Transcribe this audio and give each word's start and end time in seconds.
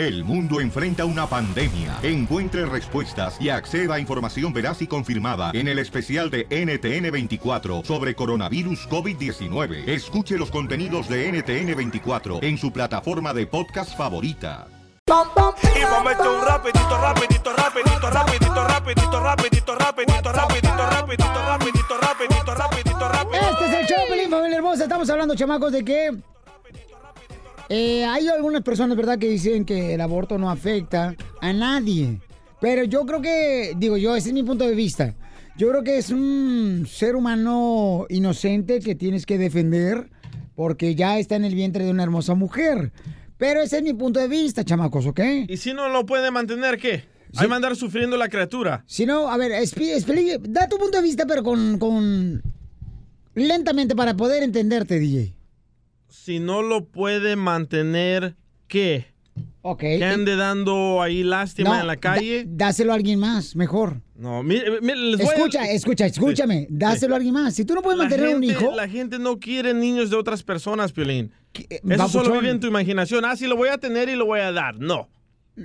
El 0.00 0.24
mundo 0.24 0.62
enfrenta 0.62 1.04
una 1.04 1.26
pandemia. 1.26 1.98
Encuentre 2.02 2.64
respuestas 2.64 3.38
y 3.38 3.50
acceda 3.50 3.96
a 3.96 4.00
información 4.00 4.50
veraz 4.50 4.80
y 4.80 4.86
confirmada 4.86 5.50
en 5.52 5.68
el 5.68 5.78
especial 5.78 6.30
de 6.30 6.48
NTN24 6.48 7.84
sobre 7.84 8.14
coronavirus 8.14 8.88
COVID-19. 8.88 9.86
Escuche 9.86 10.38
los 10.38 10.50
contenidos 10.50 11.06
de 11.06 11.30
NTN24 11.30 12.42
en 12.42 12.56
su 12.56 12.72
plataforma 12.72 13.34
de 13.34 13.46
podcast 13.46 13.94
favorita. 13.94 14.68
Y 15.06 15.80
echar 15.80 16.28
un 16.28 16.46
rapidito, 16.46 16.96
rapidito, 16.98 17.52
rapidito, 17.52 18.10
rapidito, 18.10 18.10
rapidito, 18.10 19.20
rapidito, 19.20 19.20
rapidito, 19.20 19.74
rapidito, 19.74 20.32
rapidito, 20.32 20.32
rapidito, 20.32 21.98
rapidito, 21.98 22.54
rapidito, 22.54 23.08
rapidito. 23.10 23.50
Este 23.50 23.66
es 23.66 23.72
el 23.74 23.86
show, 23.86 24.30
familia 24.30 24.56
hermosa. 24.56 24.84
Estamos 24.84 25.10
hablando, 25.10 25.34
chamacos, 25.34 25.72
de 25.72 25.84
que 25.84 26.10
eh, 27.70 28.04
hay 28.04 28.28
algunas 28.28 28.62
personas, 28.62 28.96
¿verdad?, 28.96 29.18
que 29.18 29.28
dicen 29.30 29.64
que 29.64 29.94
el 29.94 30.00
aborto 30.02 30.36
no 30.36 30.50
afecta 30.50 31.14
a 31.40 31.52
nadie. 31.54 32.20
Pero 32.60 32.84
yo 32.84 33.06
creo 33.06 33.22
que, 33.22 33.72
digo 33.78 33.96
yo, 33.96 34.14
ese 34.14 34.28
es 34.28 34.34
mi 34.34 34.42
punto 34.42 34.66
de 34.66 34.74
vista. 34.74 35.14
Yo 35.56 35.70
creo 35.70 35.82
que 35.82 35.96
es 35.98 36.10
un 36.10 36.86
ser 36.88 37.16
humano 37.16 38.06
inocente 38.10 38.80
que 38.80 38.94
tienes 38.94 39.24
que 39.24 39.38
defender 39.38 40.10
porque 40.54 40.94
ya 40.94 41.18
está 41.18 41.36
en 41.36 41.44
el 41.44 41.54
vientre 41.54 41.84
de 41.84 41.90
una 41.90 42.02
hermosa 42.02 42.34
mujer. 42.34 42.92
Pero 43.38 43.62
ese 43.62 43.78
es 43.78 43.82
mi 43.82 43.94
punto 43.94 44.20
de 44.20 44.28
vista, 44.28 44.64
chamacos, 44.64 45.06
¿ok? 45.06 45.20
¿Y 45.48 45.56
si 45.56 45.72
no 45.72 45.88
lo 45.88 46.04
puede 46.04 46.30
mantener, 46.30 46.76
qué? 46.78 47.04
Hay 47.36 47.46
que 47.48 47.54
andar 47.54 47.76
sufriendo 47.76 48.16
la 48.16 48.28
criatura. 48.28 48.84
Si 48.86 49.06
no, 49.06 49.28
a 49.30 49.36
ver, 49.38 49.52
expli- 49.52 49.94
expli- 49.96 50.38
da 50.42 50.68
tu 50.68 50.76
punto 50.76 50.98
de 50.98 51.02
vista, 51.02 51.24
pero 51.26 51.42
con, 51.42 51.78
con... 51.78 52.42
Lentamente 53.34 53.94
para 53.94 54.14
poder 54.16 54.42
entenderte, 54.42 54.98
DJ. 54.98 55.34
Si 56.10 56.40
no 56.40 56.62
lo 56.62 56.84
puede 56.86 57.36
mantener, 57.36 58.34
¿qué? 58.68 59.06
Ok. 59.62 59.80
Que 59.80 60.04
ande 60.04 60.36
dando 60.36 61.00
ahí 61.02 61.22
lástima 61.22 61.70
No, 61.74 61.80
en 61.80 61.86
la 61.86 61.96
calle. 61.96 62.44
dáselo 62.48 62.92
a 62.92 62.94
alguien 62.96 63.18
más, 63.18 63.54
mejor. 63.56 64.00
No, 64.16 64.42
mire, 64.42 64.80
mire, 64.80 64.96
les 64.96 65.18
voy 65.18 65.28
a- 65.28 65.32
Escucha, 65.36 65.70
escucha, 65.70 66.06
escúchame. 66.06 66.60
Sí, 66.62 66.66
Dáselo 66.70 67.14
a 67.14 67.16
alguien 67.16 67.34
más. 67.34 67.54
Si 67.54 67.64
tú 67.64 67.74
no 67.74 67.82
puedes 67.82 67.98
La 67.98 68.04
mantener 68.04 68.34
un 68.34 68.42
gente- 68.42 68.46
hijo, 68.64 68.74
La 68.74 68.88
gente 68.88 69.18
no 69.18 69.38
quiere 69.38 69.72
niños 69.74 70.10
de 70.10 70.16
otras 70.16 70.42
personas, 70.42 70.92
Piolín. 70.92 71.32
Eso 71.54 71.78
babuchón. 71.82 72.10
solo 72.24 72.40
vive 72.40 72.50
en 72.50 72.60
tu 72.60 72.66
imaginación. 72.66 73.24
Ah, 73.24 73.36
sí, 73.36 73.46
lo 73.46 73.56
voy 73.56 73.68
a 73.68 73.78
tener 73.78 74.08
y 74.08 74.16
lo 74.16 74.26
voy 74.26 74.40
a 74.40 74.52
dar. 74.52 74.78
No. 74.78 75.08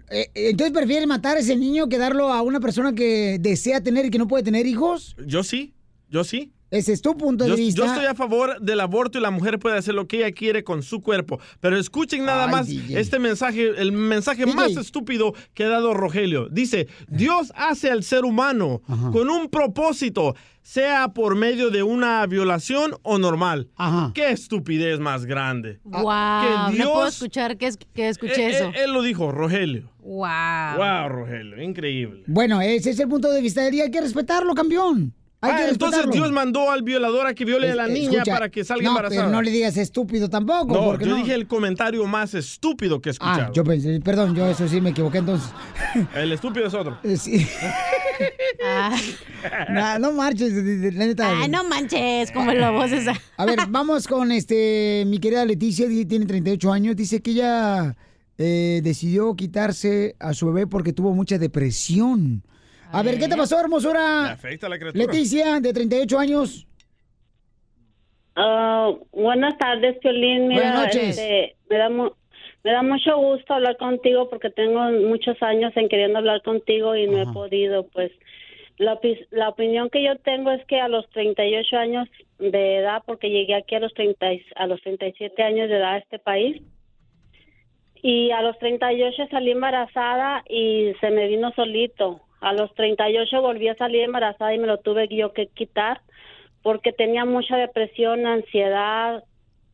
eh, 0.10 0.30
entonces 0.34 0.74
prefieres 0.74 1.08
matar 1.08 1.38
a 1.38 1.40
ese 1.40 1.56
niño 1.56 1.88
que 1.88 1.98
darlo 1.98 2.34
a 2.34 2.42
una 2.42 2.60
persona 2.60 2.94
que 2.94 3.38
desea 3.40 3.82
tener 3.82 4.06
y 4.06 4.10
que 4.10 4.18
no 4.18 4.28
puede 4.28 4.44
tener 4.44 4.66
hijos. 4.68 5.16
Yo 5.26 5.44
sí, 5.44 5.74
yo 6.10 6.24
sí. 6.24 6.52
Ese 6.76 6.94
es 6.94 7.02
tu 7.02 7.16
punto 7.18 7.44
de 7.46 7.52
Yo, 7.52 7.56
vista. 7.56 7.82
yo 7.82 7.86
estoy 7.88 8.06
a 8.06 8.16
favor 8.16 8.60
del 8.60 8.80
aborto 8.82 9.18
y 9.18 9.22
la 9.22 9.32
mujer 9.32 9.60
puede 9.60 9.78
hacer 9.78 9.94
lo 9.94 10.08
que 10.08 10.18
ella 10.18 10.32
quiere 10.32 10.64
con 10.64 10.84
su 10.84 11.02
cuerpo. 11.02 11.40
Pero 11.60 11.78
escuchen 11.78 12.26
nada 12.26 12.46
Ay, 12.46 12.52
más 12.52 12.68
DJ. 12.68 13.00
este 13.00 13.20
mensaje, 13.20 13.70
el 13.78 13.92
mensaje 13.92 14.46
DJ. 14.46 14.56
más 14.56 14.72
estúpido 14.78 15.34
que 15.54 15.64
ha 15.64 15.70
dado 15.70 15.94
Rogelio. 15.94 16.50
Dice, 16.50 16.88
Dios 17.08 17.52
hace 17.56 17.90
al 17.92 18.04
ser 18.04 18.26
humano 18.26 18.82
con 19.12 19.30
un 19.30 19.50
propósito, 19.50 20.36
sea 20.62 21.10
por 21.10 21.36
medio 21.36 21.70
de 21.70 21.84
una 21.84 22.26
violación 22.26 22.96
o 23.04 23.18
normal. 23.20 23.70
¿Qué 24.16 24.32
estupidez 24.32 25.00
más 25.00 25.26
grande? 25.26 25.80
Wow, 25.84 26.02
Que 26.42 26.78
no 26.80 26.86
puedo 26.92 27.02
Dios- 27.04 27.14
escuchar 27.14 27.58
que, 27.58 27.68
es- 27.68 27.78
que 27.78 28.10
escuché 28.10 28.48
Eh, 28.48 28.50
eso. 28.52 28.66
eh, 28.70 28.84
él 28.84 28.92
lo 28.94 29.02
dijo, 29.04 29.32
Rogelio. 29.32 29.92
Wow. 30.00 30.78
Wow, 30.78 31.10
Rogelio, 31.10 31.62
increíble. 31.62 32.24
Bueno, 32.28 32.62
ese 32.62 32.90
es 32.92 33.00
el 33.00 33.08
punto 33.08 33.32
de 33.32 33.42
vista 33.42 33.68
y 33.72 33.80
hay 33.82 33.92
que 33.92 34.02
respetarlo, 34.02 34.54
campeón. 34.56 35.14
Hay 35.46 35.52
Ah, 35.54 35.66
que 35.66 35.72
entonces. 35.72 36.06
Dios 36.12 36.32
mandó 36.32 36.72
al 36.72 36.82
violador 36.84 37.28
a 37.28 37.34
que 37.34 37.46
viole 37.46 37.72
a 37.72 37.76
la 37.76 37.88
niña 37.88 38.20
escucha, 38.20 38.34
para 38.34 38.50
que 38.50 38.64
salga 38.64 38.84
no, 38.84 38.90
embarazada. 38.90 39.22
pero 39.24 39.32
no 39.32 39.42
le 39.42 39.52
digas 39.52 39.78
estúpido 39.78 40.30
tampoco. 40.30 40.74
No, 40.74 40.86
porque 40.86 41.06
yo 41.06 41.12
no. 41.12 41.18
dije 41.18 41.34
el 41.34 41.48
comentario 41.48 42.06
más 42.06 42.34
estúpido 42.34 43.02
que 43.02 43.10
he 43.10 43.12
escuchado. 43.12 43.42
Ah, 43.48 43.52
yo 43.54 43.64
pensé, 43.64 44.00
perdón, 44.02 44.36
yo 44.36 44.48
eso 44.50 44.68
sí 44.68 44.82
me 44.82 44.90
equivoqué 44.92 45.20
entonces. 45.20 45.50
El 46.16 46.32
estúpido 46.32 46.68
es 46.68 46.74
otro. 46.74 46.98
Sí. 47.18 47.46
Nah, 49.70 50.00
no 50.00 50.12
marches, 50.14 50.54
la 50.94 51.06
neta. 51.06 51.40
Ay, 51.42 51.50
no 51.50 51.64
manches, 51.66 52.32
como 52.32 52.52
la 52.54 52.72
voz 52.72 52.92
esa. 52.92 53.14
A 53.38 53.46
ver, 53.46 53.60
vamos 53.70 54.08
con 54.08 54.32
este 54.32 55.04
mi 55.08 55.20
querida 55.20 55.44
Leticia, 55.46 55.88
tiene 56.08 56.26
38 56.26 56.72
años, 56.72 56.96
dice 56.96 57.22
que 57.22 57.32
ella 57.32 57.96
eh, 58.38 58.82
decidió 58.84 59.36
quitarse 59.36 60.16
a 60.20 60.34
su 60.34 60.48
bebé 60.48 60.68
porque 60.68 60.94
tuvo 60.94 61.14
mucha 61.14 61.38
depresión. 61.38 62.44
A, 62.92 63.04
ver, 63.04 63.18
¿qué 63.20 63.28
te 63.28 63.36
pasó, 63.36 63.60
hermosura? 63.60 64.32
afecta 64.32 64.68
a 64.68 64.70
la 64.70 64.78
criatura. 64.80 65.06
Leticia, 65.06 65.60
de 65.60 65.74
38 65.74 66.18
años. 66.20 66.68
Ah, 68.36 68.92
buenas 69.12 69.58
tardes, 69.58 69.98
Piolín. 70.00 70.48
Mira, 70.48 70.62
Buenas 70.62 70.80
noches. 70.96 71.18
este, 71.18 71.56
me, 71.70 71.78
da 71.78 71.90
me 71.90 72.72
da 72.72 72.84
mucho 72.84 73.18
gusto 73.18 73.54
hablar 73.54 73.78
contigo 73.78 74.30
porque 74.30 74.50
tengo 74.50 74.82
muchos 75.08 75.42
años 75.42 75.72
en 75.76 75.88
queriendo 75.90 76.20
hablar 76.20 76.42
contigo 76.42 76.96
y 76.96 77.08
no 77.08 77.20
he 77.22 77.26
podido. 77.34 77.88
Pues 77.88 78.12
la, 78.78 79.00
opi- 79.00 79.26
la 79.32 79.50
opinión 79.50 79.90
que 79.90 80.04
yo 80.04 80.18
tengo 80.18 80.52
es 80.52 80.66
que 80.66 80.80
a 80.82 80.88
los 80.88 81.10
38 81.12 81.78
años 81.78 82.10
de 82.40 82.78
edad, 82.78 83.04
porque 83.06 83.30
llegué 83.30 83.56
aquí 83.56 83.76
a 83.76 83.80
los, 83.80 83.94
30, 83.94 84.34
y- 84.34 84.46
a 84.56 84.68
los 84.68 84.82
37 84.82 85.42
años 85.44 85.70
de 85.70 85.78
edad 85.78 85.94
a 85.94 85.98
este 85.98 86.20
país, 86.20 86.62
y 88.02 88.32
a 88.32 88.42
los 88.42 88.58
38 88.60 89.28
salí 89.32 89.52
embarazada 89.52 90.44
y 90.50 90.94
se 91.00 91.10
me 91.10 91.28
vino 91.28 91.52
solito. 91.56 92.22
A 92.46 92.54
los 92.54 92.72
38 92.76 93.42
volví 93.42 93.70
a 93.70 93.76
salir 93.76 94.04
embarazada 94.04 94.54
y 94.54 94.60
me 94.60 94.68
lo 94.68 94.78
tuve 94.78 95.08
yo 95.08 95.34
que 95.34 95.48
quitar 95.48 96.02
porque 96.62 96.94
tenía 96.94 97.26
mucha 97.26 97.58
depresión, 97.58 98.28
ansiedad, 98.28 99.24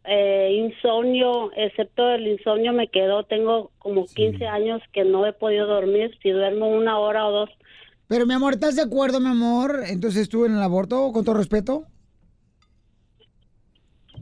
eh, 0.06 0.54
insomnio, 0.54 1.52
excepto 1.58 2.10
el 2.12 2.26
insomnio 2.28 2.72
me 2.72 2.88
quedó, 2.88 3.26
tengo 3.26 3.72
como 3.78 4.06
15 4.06 4.48
años 4.48 4.82
que 4.94 5.04
no 5.04 5.28
he 5.28 5.34
podido 5.34 5.68
dormir, 5.68 6.18
si 6.24 6.30
duermo 6.30 6.70
una 6.70 6.98
hora 6.98 7.28
o 7.28 7.32
dos. 7.32 7.50
Pero, 8.08 8.26
mi 8.26 8.36
amor, 8.36 8.54
¿estás 8.54 8.78
de 8.78 8.84
acuerdo, 8.84 9.20
mi 9.20 9.28
amor? 9.28 9.82
Entonces 9.90 10.22
estuvo 10.22 10.46
en 10.46 10.56
el 10.56 10.62
aborto, 10.62 11.12
con 11.12 11.26
todo 11.26 11.36
respeto. 11.36 11.84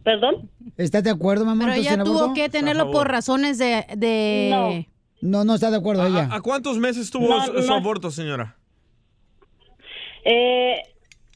¿Perdón? 0.03 0.49
¿Estás 0.75 1.03
de 1.03 1.11
acuerdo, 1.11 1.45
mi 1.45 1.51
amor? 1.51 1.67
Pero 1.67 1.79
ella 1.79 2.03
tuvo 2.03 2.33
que 2.33 2.49
tenerlo 2.49 2.89
por 2.89 3.07
razones 3.07 3.59
de... 3.59 3.85
de... 3.95 4.88
No, 5.21 5.43
no 5.43 5.55
está 5.55 5.69
de 5.71 5.77
acuerdo 5.77 6.05
ella. 6.05 6.27
¿A, 6.31 6.35
a 6.37 6.41
cuántos 6.41 6.77
meses 6.77 7.11
tuvo 7.11 7.27
No, 7.27 7.45
su, 7.45 7.53
no. 7.67 7.73
aborto, 7.75 8.09
señora? 8.11 8.55
Eh, 10.25 10.81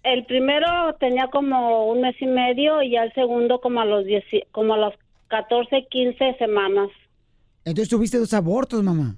el 0.04 0.26
primero 0.26 0.68
tenía 1.00 1.28
como 1.28 1.88
un 1.88 2.02
mes 2.02 2.16
y 2.20 2.26
medio 2.28 2.82
y 2.82 2.92
ya 2.92 3.04
el 3.04 3.14
segundo 3.14 3.60
como 3.62 3.82
a 3.82 3.86
los 3.86 4.06
10, 4.06 4.24
como 4.52 4.74
a 4.74 4.78
las 4.78 4.94
14, 5.30 5.88
15 5.90 6.36
semanas. 6.38 6.90
Entonces 7.66 7.90
tuviste 7.90 8.18
dos 8.18 8.34
abortos, 8.34 8.84
mamá. 8.84 9.16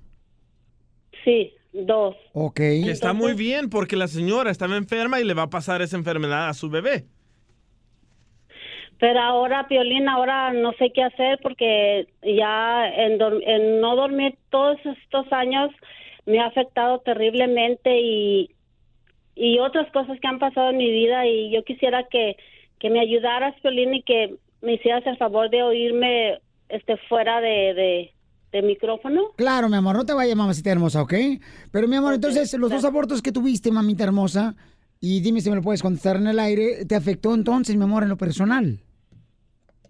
Sí, 1.24 1.52
dos. 1.74 2.16
Ok. 2.34 2.60
Está 2.60 3.14
muy 3.14 3.34
bien 3.34 3.70
porque 3.70 3.96
la 3.96 4.08
señora 4.08 4.52
estaba 4.52 4.78
enferma 4.78 5.20
y 5.20 5.24
le 5.24 5.34
va 5.34 5.44
a 5.44 5.50
pasar 5.50 5.82
esa 5.82 5.98
enfermedad 5.98 6.50
a 6.50 6.54
su 6.54 6.70
bebé. 6.70 7.06
Pero 9.00 9.20
ahora, 9.20 9.68
Piolín, 9.68 10.08
ahora 10.08 10.54
no 10.54 10.72
sé 10.74 10.92
qué 10.94 11.04
hacer 11.04 11.40
porque 11.44 12.08
ya 12.24 12.88
en, 12.88 13.20
en 13.22 13.82
no 13.82 13.96
dormir 13.96 14.38
todos 14.50 14.78
estos 14.86 15.32
años 15.32 15.70
me 16.26 16.40
ha 16.40 16.48
afectado 16.48 17.00
terriblemente 17.00 18.00
y, 18.00 18.52
y 19.36 19.60
otras 19.60 19.92
cosas 19.92 20.20
que 20.20 20.28
han 20.28 20.40
pasado 20.40 20.70
en 20.70 20.78
mi 20.78 20.90
vida 20.90 21.28
y 21.28 21.52
yo 21.52 21.64
quisiera 21.64 22.06
que, 22.10 22.38
que 22.80 22.90
me 22.90 23.02
ayudaras, 23.02 23.54
Piolín, 23.62 23.94
y 23.96 24.02
que 24.02 24.36
me 24.62 24.76
hicieras 24.76 25.06
el 25.06 25.18
favor 25.18 25.50
de 25.50 25.62
oírme 25.62 26.40
este 26.70 26.98
fuera 27.10 27.42
de, 27.42 27.74
de, 27.74 28.14
de 28.52 28.62
micrófono. 28.62 29.34
Claro, 29.36 29.70
mi 29.70 29.76
amor, 29.76 29.98
no 29.98 30.06
te 30.06 30.14
vayas, 30.14 30.36
mamacita 30.36 30.72
hermosa, 30.72 31.02
¿ok? 31.02 31.14
Pero, 31.72 31.88
mi 31.88 31.98
amor, 31.98 32.14
entonces, 32.16 32.54
los 32.58 32.72
dos 32.72 32.86
abortos 32.86 33.22
que 33.22 33.32
tuviste, 33.32 33.72
mamita 33.72 34.06
hermosa, 34.06 34.56
y 35.00 35.20
dime 35.20 35.42
si 35.42 35.50
me 35.50 35.58
lo 35.58 35.62
puedes 35.62 35.84
contestar 35.84 36.16
en 36.16 36.28
el 36.28 36.40
aire, 36.40 36.86
¿te 36.86 36.96
afectó 36.96 37.36
entonces, 37.36 37.76
mi 37.76 37.84
amor, 37.84 38.04
en 38.04 38.10
lo 38.10 38.18
personal? 38.18 38.80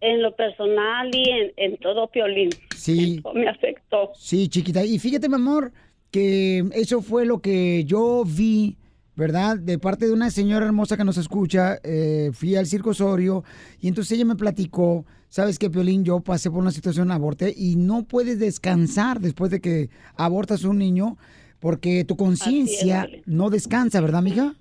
En 0.01 0.21
lo 0.21 0.35
personal 0.35 1.09
y 1.13 1.29
en, 1.29 1.51
en 1.57 1.77
todo, 1.77 2.07
Piolín. 2.07 2.49
Sí. 2.75 3.17
Eso 3.19 3.33
me 3.33 3.47
afectó. 3.47 4.11
Sí, 4.15 4.47
chiquita. 4.49 4.83
Y 4.85 4.99
fíjate, 4.99 5.29
mi 5.29 5.35
amor, 5.35 5.71
que 6.11 6.63
eso 6.73 7.01
fue 7.01 7.25
lo 7.25 7.41
que 7.41 7.83
yo 7.85 8.23
vi, 8.25 8.77
¿verdad? 9.15 9.57
De 9.57 9.79
parte 9.79 10.05
de 10.07 10.13
una 10.13 10.29
señora 10.29 10.65
hermosa 10.65 10.97
que 10.97 11.03
nos 11.03 11.17
escucha. 11.17 11.79
eh, 11.83 12.31
fui 12.33 12.55
al 12.55 12.65
circo 12.65 12.91
Osorio 12.91 13.43
y 13.81 13.87
entonces 13.87 14.13
ella 14.13 14.25
me 14.25 14.35
platicó, 14.35 15.05
¿sabes 15.29 15.57
qué, 15.59 15.69
Piolín? 15.69 16.03
Yo 16.03 16.19
pasé 16.21 16.49
por 16.49 16.59
una 16.59 16.71
situación, 16.71 17.11
aborté 17.11 17.53
y 17.55 17.75
no 17.75 18.03
puedes 18.03 18.39
descansar 18.39 19.19
después 19.19 19.51
de 19.51 19.61
que 19.61 19.89
abortas 20.15 20.63
un 20.63 20.77
niño 20.77 21.17
porque 21.59 22.03
tu 22.05 22.15
conciencia 22.15 23.07
no 23.25 23.49
descansa, 23.49 23.99
¿verdad, 24.01 24.21
mija? 24.21 24.55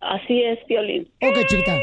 Así 0.00 0.40
es, 0.42 0.58
Piolín. 0.66 1.02
Ok, 1.22 1.46
chiquita. 1.46 1.76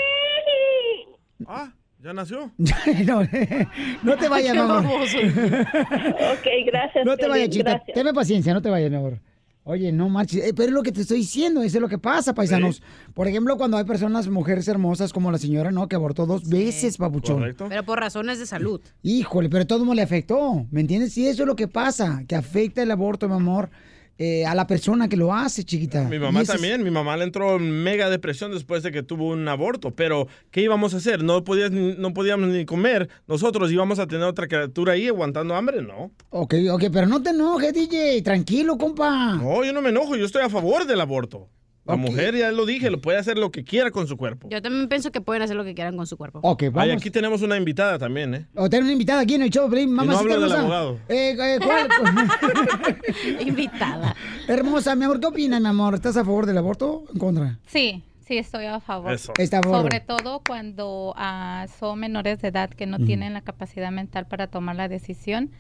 Ah, 1.46 1.72
ya 2.04 2.14
nació. 2.14 2.52
no, 2.58 3.22
no 4.04 4.18
te 4.18 4.30
vayas, 4.30 4.54
mi 4.54 4.62
amor. 4.62 4.86
ok, 4.86 6.48
gracias. 6.66 7.06
No 7.06 7.18
te 7.18 7.28
vayas, 7.28 7.50
chiquita. 7.50 7.72
gracias. 7.72 7.96
Tenme 7.96 8.14
paciencia, 8.14 8.54
no 8.54 8.62
te 8.62 8.70
vayas, 8.70 8.90
mi 8.90 8.98
amor. 8.98 9.20
Oye, 9.64 9.92
no 9.92 10.08
marches. 10.08 10.46
Eh, 10.46 10.54
pero 10.56 10.70
es 10.70 10.74
lo 10.74 10.82
que 10.82 10.94
te 10.94 11.02
estoy 11.02 11.18
diciendo, 11.18 11.62
eso 11.62 11.78
es 11.78 11.82
lo 11.82 11.90
que 11.90 11.98
pasa, 11.98 12.34
paisanos. 12.34 12.82
Por 13.14 13.28
ejemplo, 13.28 13.58
cuando 13.58 13.76
hay 13.76 13.84
personas, 13.84 14.30
mujeres 14.30 14.66
hermosas 14.70 15.12
como 15.12 15.30
la 15.30 15.38
señora, 15.38 15.72
¿no? 15.72 15.90
Que 15.90 15.98
abortó 15.98 16.26
dos 16.26 16.48
veces, 16.48 16.96
papuchón. 16.96 17.54
Pero 17.58 17.84
por 17.84 18.00
razones 18.00 18.40
de 18.40 18.46
salud. 18.46 18.80
Híjole, 19.04 19.50
pero 19.50 19.68
todo 19.68 19.94
le 19.94 20.02
afectó, 20.02 20.66
¿me 20.72 20.80
entiendes? 20.80 21.18
Y 21.18 21.28
eso 21.28 21.44
es 21.44 21.48
lo 21.48 21.58
que 21.58 21.68
pasa, 21.68 22.24
que 22.30 22.38
afecta 22.38 22.82
el 22.82 22.92
aborto, 22.92 23.28
mi 23.28 23.36
amor, 23.36 23.70
eh, 24.18 24.46
a 24.46 24.56
la 24.56 24.66
persona 24.68 25.08
que 25.08 25.18
lo 25.18 25.34
hace, 25.34 25.64
chiquita. 25.64 26.04
Mi 26.04 26.20
mamá 26.20 26.42
ese 26.42 26.54
también, 26.54 26.84
mi 26.84 26.92
mamá 26.92 27.18
le 27.18 27.24
entró 27.24 27.58
en 27.58 27.84
mega 27.84 28.10
depresión 28.10 28.52
después 28.52 28.84
de 28.84 28.92
que 28.92 29.04
tuvo 29.04 29.30
un 29.30 29.48
aborto, 29.48 29.92
pero 29.92 30.28
¿qué 30.52 30.62
íbamos 30.62 30.94
a 30.94 30.98
hacer? 30.98 31.24
No, 31.24 31.44
podías 31.44 31.72
no 31.72 32.14
podíamos 32.14 32.50
ni 32.50 32.66
comer, 32.66 33.10
nosotros 33.28 33.72
íbamos 33.72 34.00
a 34.00 34.08
tener 34.08 34.26
otra 34.26 34.48
criatura 34.48 34.94
ahí 34.94 35.08
aguantando 35.08 35.56
hambre, 35.56 35.82
¿no? 35.82 36.12
Ok, 36.30 36.56
ok, 36.72 36.86
pero 36.92 37.08
no 37.08 37.22
te 37.22 37.30
enojes, 37.30 37.74
DJ, 37.74 38.22
tranquilo, 38.22 38.78
compa. 38.78 39.36
No, 39.36 39.64
yo 39.64 39.74
no 39.74 39.82
me 39.82 39.90
enojo, 39.90 40.16
yo 40.16 40.26
estoy 40.26 40.44
a 40.44 40.50
favor 40.50 40.86
del 40.86 41.02
aborto. 41.02 41.50
La 41.88 41.96
mujer, 41.96 42.36
ya 42.36 42.52
lo 42.52 42.66
dije, 42.66 42.90
lo 42.90 43.00
puede 43.00 43.18
hacer 43.18 43.38
lo 43.38 43.52
que 43.52 43.64
quiera 43.64 43.92
con 43.92 44.08
su 44.08 44.18
cuerpo. 44.18 44.48
Yo 44.50 44.62
también 44.62 44.88
pienso 44.90 45.12
que 45.12 45.22
pueden 45.22 45.42
hacer 45.44 45.56
lo 45.56 45.64
que 45.64 45.74
quieran 45.74 45.96
con 45.98 46.06
su 46.08 46.18
cuerpo. 46.18 46.40
Ok, 46.44 46.64
Ay, 46.64 46.70
vamos. 46.70 46.96
aquí 46.98 47.10
tenemos 47.10 47.42
una 47.42 47.58
invitada 47.58 47.98
también, 47.98 48.34
¿eh? 48.36 48.46
O 48.56 48.70
tener 48.70 48.84
una 48.84 48.92
invitada 48.94 49.22
aquí 49.22 49.36
en 49.36 49.44
el 49.44 49.50
show, 49.50 49.70
Pelín, 49.70 49.96
no 49.96 50.02
hablo 50.02 50.18
del 50.18 50.44
hermosa. 50.44 50.60
abogado. 50.60 51.00
Eh, 51.10 51.36
eh, 51.40 51.60
¿cuál? 51.64 51.88
Invitada. 53.48 54.16
Hermosa, 54.48 54.96
mi 54.96 55.06
amor, 55.06 55.20
¿qué 55.20 55.28
opinas, 55.28 55.62
mi 55.62 55.68
amor? 55.68 55.96
¿Estás 55.96 56.18
a 56.18 56.24
favor 56.26 56.46
del 56.46 56.58
aborto 56.58 57.04
o 57.08 57.12
en 57.14 57.20
contra? 57.20 57.60
Sí, 57.68 58.04
sí, 58.28 58.38
estoy 58.38 58.66
a 58.66 58.80
favor. 58.80 59.12
Eso. 59.14 59.34
Está 59.38 59.60
a 59.60 59.64
favor. 59.64 59.82
Sobre 59.84 60.00
todo 60.00 60.42
cuando 60.46 61.14
ah, 61.18 61.66
son 61.80 62.00
menores 62.00 62.42
de 62.42 62.50
edad 62.50 62.70
que 62.70 62.86
no 62.86 62.98
tienen 63.00 63.34
la 63.34 63.42
capacidad 63.42 63.92
mental 63.92 64.28
para 64.28 64.48
tomar 64.48 64.76
la 64.76 64.88
decisión. 64.88 65.52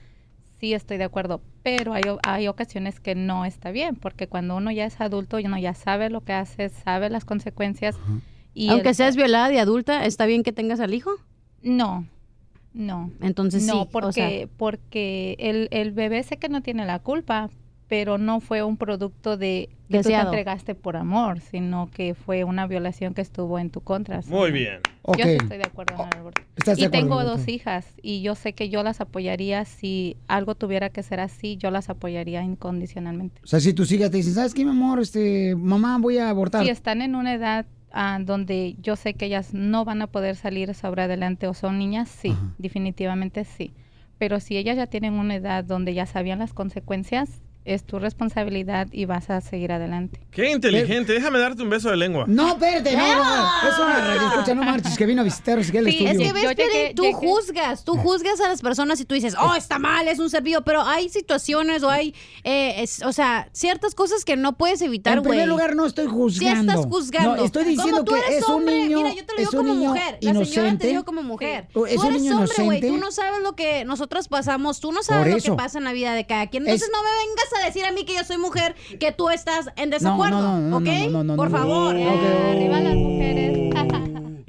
Sí, 0.59 0.74
estoy 0.74 0.98
de 0.98 1.04
acuerdo, 1.04 1.42
pero 1.62 1.94
hay, 1.94 2.06
hay 2.24 2.48
ocasiones 2.48 3.00
que 3.00 3.13
no 3.13 3.45
está 3.45 3.69
bien, 3.71 3.95
porque 3.95 4.27
cuando 4.27 4.56
uno 4.56 4.71
ya 4.71 4.86
es 4.86 5.00
adulto, 5.00 5.38
uno 5.38 5.57
ya 5.59 5.74
sabe 5.75 6.09
lo 6.09 6.21
que 6.21 6.33
hace, 6.33 6.69
sabe 6.69 7.09
las 7.09 7.25
consecuencias. 7.25 7.98
Y 8.56 8.69
Aunque 8.69 8.89
el- 8.89 8.95
seas 8.95 9.15
violada 9.15 9.50
de 9.50 9.59
adulta, 9.59 10.04
¿está 10.06 10.25
bien 10.25 10.42
que 10.44 10.51
tengas 10.51 10.80
al 10.80 10.95
hijo? 10.95 11.12
No, 11.62 12.07
no. 12.74 13.12
Entonces 13.21 13.63
sí, 13.63 13.68
no, 13.69 13.81
o 13.83 13.86
porque, 13.86 14.13
sea- 14.13 14.48
porque 14.57 15.36
el, 15.39 15.68
el 15.71 15.92
bebé 15.92 16.24
sé 16.24 16.38
que 16.38 16.50
no 16.50 16.62
tiene 16.62 16.86
la 16.86 17.00
culpa, 17.00 17.51
pero 17.88 18.18
no 18.18 18.42
fue 18.42 18.63
un 18.63 18.75
producto 18.75 19.38
de 19.38 19.69
que 19.69 19.75
tú 20.00 20.04
te 20.04 20.10
Deseado. 20.10 20.28
entregaste 20.34 20.75
por 20.75 20.98
amor, 20.98 21.39
sino 21.39 21.89
que 21.92 22.13
fue 22.16 22.44
una 22.44 22.68
violación 22.68 23.13
que 23.13 23.22
estuvo 23.22 23.57
en 23.60 23.69
tu 23.69 23.80
contra. 23.80 24.22
¿sí? 24.22 24.30
Muy 24.30 24.51
bien. 24.51 24.80
Yo 24.84 25.13
Ok. 25.13 25.22
sí 25.24 25.30
estoy 25.30 25.57
de 25.57 25.63
acuerdo 25.63 25.94
en 25.95 26.10
el 26.13 26.19
aborto. 26.19 26.42
¿Estás 26.57 26.75
de 26.75 26.81
Y 26.84 26.86
acuerdo, 26.86 27.07
tengo 27.07 27.24
dos 27.24 27.48
hijas 27.48 27.86
y 28.01 28.22
yo 28.22 28.36
sé 28.36 28.51
que 28.51 28.68
yo 28.68 28.84
las 28.84 29.00
apoyaría 29.00 29.63
si 29.63 30.18
algo 30.28 30.56
tuviera 30.56 30.89
que 30.89 31.01
ser 31.01 31.22
así, 31.22 31.56
yo 31.56 31.72
las 31.72 31.89
apoyaría 31.89 32.44
incondicionalmente. 32.44 33.39
O 33.44 33.48
sea, 33.48 33.62
si 33.62 33.72
tus 33.74 33.90
hijas 33.94 34.12
te 34.12 34.18
dicen, 34.18 34.33
¿sabes 34.33 34.54
qué, 34.54 34.66
mi 34.66 34.72
amor? 34.72 35.00
Este, 35.00 35.56
mamá, 35.56 35.98
voy 35.98 36.18
a 36.18 36.30
abortar. 36.30 36.63
Si 36.66 36.69
están 36.69 37.01
en 37.01 37.16
una 37.16 37.33
edad 37.33 37.66
ah, 37.94 38.19
donde 38.22 38.75
yo 38.81 38.98
sé 38.98 39.13
que 39.13 39.28
ellas 39.28 39.54
no 39.54 39.86
van 39.86 40.01
a 40.01 40.07
poder 40.07 40.36
salir 40.36 40.74
sobre 40.74 41.04
adelante 41.04 41.48
o 41.48 41.54
son 41.54 41.80
niñas, 41.80 42.10
sí, 42.10 42.36
definitivamente 42.57 43.45
sí. 43.45 43.72
Pero 44.18 44.42
si 44.42 44.57
ellas 44.57 44.75
ya 44.75 44.88
tienen 44.88 45.13
una 45.13 45.36
edad 45.36 45.63
donde 45.63 45.94
ya 45.94 46.06
sabían 46.06 46.40
las 46.40 46.54
consecuencias, 46.54 47.42
es 47.68 47.84
tu 47.84 48.00
responsabilidad 48.00 48.88
y 48.92 49.06
vas 49.06 49.30
a 49.30 49.42
seguir 49.42 49.72
adelante. 49.72 50.19
Qué 50.31 50.52
inteligente, 50.52 51.14
déjame 51.14 51.40
darte 51.40 51.64
un 51.64 51.69
beso 51.69 51.90
de 51.90 51.98
lengua. 51.98 52.25
No, 52.28 52.50
espérate, 52.50 52.96
no, 52.96 53.16
no, 53.16 53.69
es 53.69 53.78
una 53.80 53.98
radio, 54.00 54.28
escucha, 54.30 54.56
no 54.56 54.64
marches, 54.64 54.98
que 54.98 55.06
vino 55.06 55.22
a 55.22 55.25
visitarnos 55.25 55.68
aquí 55.69 55.78
al 55.78 55.86
Sí, 55.86 56.06
estudio. 56.06 56.12
es 56.12 56.18
que 56.18 56.34
ves, 56.34 56.56
Piolín, 56.56 56.96
tú 56.96 57.04
llegué- 57.04 57.14
juzgas, 57.14 57.84
tú 57.84 57.98
juzgas 57.98 58.40
a 58.42 58.48
las 58.50 58.62
personas 58.62 59.00
y 59.02 59.06
tú 59.06 59.16
dices, 59.16 59.36
oh, 59.40 59.54
está 59.56 59.80
mal, 59.80 60.08
es 60.08 60.19
un 60.19 60.30
ser 60.30 60.44
vivo, 60.44 60.62
pero 60.62 60.81
hay 60.81 61.10
situaciones 61.10 61.84
o 61.84 61.90
hay, 61.90 62.14
eh, 62.44 62.75
es- 62.84 63.02
o 63.04 63.12
sea, 63.12 63.50
ciertas 63.52 63.96
cosas 63.96 64.24
que 64.25 64.36
no 64.38 64.58
puedes 64.58 64.81
evitar, 64.81 65.18
En 65.18 65.24
güey. 65.24 65.31
primer 65.31 65.48
lugar, 65.50 65.75
no 65.75 65.86
estoy 65.86 66.08
juzgando. 66.08 66.72
Sí 66.74 66.78
estás 66.80 66.86
juzgando. 66.86 67.36
No, 67.36 67.44
estoy 67.44 67.66
diciendo 67.66 68.04
tú 68.04 68.14
que 68.14 68.19
eres 68.19 68.38
es 68.38 68.48
un 68.48 68.54
hombre, 68.56 68.75
niño, 68.84 68.98
Mira, 68.98 69.10
yo 69.16 69.25
te 69.25 69.34
lo 69.34 69.40
es 69.42 69.50
digo 69.50 69.62
un 69.62 69.68
como 69.68 69.74
niño 69.80 69.90
mujer. 69.90 70.18
La 70.22 70.31
señora 70.31 70.40
te 70.46 70.50
inocente. 70.50 70.88
dijo 70.88 71.06
como 71.06 71.24
mujer. 71.24 71.64
Es 71.68 71.74
tú 71.74 71.81
un 71.81 71.88
eres 71.88 72.22
niño 72.22 72.38
hombre, 72.38 72.64
güey. 72.64 72.81
Tú 72.81 72.98
no 72.98 73.12
sabes 73.12 73.42
lo 73.42 73.56
que 73.56 73.84
nosotros 73.86 74.28
pasamos. 74.28 74.80
Tú 74.80 74.92
no 74.92 75.04
sabes 75.04 75.34
lo 75.46 75.52
que 75.54 75.58
pasa 75.58 75.78
en 75.78 75.84
la 75.84 75.94
vida 75.94 76.14
de 76.14 76.25
cada 76.25 76.48
quien. 76.48 76.64
Entonces 76.64 76.88
Es- 76.88 76.94
no 76.94 77.02
me 77.04 77.10
vengas 77.10 77.54
a 77.54 77.56
decir 77.65 77.86
a 77.86 77.92
mí 77.92 78.06
que 78.06 78.15
yo 78.15 78.24
soy 78.24 78.38
mujer, 78.38 78.75
que 79.00 79.12
tú 79.12 79.30
estás 79.30 79.69
en 79.75 79.89
desacuerdo. 79.89 80.42
no, 80.42 80.59
no, 80.59 80.69
no, 80.69 80.77
¿Ok? 80.77 81.09
no, 81.09 81.09
no, 81.09 81.24
no, 81.24 81.36
Por 81.36 81.51
favor. 81.51 81.95
Arriba 81.95 82.80
las 82.80 82.95
mujeres. 82.95 83.57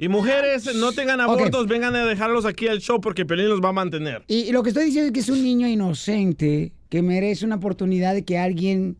Y 0.01 0.07
mujeres, 0.07 0.73
no 0.75 0.93
tengan 0.93 1.19
abortos, 1.19 1.67
vengan 1.67 1.93
a 1.93 2.05
dejarlos 2.05 2.45
aquí 2.45 2.69
al 2.69 2.79
show 2.79 3.01
porque 3.01 3.25
Pelín 3.25 3.49
los 3.49 3.59
va 3.61 3.69
a 3.69 3.73
mantener. 3.73 4.23
Y, 4.27 4.43
y 4.43 4.51
lo 4.53 4.63
que 4.63 4.69
estoy 4.69 4.85
diciendo 4.85 5.07
es 5.07 5.13
que 5.13 5.19
es 5.19 5.27
un 5.27 5.43
niño 5.43 5.67
inocente 5.67 6.71
que 6.87 7.01
merece 7.01 7.45
una 7.45 7.55
oportunidad 7.55 8.13
de 8.13 8.23
que 8.23 8.37
alguien 8.37 8.95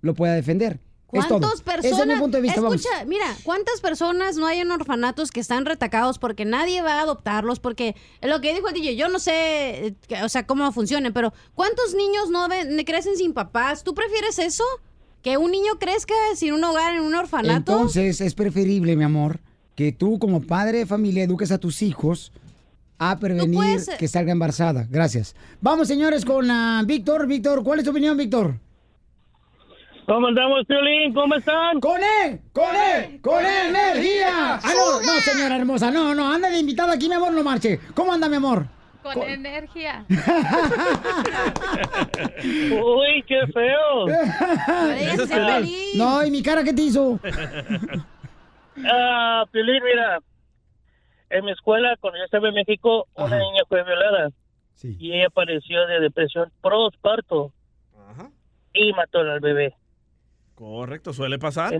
lo 0.00 0.14
pueda 0.14 0.34
defender. 0.34 0.78
¿Cuántas 1.14 1.62
personas? 1.62 2.00
Es 2.00 2.06
mi 2.06 2.16
punto 2.16 2.36
de 2.36 2.42
vista, 2.42 2.60
vamos. 2.60 2.76
Escucha, 2.76 3.04
mira, 3.04 3.26
¿cuántas 3.44 3.80
personas 3.80 4.36
no 4.36 4.46
hay 4.46 4.58
en 4.58 4.70
orfanatos 4.70 5.30
que 5.30 5.40
están 5.40 5.64
retacados 5.64 6.18
porque 6.18 6.44
nadie 6.44 6.82
va 6.82 6.94
a 6.94 7.02
adoptarlos? 7.02 7.60
Porque 7.60 7.94
lo 8.22 8.40
que 8.40 8.54
dijo 8.54 8.68
el 8.68 8.74
DJ, 8.74 8.96
yo 8.96 9.08
no 9.08 9.18
sé, 9.18 9.86
eh, 9.86 9.94
o 10.22 10.28
sea, 10.28 10.46
cómo 10.46 10.70
funcionen, 10.72 11.12
pero 11.12 11.32
¿cuántos 11.54 11.94
niños 11.94 12.30
no 12.30 12.48
ven, 12.48 12.82
crecen 12.84 13.16
sin 13.16 13.32
papás? 13.32 13.84
¿Tú 13.84 13.94
prefieres 13.94 14.38
eso? 14.38 14.64
¿Que 15.22 15.38
un 15.38 15.50
niño 15.50 15.78
crezca 15.78 16.14
sin 16.34 16.52
un 16.52 16.64
hogar 16.64 16.94
en 16.94 17.02
un 17.02 17.14
orfanato? 17.14 17.72
Entonces 17.72 18.20
es 18.20 18.34
preferible, 18.34 18.96
mi 18.96 19.04
amor, 19.04 19.40
que 19.74 19.92
tú 19.92 20.18
como 20.18 20.42
padre 20.42 20.78
de 20.78 20.86
familia 20.86 21.24
eduques 21.24 21.50
a 21.50 21.58
tus 21.58 21.80
hijos 21.82 22.32
a 22.98 23.18
prevenir 23.18 23.54
puedes- 23.54 23.88
que 23.98 24.08
salga 24.08 24.32
embarazada. 24.32 24.86
Gracias. 24.90 25.34
Vamos, 25.60 25.88
señores, 25.88 26.24
con 26.24 26.50
ah, 26.50 26.82
Víctor. 26.86 27.26
Víctor, 27.26 27.62
¿cuál 27.64 27.78
es 27.78 27.84
tu 27.84 27.90
opinión, 27.90 28.16
Víctor? 28.16 28.58
¿Cómo 30.06 30.26
andamos, 30.26 30.66
Piolín? 30.66 31.14
¿Cómo 31.14 31.34
están? 31.34 31.80
¡Con 31.80 31.98
él! 31.98 32.40
¡Con 32.52 32.76
él! 32.76 33.20
¡Con 33.22 33.44
él, 33.44 33.68
energía! 33.74 34.56
Ah, 34.62 34.72
no, 34.74 35.00
no, 35.00 35.20
señora 35.20 35.56
hermosa, 35.56 35.90
no, 35.90 36.14
no, 36.14 36.30
anda 36.30 36.50
de 36.50 36.58
invitada 36.58 36.92
aquí, 36.92 37.08
mi 37.08 37.14
amor, 37.14 37.32
no 37.32 37.42
marche. 37.42 37.80
¿Cómo 37.94 38.12
anda, 38.12 38.28
mi 38.28 38.36
amor? 38.36 38.66
Con 39.02 39.22
energía. 39.22 40.04
Uy, 42.42 43.24
qué 43.26 43.46
feo. 43.52 44.08
Ese 44.94 45.22
es 45.22 45.30
Piolín. 45.30 45.98
No, 45.98 46.24
¿y 46.24 46.30
mi 46.30 46.42
cara 46.42 46.62
qué 46.64 46.72
te 46.72 46.82
hizo? 46.82 47.18
Ah, 48.90 49.44
Piolín, 49.52 49.80
mira. 49.84 50.18
En 51.30 51.44
mi 51.44 51.52
escuela, 51.52 51.96
cuando 52.00 52.18
yo 52.18 52.24
estaba 52.24 52.48
en 52.48 52.54
México, 52.54 53.06
una 53.14 53.38
niña 53.38 53.62
fue 53.68 53.84
violada. 53.84 54.30
Y 54.82 55.12
ella 55.12 55.30
padeció 55.30 55.86
de 55.86 56.00
depresión 56.00 56.50
postparto. 56.60 57.52
Y 58.72 58.92
mató 58.94 59.20
al 59.20 59.38
bebé. 59.38 59.76
Correcto, 60.64 61.12
suele 61.12 61.38
pasar. 61.38 61.78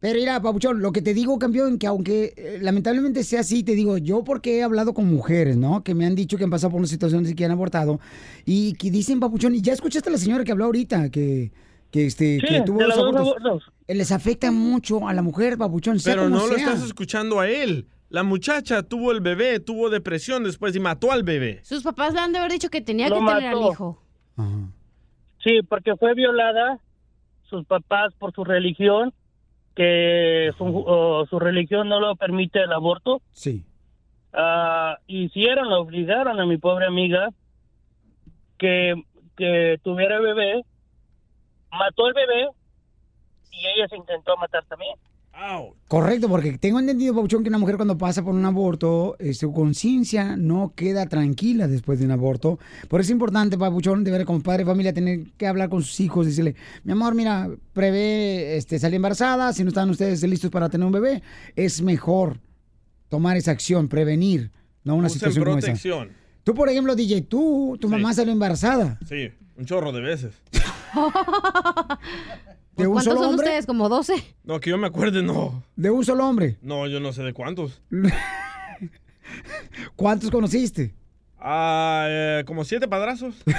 Pero 0.00 0.18
mira, 0.20 0.40
Pabuchón, 0.40 0.80
lo 0.80 0.92
que 0.92 1.02
te 1.02 1.12
digo, 1.14 1.36
campeón, 1.36 1.78
que 1.80 1.88
aunque 1.88 2.32
eh, 2.36 2.58
lamentablemente 2.60 3.24
sea 3.24 3.40
así, 3.40 3.64
te 3.64 3.72
digo, 3.72 3.98
yo 3.98 4.22
porque 4.22 4.58
he 4.58 4.62
hablado 4.62 4.94
con 4.94 5.12
mujeres, 5.12 5.56
¿no? 5.56 5.82
Que 5.82 5.96
me 5.96 6.06
han 6.06 6.14
dicho 6.14 6.38
que 6.38 6.44
han 6.44 6.50
pasado 6.50 6.70
por 6.70 6.78
una 6.78 6.86
situación 6.86 7.24
así 7.24 7.34
que 7.34 7.44
han 7.44 7.50
abortado 7.50 7.98
y 8.46 8.74
que 8.74 8.92
dicen, 8.92 9.18
Pabuchón, 9.18 9.56
y 9.56 9.62
ya 9.62 9.72
escuchaste 9.72 10.10
a 10.10 10.12
la 10.12 10.18
señora 10.18 10.44
que 10.44 10.52
habló 10.52 10.66
ahorita, 10.66 11.10
que, 11.10 11.50
que, 11.90 12.06
este, 12.06 12.38
Sí, 12.38 12.46
que 12.46 12.60
tuvo 12.60 12.82
los 12.82 12.96
dos 12.96 13.16
abortos. 13.16 13.72
Eh, 13.88 13.96
Les 13.96 14.12
afecta 14.12 14.52
mucho 14.52 15.08
a 15.08 15.12
la 15.12 15.22
mujer, 15.22 15.58
Pabuchón, 15.58 15.98
sea 15.98 16.14
Pero 16.14 16.28
como 16.28 16.36
no 16.36 16.46
lo 16.46 16.56
estás 16.56 16.84
escuchando 16.84 17.40
a 17.40 17.48
él. 17.48 17.88
La 18.10 18.22
muchacha 18.22 18.84
tuvo 18.84 19.10
el 19.10 19.22
bebé, 19.22 19.58
tuvo 19.58 19.90
depresión 19.90 20.44
después 20.44 20.76
y 20.76 20.78
mató 20.78 21.10
al 21.10 21.24
bebé. 21.24 21.62
Sus 21.64 21.82
papás 21.82 22.14
le 22.14 22.20
han 22.20 22.30
de 22.30 22.38
haber 22.38 22.52
dicho 22.52 22.70
que 22.70 22.80
tenía 22.80 23.08
Lo 23.08 23.18
que 23.18 23.26
tener 23.26 23.54
al 23.54 23.60
hijo. 23.72 24.00
Sí, 25.42 25.62
porque 25.68 25.96
fue 25.96 26.14
violada 26.14 26.78
sus 27.54 27.66
papás 27.66 28.12
por 28.18 28.32
su 28.32 28.44
religión, 28.44 29.12
que 29.74 30.50
su, 30.58 31.26
su 31.30 31.38
religión 31.38 31.88
no 31.88 32.00
lo 32.00 32.16
permite 32.16 32.62
el 32.62 32.72
aborto. 32.72 33.22
Sí. 33.32 33.64
Ah, 34.32 34.98
hicieron, 35.06 35.72
obligaron 35.72 36.40
a 36.40 36.46
mi 36.46 36.58
pobre 36.58 36.86
amiga 36.86 37.28
que, 38.58 38.94
que 39.36 39.78
tuviera 39.82 40.18
bebé, 40.20 40.62
mató 41.70 42.06
al 42.06 42.14
bebé 42.14 42.48
y 43.52 43.66
ella 43.66 43.86
se 43.88 43.96
intentó 43.96 44.36
matar 44.36 44.64
también. 44.64 44.96
Correcto, 45.88 46.28
porque 46.28 46.58
tengo 46.58 46.80
entendido, 46.80 47.14
Pabuchón, 47.14 47.42
que 47.42 47.48
una 47.48 47.58
mujer 47.58 47.76
cuando 47.76 47.98
pasa 47.98 48.22
por 48.22 48.34
un 48.34 48.44
aborto, 48.44 49.16
eh, 49.18 49.34
su 49.34 49.52
conciencia 49.52 50.36
no 50.36 50.72
queda 50.74 51.06
tranquila 51.06 51.68
después 51.68 51.98
de 51.98 52.06
un 52.06 52.12
aborto. 52.12 52.58
Por 52.88 53.00
eso 53.00 53.08
es 53.08 53.12
importante, 53.12 53.58
Pabuchón, 53.58 54.04
de 54.04 54.10
ver 54.10 54.24
como 54.24 54.40
padre 54.42 54.64
de 54.64 54.70
familia, 54.70 54.92
tener 54.92 55.20
que 55.36 55.46
hablar 55.46 55.68
con 55.68 55.82
sus 55.82 56.00
hijos, 56.00 56.26
decirle, 56.26 56.54
mi 56.84 56.92
amor, 56.92 57.14
mira, 57.14 57.48
prevé 57.72 58.56
este, 58.56 58.78
salir 58.78 58.96
embarazada, 58.96 59.52
si 59.52 59.62
no 59.62 59.68
están 59.68 59.90
ustedes 59.90 60.22
listos 60.22 60.50
para 60.50 60.68
tener 60.68 60.86
un 60.86 60.92
bebé, 60.92 61.22
es 61.54 61.82
mejor 61.82 62.40
tomar 63.08 63.36
esa 63.36 63.50
acción, 63.50 63.88
prevenir, 63.88 64.50
no 64.82 64.96
una 64.96 65.06
Usen 65.06 65.18
situación 65.18 65.44
como 65.44 65.58
esa. 65.58 65.66
protección. 65.66 66.10
Tú, 66.42 66.54
por 66.54 66.68
ejemplo, 66.68 66.94
DJ, 66.94 67.22
tú, 67.22 67.76
tu 67.80 67.88
mamá 67.88 68.12
salió 68.14 68.32
embarazada. 68.32 68.98
Sí, 69.08 69.30
un 69.56 69.64
chorro 69.64 69.92
de 69.92 70.00
veces. 70.00 70.34
¿De 72.76 72.86
un 72.86 72.94
¿Cuántos 72.94 73.04
solo 73.12 73.20
son 73.20 73.30
hombre? 73.30 73.46
ustedes? 73.46 73.66
¿Como 73.66 73.88
12? 73.88 74.14
No, 74.44 74.60
que 74.60 74.70
yo 74.70 74.78
me 74.78 74.86
acuerde, 74.88 75.22
no. 75.22 75.62
¿De 75.76 75.90
un 75.90 76.04
solo 76.04 76.26
hombre? 76.26 76.58
No, 76.60 76.86
yo 76.86 77.00
no 77.00 77.12
sé 77.12 77.22
de 77.22 77.32
cuántos. 77.32 77.80
¿Cuántos 79.96 80.30
conociste? 80.30 80.94
Ah, 81.38 82.06
eh, 82.08 82.44
como 82.46 82.64
siete 82.64 82.88
padrazos. 82.88 83.34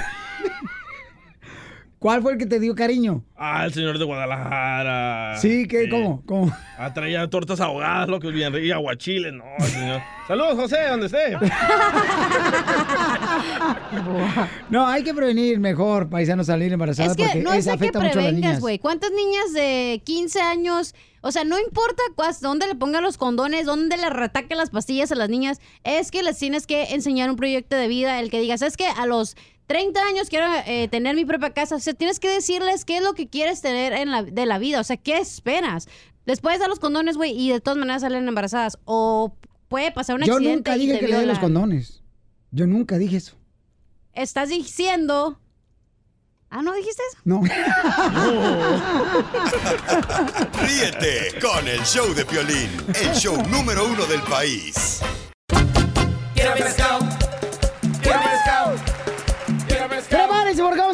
¿Cuál 2.05 2.21
fue 2.21 2.33
el 2.33 2.37
que 2.37 2.45
te 2.45 2.59
dio 2.59 2.75
cariño? 2.75 3.23
Ah, 3.35 3.65
el 3.65 3.73
señor 3.73 3.97
de 3.97 4.05
Guadalajara. 4.05 5.37
Sí, 5.39 5.67
¿qué? 5.67 5.89
¿Cómo? 5.89 6.21
¿Cómo? 6.27 6.55
Ah, 6.77 6.93
traía 6.93 7.27
tortas 7.31 7.59
ahogadas, 7.59 8.07
lo 8.09 8.19
que 8.19 8.27
bien 8.29 8.53
rico, 8.53 8.63
y 8.63 8.71
aguachile, 8.71 9.31
no, 9.31 9.43
señor. 9.65 10.01
Saludos, 10.27 10.53
José, 10.53 10.77
donde 10.87 11.07
esté. 11.07 11.35
No, 14.69 14.87
hay 14.87 15.03
que 15.03 15.13
prevenir 15.13 15.59
mejor, 15.59 16.09
paisanos, 16.09 16.47
salir 16.47 16.71
embarazadas 16.73 17.11
Es 17.11 17.17
que 17.17 17.23
porque 17.23 17.39
no 17.41 17.51
eso 17.53 17.57
es 17.59 17.65
de 17.65 17.71
que 17.71 17.75
afecta 17.75 17.99
mucho 17.99 18.11
a 18.11 18.15
las 18.15 18.23
prevengas, 18.25 18.41
niñas. 18.49 18.59
güey. 18.59 18.79
¿Cuántas 18.79 19.11
niñas 19.11 19.53
de 19.53 20.01
15 20.03 20.41
años? 20.41 20.95
O 21.21 21.31
sea, 21.31 21.43
no 21.43 21.57
importa 21.59 22.01
cuás- 22.15 22.39
dónde 22.41 22.67
le 22.67 22.75
pongan 22.75 23.03
los 23.03 23.17
condones, 23.17 23.65
dónde 23.65 23.97
le 23.97 24.09
retaque 24.09 24.55
las 24.55 24.69
pastillas 24.69 25.11
a 25.11 25.15
las 25.15 25.29
niñas, 25.29 25.59
es 25.83 26.11
que 26.11 26.21
les 26.23 26.37
tienes 26.37 26.67
que 26.67 26.93
enseñar 26.93 27.29
un 27.29 27.35
proyecto 27.35 27.75
de 27.75 27.87
vida, 27.87 28.19
el 28.19 28.29
que 28.29 28.39
digas, 28.39 28.61
es 28.61 28.77
que 28.77 28.87
a 28.87 29.05
los 29.05 29.35
30 29.67 29.99
años 30.01 30.29
quiero 30.29 30.47
eh, 30.67 30.87
tener 30.89 31.15
mi 31.15 31.25
propia 31.25 31.51
casa. 31.51 31.75
O 31.75 31.79
sea, 31.79 31.93
tienes 31.93 32.19
que 32.19 32.29
decirles 32.29 32.85
qué 32.85 32.97
es 32.97 33.03
lo 33.03 33.13
que 33.13 33.27
quieres 33.27 33.61
tener 33.61 33.93
en 33.93 34.11
la, 34.11 34.23
de 34.23 34.45
la 34.45 34.59
vida. 34.59 34.79
O 34.79 34.83
sea, 34.83 34.97
¿qué 34.97 35.17
esperas? 35.17 35.87
Les 36.25 36.41
puedes 36.41 36.59
dar 36.59 36.69
los 36.69 36.79
condones, 36.79 37.17
güey, 37.17 37.31
y 37.39 37.49
de 37.49 37.61
todas 37.61 37.77
maneras 37.77 38.01
salen 38.01 38.27
embarazadas. 38.27 38.77
O 38.85 39.35
puede 39.67 39.91
pasar 39.91 40.15
un 40.15 40.23
Yo 40.23 40.33
accidente 40.35 40.71
nunca 40.71 40.77
y 40.77 40.79
dije 40.79 40.93
te 40.93 40.99
que 40.99 41.07
le 41.07 41.17
den 41.17 41.27
los 41.27 41.39
condones. 41.39 42.03
Yo 42.51 42.67
nunca 42.67 42.97
dije 42.97 43.17
eso. 43.17 43.35
Estás 44.13 44.49
diciendo... 44.49 45.39
Ah, 46.49 46.61
¿no 46.61 46.73
dijiste 46.73 47.01
eso? 47.11 47.17
No. 47.25 47.41
Ríete 50.61 51.39
con 51.41 51.67
el 51.67 51.81
show 51.81 52.13
de 52.13 52.23
Piolín, 52.23 52.69
el 52.93 53.13
show 53.13 53.35
número 53.49 53.85
uno 53.85 54.05
del 54.05 54.21
país. 54.21 55.01
Quiero 56.33 56.53
pescado. 56.53 57.04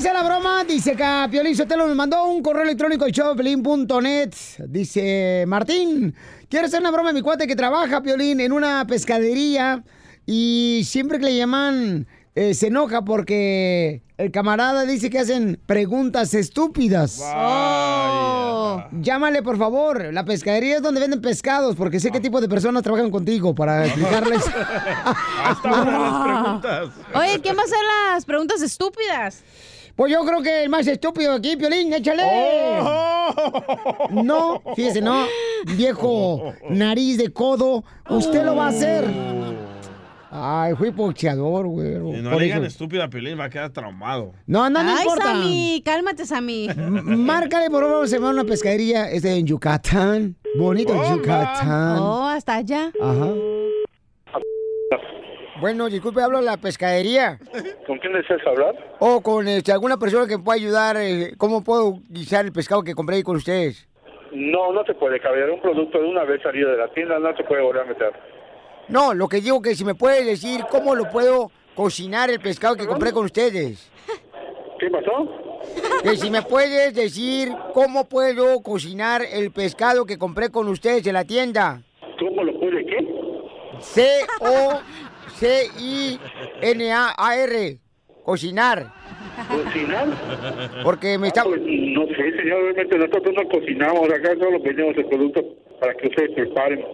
A 0.01 0.03
hacer 0.03 0.13
la 0.15 0.23
broma. 0.23 0.63
Dice 0.63 0.95
que 0.95 1.27
Piolín 1.29 1.55
Sotelo 1.55 1.85
me 1.85 1.93
mandó 1.93 2.25
un 2.25 2.41
correo 2.41 2.63
electrónico 2.63 3.05
de 3.05 3.11
showpelín.net. 3.11 4.33
Dice, 4.67 5.45
Martín, 5.47 6.15
quiero 6.49 6.65
hacer 6.65 6.79
una 6.79 6.89
broma 6.89 7.09
de 7.09 7.13
mi 7.13 7.21
cuate 7.21 7.45
que 7.45 7.55
trabaja, 7.55 8.01
Piolín, 8.01 8.39
en 8.39 8.51
una 8.51 8.87
pescadería. 8.87 9.83
Y 10.25 10.81
siempre 10.85 11.19
que 11.19 11.25
le 11.25 11.37
llaman, 11.37 12.07
eh, 12.33 12.55
se 12.55 12.67
enoja 12.67 13.03
porque 13.03 14.01
el 14.17 14.31
camarada 14.31 14.85
dice 14.85 15.11
que 15.11 15.19
hacen 15.19 15.59
preguntas 15.67 16.33
estúpidas. 16.33 17.21
Oh. 17.23 18.83
Llámale, 18.93 19.43
por 19.43 19.59
favor. 19.59 20.11
La 20.11 20.25
pescadería 20.25 20.77
es 20.77 20.81
donde 20.81 20.99
venden 20.99 21.21
pescados, 21.21 21.75
porque 21.75 21.99
sé 21.99 22.09
qué 22.09 22.19
tipo 22.19 22.41
de 22.41 22.49
personas 22.49 22.81
trabajan 22.81 23.11
contigo 23.11 23.53
para 23.53 23.85
explicarles. 23.85 24.43
Ahí 24.47 25.53
están 25.53 25.71
las 25.71 26.25
preguntas. 26.25 26.89
Oye, 27.13 27.39
¿quién 27.39 27.55
va 27.55 27.61
a 27.61 27.65
hacer 27.65 27.83
las 28.13 28.25
preguntas 28.25 28.63
estúpidas? 28.63 29.43
Pues 29.95 30.11
yo 30.11 30.23
creo 30.25 30.41
que 30.41 30.63
el 30.63 30.69
más 30.69 30.87
estúpido 30.87 31.33
aquí, 31.33 31.55
Piolín, 31.57 31.93
échale. 31.93 32.23
No, 34.11 34.61
fíjese, 34.75 35.01
no, 35.01 35.25
viejo 35.75 36.53
nariz 36.69 37.17
de 37.17 37.31
codo, 37.31 37.83
usted 38.09 38.43
lo 38.45 38.55
va 38.55 38.67
a 38.67 38.69
hacer. 38.69 39.05
Ay, 40.33 40.75
fui 40.75 40.89
boxeador, 40.91 41.67
güey. 41.67 41.89
Y 42.17 42.21
no 42.21 42.31
le 42.39 42.45
digan 42.45 42.59
eso. 42.59 42.67
estúpida 42.67 43.03
a 43.05 43.09
Piolín, 43.09 43.37
va 43.37 43.45
a 43.45 43.49
quedar 43.49 43.69
traumado. 43.71 44.31
No, 44.47 44.69
no, 44.69 44.81
no 44.81 44.91
Ay, 44.91 44.99
importa. 45.01 45.25
Sammy, 45.25 45.81
cálmate, 45.83 46.25
Sammy. 46.25 46.69
Márcale, 46.77 47.69
por 47.69 47.83
favor, 47.83 48.07
se 48.07 48.17
va 48.17 48.29
a 48.29 48.31
una 48.31 48.45
pescadería, 48.45 49.11
este 49.11 49.35
en 49.35 49.45
Yucatán. 49.45 50.37
Bonito. 50.57 50.93
Yucatán. 50.93 51.99
Oh, 51.99 52.27
hasta 52.27 52.55
allá. 52.55 52.93
Ajá. 53.01 53.27
Bueno, 55.61 55.89
disculpe, 55.89 56.23
hablo 56.23 56.39
de 56.39 56.45
la 56.45 56.57
pescadería. 56.57 57.37
¿Con 57.85 57.99
quién 57.99 58.13
deseas 58.13 58.41
hablar? 58.47 58.73
O 58.97 59.21
con 59.21 59.47
este, 59.47 59.71
alguna 59.71 59.95
persona 59.97 60.25
que 60.25 60.39
me 60.39 60.43
pueda 60.43 60.55
ayudar, 60.55 60.97
eh, 60.97 61.33
¿cómo 61.37 61.63
puedo 61.63 61.99
guisar 62.09 62.45
el 62.45 62.51
pescado 62.51 62.81
que 62.81 62.95
compré 62.95 63.17
ahí 63.17 63.23
con 63.23 63.35
ustedes? 63.35 63.87
No, 64.31 64.73
no 64.73 64.83
se 64.85 64.95
puede, 64.95 65.19
caballero. 65.19 65.53
Un 65.53 65.61
producto 65.61 65.99
de 65.99 66.05
una 66.05 66.23
vez 66.23 66.41
salido 66.41 66.71
de 66.71 66.77
la 66.77 66.87
tienda 66.87 67.19
no 67.19 67.37
se 67.37 67.43
puede 67.43 67.61
volver 67.61 67.83
a 67.83 67.85
meter. 67.85 68.11
No, 68.87 69.13
lo 69.13 69.27
que 69.27 69.39
digo 69.39 69.61
que 69.61 69.75
si 69.75 69.85
me 69.85 69.93
puede 69.93 70.25
decir 70.25 70.61
cómo 70.67 70.95
lo 70.95 71.11
puedo 71.11 71.51
cocinar 71.75 72.31
el 72.31 72.39
pescado 72.39 72.75
que 72.75 72.87
compré 72.87 73.11
con 73.11 73.25
ustedes. 73.25 73.91
¿Qué 74.79 74.89
pasó? 74.89 75.29
Que 76.01 76.17
si 76.17 76.31
me 76.31 76.41
puedes 76.41 76.95
decir 76.95 77.49
cómo 77.75 78.09
puedo 78.09 78.61
cocinar 78.61 79.21
el 79.31 79.51
pescado 79.51 80.07
que 80.07 80.17
compré 80.17 80.49
con 80.49 80.67
ustedes 80.69 81.05
en 81.05 81.13
la 81.13 81.23
tienda. 81.23 81.83
¿Cómo 82.17 82.43
lo 82.43 82.59
puede 82.59 82.83
qué? 82.83 83.07
C-O-C-I-N-A-R. 85.41 86.19
Cocinar. 88.23 88.93
¿Cocinar? 89.49 90.07
Porque 90.83 91.17
me 91.17 91.29
está... 91.29 91.43
Pues, 91.43 91.59
no 91.61 92.05
sé, 92.05 92.37
señor. 92.37 92.61
Realmente 92.61 92.95
nosotros 92.99 93.33
no 93.35 93.49
cocinamos. 93.49 94.07
Acá 94.13 94.35
solo 94.39 94.59
vendemos 94.61 94.95
el 94.97 95.05
producto 95.07 95.43
para 95.79 95.95
que 95.95 96.09
ustedes 96.09 96.29
preparen. 96.35 96.85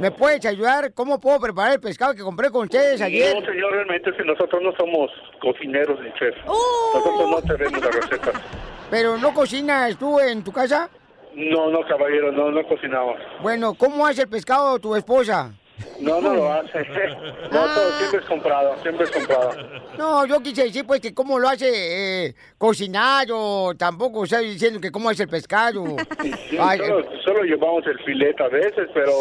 ¿Me 0.00 0.10
puedes 0.10 0.46
ayudar? 0.46 0.94
¿Cómo 0.94 1.20
puedo 1.20 1.38
preparar 1.38 1.74
el 1.74 1.80
pescado 1.80 2.14
que 2.14 2.22
compré 2.22 2.48
con 2.50 2.62
ustedes 2.62 3.02
ayer? 3.02 3.34
No, 3.38 3.44
señor. 3.44 3.70
Realmente 3.72 4.10
que 4.16 4.24
nosotros 4.24 4.62
no 4.62 4.72
somos 4.76 5.10
cocineros 5.42 6.00
ni 6.00 6.10
chefs. 6.14 6.38
¡Oh! 6.46 6.92
Nosotros 6.94 7.30
no 7.30 7.42
tenemos 7.42 7.84
las 7.84 7.94
recetas. 7.94 8.40
¿Pero 8.90 9.18
no 9.18 9.34
cocinas 9.34 9.98
tú 9.98 10.18
en 10.18 10.42
tu 10.42 10.50
casa? 10.50 10.88
No, 11.34 11.68
no, 11.70 11.80
caballero. 11.86 12.32
No, 12.32 12.50
no 12.50 12.66
cocinamos. 12.66 13.16
Bueno, 13.42 13.74
¿cómo 13.74 14.06
hace 14.06 14.22
el 14.22 14.28
pescado 14.28 14.78
tu 14.78 14.96
esposa? 14.96 15.52
No, 16.00 16.20
no 16.20 16.34
lo 16.34 16.52
hace. 16.52 16.86
No, 17.52 17.64
todo 17.74 17.98
siempre 17.98 18.20
es 18.20 18.26
comprado. 18.26 18.76
Siempre 18.82 19.04
es 19.04 19.10
comprado. 19.10 19.50
No, 19.96 20.26
yo 20.26 20.40
quise 20.40 20.64
decir 20.64 20.84
pues 20.86 21.00
que 21.00 21.14
cómo 21.14 21.38
lo 21.38 21.48
hace 21.48 22.26
eh, 22.26 22.34
cocinar 22.58 23.26
o 23.30 23.72
tampoco 23.76 24.24
estoy 24.24 24.50
diciendo 24.50 24.80
que 24.80 24.90
cómo 24.90 25.08
hace 25.08 25.22
el 25.22 25.28
pescado. 25.28 25.84
Sí, 26.20 26.56
Ay, 26.60 26.78
solo, 26.78 27.04
solo 27.24 27.42
llevamos 27.44 27.86
el 27.86 27.98
filete 28.00 28.42
a 28.42 28.48
veces, 28.48 28.88
pero 28.92 29.12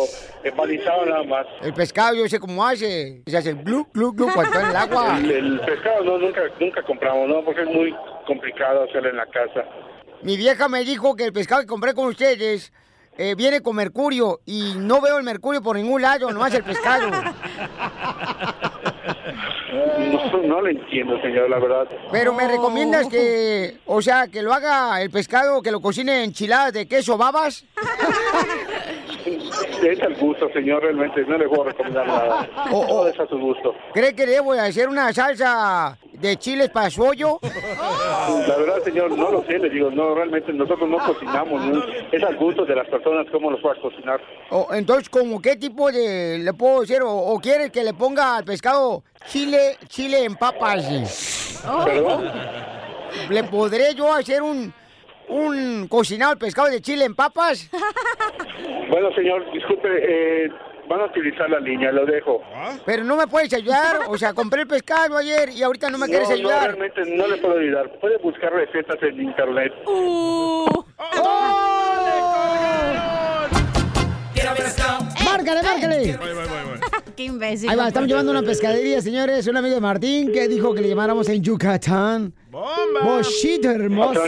empalizado 0.43 1.05
nada 1.05 1.24
más. 1.24 1.45
el 1.62 1.74
pescado 1.74 2.15
yo 2.15 2.27
sé 2.27 2.39
cómo 2.39 2.65
hace. 2.65 3.21
Se 3.27 3.38
hace 3.38 3.53
glu, 3.53 3.88
glu, 3.93 4.12
glu 4.13 4.27
cuando 4.33 4.51
está 4.51 4.62
en 4.62 4.69
el 4.69 4.75
agua. 4.75 5.17
El, 5.17 5.31
el 5.31 5.59
pescado 5.62 6.03
no, 6.03 6.17
nunca, 6.17 6.41
nunca 6.59 6.81
compramos, 6.83 7.29
¿no? 7.29 7.43
Porque 7.43 7.62
es 7.62 7.69
muy 7.69 7.95
complicado 8.25 8.83
hacerlo 8.83 9.09
en 9.09 9.17
la 9.17 9.25
casa. 9.27 9.63
Mi 10.24 10.35
vieja 10.38 10.67
me 10.67 10.83
dijo 10.83 11.15
que 11.15 11.25
el 11.25 11.33
pescado 11.33 11.62
que 11.62 11.67
compré 11.67 11.93
con 11.93 12.07
ustedes 12.07 12.74
eh, 13.17 13.36
viene 13.36 13.62
con 13.62 13.75
mercurio 13.75 14.41
y 14.45 14.74
no 14.75 15.01
veo 15.01 15.17
el 15.17 15.24
mercurio 15.24 15.62
por 15.62 15.75
ningún 15.75 16.01
lado, 16.01 16.31
nomás 16.31 16.53
el 16.53 16.63
pescado. 16.63 17.10
No, 19.74 20.41
no 20.43 20.62
lo 20.62 20.69
entiendo, 20.69 21.19
señor, 21.22 21.50
la 21.50 21.60
verdad. 21.60 21.88
Pero 22.12 22.34
me 22.34 22.48
recomiendas 22.48 23.07
que, 23.07 23.77
o 23.86 24.01
sea, 24.01 24.27
que 24.27 24.41
lo 24.41 24.53
haga 24.53 25.01
el 25.01 25.10
pescado, 25.10 25.62
que 25.62 25.72
lo 25.72 25.81
cocine 25.81 26.24
enchiladas 26.24 26.74
de 26.74 26.88
queso 26.88 27.17
babas. 27.17 27.65
Es 29.25 30.01
al 30.01 30.15
gusto, 30.15 30.50
señor, 30.53 30.84
realmente. 30.84 31.25
No 31.25 31.38
le 31.38 31.48
puedo 31.48 31.65
recomendar 31.65 32.05
nada. 32.05 32.48
Oh, 32.72 32.86
Todo 32.88 33.07
es 33.07 33.19
a 33.19 33.27
su 33.27 33.39
gusto. 33.39 33.74
¿Cree 33.93 34.15
que 34.15 34.25
debo 34.25 34.53
de 34.53 34.62
hacer 34.62 34.88
una 34.88 35.12
salsa 35.13 35.98
de 36.13 36.38
chiles 36.38 36.69
para 36.69 36.89
su 36.89 37.03
hoyo? 37.03 37.39
La 37.41 38.57
verdad, 38.57 38.84
señor, 38.84 39.17
no 39.17 39.31
lo 39.31 39.43
sé, 39.45 39.57
le 39.60 39.69
digo, 39.69 39.89
no, 39.91 40.15
realmente 40.15 40.53
nosotros 40.53 40.89
no 40.89 40.98
cocinamos, 41.00 41.65
¿no? 41.65 41.84
es 42.12 42.24
al 42.24 42.36
gusto 42.38 42.65
de 42.65 42.75
las 42.75 42.88
personas 42.88 43.27
cómo 43.31 43.51
los 43.51 43.63
va 43.63 43.74
a 43.74 43.81
cocinar. 43.81 44.22
O, 44.50 44.67
entonces, 44.74 45.10
¿como 45.10 45.41
qué 45.41 45.55
tipo 45.55 45.91
de 45.91 46.39
le 46.39 46.53
puedo 46.53 46.81
hacer? 46.81 47.01
¿O, 47.03 47.12
o 47.12 47.39
quiere 47.39 47.72
que 47.72 47.84
le 47.84 47.93
ponga 47.93 48.38
al 48.38 48.45
pescado 48.45 49.03
chile, 49.27 49.54
chile 49.88 50.24
en 50.24 50.35
papas? 50.35 50.85
¿Perdón? 51.85 52.31
¿Le 53.29 53.43
podré 53.45 53.93
yo 53.95 54.13
hacer 54.13 54.41
un, 54.41 54.74
un 55.29 55.88
cocinado 55.88 56.33
al 56.33 56.38
pescado 56.38 56.69
de 56.69 56.81
chile 56.81 57.05
en 57.05 57.15
papas? 57.15 57.69
Bueno, 58.88 59.12
señor, 59.15 59.51
disculpe, 59.51 59.88
eh, 59.91 60.47
van 60.88 61.01
a 61.01 61.05
utilizar 61.05 61.50
la 61.50 61.59
línea, 61.59 61.91
lo 61.91 62.05
dejo. 62.05 62.41
Pero 62.85 63.03
no 63.03 63.15
me 63.15 63.25
puedes 63.25 63.51
ayudar. 63.53 64.01
O 64.07 64.17
sea, 64.17 64.33
compré 64.33 64.62
el 64.62 64.67
pescado 64.67 65.17
ayer 65.17 65.50
y 65.50 65.63
ahorita 65.63 65.89
no 65.89 65.97
me 65.97 66.05
quieres 66.05 66.29
ayudar. 66.29 66.62
No, 66.62 66.77
realmente 66.77 67.01
no 67.15 67.27
le 67.27 67.38
puedo 67.38 67.59
ayudar. 67.59 67.91
Puede 68.00 68.17
buscar 68.19 68.53
recetas 68.53 69.01
en 69.01 69.21
internet. 69.21 69.74
¡Márcale, 75.36 75.63
márcale! 75.63 76.20
Qué 77.15 77.24
imbécil. 77.24 77.70
Ahí 77.70 77.75
va, 77.75 77.89
estamos 77.89 78.08
llevando 78.08 78.32
una 78.32 78.42
pescadería, 78.42 79.01
señores. 79.01 79.46
Un 79.48 79.58
amigo 79.58 79.75
de 79.75 79.82
Martín 79.82 80.32
que 80.32 80.48
dijo 80.48 80.74
que 80.74 80.80
le 80.82 80.88
llamáramos 80.89 81.27
en 81.27 81.44
Yucatán. 81.44 82.34
¡Bomba! 82.50 83.01
Bochito 83.04 83.70
hermoso. 83.70 84.24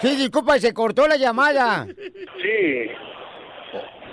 Sí, 0.00 0.14
disculpa, 0.16 0.58
se 0.60 0.72
cortó 0.72 1.08
la 1.08 1.16
llamada. 1.16 1.86
Sí, 2.40 2.90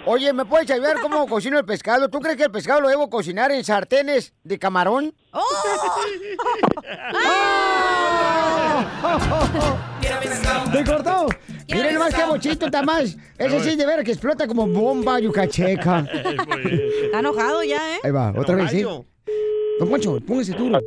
Oye, 0.05 0.31
¿me 0.33 0.45
puedes 0.45 0.71
ayudar 0.71 0.99
cómo 1.01 1.27
cocino 1.27 1.59
el 1.59 1.65
pescado? 1.65 2.09
¿Tú 2.09 2.19
crees 2.19 2.37
que 2.37 2.45
el 2.45 2.51
pescado 2.51 2.81
lo 2.81 2.89
debo 2.89 3.07
cocinar 3.09 3.51
en 3.51 3.63
sartenes 3.63 4.33
de 4.43 4.57
camarón? 4.57 5.13
¡Oh! 5.33 5.43
¡Me 10.73 10.83
cortó! 10.83 11.27
Miren 11.71 11.93
nomás 11.93 12.13
qué 12.15 12.23
bochito 12.25 12.65
está 12.65 12.83
más. 12.83 13.17
Ese 13.37 13.59
sí, 13.61 13.75
de 13.75 13.85
ver 13.85 14.03
que 14.03 14.11
explota 14.11 14.47
como 14.47 14.67
bomba 14.67 15.19
yucacheca. 15.19 15.99
Está 17.03 17.19
enojado 17.19 17.63
ya, 17.63 17.95
¿eh? 17.95 17.99
Ahí 18.03 18.11
va, 18.11 18.33
otra 18.37 18.55
vez, 18.55 18.71
¿sí? 18.71 18.81
Don 18.81 19.89
Poncho, 19.89 20.19
póngase 20.19 20.53
duro. 20.53 20.81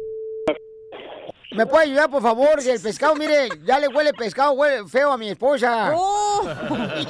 ¿Me 1.54 1.66
puede 1.66 1.84
ayudar, 1.84 2.10
por 2.10 2.22
favor? 2.22 2.60
Si 2.62 2.70
el 2.70 2.80
pescado, 2.80 3.14
mire, 3.14 3.48
ya 3.64 3.78
le 3.78 3.88
huele 3.88 4.12
pescado, 4.14 4.52
huele 4.52 4.86
feo 4.88 5.12
a 5.12 5.18
mi 5.18 5.28
esposa. 5.28 5.92
Oh. 5.94 6.42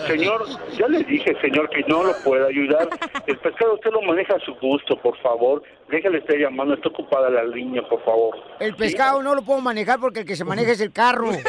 Señor, 0.06 0.44
ya 0.76 0.88
le 0.88 1.04
dije, 1.04 1.36
señor, 1.40 1.70
que 1.70 1.82
no 1.86 2.02
lo 2.02 2.12
puedo 2.24 2.46
ayudar. 2.46 2.88
El 3.26 3.38
pescado 3.38 3.74
usted 3.74 3.90
lo 3.90 4.02
maneja 4.02 4.34
a 4.34 4.40
su 4.40 4.54
gusto, 4.56 4.96
por 5.00 5.16
favor. 5.22 5.62
Déjale 5.88 6.18
estar 6.18 6.36
llamando, 6.36 6.74
está 6.74 6.88
ocupada 6.88 7.30
la 7.30 7.44
línea, 7.44 7.82
por 7.88 8.04
favor. 8.04 8.36
El 8.58 8.74
pescado 8.74 9.22
no 9.22 9.34
lo 9.34 9.42
puedo 9.42 9.60
manejar 9.60 10.00
porque 10.00 10.20
el 10.20 10.26
que 10.26 10.36
se 10.36 10.44
maneja 10.44 10.72
es 10.72 10.80
el 10.80 10.92
carro. 10.92 11.30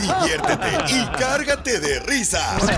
Diviértete 0.00 0.68
y 0.88 1.06
cárgate 1.18 1.80
de 1.80 2.00
risas 2.00 2.70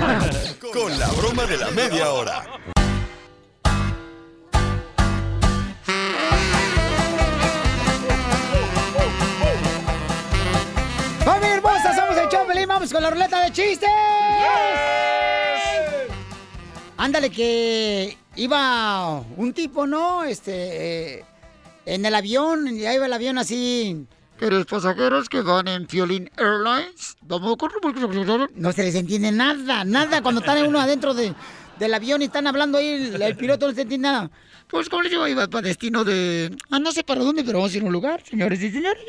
con 0.73 0.99
la 0.99 1.09
broma 1.13 1.47
de 1.47 1.57
la 1.57 1.71
media 1.71 2.13
hora. 2.13 2.45
Vamos 12.91 12.93
con 12.93 13.03
la 13.03 13.11
ruleta 13.11 13.45
de 13.45 13.53
chistes. 13.53 13.91
Ándale, 16.97 17.29
que 17.29 18.17
iba 18.37 19.21
un 19.37 19.53
tipo, 19.53 19.87
¿no? 19.87 20.25
Este. 20.25 21.19
eh, 21.19 21.25
en 21.85 22.07
el 22.07 22.15
avión, 22.15 22.67
y 22.69 22.87
ahí 22.87 22.97
iba 22.97 23.05
el 23.05 23.13
avión 23.13 23.37
así. 23.37 24.07
Queridos 24.39 24.65
pasajeros 24.65 25.29
que 25.29 25.43
van 25.43 25.69
en 25.69 25.87
Fiolin 25.87 26.31
Airlines, 26.39 27.19
no 28.55 28.73
se 28.73 28.83
les 28.85 28.95
entiende 28.95 29.33
nada, 29.33 29.85
nada. 29.85 30.23
Cuando 30.23 30.41
están 30.41 30.67
uno 30.67 30.81
adentro 30.81 31.13
de, 31.13 31.35
del 31.79 31.93
avión 31.93 32.23
y 32.23 32.27
están 32.27 32.47
hablando 32.47 32.79
ahí, 32.79 33.11
el, 33.13 33.21
el 33.21 33.37
piloto 33.37 33.69
no 33.69 33.75
se 33.75 33.83
entiende 33.83 34.09
nada. 34.09 34.31
Pues 34.69 34.89
como 34.89 35.03
les 35.03 35.13
digo, 35.13 35.29
iba 35.29 35.47
para 35.49 35.69
destino 35.69 36.05
de... 36.05 36.57
Ah, 36.71 36.79
no 36.79 36.93
sé 36.93 37.05
para 37.05 37.23
dónde, 37.23 37.45
pero 37.45 37.59
vamos 37.59 37.75
a 37.75 37.77
ir 37.77 37.83
a 37.83 37.87
un 37.87 37.93
lugar, 37.93 38.23
señores 38.25 38.63
y 38.63 38.71
señores. 38.71 39.03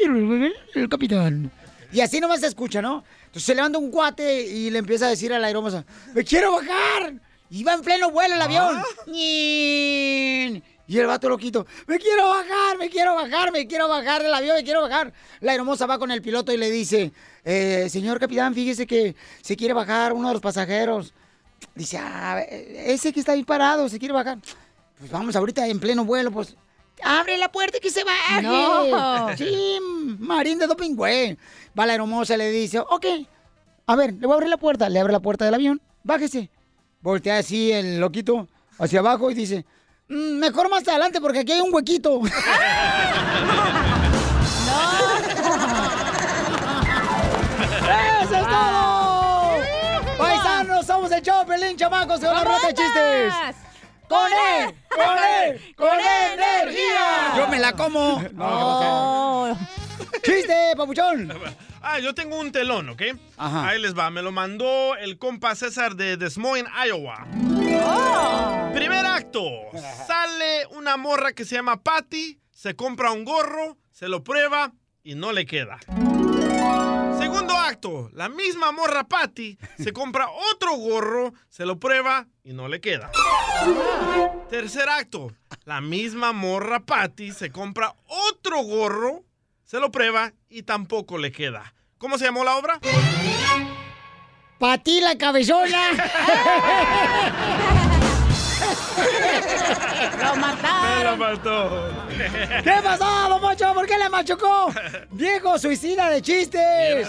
El 0.74 0.90
capitán. 0.90 1.52
Y 1.92 2.02
así 2.02 2.20
nomás 2.20 2.42
se 2.42 2.48
escucha, 2.48 2.82
¿no? 2.82 3.04
Entonces 3.22 3.44
se 3.44 3.56
levanta 3.56 3.78
un 3.78 3.92
cuate 3.92 4.44
y 4.44 4.70
le 4.70 4.80
empieza 4.80 5.08
a 5.08 5.10
decir 5.10 5.34
a 5.34 5.40
la 5.40 5.48
aeromoza, 5.48 5.86
¡me 6.14 6.24
quiero 6.24 6.54
bajar! 6.54 7.14
Y 7.50 7.64
va 7.64 7.74
en 7.74 7.82
pleno 7.82 8.12
vuelo 8.12 8.36
el 8.36 8.42
avión. 8.42 8.82
¡Ñin! 9.08 10.64
Y 10.88 10.98
el 10.98 11.06
vato 11.06 11.30
loquito, 11.30 11.68
me 11.86 12.00
quiero 12.00 12.30
bajar, 12.30 12.78
me 12.80 12.90
quiero 12.90 13.14
bajar, 13.14 13.52
me 13.52 13.68
quiero 13.68 13.88
bajar 13.88 14.24
del 14.24 14.34
avión, 14.34 14.56
me 14.56 14.64
quiero 14.64 14.82
bajar. 14.82 15.14
La 15.40 15.54
hermosa 15.54 15.86
va 15.86 16.00
con 16.00 16.10
el 16.10 16.22
piloto 16.24 16.52
y 16.52 16.58
le 16.58 16.72
dice, 16.72 17.12
eh, 17.46 17.88
señor 17.92 18.20
capitán, 18.20 18.56
fíjese 18.56 18.88
que 18.88 19.16
se 19.42 19.56
quiere 19.56 19.76
bajar 19.76 20.14
uno 20.14 20.30
de 20.30 20.34
los 20.34 20.42
pasajeros. 20.42 21.14
Dice, 21.76 22.00
ah, 22.00 22.42
ese 22.42 23.14
que 23.14 23.20
está 23.20 23.34
ahí 23.34 23.44
parado, 23.44 23.88
se 23.88 24.00
quiere 24.00 24.16
bajar. 24.16 24.40
Pues 24.98 25.12
vamos 25.12 25.36
ahorita 25.36 25.68
en 25.68 25.80
pleno 25.80 26.04
vuelo, 26.06 26.32
pues. 26.32 26.56
Abre 27.04 27.38
la 27.38 27.52
puerta 27.52 27.78
y 27.78 27.82
que 27.82 27.92
se 27.92 28.04
baje. 28.04 28.42
No. 28.42 29.30
Sí, 29.38 29.78
marín 30.18 30.58
de 30.58 30.68
doping, 30.68 30.96
güey. 30.96 31.38
Va 31.78 31.86
la 31.86 31.94
hermosa 31.96 32.36
y 32.36 32.38
le 32.38 32.52
dice, 32.52 32.80
ok, 32.80 33.06
a 33.88 33.96
ver, 33.96 34.14
le 34.14 34.26
voy 34.28 34.32
a 34.32 34.36
abrir 34.36 34.50
la 34.50 34.58
puerta. 34.58 34.90
Le 34.90 35.00
abre 35.00 35.14
la 35.14 35.20
puerta 35.20 35.46
del 35.46 35.54
avión, 35.54 35.82
bájese. 36.04 36.50
Voltea 37.02 37.38
así 37.38 37.72
el 37.72 38.00
loquito 38.00 38.48
hacia 38.78 39.00
abajo 39.00 39.32
y 39.32 39.34
dice, 39.34 39.66
"Mm, 40.10 40.38
mejor 40.40 40.70
más 40.70 40.88
adelante 40.88 41.22
porque 41.22 41.40
aquí 41.40 41.52
hay 41.54 41.62
un 41.62 41.74
huequito. 41.74 42.22
¡Eso 48.22 48.36
es 48.36 48.48
todo! 48.48 50.18
¡Paisanos, 50.18 50.86
somos 50.86 51.12
el 51.12 51.22
show, 51.22 51.46
Pelín, 51.46 51.78
chamacos, 51.78 52.20
con 52.20 52.34
la 52.34 52.44
rata 52.44 52.68
de 52.68 52.74
chistes! 52.74 53.34
¡Con 54.08 54.32
él! 54.32 54.76
¡Con 54.90 55.18
él! 55.18 55.76
¡Con 55.76 55.88
energía! 56.00 57.34
Yo 57.38 57.48
me 57.48 57.60
la 57.60 57.74
como. 57.74 58.22
No. 58.34 59.58
¡Chiste, 60.24 60.74
papuchón! 60.76 61.32
Ah, 61.82 62.00
yo 62.00 62.14
tengo 62.14 62.40
un 62.40 62.52
telón, 62.52 62.90
¿ok? 62.90 63.02
Ahí 63.38 63.80
les 63.82 63.98
va. 63.98 64.10
Me 64.10 64.22
lo 64.22 64.32
mandó 64.32 64.96
el 64.96 65.18
compa 65.18 65.56
César 65.56 65.96
de 65.96 66.18
Des 66.18 66.38
Moines, 66.38 66.70
Iowa. 66.88 67.26
Primer 68.74 69.06
acto. 69.06 69.50
Sale 70.06 70.68
una 70.72 70.98
morra 70.98 71.34
que 71.34 71.46
se 71.46 71.56
llama 71.56 71.82
Patty, 71.82 72.40
se 72.52 72.76
compra 72.76 73.12
un 73.12 73.24
gorro, 73.24 73.78
se 73.92 74.08
lo 74.08 74.24
prueba 74.24 74.74
y 75.04 75.16
no 75.16 75.32
le 75.32 75.46
queda. 75.46 75.80
Segundo 77.18 77.54
acto. 77.54 78.10
La 78.14 78.30
misma 78.30 78.72
morra 78.72 79.06
Patty 79.06 79.58
se 79.78 79.94
compra 79.94 80.28
otro 80.54 80.76
gorro, 80.76 81.34
se 81.48 81.66
lo 81.66 81.80
prueba 81.80 82.28
y 82.44 82.54
no 82.54 82.68
le 82.68 82.82
queda. 82.82 83.12
Tercer 84.50 84.90
acto. 84.90 85.32
La 85.66 85.82
misma 85.82 86.34
morra 86.34 86.80
Patty 86.82 87.32
se 87.32 87.52
compra 87.52 87.94
otro 88.08 88.64
gorro, 88.64 89.24
se 89.70 89.80
lo 89.80 89.92
prueba 89.92 90.34
y 90.50 90.64
tampoco 90.64 91.20
le 91.20 91.32
queda. 91.32 91.76
¿Cómo 92.00 92.18
se 92.18 92.26
llamó 92.26 92.44
la 92.44 92.58
obra? 92.58 92.80
¡Pati 94.58 95.00
la 95.00 95.16
cabezona! 95.16 95.92
¡Lo 100.40 100.48
mataron! 100.48 100.98
Me 100.98 101.04
lo 101.04 101.18
mató. 101.18 101.90
¿Qué 102.64 102.74
pasó, 102.84 103.30
don 103.30 103.42
Poncho? 103.42 103.74
¿Por 103.74 103.86
qué 103.86 103.98
le 103.98 104.10
machucó? 104.10 104.72
Viejo 105.12 105.58
suicida 105.60 106.10
de 106.10 106.22
chistes. 106.22 107.08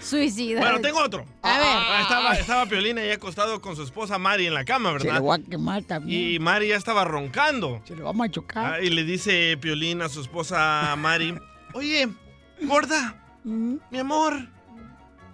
Suicida. 0.00 0.60
Bueno, 0.60 0.80
tengo 0.80 0.98
otro. 1.00 1.24
A 1.42 1.58
ver. 1.58 1.66
Ah, 1.68 1.98
estaba, 2.02 2.32
estaba 2.34 2.66
Piolín 2.66 2.98
ahí 2.98 3.10
acostado 3.10 3.60
con 3.60 3.76
su 3.76 3.82
esposa 3.82 4.18
Mari 4.18 4.46
en 4.46 4.54
la 4.54 4.64
cama, 4.64 4.90
Se 4.98 5.04
¿verdad? 5.04 5.14
lo 5.16 5.22
voy 5.22 5.40
a 5.40 5.50
quemar 5.50 5.82
también. 5.84 6.34
Y 6.34 6.38
Mari 6.38 6.68
ya 6.68 6.76
estaba 6.76 7.04
roncando. 7.04 7.80
Se 7.86 7.94
lo 7.94 8.04
va 8.04 8.10
a 8.10 8.14
machucar. 8.14 8.74
Ah, 8.74 8.80
y 8.80 8.90
le 8.90 9.04
dice 9.04 9.56
Piolín 9.60 10.02
a 10.02 10.08
su 10.08 10.20
esposa 10.20 10.94
Mari, 10.96 11.34
oye, 11.74 12.08
gorda, 12.62 13.14
mi 13.44 13.98
amor, 13.98 14.46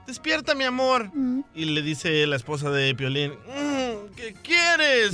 despierta 0.07 0.55
mi 0.55 0.64
amor. 0.64 1.11
Y 1.55 1.64
le 1.67 1.83
dice 1.83 2.27
la 2.27 2.37
esposa 2.37 2.71
de 2.71 2.95
Piolín, 2.95 3.33
"Mm, 3.33 4.14
¿qué 4.17 4.35
quieres? 4.43 5.12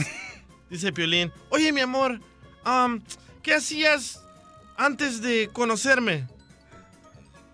Dice 0.70 0.92
Piolín, 0.92 1.33
oye 1.50 1.72
mi 1.72 1.81
amor, 1.81 2.20
am, 2.64 3.03
¿qué 3.42 3.55
hacías 3.55 4.20
antes 4.77 5.20
de 5.22 5.50
conocerme? 5.53 6.27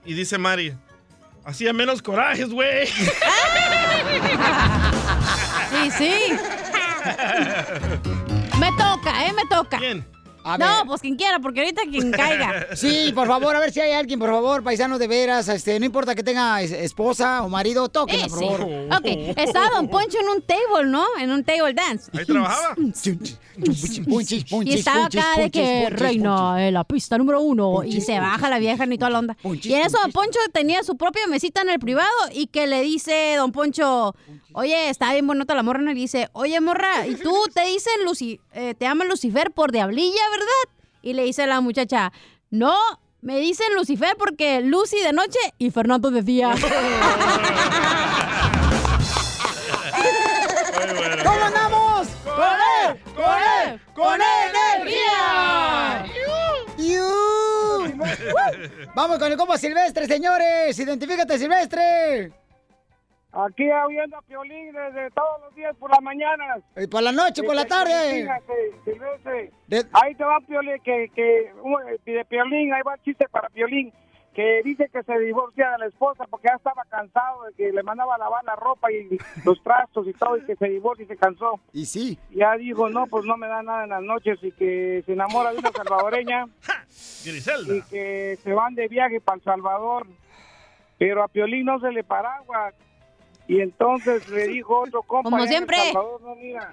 Y 0.05 0.15
dice 0.15 0.39
Mari, 0.39 0.75
hacía 1.45 1.73
menos 1.73 2.03
corajes, 2.03 2.51
güey. 2.51 2.89
Sí, 5.71 5.91
sí. 5.97 6.11
Me 8.59 8.69
toca, 8.77 9.27
¿eh? 9.27 9.33
Me 9.33 9.47
toca. 9.49 9.79
¿Quién? 9.79 10.05
A 10.45 10.57
No, 10.59 10.67
ver. 10.67 10.87
pues 10.87 11.01
quien 11.01 11.17
quiera, 11.17 11.39
porque 11.41 11.61
ahorita 11.61 11.83
quien 11.91 12.11
caiga. 12.13 12.67
Sí, 12.77 13.13
por 13.15 13.27
favor, 13.27 13.55
a 13.55 13.61
ver 13.61 13.73
si 13.73 13.81
hay 13.81 13.93
alguien, 13.93 14.19
por 14.19 14.31
favor, 14.31 14.63
paisano 14.63 14.99
de 14.99 15.07
veras, 15.07 15.49
este, 15.49 15.79
no 15.79 15.87
importa 15.87 16.15
que 16.15 16.23
tenga 16.23 16.61
es- 16.63 16.73
esposa 16.73 17.43
o 17.43 17.49
marido, 17.49 17.89
tóquenla, 17.89 18.27
Eh, 18.27 18.29
por 18.31 18.39
sí. 18.39 18.45
favor. 18.47 18.61
Ok, 18.97 19.07
estaba 19.37 19.69
Don 19.71 19.89
Poncho 19.89 20.19
en 20.21 20.29
un 20.29 20.43
table, 20.43 20.87
¿no? 20.91 21.05
En 21.21 21.31
un 21.31 21.45
table 21.45 21.75
dance. 21.75 22.11
Ahí 22.17 22.25
trabajaba. 22.25 22.75
Punchis, 23.61 24.01
punchis, 24.07 24.45
Y 24.65 24.79
estaba 24.79 25.03
punchis, 25.03 25.21
acá 25.21 25.41
de 25.41 25.51
que 25.51 25.81
punchis, 25.89 25.99
reina 26.01 26.67
en 26.69 26.73
la 26.75 26.85
pista 26.85 27.19
número 27.19 27.41
uno 27.43 27.83
y 27.83 27.89
Punchis, 27.89 28.07
se 28.07 28.19
baja 28.19 28.49
la 28.49 28.59
vieja 28.59 28.87
ni 28.87 28.97
toda 28.97 29.11
la 29.11 29.19
onda. 29.19 29.37
Punchis, 29.43 29.67
y 29.71 29.75
en 29.75 29.83
eso 29.83 29.99
Don. 30.01 30.13
Poncho 30.13 30.39
tenía 30.53 30.83
su 30.83 30.97
propia 30.97 31.27
mesita 31.27 31.61
en 31.61 31.69
el 31.71 31.79
privado 31.79 32.09
y 32.33 32.47
que 32.47 32.67
le 32.67 32.81
dice 32.83 33.35
Don 33.37 33.53
Poncho, 33.53 34.15
oye, 34.53 34.89
está 34.89 35.13
bien 35.13 35.27
bonita 35.27 35.55
la 35.55 35.63
morra, 35.63 35.83
y 35.83 35.85
le 35.87 35.95
dice, 35.95 36.29
oye 36.33 36.59
morra, 36.61 37.07
¿y 37.07 37.17
tú 37.17 37.35
te 37.55 37.67
dicen 37.67 37.93
Lucy, 38.05 38.41
eh, 38.55 38.75
te 38.79 38.87
llaman 38.87 39.09
Lucifer 39.09 39.51
por 39.51 39.73
diablilla, 39.73 40.23
verdad? 40.31 40.85
Y 41.03 41.15
le 41.15 41.25
dice 41.25 41.47
la 41.47 41.61
muchacha, 41.61 42.13
no, 42.51 42.75
me 43.23 43.39
dicen 43.39 43.75
Lucifer 43.75 44.17
porque 44.19 44.61
Lucy 44.61 44.99
de 44.99 45.13
noche 45.13 45.39
y 45.59 45.71
Fernando 45.71 46.11
de 46.11 46.23
día. 46.23 46.55
¿Cómo 51.25 51.45
andamos? 51.45 52.09
¡Con 52.25 52.43
él! 52.45 52.99
¡Con 53.15 53.25
él! 53.25 53.81
¡Con 53.95 54.21
energía! 54.75 56.07
¡Iu! 56.79 57.05
Vamos 58.95 59.19
con 59.19 59.31
el 59.31 59.37
compa 59.39 59.59
Silvestre, 59.59 60.07
señores. 60.07 60.79
Identifícate, 60.79 61.39
Silvestre. 61.39 62.33
Aquí 63.33 63.71
oyendo 63.71 64.17
a 64.17 64.23
Piolín 64.23 64.73
desde 64.73 65.11
todos 65.13 65.41
los 65.45 65.55
días 65.55 65.77
por 65.77 65.91
las 65.91 66.03
mañanas. 66.03 66.61
Y 66.77 66.87
por 66.89 67.03
la 67.03 67.13
noche, 67.13 67.43
por 67.45 67.55
la 67.55 67.65
tarde. 67.65 68.23
Fíjate. 68.23 69.53
De- 69.69 69.87
Ahí 69.93 70.15
te 70.17 70.25
va 70.25 70.41
Piolín, 70.41 70.81
que, 70.83 71.09
que 71.15 71.53
uh, 71.63 71.79
de 72.05 72.25
Piolín, 72.25 72.73
ahí 72.75 72.83
va 72.83 72.95
el 72.95 73.03
chiste 73.03 73.29
para 73.29 73.49
Piolín, 73.51 73.93
que 74.35 74.63
dice 74.65 74.89
que 74.93 75.03
se 75.05 75.17
divorcia 75.21 75.71
de 75.73 75.79
la 75.79 75.87
esposa 75.87 76.25
porque 76.29 76.49
ya 76.49 76.57
estaba 76.57 76.83
cansado 76.89 77.45
de 77.45 77.53
que 77.55 77.73
le 77.73 77.83
mandaba 77.85 78.17
a 78.17 78.19
lavar 78.19 78.43
la 78.45 78.57
ropa 78.57 78.91
y 78.91 79.17
los 79.45 79.63
trastos 79.63 80.09
y 80.09 80.13
todo, 80.13 80.37
y 80.37 80.43
que 80.45 80.57
se 80.57 80.69
divorcia 80.69 81.05
y 81.05 81.09
se 81.09 81.17
cansó. 81.17 81.61
Y 81.73 81.87
sí. 81.87 82.19
Ya 82.31 82.57
dijo, 82.57 82.89
no, 82.91 83.07
pues 83.07 83.25
no 83.27 83.37
me 83.37 83.47
da 83.47 83.63
nada 83.63 83.85
en 83.85 83.91
las 83.91 84.03
noches 84.03 84.39
y 84.43 84.51
que 84.51 85.05
se 85.07 85.13
enamora 85.13 85.53
de 85.53 85.59
una 85.59 85.71
salvadoreña 85.71 86.47
Griselda. 87.25 87.75
y 87.77 87.83
que 87.83 88.39
se 88.43 88.53
van 88.53 88.75
de 88.75 88.89
viaje 88.89 89.21
para 89.21 89.37
El 89.37 89.45
Salvador. 89.45 90.07
Pero 90.99 91.23
a 91.23 91.29
Piolín 91.29 91.65
no 91.65 91.79
se 91.81 91.93
le 91.93 92.03
paragua. 92.05 92.73
Y 93.51 93.61
entonces 93.61 94.29
le 94.29 94.47
dijo 94.47 94.79
otro 94.79 95.03
compa. 95.03 95.29
Como 95.29 95.43
allá 95.43 95.57
en 95.57 95.65
El 95.65 95.69
siempre. 95.69 95.77
Salvador, 95.93 96.23
no, 96.23 96.37
mira, 96.37 96.73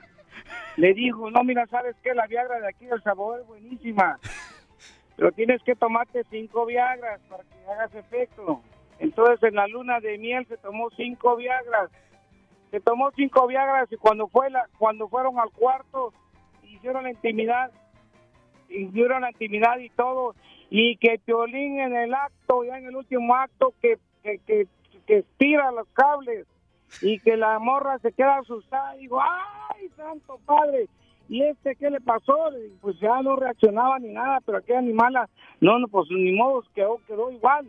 le 0.75 0.93
dijo, 0.93 1.31
no, 1.31 1.43
mira, 1.43 1.65
¿sabes 1.65 1.95
qué? 2.03 2.13
La 2.13 2.27
Viagra 2.27 2.59
de 2.59 2.67
aquí 2.67 2.85
del 2.85 3.01
sabor 3.01 3.39
es 3.39 3.47
buenísima. 3.47 4.19
Pero 5.15 5.31
tienes 5.31 5.59
que 5.63 5.73
tomarte 5.73 6.23
cinco 6.29 6.67
Viagras 6.67 7.19
para 7.29 7.43
que 7.45 7.71
hagas 7.71 7.95
efecto. 7.95 8.61
Entonces 8.99 9.41
en 9.41 9.55
la 9.55 9.65
luna 9.65 9.99
de 10.01 10.19
miel 10.19 10.45
se 10.45 10.57
tomó 10.57 10.91
cinco 10.91 11.35
Viagras. 11.35 11.89
Se 12.69 12.79
tomó 12.79 13.09
cinco 13.15 13.47
Viagras 13.47 13.91
y 13.91 13.95
cuando 13.95 14.27
fue 14.27 14.51
la, 14.51 14.69
cuando 14.77 15.07
fueron 15.07 15.39
al 15.39 15.49
cuarto 15.49 16.13
hicieron 16.61 17.05
la 17.05 17.09
intimidad, 17.09 17.71
hicieron 18.69 19.23
la 19.23 19.31
intimidad 19.31 19.79
y 19.79 19.89
todo 19.89 20.35
y 20.69 20.97
que 20.97 21.17
Piolín 21.25 21.79
en 21.79 21.95
el 21.95 22.13
acto, 22.13 22.63
ya 22.65 22.77
en 22.77 22.85
el 22.85 22.95
último 22.95 23.33
acto 23.33 23.73
que 23.81 23.97
que, 24.21 24.37
que, 24.45 24.67
que 25.07 25.17
estira 25.19 25.71
los 25.71 25.87
cables 25.93 26.45
y 27.01 27.19
que 27.19 27.37
la 27.37 27.59
morra 27.59 27.99
se 27.99 28.11
queda 28.11 28.37
asustada 28.37 28.95
y 28.95 29.01
digo, 29.01 29.21
¡ay, 29.21 29.89
santo 29.95 30.39
padre! 30.45 30.87
¿Y 31.29 31.43
este 31.43 31.75
qué 31.75 31.89
le 31.89 31.99
pasó? 31.99 32.49
Pues 32.81 32.97
ya 32.99 33.21
no 33.21 33.35
reaccionaba 33.35 33.99
ni 33.99 34.09
nada, 34.09 34.39
pero 34.45 34.59
aquella 34.59 34.79
animala, 34.79 35.29
no, 35.59 35.77
no, 35.77 35.87
pues 35.87 36.09
ni 36.09 36.31
modo, 36.31 36.63
quedó, 36.73 37.01
quedó 37.05 37.31
igual. 37.31 37.67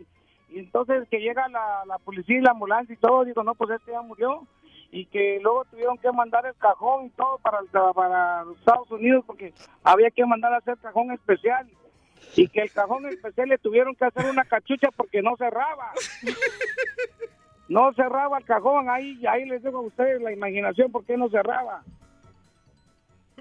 Y 0.49 0.59
entonces 0.59 1.07
que 1.09 1.19
llega 1.19 1.47
la, 1.49 1.83
la 1.85 1.97
policía 1.99 2.37
y 2.37 2.41
la 2.41 2.51
ambulancia 2.51 2.93
y 2.93 2.97
todo, 2.97 3.25
digo, 3.25 3.43
no, 3.43 3.55
pues 3.55 3.71
este 3.71 3.91
ya 3.91 4.01
murió. 4.01 4.47
Y 4.91 5.05
que 5.05 5.39
luego 5.41 5.65
tuvieron 5.65 5.97
que 5.99 6.11
mandar 6.11 6.45
el 6.47 6.55
cajón 6.55 7.07
y 7.07 7.09
todo 7.11 7.37
para, 7.39 7.59
para 7.93 8.43
los 8.45 8.57
Estados 8.57 8.89
Unidos 8.89 9.23
porque 9.27 9.53
había 9.83 10.09
que 10.09 10.25
mandar 10.25 10.53
a 10.53 10.57
hacer 10.57 10.77
cajón 10.77 11.11
especial. 11.11 11.67
Y 12.35 12.47
que 12.47 12.61
el 12.61 12.71
cajón 12.71 13.05
especial 13.07 13.49
le 13.49 13.57
tuvieron 13.57 13.93
que 13.95 14.05
hacer 14.05 14.25
una 14.25 14.45
cachucha 14.45 14.89
porque 14.95 15.21
no 15.21 15.35
cerraba. 15.37 15.91
No 17.69 17.93
cerraba 17.93 18.39
el 18.39 18.45
cajón, 18.45 18.89
ahí, 18.89 19.21
ahí 19.27 19.45
les 19.45 19.61
dejo 19.61 19.77
a 19.77 19.81
ustedes 19.81 20.21
la 20.21 20.31
imaginación 20.33 20.91
por 20.91 21.05
qué 21.05 21.15
no 21.15 21.29
cerraba. 21.29 21.83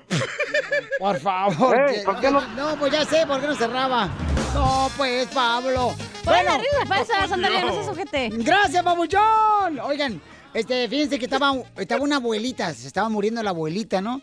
Por 0.99 1.19
favor. 1.21 1.91
Eh, 1.91 2.03
¿por 2.05 2.21
qué 2.21 2.31
no? 2.31 2.41
No, 2.55 2.77
pues 2.79 2.93
ya 2.93 3.05
sé 3.05 3.27
por 3.27 3.41
qué 3.41 3.47
no 3.47 3.55
cerraba. 3.55 4.09
No, 4.55 4.88
pues, 4.97 5.29
Pablo. 5.29 5.93
Ponle 6.25 6.49
arriba, 6.49 6.85
pasa, 6.88 7.27
Sandalia, 7.29 7.64
no 7.64 7.75
se 7.75 7.85
sujete. 7.85 8.31
Gracias, 8.33 8.83
babuchón. 8.83 9.79
Oigan, 9.83 10.21
este, 10.55 10.88
fíjense 10.88 11.19
que 11.19 11.27
estaba, 11.27 11.53
estaba 11.77 12.03
una 12.03 12.17
abuelita, 12.17 12.73
se 12.73 12.87
estaba 12.87 13.09
muriendo 13.09 13.43
la 13.43 13.51
abuelita, 13.51 14.01
¿no? 14.01 14.23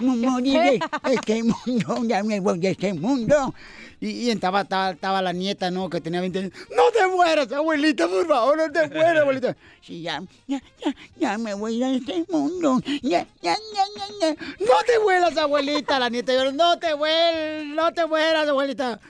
Moriré 0.00 0.80
este 1.10 1.42
mundo, 1.42 2.04
ya 2.04 2.22
me 2.22 2.38
voy 2.40 2.58
de 2.58 2.70
este 2.70 2.94
mundo. 2.94 3.54
Y, 4.00 4.30
estaba, 4.30 4.62
estaba, 4.62 5.20
la 5.20 5.32
nieta, 5.32 5.70
¿no? 5.70 5.90
Que 5.90 6.00
tenía 6.00 6.20
20 6.20 6.38
años. 6.38 6.52
¡No 6.74 6.90
te 6.92 7.06
mueras, 7.08 7.52
abuelita, 7.52 8.08
por 8.08 8.26
favor! 8.26 8.56
¡No 8.56 8.72
te 8.72 8.88
mueras, 8.88 9.22
abuelita! 9.22 9.56
Sí, 9.82 10.02
ya, 10.02 10.22
ya, 10.46 10.62
ya, 10.82 10.94
ya 11.18 11.38
me 11.38 11.52
voy 11.54 11.78
de 11.78 11.96
este 11.96 12.24
mundo. 12.30 12.80
Ya, 13.02 13.26
ya, 13.42 13.56
ya, 13.74 13.84
ya. 14.20 14.34
¡No 14.60 14.74
te 14.86 14.98
vuelas, 14.98 15.36
abuelita! 15.36 15.98
La 15.98 16.08
nieta 16.08 16.32
lloró. 16.32 16.52
¡No 16.52 16.78
te 16.78 16.94
vuelas, 16.94 17.66
no 17.66 17.92
te 17.92 18.06
mueras, 18.06 18.48
abuelita! 18.48 19.00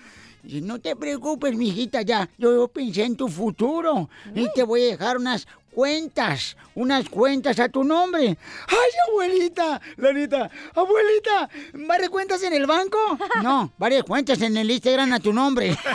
Dice, 0.43 0.61
no 0.61 0.79
te 0.81 0.97
preocupes, 0.97 1.55
mijita, 1.55 2.03
ya. 2.03 2.29
Yo, 2.39 2.53
yo 2.53 2.69
pensé 2.69 3.05
en 3.05 3.17
tu 3.17 3.29
futuro 3.29 4.09
y 4.35 4.51
te 4.53 4.63
voy 4.63 4.85
a 4.85 4.91
dejar 4.91 5.17
unas 5.19 5.47
cuentas, 5.73 6.57
unas 6.75 7.09
cuentas 7.09 7.59
a 7.61 7.69
tu 7.69 7.85
nombre. 7.85 8.37
¡Ay, 8.69 8.91
abuelita! 9.09 9.81
La 9.97 10.13
neta, 10.13 10.51
abuelita, 10.75 11.49
¿varias 11.75 12.11
cuentas 12.11 12.43
en 12.43 12.53
el 12.55 12.67
banco? 12.67 12.99
No, 13.43 13.73
varias 13.79 14.05
cuentas 14.05 14.41
en 14.43 14.57
el 14.57 14.71
Instagram 14.71 15.13
a 15.13 15.21
tu 15.21 15.33
nombre. 15.33 15.77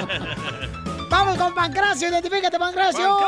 ¡Vamos 1.10 1.36
con 1.36 1.54
Pancracio! 1.54 2.08
¡Identifícate, 2.08 2.58
Pancracio! 2.58 3.18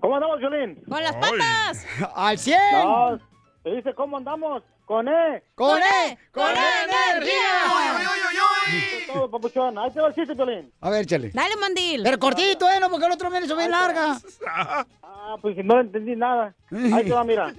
¿Cómo 0.00 0.14
andamos, 0.14 0.38
Violín? 0.38 0.82
¡Con 0.88 1.02
las 1.02 1.16
patas! 1.16 1.86
¡Al 2.14 2.38
100! 2.38 2.58
No, 2.84 3.18
te 3.62 3.70
dice 3.74 3.94
cómo 3.94 4.16
andamos. 4.16 4.62
Con 4.84 5.06
E. 5.06 5.42
¡Con 5.54 5.78
E! 5.78 6.18
¡Con 6.32 6.46
E 6.46 7.12
energía! 7.12 7.34
Eso 8.68 8.98
es 8.98 9.06
todo, 9.06 9.30
papuchón. 9.30 9.76
Ahí 9.76 9.90
te 9.90 10.00
va 10.00 10.08
el 10.08 10.14
chiste, 10.14 10.32
Violín. 10.34 10.72
A 10.80 10.88
ver, 10.88 11.04
chale. 11.04 11.30
Dale, 11.34 11.56
mandil. 11.56 12.02
Pero 12.02 12.18
cortito, 12.18 12.66
¿eh? 12.70 12.80
No, 12.80 12.88
porque 12.88 13.04
el 13.04 13.12
otro 13.12 13.28
me 13.28 13.38
hizo 13.40 13.56
bien 13.56 13.70
larga. 13.70 14.16
Ah, 15.02 15.36
pues 15.42 15.56
no 15.62 15.80
entendí 15.80 16.16
nada. 16.16 16.54
Ahí 16.72 17.04
te 17.04 17.12
va, 17.12 17.22
mira. 17.22 17.52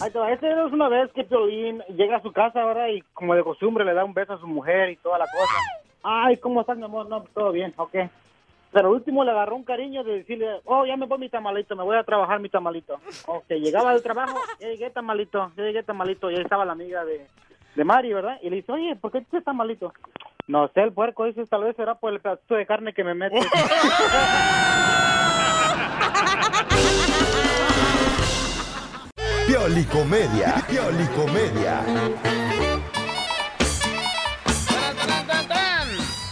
Ahí 0.00 0.10
te 0.12 0.18
va. 0.18 0.30
Este 0.32 0.48
es 0.48 0.72
una 0.72 0.88
vez 0.88 1.10
que 1.12 1.24
Piolín 1.24 1.82
llega 1.96 2.18
a 2.18 2.22
su 2.22 2.32
casa, 2.32 2.64
¿verdad? 2.64 2.86
Y 2.88 3.02
como 3.14 3.34
de 3.34 3.42
costumbre 3.42 3.84
le 3.84 3.94
da 3.94 4.04
un 4.04 4.14
beso 4.14 4.34
a 4.34 4.38
su 4.38 4.46
mujer 4.46 4.90
y 4.90 4.96
toda 4.96 5.18
la 5.18 5.26
cosa. 5.26 5.54
Ay, 6.04 6.36
¿cómo 6.36 6.60
estás, 6.60 6.76
mi 6.76 6.84
amor? 6.84 7.08
No, 7.08 7.22
pues, 7.22 7.34
todo 7.34 7.50
bien, 7.50 7.74
ok. 7.76 7.94
Pero 8.72 8.88
al 8.88 8.94
último 8.94 9.24
le 9.24 9.32
agarró 9.32 9.56
un 9.56 9.64
cariño 9.64 10.04
de 10.04 10.18
decirle, 10.18 10.60
oh, 10.64 10.86
ya 10.86 10.96
me 10.96 11.06
voy 11.06 11.18
mi 11.18 11.28
tamalito, 11.28 11.74
me 11.74 11.82
voy 11.82 11.96
a 11.96 12.04
trabajar 12.04 12.38
mi 12.38 12.48
tamalito. 12.48 13.00
Ok, 13.26 13.48
llegaba 13.48 13.92
del 13.92 14.02
trabajo, 14.02 14.38
ya 14.60 14.68
llegué 14.68 14.90
tamalito, 14.90 15.50
ya 15.56 15.64
llegué 15.64 15.82
tamalito, 15.82 16.30
y 16.30 16.36
ahí 16.36 16.42
estaba 16.42 16.64
la 16.64 16.72
amiga 16.72 17.04
de, 17.04 17.26
de 17.74 17.84
Mari, 17.84 18.12
¿verdad? 18.12 18.38
Y 18.42 18.50
le 18.50 18.56
dice, 18.56 18.70
oye, 18.72 18.94
¿por 18.96 19.10
qué 19.10 19.22
tú 19.22 19.38
estás 19.38 19.54
malito? 19.54 19.92
No 20.46 20.68
sé, 20.68 20.82
el 20.82 20.92
puerco 20.92 21.24
dice, 21.24 21.44
tal 21.46 21.64
vez 21.64 21.76
será 21.76 21.96
por 21.96 22.12
el 22.12 22.20
pedacito 22.20 22.54
de 22.54 22.66
carne 22.66 22.92
que 22.92 23.04
me 23.04 23.14
mete. 23.14 23.40
Piolicomedia. 29.46 30.54
Piolicomedia. 30.68 31.82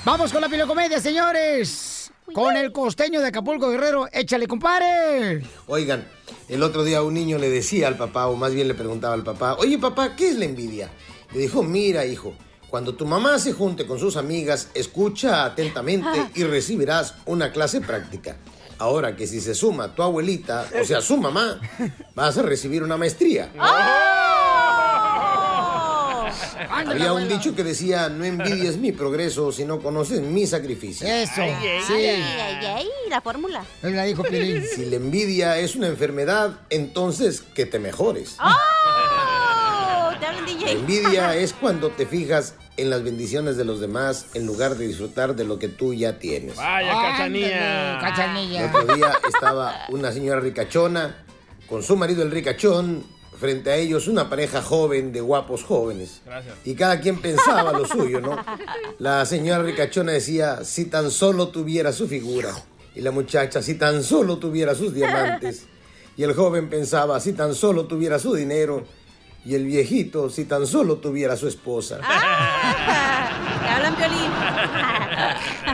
Vamos 0.04 0.32
con 0.32 0.40
la 0.40 0.48
pilocomedia, 0.48 1.00
señores. 1.00 2.12
Con 2.34 2.56
el 2.56 2.72
costeño 2.72 3.20
de 3.20 3.28
Acapulco 3.28 3.70
Guerrero. 3.70 4.08
Échale, 4.12 4.46
compadre. 4.46 5.42
Oigan, 5.66 6.06
el 6.48 6.62
otro 6.62 6.84
día 6.84 7.02
un 7.02 7.14
niño 7.14 7.38
le 7.38 7.48
decía 7.48 7.88
al 7.88 7.96
papá, 7.96 8.26
o 8.26 8.36
más 8.36 8.54
bien 8.54 8.68
le 8.68 8.74
preguntaba 8.74 9.14
al 9.14 9.24
papá, 9.24 9.54
oye 9.54 9.78
papá, 9.78 10.14
¿qué 10.16 10.28
es 10.30 10.36
la 10.36 10.44
envidia? 10.44 10.90
Le 11.32 11.40
dijo, 11.40 11.62
mira 11.62 12.04
hijo, 12.04 12.34
cuando 12.68 12.94
tu 12.94 13.06
mamá 13.06 13.38
se 13.38 13.52
junte 13.52 13.86
con 13.86 13.98
sus 13.98 14.16
amigas, 14.16 14.68
escucha 14.74 15.44
atentamente 15.44 16.30
y 16.34 16.44
recibirás 16.44 17.14
una 17.26 17.52
clase 17.52 17.80
práctica. 17.80 18.36
Ahora 18.78 19.16
que 19.16 19.26
si 19.26 19.40
se 19.40 19.54
suma 19.54 19.94
tu 19.94 20.02
abuelita, 20.02 20.66
o 20.80 20.84
sea, 20.84 21.00
su 21.00 21.16
mamá, 21.16 21.60
vas 22.14 22.38
a 22.38 22.42
recibir 22.42 22.82
una 22.82 22.96
maestría. 22.96 23.50
Había 26.70 27.12
un 27.12 27.28
dicho 27.28 27.54
que 27.54 27.62
decía, 27.64 28.08
no 28.08 28.24
envidies 28.24 28.76
mi 28.78 28.92
progreso 28.92 29.52
si 29.52 29.64
no 29.64 29.80
conoces 29.80 30.20
mi 30.20 30.46
sacrificio. 30.46 31.06
Eso, 31.06 31.34
sí. 31.36 31.40
Ay, 31.92 32.22
ay, 32.40 32.66
ay, 32.66 32.88
la 33.08 33.20
fórmula. 33.20 33.62
Él 33.82 33.94
la 33.96 34.04
dijo 34.04 34.22
Piolín. 34.22 34.64
Si 34.74 34.84
la 34.86 34.96
envidia 34.96 35.58
es 35.58 35.76
una 35.76 35.86
enfermedad, 35.88 36.60
entonces 36.70 37.40
que 37.54 37.66
te 37.66 37.78
mejores. 37.78 38.36
¡Oh! 38.40 40.10
Te 40.18 40.26
hablan, 40.26 40.44
La 40.44 40.50
DJ. 40.52 40.72
envidia 40.72 41.36
es 41.36 41.52
cuando 41.52 41.90
te 41.90 42.06
fijas 42.06 42.54
en 42.76 42.90
las 42.90 43.02
bendiciones 43.02 43.56
de 43.56 43.64
los 43.64 43.80
demás 43.80 44.26
en 44.34 44.46
lugar 44.46 44.76
de 44.76 44.86
disfrutar 44.86 45.34
de 45.36 45.44
lo 45.44 45.58
que 45.58 45.68
tú 45.68 45.94
ya 45.94 46.18
tienes. 46.18 46.56
Vaya, 46.56 46.92
cachanilla. 46.92 47.98
Cachanilla. 48.00 48.60
El 48.70 48.76
otro 48.76 48.94
día 48.96 49.12
estaba 49.28 49.86
una 49.90 50.12
señora 50.12 50.40
ricachona 50.40 51.24
con 51.68 51.82
su 51.82 51.96
marido 51.96 52.22
el 52.22 52.30
ricachón, 52.30 53.04
frente 53.38 53.70
a 53.70 53.76
ellos 53.76 54.08
una 54.08 54.28
pareja 54.28 54.62
joven 54.62 55.12
de 55.12 55.20
guapos 55.20 55.64
jóvenes. 55.64 56.20
Gracias. 56.24 56.54
Y 56.64 56.74
cada 56.74 57.00
quien 57.00 57.20
pensaba 57.20 57.72
lo 57.72 57.86
suyo, 57.86 58.20
¿no? 58.20 58.36
La 58.98 59.24
señora 59.24 59.62
ricachona 59.62 60.12
decía, 60.12 60.64
si 60.64 60.86
tan 60.86 61.10
solo 61.10 61.48
tuviera 61.48 61.92
su 61.92 62.08
figura. 62.08 62.52
Y 62.94 63.00
la 63.00 63.12
muchacha, 63.12 63.62
si 63.62 63.74
tan 63.74 64.02
solo 64.02 64.38
tuviera 64.38 64.74
sus 64.74 64.92
diamantes. 64.92 65.66
Y 66.16 66.24
el 66.24 66.34
joven 66.34 66.68
pensaba, 66.68 67.20
si 67.20 67.32
tan 67.32 67.54
solo 67.54 67.86
tuviera 67.86 68.18
su 68.18 68.34
dinero. 68.34 68.84
Y 69.44 69.54
el 69.54 69.64
viejito, 69.64 70.28
si 70.30 70.44
tan 70.44 70.66
solo 70.66 70.96
tuviera 70.96 71.36
su 71.36 71.46
esposa. 71.46 71.98
Te 72.00 73.68
hablan, 73.68 73.94
Piolín. 73.94 74.30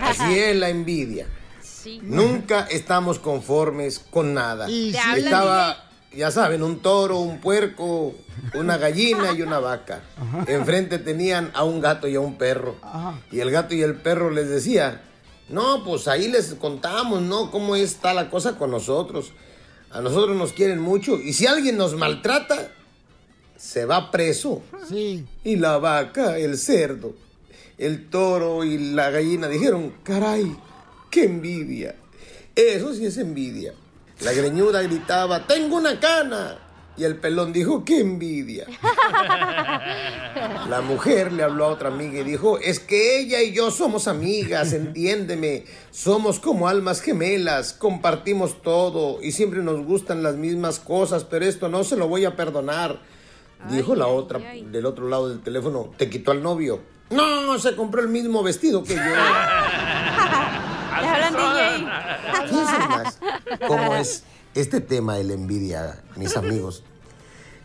Así 0.02 0.38
es 0.38 0.56
la 0.56 0.68
envidia. 0.68 1.26
Sí. 1.62 1.98
Nunca 2.02 2.66
estamos 2.70 3.18
conformes 3.18 3.98
con 3.98 4.34
nada. 4.34 4.66
Sí. 4.66 4.94
hablan, 4.96 5.24
Estaba, 5.24 5.90
ya 6.16 6.30
saben, 6.30 6.62
un 6.62 6.80
toro, 6.80 7.18
un 7.18 7.40
puerco, 7.40 8.14
una 8.54 8.76
gallina 8.76 9.32
y 9.32 9.42
una 9.42 9.58
vaca. 9.58 10.02
Enfrente 10.46 10.98
tenían 10.98 11.50
a 11.54 11.64
un 11.64 11.80
gato 11.80 12.08
y 12.08 12.14
a 12.14 12.20
un 12.20 12.36
perro. 12.36 12.76
Y 13.30 13.40
el 13.40 13.50
gato 13.50 13.74
y 13.74 13.82
el 13.82 13.96
perro 13.96 14.30
les 14.30 14.48
decía, 14.48 15.02
no, 15.48 15.84
pues 15.84 16.08
ahí 16.08 16.28
les 16.28 16.54
contamos, 16.54 17.22
¿no? 17.22 17.50
¿Cómo 17.50 17.76
está 17.76 18.14
la 18.14 18.30
cosa 18.30 18.56
con 18.56 18.70
nosotros? 18.70 19.32
A 19.90 20.00
nosotros 20.00 20.36
nos 20.36 20.52
quieren 20.52 20.80
mucho. 20.80 21.20
Y 21.20 21.32
si 21.32 21.46
alguien 21.46 21.76
nos 21.76 21.94
maltrata, 21.94 22.70
se 23.56 23.84
va 23.84 24.10
preso. 24.10 24.62
Sí. 24.88 25.24
Y 25.44 25.56
la 25.56 25.78
vaca, 25.78 26.38
el 26.38 26.58
cerdo, 26.58 27.14
el 27.78 28.08
toro 28.08 28.64
y 28.64 28.92
la 28.92 29.10
gallina 29.10 29.48
dijeron, 29.48 29.94
caray, 30.02 30.56
qué 31.10 31.24
envidia. 31.24 31.94
Eso 32.54 32.94
sí 32.94 33.06
es 33.06 33.18
envidia. 33.18 33.74
La 34.20 34.32
greñuda 34.32 34.82
gritaba, 34.82 35.46
tengo 35.46 35.76
una 35.76 35.98
cana. 35.98 36.58
Y 36.96 37.02
el 37.02 37.16
pelón 37.16 37.52
dijo, 37.52 37.84
qué 37.84 37.98
envidia. 38.00 38.66
La 40.68 40.80
mujer 40.80 41.32
le 41.32 41.42
habló 41.42 41.64
a 41.64 41.68
otra 41.68 41.88
amiga 41.88 42.20
y 42.20 42.24
dijo, 42.24 42.58
es 42.58 42.78
que 42.78 43.18
ella 43.18 43.42
y 43.42 43.52
yo 43.52 43.72
somos 43.72 44.06
amigas, 44.06 44.72
entiéndeme. 44.72 45.64
Somos 45.90 46.38
como 46.38 46.68
almas 46.68 47.00
gemelas, 47.00 47.72
compartimos 47.72 48.62
todo 48.62 49.20
y 49.20 49.32
siempre 49.32 49.60
nos 49.62 49.84
gustan 49.84 50.22
las 50.22 50.36
mismas 50.36 50.78
cosas, 50.78 51.24
pero 51.24 51.44
esto 51.44 51.68
no 51.68 51.82
se 51.82 51.96
lo 51.96 52.06
voy 52.06 52.26
a 52.26 52.36
perdonar. 52.36 53.00
Dijo 53.70 53.96
la 53.96 54.06
otra 54.06 54.38
del 54.38 54.86
otro 54.86 55.08
lado 55.08 55.30
del 55.30 55.40
teléfono, 55.40 55.90
¿te 55.96 56.08
quitó 56.08 56.30
al 56.30 56.42
novio? 56.42 56.80
No, 57.10 57.58
se 57.58 57.74
compró 57.74 58.02
el 58.02 58.08
mismo 58.08 58.42
vestido 58.42 58.84
que 58.84 58.94
yo. 58.94 59.00
Fíjense 62.48 62.78
más 62.88 63.18
cómo 63.66 63.94
es 63.94 64.24
este 64.54 64.80
tema 64.80 65.16
de 65.16 65.24
la 65.24 65.34
envidia, 65.34 66.02
mis 66.16 66.36
amigos. 66.36 66.84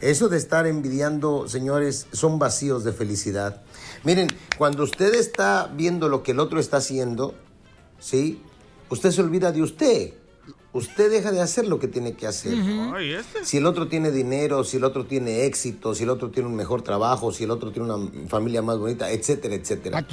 Eso 0.01 0.29
de 0.29 0.37
estar 0.37 0.65
envidiando, 0.65 1.49
señores, 1.49 2.07
son 2.13 2.39
vacíos 2.39 2.85
de 2.85 2.93
felicidad. 2.93 3.61
Miren, 4.03 4.29
cuando 4.57 4.83
usted 4.83 5.13
está 5.13 5.69
viendo 5.73 6.07
lo 6.07 6.23
que 6.23 6.31
el 6.31 6.39
otro 6.39 6.59
está 6.59 6.77
haciendo, 6.77 7.35
¿sí? 7.99 8.41
Usted 8.89 9.11
se 9.11 9.21
olvida 9.21 9.51
de 9.51 9.61
usted. 9.61 10.13
Usted 10.71 11.09
deja 11.09 11.31
de 11.31 11.41
hacer 11.41 11.67
lo 11.67 11.79
que 11.79 11.87
tiene 11.87 12.13
que 12.13 12.27
hacer. 12.27 12.53
Este. 12.99 13.43
Si 13.43 13.57
el 13.57 13.65
otro 13.65 13.87
tiene 13.87 14.11
dinero, 14.11 14.63
si 14.63 14.77
el 14.77 14.83
otro 14.83 15.05
tiene 15.05 15.45
éxito, 15.45 15.95
si 15.95 16.03
el 16.03 16.09
otro 16.09 16.29
tiene 16.29 16.47
un 16.47 16.55
mejor 16.55 16.83
trabajo, 16.83 17.31
si 17.31 17.45
el 17.45 17.51
otro 17.51 17.71
tiene 17.71 17.91
una 17.91 18.27
familia 18.27 18.61
más 18.61 18.77
bonita, 18.77 19.09
etcétera, 19.09 19.55
etcétera. 19.55 20.05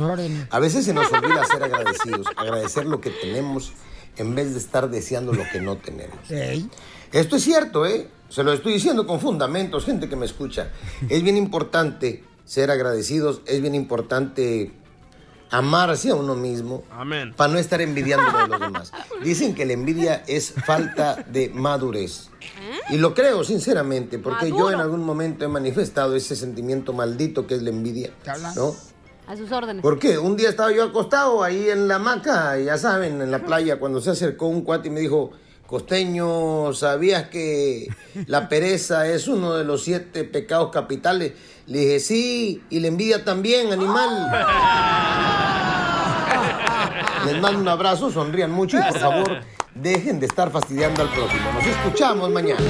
A 0.51 0.59
veces 0.59 0.87
se 0.87 0.95
nos 0.95 1.12
olvida 1.12 1.45
ser 1.45 1.62
agradecidos, 1.62 2.27
agradecer 2.37 2.87
lo 2.87 3.01
que 3.03 3.11
tenemos 3.11 3.73
en 4.16 4.35
vez 4.35 4.53
de 4.55 4.59
estar 4.59 4.88
deseando 4.88 5.35
lo 5.35 5.45
que 5.53 5.61
no 5.61 5.77
tenemos. 5.77 6.19
Esto 7.12 7.37
es 7.37 7.42
cierto, 7.42 7.85
¿eh? 7.87 8.09
Se 8.29 8.42
lo 8.42 8.53
estoy 8.53 8.73
diciendo 8.73 9.07
con 9.07 9.21
fundamentos, 9.21 9.85
gente 9.85 10.09
que 10.09 10.16
me 10.16 10.27
escucha. 10.27 10.73
Es 11.09 11.23
bien 11.23 11.37
importante 11.37 12.25
ser 12.45 12.71
agradecidos, 12.71 13.42
es 13.47 13.61
bien 13.61 13.75
importante 13.75 14.73
amarse 15.50 16.11
a 16.11 16.14
uno 16.14 16.35
mismo 16.35 16.85
Amén. 16.90 17.35
para 17.37 17.52
no 17.52 17.59
estar 17.59 17.80
envidiando 17.80 18.26
a 18.37 18.46
los 18.46 18.61
demás. 18.61 18.92
Dicen 19.22 19.54
que 19.54 19.66
la 19.66 19.72
envidia 19.72 20.22
es 20.26 20.52
falta 20.52 21.24
de 21.28 21.50
madurez. 21.50 22.30
Y 22.90 22.98
lo 22.98 23.14
creo 23.14 23.42
sinceramente, 23.44 24.18
porque 24.18 24.50
yo 24.50 24.70
en 24.70 24.80
algún 24.80 25.04
momento 25.04 25.44
he 25.44 25.48
manifestado 25.48 26.14
ese 26.14 26.37
sentimiento 26.37 26.92
maldito 26.92 27.46
que 27.46 27.54
es 27.54 27.62
la 27.62 27.70
envidia. 27.70 28.11
¿No? 28.54 28.74
A 29.26 29.37
sus 29.37 29.50
órdenes. 29.50 29.82
Porque 29.82 30.18
un 30.18 30.37
día 30.37 30.50
estaba 30.50 30.70
yo 30.72 30.85
acostado 30.85 31.42
ahí 31.42 31.68
en 31.68 31.88
la 31.88 31.96
hamaca, 31.96 32.59
ya 32.59 32.78
saben, 32.78 33.20
en 33.20 33.30
la 33.32 33.44
playa, 33.44 33.80
cuando 33.80 34.00
se 34.00 34.11
acercó 34.11 34.46
un 34.46 34.62
cuate 34.62 34.87
y 34.87 34.92
me 34.92 35.00
dijo, 35.00 35.32
Costeño, 35.66 36.72
¿sabías 36.74 37.28
que 37.28 37.88
la 38.26 38.48
pereza 38.48 39.09
es 39.09 39.26
uno 39.26 39.54
de 39.54 39.64
los 39.64 39.82
siete 39.82 40.22
pecados 40.22 40.70
capitales? 40.70 41.32
Le 41.66 41.81
dije, 41.81 41.98
sí, 41.98 42.62
y 42.70 42.79
la 42.79 42.87
envidia 42.87 43.24
también, 43.24 43.72
animal. 43.72 44.31
Les 47.24 47.40
mando 47.40 47.61
un 47.61 47.66
abrazo, 47.66 48.09
sonrían 48.12 48.52
mucho 48.52 48.79
y 48.79 48.83
por 48.83 48.98
favor 49.00 49.40
dejen 49.74 50.20
de 50.20 50.26
estar 50.26 50.52
fastidiando 50.52 51.02
al 51.02 51.09
próximo. 51.09 51.52
Nos 51.52 51.66
escuchamos 51.66 52.31
mañana. 52.31 52.61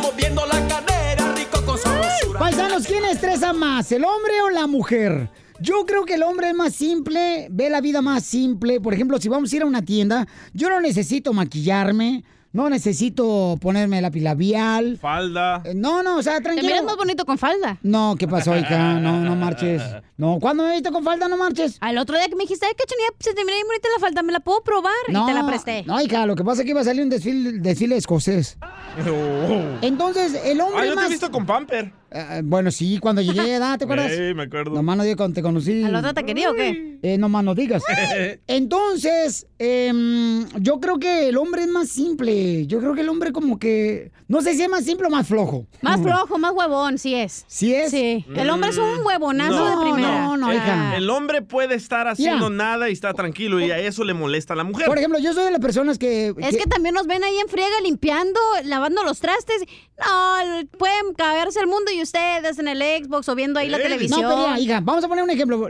Moviendo 0.00 0.46
la 0.46 0.68
cadera, 0.68 1.34
rico 1.34 1.60
con 1.66 1.76
sabrosura. 1.76 2.38
Paisanos, 2.38 2.86
¿quién 2.86 3.04
estresa 3.04 3.52
más, 3.52 3.90
el 3.90 4.04
hombre 4.04 4.42
o 4.42 4.50
la 4.50 4.68
mujer? 4.68 5.28
Yo 5.60 5.84
creo 5.86 6.04
que 6.04 6.14
el 6.14 6.22
hombre 6.22 6.50
es 6.50 6.54
más 6.54 6.72
simple, 6.72 7.48
ve 7.50 7.68
la 7.68 7.80
vida 7.80 8.00
más 8.00 8.22
simple. 8.22 8.80
Por 8.80 8.94
ejemplo, 8.94 9.18
si 9.18 9.28
vamos 9.28 9.52
a 9.52 9.56
ir 9.56 9.62
a 9.62 9.66
una 9.66 9.82
tienda, 9.82 10.28
yo 10.52 10.68
no 10.68 10.80
necesito 10.80 11.32
maquillarme, 11.32 12.22
no 12.58 12.68
necesito 12.68 13.56
ponerme 13.60 14.00
lápiz 14.02 14.20
labial. 14.20 14.98
Falda. 15.00 15.62
Eh, 15.64 15.74
No, 15.76 16.02
no, 16.02 16.16
o 16.16 16.22
sea, 16.24 16.40
tranquilo. 16.40 16.66
Te 16.66 16.72
miras 16.74 16.84
más 16.84 16.96
bonito 16.96 17.24
con 17.24 17.38
falda. 17.38 17.78
No, 17.82 18.16
¿qué 18.18 18.26
pasó, 18.26 18.56
hija? 18.56 18.98
No, 18.98 19.20
no 19.20 19.36
marches. 19.44 19.80
No, 20.16 20.38
¿cuándo 20.40 20.64
me 20.64 20.72
viste 20.72 20.90
con 20.90 21.04
falda? 21.04 21.28
No 21.28 21.36
marches. 21.36 21.78
Al 21.80 21.96
otro 21.98 22.16
día 22.16 22.26
que 22.28 22.34
me 22.34 22.42
dijiste, 22.42 22.66
ay, 22.66 22.72
cachanilla, 22.76 23.10
se 23.20 23.32
te 23.32 23.44
mira 23.44 23.54
bien 23.54 23.66
bonita 23.68 23.88
la 23.94 24.00
falda, 24.00 24.22
¿me 24.24 24.32
la 24.32 24.40
puedo 24.40 24.60
probar? 24.62 24.92
y 25.06 25.12
te 25.12 25.32
la 25.34 25.46
presté. 25.46 25.84
No, 25.86 26.00
hija, 26.00 26.26
lo 26.26 26.34
que 26.34 26.42
pasa 26.42 26.62
es 26.62 26.64
que 26.64 26.70
iba 26.72 26.80
a 26.80 26.84
salir 26.84 27.02
un 27.04 27.10
desfile, 27.10 27.52
desfile 27.60 27.96
escocés. 27.96 28.58
Entonces, 29.82 30.34
el 30.44 30.60
hombre 30.60 30.80
Ah, 30.82 30.84
yo 30.86 30.90
te 30.90 30.96
más... 30.96 31.06
he 31.06 31.10
visto 31.10 31.30
con 31.30 31.46
pamper. 31.46 31.92
Eh, 32.10 32.40
bueno, 32.42 32.70
sí, 32.70 32.98
cuando 32.98 33.20
llegué 33.20 33.40
a 33.40 33.56
edad, 33.56 33.78
¿te 33.78 33.84
acuerdas? 33.84 34.12
Sí, 34.12 34.34
me 34.34 34.44
acuerdo. 34.44 34.72
Nomás 34.72 34.96
no 34.96 35.02
digas 35.02 35.16
cuando 35.16 35.34
te 35.34 35.42
conocí. 35.42 35.82
¿Al 35.84 35.94
otro 35.94 36.14
te 36.14 36.24
quería 36.24 36.50
o 36.50 36.54
qué? 36.54 36.98
Eh, 37.02 37.18
nomás 37.18 37.44
no 37.44 37.54
digas. 37.54 37.82
Entonces, 38.46 39.46
em, 39.58 40.48
yo 40.60 40.80
creo 40.80 40.98
que 40.98 41.28
el 41.28 41.36
hombre 41.36 41.62
es 41.62 41.68
más 41.68 41.88
simple. 41.88 42.66
Yo 42.66 42.80
creo 42.80 42.94
que 42.94 43.02
el 43.02 43.08
hombre 43.08 43.32
como 43.32 43.58
que... 43.58 44.10
No 44.26 44.40
sé 44.42 44.54
si 44.54 44.62
es 44.62 44.68
más 44.68 44.84
simple 44.84 45.06
o 45.06 45.10
más 45.10 45.26
flojo. 45.26 45.66
Más 45.80 46.00
flojo, 46.00 46.38
más 46.38 46.52
huevón, 46.52 46.98
sí 46.98 47.14
es. 47.14 47.44
¿Sí 47.46 47.74
es? 47.74 47.90
Sí. 47.90 48.24
El 48.34 48.50
hombre 48.50 48.70
es 48.70 48.78
un 48.78 49.04
huevonazo 49.04 49.64
de 49.64 49.76
primera. 49.84 50.24
No, 50.24 50.36
no, 50.36 50.50
el, 50.50 50.56
hija. 50.56 50.96
el 50.96 51.08
hombre 51.08 51.42
puede 51.42 51.74
estar 51.74 52.08
haciendo 52.08 52.50
nada 52.50 52.90
y 52.90 52.92
está 52.92 53.14
tranquilo 53.14 53.60
y 53.60 53.70
a 53.70 53.78
eso 53.78 54.04
le 54.04 54.14
molesta 54.14 54.54
a 54.54 54.56
la 54.56 54.64
mujer. 54.64 54.86
Por 54.86 54.98
ejemplo, 54.98 55.18
yo 55.18 55.32
soy 55.32 55.44
de 55.44 55.50
las 55.50 55.60
personas 55.60 55.98
que... 55.98 56.34
Es 56.38 56.56
que 56.56 56.66
también 56.66 56.94
nos 56.94 57.06
ven 57.06 57.22
ahí 57.22 57.38
en 57.38 57.48
friega 57.48 57.80
limpiando, 57.82 58.40
lavando 58.64 59.02
los 59.02 59.20
trastes. 59.20 59.62
No, 59.98 60.68
pueden 60.78 61.14
cagarse 61.16 61.60
el 61.60 61.66
mundo 61.66 61.90
y 61.90 61.97
ustedes 62.02 62.58
en 62.58 62.68
el 62.68 62.80
Xbox 62.80 63.28
o 63.28 63.34
viendo 63.34 63.58
ahí 63.60 63.68
la 63.68 63.78
televisión. 63.78 64.22
No, 64.22 64.28
pero 64.28 64.58
hija, 64.60 64.80
vamos 64.80 65.04
a 65.04 65.08
poner 65.08 65.24
un 65.24 65.30
ejemplo. 65.30 65.68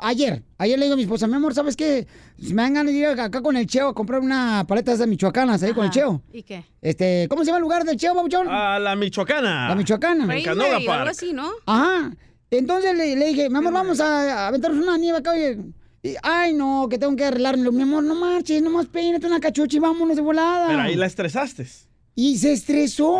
Ayer, 0.00 0.42
ayer 0.58 0.78
le 0.78 0.84
digo 0.86 0.94
a 0.94 0.96
mi 0.96 1.02
esposa, 1.02 1.26
mi 1.26 1.34
amor, 1.34 1.54
¿sabes 1.54 1.76
qué? 1.76 2.06
Si 2.40 2.54
me 2.54 2.62
dan 2.62 2.74
ganas 2.74 2.92
de 2.92 2.98
ir 2.98 3.06
acá 3.06 3.40
con 3.42 3.56
el 3.56 3.66
Cheo 3.66 3.88
a 3.88 3.94
comprar 3.94 4.20
una 4.20 4.64
paleta 4.68 4.96
de 4.96 5.06
michoacanas 5.06 5.62
ahí 5.62 5.72
con 5.72 5.84
el. 5.84 5.90
Cheo. 5.90 6.22
¿Y 6.32 6.42
qué? 6.42 6.64
Este, 6.82 7.26
¿cómo 7.28 7.42
se 7.42 7.46
llama 7.46 7.58
el 7.58 7.62
lugar 7.62 7.84
del 7.84 7.96
Cheo, 7.96 8.14
babuchón? 8.14 8.48
A 8.48 8.78
la 8.78 8.96
Michoacana. 8.96 9.68
La 9.68 9.74
Michoacana. 9.74 10.36
En 10.36 10.44
Canoga 10.44 10.70
o 10.72 10.74
algo 10.76 10.86
Park. 10.86 11.08
así, 11.10 11.32
¿no? 11.32 11.50
Ajá. 11.66 12.12
Entonces 12.50 12.96
le, 12.96 13.16
le 13.16 13.26
dije, 13.26 13.50
mi 13.50 13.56
amor, 13.58 13.72
vamos 13.72 14.00
a, 14.00 14.44
a 14.44 14.48
aventarnos 14.48 14.82
una 14.82 14.96
nieve 14.98 15.18
acá. 15.18 15.32
oye. 15.32 15.58
Ay, 16.22 16.54
no, 16.54 16.86
que 16.88 16.98
tengo 16.98 17.16
que 17.16 17.24
arreglármelo. 17.24 17.72
Mi 17.72 17.82
amor, 17.82 18.04
no 18.04 18.14
marches, 18.14 18.62
nomás 18.62 18.86
peínate 18.86 19.26
una 19.26 19.40
cachucha 19.40 19.76
y 19.76 19.80
vámonos 19.80 20.14
de 20.14 20.22
volada. 20.22 20.68
Pero 20.68 20.80
ahí 20.82 20.94
la 20.94 21.06
estresaste. 21.06 21.66
Y 22.14 22.38
se 22.38 22.52
estresó. 22.52 23.18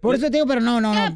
Por 0.00 0.14
eso 0.14 0.26
te 0.26 0.36
digo, 0.36 0.46
pero 0.46 0.60
no, 0.60 0.80
no, 0.80 0.94
no. 0.94 1.00
¡Ah, 1.00 1.10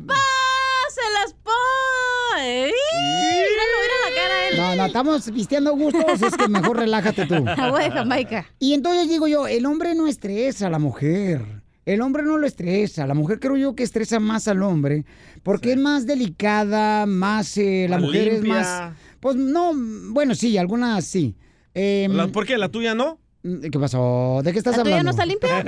se 0.88 1.00
las 1.14 1.34
pone! 1.34 2.66
Míralo, 2.66 3.76
mira 3.82 3.94
la 4.08 4.14
cara 4.14 4.34
de 4.34 4.48
él. 4.48 4.56
No, 4.56 4.76
no, 4.76 4.86
estamos 4.86 5.30
vistiendo 5.32 5.76
gustos, 5.76 6.22
es 6.22 6.36
que 6.36 6.48
mejor 6.48 6.78
relájate 6.78 7.26
tú. 7.26 7.34
Agua 7.56 7.80
de 7.80 7.90
Jamaica. 7.90 8.46
Y 8.58 8.74
entonces 8.74 9.08
digo 9.08 9.28
yo, 9.28 9.46
el 9.46 9.66
hombre 9.66 9.94
no 9.94 10.08
estresa 10.08 10.66
a 10.66 10.70
la 10.70 10.78
mujer. 10.78 11.62
El 11.84 12.00
hombre 12.00 12.22
no 12.22 12.38
lo 12.38 12.46
estresa. 12.46 13.06
La 13.06 13.14
mujer 13.14 13.40
creo 13.40 13.56
yo 13.56 13.74
que 13.74 13.82
estresa 13.82 14.20
más 14.20 14.48
al 14.48 14.62
hombre 14.62 15.04
porque 15.42 15.72
es 15.72 15.78
más 15.78 16.06
delicada, 16.06 17.06
más... 17.06 17.56
eh, 17.58 17.86
la 17.88 17.98
mujer 17.98 18.28
es 18.28 18.44
más... 18.44 18.92
Pues 19.20 19.36
no, 19.36 19.72
bueno, 20.10 20.34
sí, 20.34 20.58
algunas 20.58 21.04
sí. 21.04 21.36
Em, 21.74 22.30
¿Por 22.32 22.44
qué? 22.46 22.58
¿La 22.58 22.68
tuya 22.68 22.94
no? 22.94 23.18
¿Qué 23.42 23.76
pasó? 23.78 24.40
¿De 24.44 24.52
qué 24.52 24.58
estás 24.58 24.76
¿La 24.76 24.84
tuya 24.84 25.00
hablando? 25.00 25.04
no 25.04 25.10
está 25.10 25.26
limpia? 25.26 25.64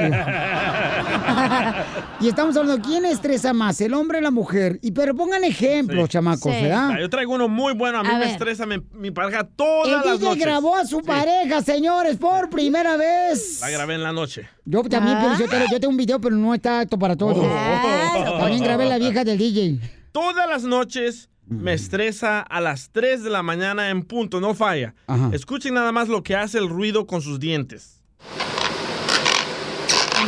y 2.20 2.28
estamos 2.28 2.56
hablando, 2.56 2.80
¿quién 2.86 3.04
estresa 3.04 3.52
más, 3.52 3.80
el 3.80 3.94
hombre 3.94 4.18
o 4.18 4.20
la 4.20 4.30
mujer? 4.30 4.78
Y 4.80 4.92
pero 4.92 5.12
pongan 5.16 5.42
ejemplos, 5.42 6.08
chamacos, 6.08 6.52
¿verdad? 6.52 6.90
Ah, 6.92 7.00
Yo 7.00 7.10
traigo 7.10 7.34
uno 7.34 7.48
muy 7.48 7.74
bueno. 7.74 7.98
A 7.98 8.02
mí 8.04 8.10
A 8.10 8.12
me 8.12 8.18
ver. 8.20 8.28
estresa 8.28 8.64
mi, 8.64 8.76
mi 8.92 9.10
pareja 9.10 9.42
todas 9.44 9.88
El 9.88 10.08
las 10.08 10.20
DJ 10.20 10.28
noches. 10.30 10.44
grabó 10.44 10.76
a 10.76 10.86
su 10.86 11.00
Sí. 11.00 11.06
pareja, 11.06 11.62
señores, 11.62 12.16
por 12.16 12.48
primera 12.48 12.96
vez. 12.96 13.60
La 13.60 13.70
grabé 13.70 13.94
en 13.94 14.04
la 14.04 14.12
noche. 14.12 14.48
Yo 14.64 14.82
también, 14.84 15.18
pero 15.20 15.36
yo, 15.36 15.48
te- 15.48 15.66
yo 15.72 15.80
tengo 15.80 15.90
un 15.90 15.96
video, 15.96 16.20
pero 16.20 16.36
no 16.36 16.54
está 16.54 16.80
apto 16.82 16.96
para 16.96 17.16
todos. 17.16 17.38
Oh. 17.38 18.38
También 18.38 18.62
grabé 18.62 18.88
la 18.88 18.98
vieja 18.98 19.24
del 19.24 19.36
DJ. 19.36 19.80
Todas 20.12 20.48
las 20.48 20.62
noches 20.62 21.28
me 21.46 21.74
estresa 21.74 22.40
a 22.40 22.60
las 22.60 22.90
3 22.90 23.22
de 23.22 23.30
la 23.30 23.42
mañana 23.42 23.90
en 23.90 24.02
punto, 24.02 24.40
no 24.40 24.54
falla. 24.54 24.94
Ajá. 25.06 25.30
Escuchen 25.32 25.74
nada 25.74 25.92
más 25.92 26.08
lo 26.08 26.22
que 26.22 26.36
hace 26.36 26.58
el 26.58 26.68
ruido 26.68 27.06
con 27.06 27.20
sus 27.22 27.38
dientes. 27.40 28.02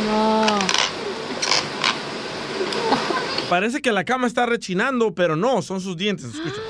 No. 0.05 0.45
Parece 3.49 3.81
que 3.81 3.91
la 3.91 4.03
cama 4.03 4.27
está 4.27 4.45
rechinando, 4.45 5.15
pero 5.15 5.35
no, 5.35 5.61
son 5.61 5.79
sus 5.79 5.95
dientes, 5.95 6.25
escucha. 6.25 6.61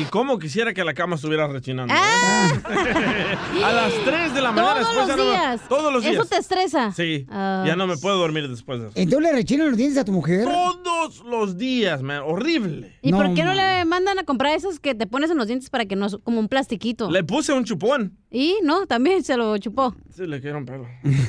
Y 0.00 0.04
cómo 0.06 0.38
quisiera 0.38 0.72
que 0.74 0.82
la 0.84 0.92
cama 0.94 1.16
estuviera 1.16 1.46
rechinando. 1.46 1.94
¿eh? 1.94 1.96
a 3.64 3.72
las 3.72 3.92
3 4.04 4.34
de 4.34 4.40
la 4.42 4.50
mañana 4.52 4.74
Ah. 4.74 4.82
Todos 4.82 4.88
después 4.88 5.06
ya 5.08 5.16
los 5.16 5.16
no 5.16 5.24
me- 5.24 5.30
días. 5.30 5.60
Todos 5.68 5.92
los 5.92 6.02
días. 6.02 6.14
¿Eso 6.14 6.24
te 6.24 6.36
estresa? 6.36 6.92
Sí, 6.92 7.26
Ah. 7.30 7.62
ya 7.66 7.76
no 7.76 7.86
me 7.86 7.96
puedo 7.96 8.16
dormir 8.18 8.48
después 8.48 8.80
de 8.80 8.86
eso. 8.88 8.94
Entonces 8.98 9.30
le 9.30 9.36
rechinan 9.36 9.68
los 9.68 9.76
dientes 9.76 9.98
a 9.98 10.04
tu 10.04 10.12
mujer. 10.12 10.44
Todos 10.46 11.22
los 11.24 11.56
días, 11.56 12.02
man, 12.02 12.22
horrible. 12.24 12.98
¿Y 13.02 13.12
por 13.12 13.32
qué 13.34 13.44
no 13.44 13.54
le 13.54 13.84
mandan 13.84 14.18
a 14.18 14.24
comprar 14.24 14.54
esos 14.56 14.80
que 14.80 14.94
te 14.94 15.06
pones 15.06 15.30
en 15.30 15.36
los 15.38 15.46
dientes 15.46 15.70
para 15.70 15.84
que 15.86 15.94
no, 15.96 16.08
como 16.22 16.40
un 16.40 16.48
plastiquito? 16.48 17.10
Le 17.10 17.22
puse 17.24 17.52
un 17.52 17.64
chupón. 17.64 18.16
Y 18.34 18.56
no, 18.64 18.84
también 18.86 19.22
se 19.22 19.36
lo 19.36 19.56
chupó. 19.58 19.94
Sí, 20.14 20.26
le 20.26 20.40
quiero 20.40 20.58
un 20.58 20.66
pelo. 20.66 20.86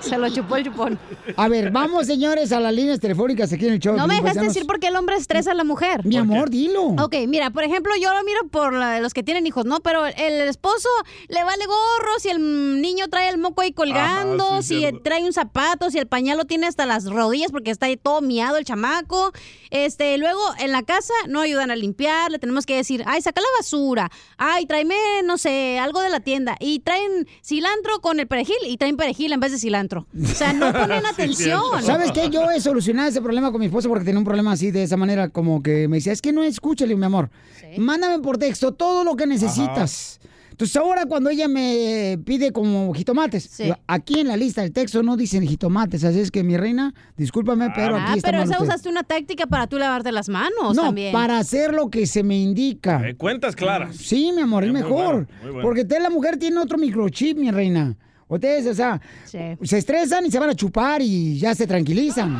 Se 0.00 0.16
lo 0.16 0.28
chupó 0.30 0.56
el 0.56 0.64
chupón. 0.64 0.98
A 1.36 1.48
ver, 1.48 1.70
vamos, 1.70 2.06
señores, 2.06 2.50
a 2.50 2.60
las 2.60 2.72
líneas 2.72 2.98
telefónicas 2.98 3.52
aquí 3.52 3.66
en 3.66 3.74
el 3.74 3.78
show. 3.78 3.94
No 3.94 4.06
me 4.06 4.14
dejaste 4.16 4.40
decir 4.40 4.64
por 4.66 4.80
qué 4.80 4.86
el 4.88 4.96
hombre 4.96 5.16
estresa 5.16 5.50
a 5.52 5.54
la 5.54 5.64
mujer. 5.64 6.04
Mi 6.04 6.16
amor, 6.16 6.48
dilo. 6.48 6.82
Ok, 6.98 7.14
mira, 7.28 7.50
por 7.50 7.62
ejemplo, 7.64 7.92
yo 8.00 8.12
lo 8.14 8.24
miro 8.24 8.48
por 8.50 8.72
la- 8.72 9.00
los 9.00 9.12
que 9.12 9.22
tienen 9.22 9.46
hijos, 9.46 9.66
¿no? 9.66 9.80
Pero 9.80 10.06
el 10.06 10.40
esposo 10.48 10.88
le 11.28 11.44
vale 11.44 11.66
gorro 11.66 12.18
si 12.18 12.30
el 12.30 12.80
niño 12.80 13.08
trae 13.08 13.28
el 13.28 13.36
moco 13.38 13.60
ahí 13.60 13.72
colgando, 13.72 14.44
Ajá, 14.52 14.62
sí, 14.62 14.68
si 14.68 14.78
cierto. 14.80 15.00
trae 15.02 15.24
un 15.24 15.32
zapato, 15.34 15.90
si 15.90 15.98
el 15.98 16.06
pañal 16.06 16.38
lo 16.38 16.46
tiene 16.46 16.66
hasta 16.66 16.86
las 16.86 17.04
rodillas 17.04 17.50
porque 17.52 17.70
está 17.70 17.84
ahí 17.86 17.98
todo 17.98 18.22
miado 18.22 18.56
el 18.56 18.64
chamaco. 18.64 19.32
Este, 19.70 20.16
luego 20.18 20.40
en 20.58 20.72
la 20.72 20.82
casa 20.84 21.12
no 21.28 21.40
ayudan 21.40 21.70
a 21.70 21.76
limpiar, 21.76 22.30
le 22.30 22.38
tenemos 22.38 22.64
que 22.64 22.76
decir, 22.76 23.02
ay, 23.06 23.20
saca 23.20 23.40
la 23.42 23.46
basura, 23.58 24.10
ay, 24.38 24.64
tráeme, 24.66 24.94
no 25.24 25.38
sé, 25.38 25.78
algo 25.78 26.00
de 26.00 26.10
la 26.10 26.20
tienda. 26.20 26.56
Y 26.60 26.80
traen 26.80 27.26
cilantro 27.42 28.00
con 28.00 28.20
el 28.20 28.26
perejil 28.26 28.56
y 28.66 28.76
traen 28.76 28.96
perejil 28.96 29.32
en 29.32 29.40
vez 29.40 29.52
de 29.52 29.58
cilantro. 29.58 30.06
O 30.22 30.26
sea, 30.26 30.52
no 30.52 30.72
ponen 30.78 31.04
atención. 31.06 31.62
¿Sabes 31.82 32.12
qué? 32.12 32.30
Yo 32.30 32.50
he 32.50 32.60
solucionado 32.60 33.08
ese 33.08 33.22
problema 33.22 33.50
con 33.52 33.60
mi 33.60 33.66
esposa 33.66 33.88
porque 33.88 34.04
tenía 34.04 34.18
un 34.18 34.24
problema 34.24 34.52
así, 34.52 34.70
de 34.70 34.82
esa 34.82 34.96
manera, 34.96 35.28
como 35.28 35.62
que 35.62 35.88
me 35.88 35.96
decía, 35.98 36.12
es 36.12 36.22
que 36.22 36.32
no 36.32 36.42
escúchale, 36.42 36.94
mi 36.96 37.04
amor. 37.04 37.30
Mándame 37.78 38.20
por 38.22 38.38
texto 38.38 38.72
todo 38.72 39.04
lo 39.04 39.16
que 39.16 39.26
necesitas. 39.26 40.20
Entonces 40.54 40.76
ahora 40.76 41.04
cuando 41.06 41.30
ella 41.30 41.48
me 41.48 42.16
pide 42.24 42.52
como 42.52 42.94
jitomates, 42.94 43.60
aquí 43.88 44.20
en 44.20 44.28
la 44.28 44.36
lista 44.36 44.62
del 44.62 44.72
texto 44.72 45.02
no 45.02 45.16
dicen 45.16 45.44
jitomates, 45.44 46.04
así 46.04 46.20
es 46.20 46.30
que 46.30 46.44
mi 46.44 46.56
reina, 46.56 46.94
discúlpame, 47.16 47.70
pero 47.74 47.96
Ah, 47.96 48.04
aquí 48.10 48.18
está 48.18 48.28
pero 48.28 48.38
mal 48.38 48.46
esa 48.46 48.58
usted. 48.58 48.68
usaste 48.68 48.88
una 48.88 49.02
táctica 49.02 49.48
para 49.48 49.66
tú 49.66 49.78
lavarte 49.78 50.12
las 50.12 50.28
manos 50.28 50.76
No, 50.76 50.82
también. 50.82 51.12
para 51.12 51.38
hacer 51.38 51.74
lo 51.74 51.90
que 51.90 52.06
se 52.06 52.22
me 52.22 52.38
indica. 52.38 53.02
Eh, 53.08 53.16
cuentas 53.16 53.56
claras. 53.56 53.96
Sí, 53.96 54.30
mi 54.32 54.42
amor, 54.42 54.62
es 54.62 54.72
mejor. 54.72 54.92
bueno, 55.14 55.26
bueno. 55.42 55.60
Porque 55.62 55.80
usted, 55.80 56.00
la 56.00 56.10
mujer, 56.10 56.36
tiene 56.36 56.58
otro 56.60 56.78
microchip, 56.78 57.36
mi 57.36 57.50
reina. 57.50 57.96
Ustedes, 58.26 58.66
o 58.66 58.74
sea, 58.74 59.00
se 59.24 59.76
estresan 59.78 60.24
y 60.26 60.30
se 60.30 60.38
van 60.38 60.50
a 60.50 60.54
chupar 60.54 61.00
y 61.02 61.38
ya 61.38 61.54
se 61.54 61.66
tranquilizan. 61.66 62.32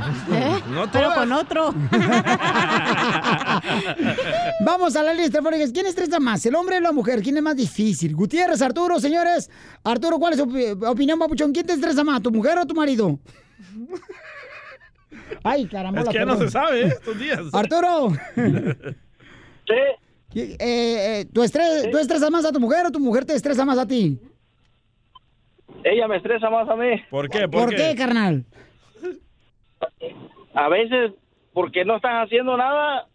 No 0.71 0.91
Pero 0.91 1.15
con 1.15 1.31
otro. 1.33 1.75
Vamos 4.65 4.97
a 4.97 5.03
la 5.03 5.13
lista 5.15 5.33
telefónicas. 5.39 5.73
¿Quién 5.73 5.87
estresa 5.87 6.21
más, 6.21 6.45
el 6.47 6.55
hombre 6.55 6.79
o 6.79 6.81
la 6.81 6.93
mujer? 6.93 7.23
¿Quién 7.23 7.37
es 7.37 7.43
más 7.43 7.57
difícil? 7.57 8.15
Gutiérrez, 8.15 8.63
Arturo, 8.63 8.99
señores. 9.01 9.51
Arturo, 9.83 10.19
¿cuál 10.19 10.33
es 10.35 10.39
su 10.39 10.47
opi- 10.47 10.89
opinión, 10.91 11.19
papuchón? 11.19 11.53
¿Quién 11.53 11.67
te 11.67 11.73
estresa 11.75 12.05
más, 12.05 12.23
tu 12.23 12.31
mujer 12.31 12.59
o 12.59 12.67
tu 12.67 12.75
marido? 12.75 13.19
Ay, 15.45 15.67
caramba. 15.67 16.01
Es 16.03 16.09
que 16.09 16.15
ya 16.15 16.25
no 16.25 16.39
se 16.39 16.51
sabe 16.51 16.83
¿eh? 16.87 16.89
estos 16.89 17.19
días. 17.19 17.41
Arturo. 17.53 18.13
Sí. 19.67 20.41
Eh, 20.41 20.57
eh, 20.61 21.27
¿tú, 21.33 21.43
estres- 21.43 21.91
¿Tú 21.91 21.97
estresas 21.97 22.31
más 22.31 22.45
a 22.45 22.53
tu 22.53 22.61
mujer 22.61 22.85
o 22.87 22.91
tu 22.91 23.01
mujer 23.01 23.25
te 23.25 23.35
estresa 23.35 23.65
más 23.65 23.79
a 23.79 23.87
ti? 23.87 24.21
Ella 25.85 26.09
me 26.09 26.17
estresa 26.17 26.49
más 26.51 26.69
a 26.69 26.77
mí. 26.77 27.03
¿Por 27.11 27.29
qué? 27.29 27.47
¿Por, 27.47 27.75
qué, 27.75 27.95
carnal? 27.97 28.45
A 30.55 30.69
veces, 30.69 31.13
porque 31.53 31.85
no 31.85 31.97
estás 31.97 32.25
haciendo 32.25 32.57
nada, 32.57 33.07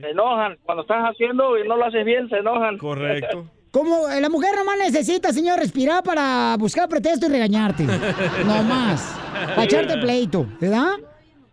se 0.00 0.10
enojan. 0.10 0.58
Cuando 0.62 0.82
estás 0.82 1.02
haciendo 1.10 1.58
y 1.58 1.66
no 1.66 1.76
lo 1.76 1.86
haces 1.86 2.04
bien, 2.04 2.28
se 2.28 2.36
enojan. 2.36 2.78
Correcto. 2.78 3.46
Como 3.70 4.08
eh, 4.08 4.20
la 4.20 4.28
mujer 4.28 4.50
nomás 4.56 4.76
necesita, 4.78 5.32
señor, 5.32 5.58
respirar 5.60 6.02
para 6.02 6.56
buscar 6.58 6.88
pretexto 6.88 7.26
y 7.26 7.30
regañarte. 7.30 7.84
no 8.46 8.62
más. 8.64 9.16
Para 9.32 9.64
echarte 9.64 9.96
pleito, 9.98 10.46
¿verdad? 10.60 10.90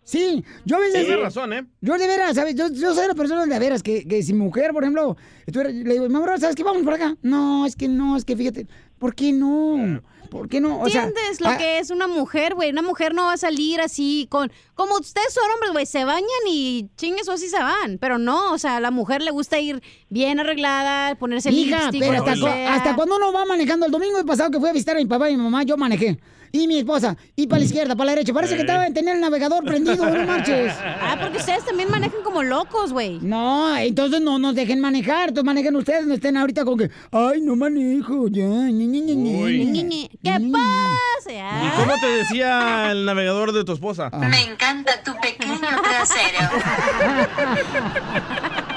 Sí, 0.02 0.44
yo 0.66 0.78
a 0.78 0.80
veces... 0.80 1.06
Tienes 1.06 1.22
razón, 1.22 1.54
¿eh? 1.54 1.66
Yo 1.82 1.98
de 1.98 2.08
veras, 2.08 2.36
¿sabes? 2.36 2.56
Yo, 2.56 2.70
yo 2.72 2.94
soy 2.94 3.08
la 3.08 3.14
persona 3.14 3.46
de 3.46 3.60
veras 3.60 3.84
que, 3.84 4.08
que 4.08 4.24
si 4.24 4.34
mi 4.34 4.40
mujer, 4.40 4.72
por 4.72 4.84
ejemplo, 4.84 5.16
estuviera- 5.46 5.70
le 5.70 5.94
digo, 5.94 6.08
mi 6.10 6.16
amor, 6.16 6.40
¿sabes 6.40 6.56
qué? 6.56 6.64
Vamos 6.64 6.82
por 6.84 6.94
acá. 6.94 7.16
No, 7.22 7.66
es 7.66 7.76
que 7.76 7.88
no, 7.88 8.16
es 8.18 8.26
que 8.26 8.36
fíjate. 8.36 8.68
¿Por 8.98 9.14
qué 9.14 9.32
no? 9.32 10.02
¿Por 10.30 10.50
qué 10.50 10.60
no? 10.62 10.80
O 10.82 10.90
sea, 10.90 11.04
¿Entiendes 11.06 11.42
lo 11.42 11.50
ah, 11.50 11.58
que 11.58 11.80
es 11.80 11.90
una 11.90 12.08
mujer, 12.08 12.54
güey? 12.56 12.70
Una 12.72 12.82
mujer 12.82 13.14
no 13.14 13.24
va 13.26 13.34
a 13.34 13.38
salir 13.38 13.82
así 13.82 14.28
con... 14.30 14.52
Como 14.76 14.96
ustedes 14.96 15.34
son 15.34 15.44
hombres, 15.54 15.72
güey, 15.72 15.86
se 15.86 16.06
bañan 16.06 16.28
y 16.48 16.90
chingues 16.98 17.28
o 17.28 17.32
así 17.34 17.48
se 17.50 17.58
van. 17.60 17.98
Pero 18.00 18.18
no, 18.18 18.52
o 18.54 18.58
sea, 18.58 18.78
a 18.78 18.80
la 18.80 18.92
mujer 18.92 19.22
le 19.22 19.32
gusta 19.32 19.60
ir 19.60 19.82
bien 20.10 20.40
arreglada, 20.40 21.16
ponerse 21.16 21.50
Hija, 21.52 21.92
lipstick. 21.92 22.02
pero 22.02 22.24
hasta, 22.26 22.40
cu- 22.40 22.48
hasta 22.48 22.96
cuando 22.96 23.16
uno 23.18 23.34
va 23.34 23.46
manejando, 23.46 23.86
el 23.86 23.92
domingo 23.92 24.24
pasado 24.26 24.52
que 24.52 24.60
fui 24.60 24.70
a 24.70 24.74
visitar 24.74 24.96
a 24.96 25.00
mi 25.00 25.06
papá 25.06 25.30
y 25.30 25.38
mi 25.38 25.44
mamá, 25.44 25.64
yo 25.64 25.78
manejé. 25.78 26.20
Y 26.52 26.68
mi 26.68 26.80
esposa, 26.80 27.16
y 27.36 27.48
para 27.48 27.60
la 27.60 27.66
izquierda, 27.66 27.96
para 27.96 28.06
la 28.06 28.12
derecha. 28.14 28.34
Parece 28.34 28.56
que 28.56 28.62
estaba 28.62 28.88
en 28.88 28.94
tener 28.94 29.16
el 29.16 29.22
navegador 29.22 29.64
prendido, 29.64 30.10
no 30.10 30.26
marches. 30.26 30.74
Ah, 31.00 31.16
porque 31.22 31.38
ustedes 31.38 31.64
también 31.64 31.90
manejan 31.90 32.22
como 32.24 32.44
locos, 32.44 32.92
güey. 32.92 33.20
No, 33.22 33.78
entonces 33.78 34.20
no 34.20 34.40
nos 34.40 34.56
dejen 34.56 34.82
manejar. 34.82 35.30
Entonces 35.30 35.46
manejen 35.46 35.76
ustedes, 35.76 36.06
no 36.06 36.16
estén 36.16 36.36
ahorita 36.36 36.66
con 36.66 36.78
que, 36.78 36.90
ay, 37.12 37.40
no 37.42 37.56
manejo, 37.56 38.28
ya. 38.28 38.46
Uy. 38.46 38.74
ñe, 38.74 39.84
ñe". 39.84 40.10
¿Qué 40.22 40.50
pasa? 40.52 41.32
¿Y 41.32 41.70
cómo 41.80 41.94
te 42.02 42.08
decía 42.08 42.92
el 42.92 43.06
navegador 43.06 43.54
de 43.54 43.64
tu 43.64 43.74
esposa? 43.74 44.10
Me 44.10 44.42
encanta 44.44 45.02
tu 45.04 45.14
pequeño 45.20 45.60
trasero. 45.60 46.50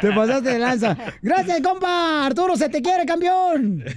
Te 0.00 0.12
pasaste 0.12 0.50
de 0.50 0.58
lanza. 0.58 0.96
Gracias, 1.22 1.60
compa. 1.62 2.26
Arturo, 2.26 2.56
se 2.56 2.68
te 2.68 2.82
quiere, 2.82 3.06
campeón. 3.06 3.84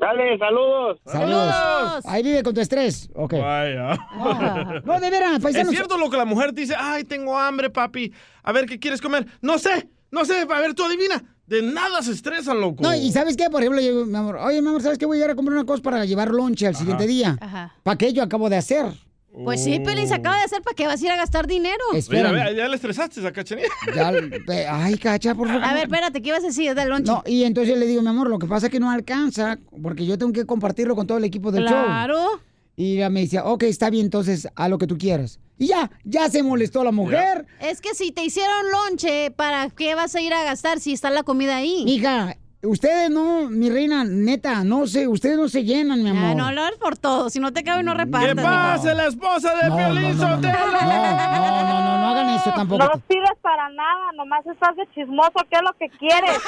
Dale, 0.00 0.38
saludos. 0.38 0.98
Saludos. 1.04 2.06
Ahí 2.06 2.22
vive 2.22 2.42
con 2.42 2.54
tu 2.54 2.60
estrés. 2.60 3.10
Ok. 3.14 3.34
Vaya. 3.34 3.98
No, 4.84 4.98
de 4.98 5.10
veras, 5.10 5.44
Es 5.44 5.68
cierto 5.68 5.98
lo 5.98 6.08
que 6.08 6.16
la 6.16 6.24
mujer 6.24 6.54
dice, 6.54 6.74
ay, 6.76 7.04
tengo 7.04 7.38
hambre, 7.38 7.68
papi. 7.68 8.12
A 8.42 8.52
ver, 8.52 8.64
¿qué 8.66 8.78
quieres 8.78 9.00
comer? 9.00 9.26
No 9.42 9.58
sé, 9.58 9.88
no 10.10 10.24
sé, 10.24 10.46
a 10.48 10.60
ver, 10.60 10.74
tú 10.74 10.84
adivina. 10.84 11.22
De 11.46 11.62
nada 11.62 12.00
se 12.02 12.12
estresan, 12.12 12.60
loco. 12.60 12.82
No, 12.82 12.94
y 12.94 13.10
¿sabes 13.12 13.36
qué? 13.36 13.50
Por 13.50 13.60
ejemplo, 13.60 13.80
yo, 13.82 14.06
mi 14.06 14.16
amor, 14.16 14.36
oye, 14.36 14.62
mi 14.62 14.68
amor, 14.68 14.82
¿sabes 14.82 14.98
qué? 14.98 15.04
Voy 15.04 15.20
a 15.20 15.24
ir 15.24 15.30
a 15.30 15.34
comprar 15.34 15.56
una 15.56 15.66
cosa 15.66 15.82
para 15.82 16.04
llevar 16.04 16.30
lonche 16.30 16.66
al 16.66 16.76
siguiente 16.76 17.06
día. 17.06 17.36
Ajá. 17.40 17.74
¿Para 17.82 17.98
qué 17.98 18.12
yo 18.12 18.22
acabo 18.22 18.48
de 18.48 18.56
hacer? 18.56 18.86
Pues 19.32 19.62
sí, 19.62 19.78
Pelín 19.80 20.08
se 20.08 20.14
acaba 20.14 20.36
de 20.38 20.44
hacer 20.44 20.60
para 20.62 20.74
que 20.74 20.86
vas 20.86 21.00
a 21.00 21.04
ir 21.04 21.10
a 21.12 21.16
gastar 21.16 21.46
dinero. 21.46 21.78
Mira, 21.92 21.98
Espérame. 22.00 22.32
vea, 22.34 22.52
ya 22.52 22.68
le 22.68 22.74
estresaste 22.74 23.24
a 23.26 23.32
Cachanilla. 23.32 23.68
Ya, 23.94 24.10
ve- 24.10 24.66
ay, 24.68 24.98
cacha, 24.98 25.34
por 25.34 25.46
favor. 25.48 25.62
A 25.64 25.72
ver, 25.72 25.84
espérate, 25.84 26.20
¿qué 26.20 26.28
ibas 26.30 26.42
a 26.42 26.48
decir 26.48 26.74
del 26.74 26.88
lonche? 26.88 27.10
No, 27.12 27.22
y 27.24 27.44
entonces 27.44 27.78
le 27.78 27.86
digo, 27.86 28.02
mi 28.02 28.08
amor, 28.08 28.28
lo 28.28 28.38
que 28.38 28.46
pasa 28.46 28.66
es 28.66 28.72
que 28.72 28.80
no 28.80 28.90
alcanza, 28.90 29.58
porque 29.82 30.04
yo 30.04 30.18
tengo 30.18 30.32
que 30.32 30.44
compartirlo 30.46 30.96
con 30.96 31.06
todo 31.06 31.18
el 31.18 31.24
equipo 31.24 31.52
del 31.52 31.64
show. 31.64 31.84
Claro. 31.84 32.40
Y 32.76 32.96
ella 32.96 33.10
me 33.10 33.20
decía, 33.20 33.44
ok, 33.44 33.62
está 33.64 33.88
bien, 33.90 34.06
entonces, 34.06 34.48
a 34.56 34.68
lo 34.68 34.78
que 34.78 34.86
tú 34.86 34.96
quieras. 34.98 35.38
Y 35.58 35.66
ya, 35.68 35.90
ya 36.04 36.28
se 36.30 36.42
molestó 36.42 36.82
la 36.82 36.90
mujer. 36.92 37.46
Es 37.60 37.80
que 37.82 37.94
si 37.94 38.10
te 38.12 38.24
hicieron 38.24 38.70
lonche, 38.72 39.30
¿para 39.30 39.68
qué 39.68 39.94
vas 39.94 40.14
a 40.14 40.20
ir 40.22 40.32
a 40.32 40.42
gastar 40.44 40.80
si 40.80 40.92
está 40.94 41.10
la 41.10 41.22
comida 41.22 41.56
ahí? 41.56 41.84
Hija, 41.86 42.36
ustedes 42.62 43.10
no, 43.10 43.48
mi 43.48 43.70
reina, 43.70 44.04
neta, 44.04 44.62
no 44.64 44.86
sé, 44.86 45.08
ustedes 45.08 45.36
no 45.36 45.48
se 45.48 45.64
llenan, 45.64 46.02
mi 46.02 46.10
amor. 46.10 46.30
Ah, 46.30 46.34
no, 46.34 46.52
lo 46.52 46.66
es 46.66 46.76
por 46.76 46.96
todo. 46.98 47.30
Si 47.30 47.38
no 47.40 47.52
te 47.52 47.64
cabe, 47.64 47.82
no 47.82 47.94
repartas. 47.94 48.34
¿Qué 48.36 48.42
pasa, 48.42 48.94
la 48.94 49.06
esposa 49.06 49.54
de 49.56 49.68
No, 49.70 49.76
Piolín 49.76 50.16
no, 50.18 50.28
no, 50.28 50.36
no? 50.36 50.40
No, 50.40 50.40
no, 50.40 51.62
no, 51.62 51.80
no, 51.80 51.98
no 51.98 52.08
hagan 52.08 52.30
eso 52.30 52.52
tampoco. 52.54 52.84
No 52.84 52.90
pides 53.08 53.30
para 53.42 53.68
nada, 53.70 54.12
nomás 54.16 54.46
estás 54.46 54.76
de 54.76 54.86
chismoso, 54.94 55.32
¿qué 55.50 55.56
es 55.56 55.62
lo 55.62 55.72
que 55.78 55.88
quieres? 55.98 56.38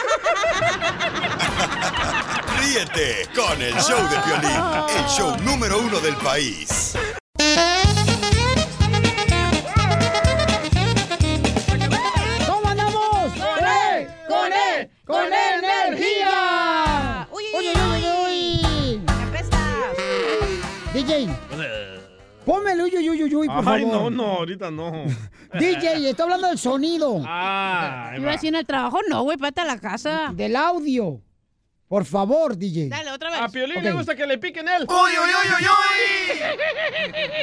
Ríete 2.61 3.29
con 3.35 3.61
el 3.61 3.75
show 3.75 3.99
de 4.09 4.17
Piolín, 4.25 4.61
el 4.99 5.05
show 5.09 5.37
número 5.45 5.81
uno 5.81 5.99
del 6.01 6.15
país. 6.17 6.95
¿Cómo 12.47 12.69
andamos? 12.69 13.33
¡Con 13.33 13.65
él! 13.65 14.09
¡Con 14.29 14.53
él! 14.53 14.91
¡Con 15.07 15.25
energía! 15.25 15.42
El 22.47 22.81
uy, 22.83 22.97
uy, 22.97 23.11
uy, 23.11 23.23
uy, 23.25 23.35
uy, 23.37 23.47
por 23.49 23.57
Ay, 23.69 23.83
favor. 23.83 23.87
no, 23.87 24.11
no, 24.11 24.25
ahorita 24.39 24.71
no. 24.71 24.91
DJ, 25.55 26.09
estoy 26.11 26.25
hablando 26.25 26.49
del 26.49 26.59
sonido. 26.59 27.23
Ah, 27.27 28.13
Iba 28.17 28.23
a 28.25 28.27
va. 28.27 28.33
decir 28.33 28.49
en 28.49 28.57
el 28.57 28.67
trabajo, 28.67 28.99
no, 29.09 29.23
güey, 29.23 29.37
pate 29.39 29.61
a 29.61 29.65
la 29.65 29.79
casa. 29.79 30.31
Del 30.35 30.57
audio. 30.57 31.21
Por 31.89 32.05
favor, 32.07 32.57
DJ. 32.57 32.89
Dale, 32.89 33.11
otra 33.11 33.31
vez. 33.31 33.41
A 33.41 33.49
Piolín 33.49 33.83
le 33.85 33.93
gusta 33.93 34.17
que 34.17 34.27
le 34.27 34.39
piquen 34.39 34.67
él. 34.67 34.87
¡Uy, 34.89 35.11
uy, 35.11 35.11
uy, 35.29 35.49
uy, 35.59 35.67
uy! 35.67 36.39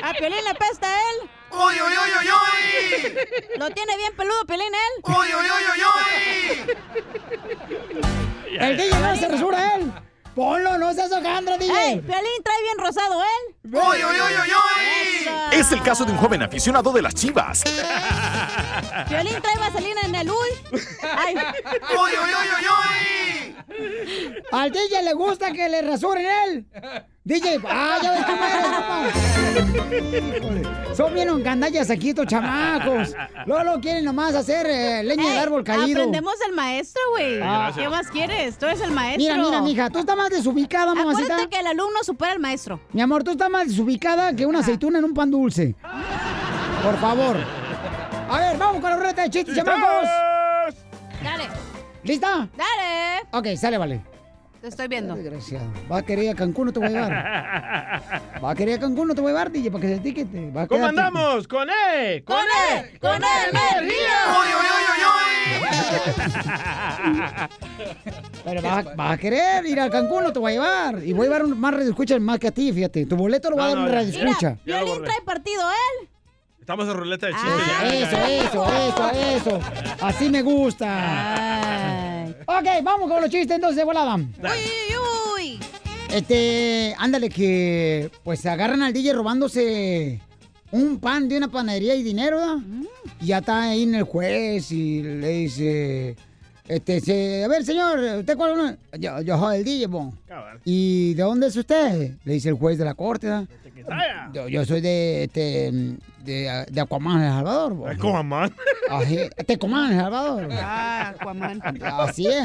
A 0.03 0.13
Piolín 0.13 0.43
le 0.43 0.55
pesta 0.55 0.87
a 0.87 0.97
él. 0.97 1.29
¡Uy, 1.51 1.73
uy, 1.75 1.93
uy, 1.93 2.11
uy, 2.19 2.27
uy! 2.31 3.59
Lo 3.59 3.69
tiene 3.69 3.95
bien 3.95 4.11
peludo, 4.17 4.43
Piolín, 4.47 4.73
él. 4.73 5.03
¡Uy, 5.03 5.13
uy, 5.13 5.45
uy, 5.45 5.65
uy, 5.75 5.81
uy! 8.49 8.57
El 8.59 8.77
DJ 8.77 8.99
no 8.99 9.15
se 9.15 9.27
resura 9.27 9.75
él. 9.75 9.91
Ponlo, 10.39 10.77
no 10.77 10.93
seas 10.93 11.11
hojandra, 11.11 11.57
DJ. 11.57 11.69
Ey, 11.69 11.99
Piolín 11.99 12.43
trae 12.45 12.61
bien 12.61 12.77
rosado 12.77 13.21
él. 13.21 13.55
¡Uy, 13.73 13.97
uy, 13.97 14.21
uy, 14.21 14.33
uy, 14.41 14.49
uy! 14.49 15.59
Es 15.59 15.69
el 15.73 15.81
caso 15.81 16.05
de 16.05 16.13
un 16.13 16.17
joven 16.17 16.41
aficionado 16.41 16.93
de 16.93 17.01
las 17.01 17.13
chivas. 17.13 17.61
Piolín 19.07 19.41
trae 19.41 19.57
vaselina 19.57 20.01
en 20.05 20.15
el 20.15 20.29
uy. 20.29 20.79
Ay. 21.15 21.35
¡Uy, 21.35 22.11
uy, 22.11 22.31
uy, 22.39 22.47
uy, 22.57 22.65
uy! 22.75 23.55
Al 24.51 24.71
DJ 24.71 25.03
le 25.03 25.13
gusta 25.13 25.51
que 25.51 25.69
le 25.69 25.81
rasuren 25.81 26.25
él. 26.47 26.65
DJ, 27.23 27.59
ah, 27.67 27.99
ya 28.01 28.11
ves 28.11 28.25
cómo 28.25 28.43
eres. 28.43 30.35
Híjole, 30.37 30.63
Son 30.95 31.13
bien 31.13 31.43
gandallas 31.43 31.89
aquí 31.91 32.09
estos 32.09 32.25
chamacos. 32.25 33.13
Luego 33.45 33.63
lo 33.63 33.79
quieren 33.79 34.03
nomás 34.03 34.33
hacer 34.33 34.65
eh, 34.65 35.03
leña 35.03 35.23
del 35.23 35.33
Ey, 35.33 35.37
árbol 35.37 35.63
caído. 35.63 35.99
Aprendemos 36.01 36.39
del 36.39 36.53
maestro, 36.53 37.01
güey. 37.11 37.39
Ah. 37.41 37.71
¿Qué 37.75 37.87
más 37.87 38.07
quieres? 38.09 38.57
Tú 38.57 38.65
eres 38.65 38.81
el 38.81 38.91
maestro. 38.91 39.21
Mira, 39.21 39.37
mira, 39.37 39.61
mija, 39.61 39.89
tú 39.91 39.99
estás 39.99 40.17
más 40.17 40.31
desubicada, 40.31 40.95
mamacita. 40.95 41.33
Acuérdate 41.33 41.49
que 41.49 41.59
el 41.59 41.67
alumno 41.67 42.03
supera 42.03 42.31
al 42.31 42.39
maestro. 42.39 42.79
Mi 42.93 43.01
amor, 43.01 43.23
tú 43.23 43.31
estás 43.31 43.49
más 43.49 43.67
desubicada 43.67 44.35
que 44.35 44.45
una 44.47 44.59
aceituna 44.59 44.97
en 44.97 45.05
un 45.05 45.13
pan 45.13 45.29
dulce. 45.29 45.75
Por 46.83 46.97
favor. 46.99 47.37
A 48.29 48.39
ver, 48.39 48.57
vamos 48.57 48.81
con 48.81 48.89
la 48.91 48.97
ruleta 48.97 49.23
de 49.23 49.29
chistes, 49.29 49.55
chamacos. 49.55 50.07
Dale, 51.23 51.43
¿Lista? 52.03 52.47
dale. 52.55 53.27
Ok, 53.31 53.47
sale, 53.57 53.77
vale. 53.77 54.01
Te 54.61 54.67
estoy 54.67 54.87
viendo. 54.89 55.15
Desgraciado. 55.15 55.65
Va 55.91 55.99
a 55.99 56.01
querer 56.01 56.25
ir 56.25 56.31
a 56.31 56.35
Cancún, 56.35 56.65
no 56.67 56.73
te 56.73 56.79
voy 56.79 56.89
a 56.89 56.91
llevar. 56.91 57.11
Va 58.43 58.51
a 58.51 58.55
querer 58.55 58.73
ir 58.73 58.77
a 58.77 58.81
Cancún, 58.81 59.07
no 59.07 59.15
te 59.15 59.21
voy 59.21 59.29
a 59.29 59.33
llevar, 59.33 59.51
DJ, 59.51 59.71
para 59.71 59.81
que 59.81 59.87
se 59.87 59.95
etiquete. 59.95 60.51
Va 60.51 60.63
a 60.63 60.67
¿Cómo 60.67 60.85
andamos? 60.85 61.47
¡Con 61.47 61.69
E! 61.69 62.23
¡Con 62.25 62.37
E! 62.37 62.99
¡Con 62.99 63.15
energía! 63.15 64.19
Pero 68.43 68.61
vas, 68.61 68.85
a- 68.85 68.95
vas 68.95 69.11
a 69.13 69.17
querer 69.17 69.65
ir 69.65 69.79
a 69.79 69.89
Cancún, 69.89 70.23
no 70.23 70.33
te 70.33 70.39
voy 70.39 70.51
a 70.51 70.55
llevar. 70.55 71.03
Y 71.03 71.13
voy 71.13 71.27
a 71.27 71.29
llevar 71.29 71.45
un, 71.45 71.59
más 71.59 71.73
radio 71.73 71.89
escucha 71.89 72.19
más 72.19 72.39
que 72.39 72.47
a 72.47 72.51
ti, 72.51 72.71
fíjate. 72.73 73.05
Tu 73.05 73.15
boleto 73.15 73.49
lo 73.49 73.57
va 73.57 73.67
a 73.67 73.69
No, 73.69 73.75
dar 73.75 73.79
un 73.79 73.85
no, 73.85 73.91
radio 73.93 74.11
ya. 74.11 74.19
escucha. 74.25 74.57
Ya 74.65 74.79
lo 74.79 74.85
Violín 74.85 75.03
trae 75.05 75.21
partido 75.21 75.61
él. 75.71 76.09
Estamos 76.69 76.87
en 76.87 76.93
ruleta 76.93 77.25
de 77.25 77.33
chistes. 77.33 77.51
eso, 77.93 78.17
eso, 78.27 78.63
eso, 78.67 79.09
eso. 79.11 79.59
Así 80.01 80.29
me 80.29 80.43
gusta. 80.43 82.27
Ok, 82.45 82.65
vamos 82.83 83.09
con 83.09 83.21
los 83.23 83.29
chistes 83.31 83.55
entonces 83.55 83.77
de 83.77 83.83
volada. 83.85 84.17
Uy, 84.17 84.27
uy, 84.37 85.55
uy. 85.55 85.59
Este, 86.13 86.93
ándale 86.99 87.31
que 87.31 88.11
pues 88.23 88.45
agarran 88.45 88.83
al 88.83 88.93
DJ 88.93 89.13
robándose 89.13 90.21
un 90.69 90.99
pan 90.99 91.27
de 91.27 91.37
una 91.37 91.47
panadería 91.47 91.95
y 91.95 92.03
dinero, 92.03 92.37
¿verdad? 92.37 92.57
Y 93.19 93.25
ya 93.25 93.39
está 93.39 93.63
ahí 93.63 93.81
en 93.81 93.95
el 93.95 94.03
juez 94.03 94.71
y 94.71 95.01
le 95.01 95.27
dice, 95.27 96.15
este, 96.67 97.01
se- 97.01 97.43
a 97.45 97.47
ver 97.47 97.65
señor, 97.65 97.97
¿usted 98.19 98.37
cuál 98.37 98.51
es? 98.51 98.57
uno?" 98.59 98.77
Yo, 98.99 99.21
yo 99.23 99.39
soy 99.39 99.57
el 99.57 99.63
DJ, 99.63 99.87
bon. 99.87 100.11
¿Y 100.65 101.15
de 101.15 101.23
dónde 101.23 101.47
es 101.47 101.55
usted? 101.55 102.11
Le 102.23 102.33
dice 102.33 102.49
el 102.49 102.55
juez 102.55 102.77
de 102.77 102.85
la 102.85 102.93
corte, 102.93 103.27
¿verdad? 103.83 104.29
Yo, 104.33 104.47
yo 104.47 104.65
soy 104.65 104.81
de, 104.81 105.23
este, 105.25 105.71
de, 106.23 106.65
de 106.69 106.81
Aquaman, 106.81 107.21
El 107.21 107.29
Salvador. 107.31 107.73
bo. 107.73 107.87
Aquaman. 107.87 108.53
Ají, 108.89 109.17
Tecomán, 109.45 109.91
El 109.93 109.99
Salvador. 109.99 110.49
Ah, 110.53 111.09
Aquaman. 111.15 111.61
Así 111.83 112.27
es. 112.27 112.43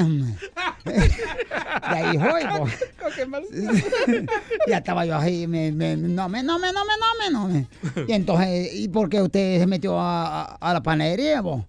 De 0.84 1.96
ahí 1.96 2.16
voy, 2.16 2.42
ya 4.68 4.78
estaba 4.78 5.04
yo 5.06 5.16
ahí, 5.16 5.46
me, 5.46 5.72
me, 5.72 5.96
no 5.96 6.28
me, 6.28 6.42
no 6.42 6.58
me, 6.58 6.72
no 6.72 6.84
me, 6.84 6.92
no 6.98 7.06
me, 7.18 7.30
no 7.30 7.48
me. 7.48 7.66
Y 8.08 8.12
entonces, 8.12 8.74
¿y 8.74 8.88
por 8.88 9.08
qué 9.08 9.22
usted 9.22 9.58
se 9.60 9.66
metió 9.66 9.98
a, 10.00 10.42
a- 10.42 10.56
a 10.60 10.72
la 10.72 10.82
panadería, 10.82 11.40
bo? 11.40 11.64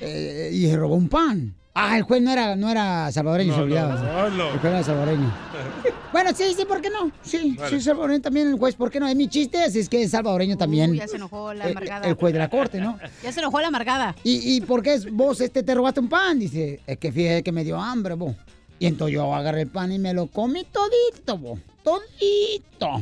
Eh, 0.00 0.50
y 0.52 0.66
se 0.66 0.76
robó 0.76 0.94
un 0.94 1.08
pan. 1.08 1.54
Ah, 1.80 1.96
el 1.96 2.02
juez 2.02 2.20
no 2.20 2.32
era, 2.32 2.56
no 2.56 2.68
era 2.70 3.10
salvadoreño, 3.12 3.52
No, 3.52 3.56
se 3.56 3.62
olvidaba. 3.62 3.94
no, 3.94 4.30
no. 4.30 4.44
El 4.52 4.58
juez 4.58 4.64
era 4.72 4.82
salvadoreño. 4.82 5.32
Bueno, 6.12 6.30
sí, 6.34 6.44
sí, 6.56 6.64
¿por 6.64 6.80
qué 6.80 6.88
no? 6.88 7.12
Sí, 7.22 7.54
Vale. 7.58 7.68
sí, 7.70 7.82
salvadoreño 7.84 8.22
también 8.22 8.48
el 8.48 8.58
juez, 8.58 8.74
¿por 8.74 8.90
qué 8.90 8.98
no? 8.98 9.06
Es 9.06 9.14
mi 9.14 9.28
chiste, 9.28 9.58
así 9.62 9.78
es 9.80 9.88
que 9.90 10.02
es 10.02 10.10
salvadoreño 10.10 10.56
también. 10.56 10.90
Uy, 10.92 10.98
ya 10.98 11.06
se 11.06 11.16
enojó 11.16 11.52
la 11.52 11.68
eh, 11.68 11.70
amargada. 11.70 12.08
El 12.08 12.14
juez 12.14 12.32
de 12.32 12.38
la 12.38 12.48
corte, 12.48 12.80
¿no? 12.80 12.98
Ya 13.22 13.30
se 13.30 13.40
enojó 13.40 13.60
la 13.60 13.68
amargada. 13.68 14.16
¿Y, 14.24 14.56
y 14.56 14.60
por 14.62 14.82
qué 14.82 14.94
es- 14.94 15.08
vos 15.12 15.38
este, 15.42 15.62
te 15.62 15.74
robaste 15.74 16.00
un 16.00 16.08
pan? 16.08 16.38
Dice, 16.38 16.80
es 16.86 16.96
que 16.98 17.12
fíjate 17.12 17.42
que 17.42 17.52
me 17.52 17.62
dio 17.62 17.78
hambre, 17.78 18.14
vos. 18.14 18.34
Y 18.78 18.86
entonces 18.86 19.14
yo 19.14 19.32
agarré 19.34 19.60
el 19.62 19.68
pan 19.68 19.92
y 19.92 19.98
me 19.98 20.14
lo 20.14 20.26
comí 20.28 20.64
todito, 20.64 21.36
vos. 21.36 21.60
Todito. 21.84 23.00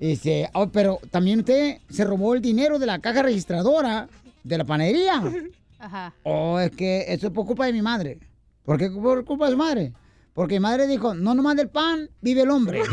Dice, 0.00 0.50
"Oh, 0.54 0.68
pero 0.68 0.98
también 1.10 1.40
usted 1.40 1.78
se 1.88 2.04
robó 2.04 2.34
el 2.34 2.42
dinero 2.42 2.78
de 2.78 2.86
la 2.86 2.98
caja 2.98 3.22
registradora 3.22 4.08
de 4.42 4.58
la 4.58 4.64
panadería. 4.64 5.22
Ajá. 5.78 6.12
Oh, 6.24 6.58
es 6.58 6.70
que 6.72 7.04
eso 7.08 7.28
es 7.28 7.32
por 7.32 7.46
culpa 7.46 7.66
de 7.66 7.72
mi 7.72 7.82
madre. 7.82 8.18
¿Por 8.64 8.78
qué 8.78 8.90
por 8.90 9.24
culpa 9.24 9.46
de 9.46 9.52
su 9.52 9.56
madre? 9.58 9.92
Porque 10.34 10.54
mi 10.54 10.60
madre 10.60 10.86
dijo, 10.86 11.14
no 11.14 11.34
nomás 11.34 11.56
del 11.56 11.68
pan 11.68 12.08
vive 12.20 12.42
el 12.42 12.50
hombre. 12.50 12.82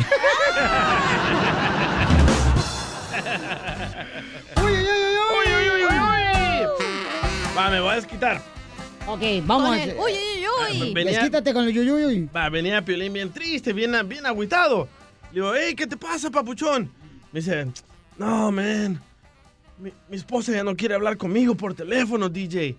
¡Uy, 4.58 4.72
uy, 4.72 4.72
uy, 4.74 5.48
uy, 5.54 5.70
uy, 5.70 5.84
uy! 5.84 7.56
Va, 7.58 7.70
me 7.70 7.80
voy 7.80 7.92
a 7.92 7.96
desquitar. 7.96 8.42
ok, 9.08 9.22
vamos 9.46 9.70
Con 9.70 9.78
a... 9.78 9.84
el 9.84 9.90
uy, 9.92 10.14
uy, 10.14 10.82
uy. 10.82 10.94
Venía- 10.94 11.14
Desquítate 11.20 11.54
con 11.54 11.66
el 11.66 11.74
yuyuyuy. 11.74 12.30
Va, 12.36 12.50
venía 12.50 12.84
Piolín 12.84 13.14
bien 13.14 13.32
triste, 13.32 13.74
bien, 13.74 13.92
bien 14.08 14.26
agüitado. 14.26 14.88
Le 15.32 15.42
digo, 15.42 15.54
hey, 15.56 15.76
¿qué 15.76 15.88
te 15.88 15.98
pasa, 15.98 16.30
papuchón? 16.30 16.92
Me 17.32 17.40
dice, 17.40 17.68
no, 18.18 18.52
man. 18.52 19.02
Mi, 19.78 19.92
mi 20.10 20.16
esposa 20.16 20.54
ya 20.54 20.64
no 20.64 20.76
quiere 20.76 20.96
hablar 20.96 21.18
conmigo 21.18 21.56
por 21.56 21.74
teléfono, 21.74 22.30
DJ. 22.30 22.78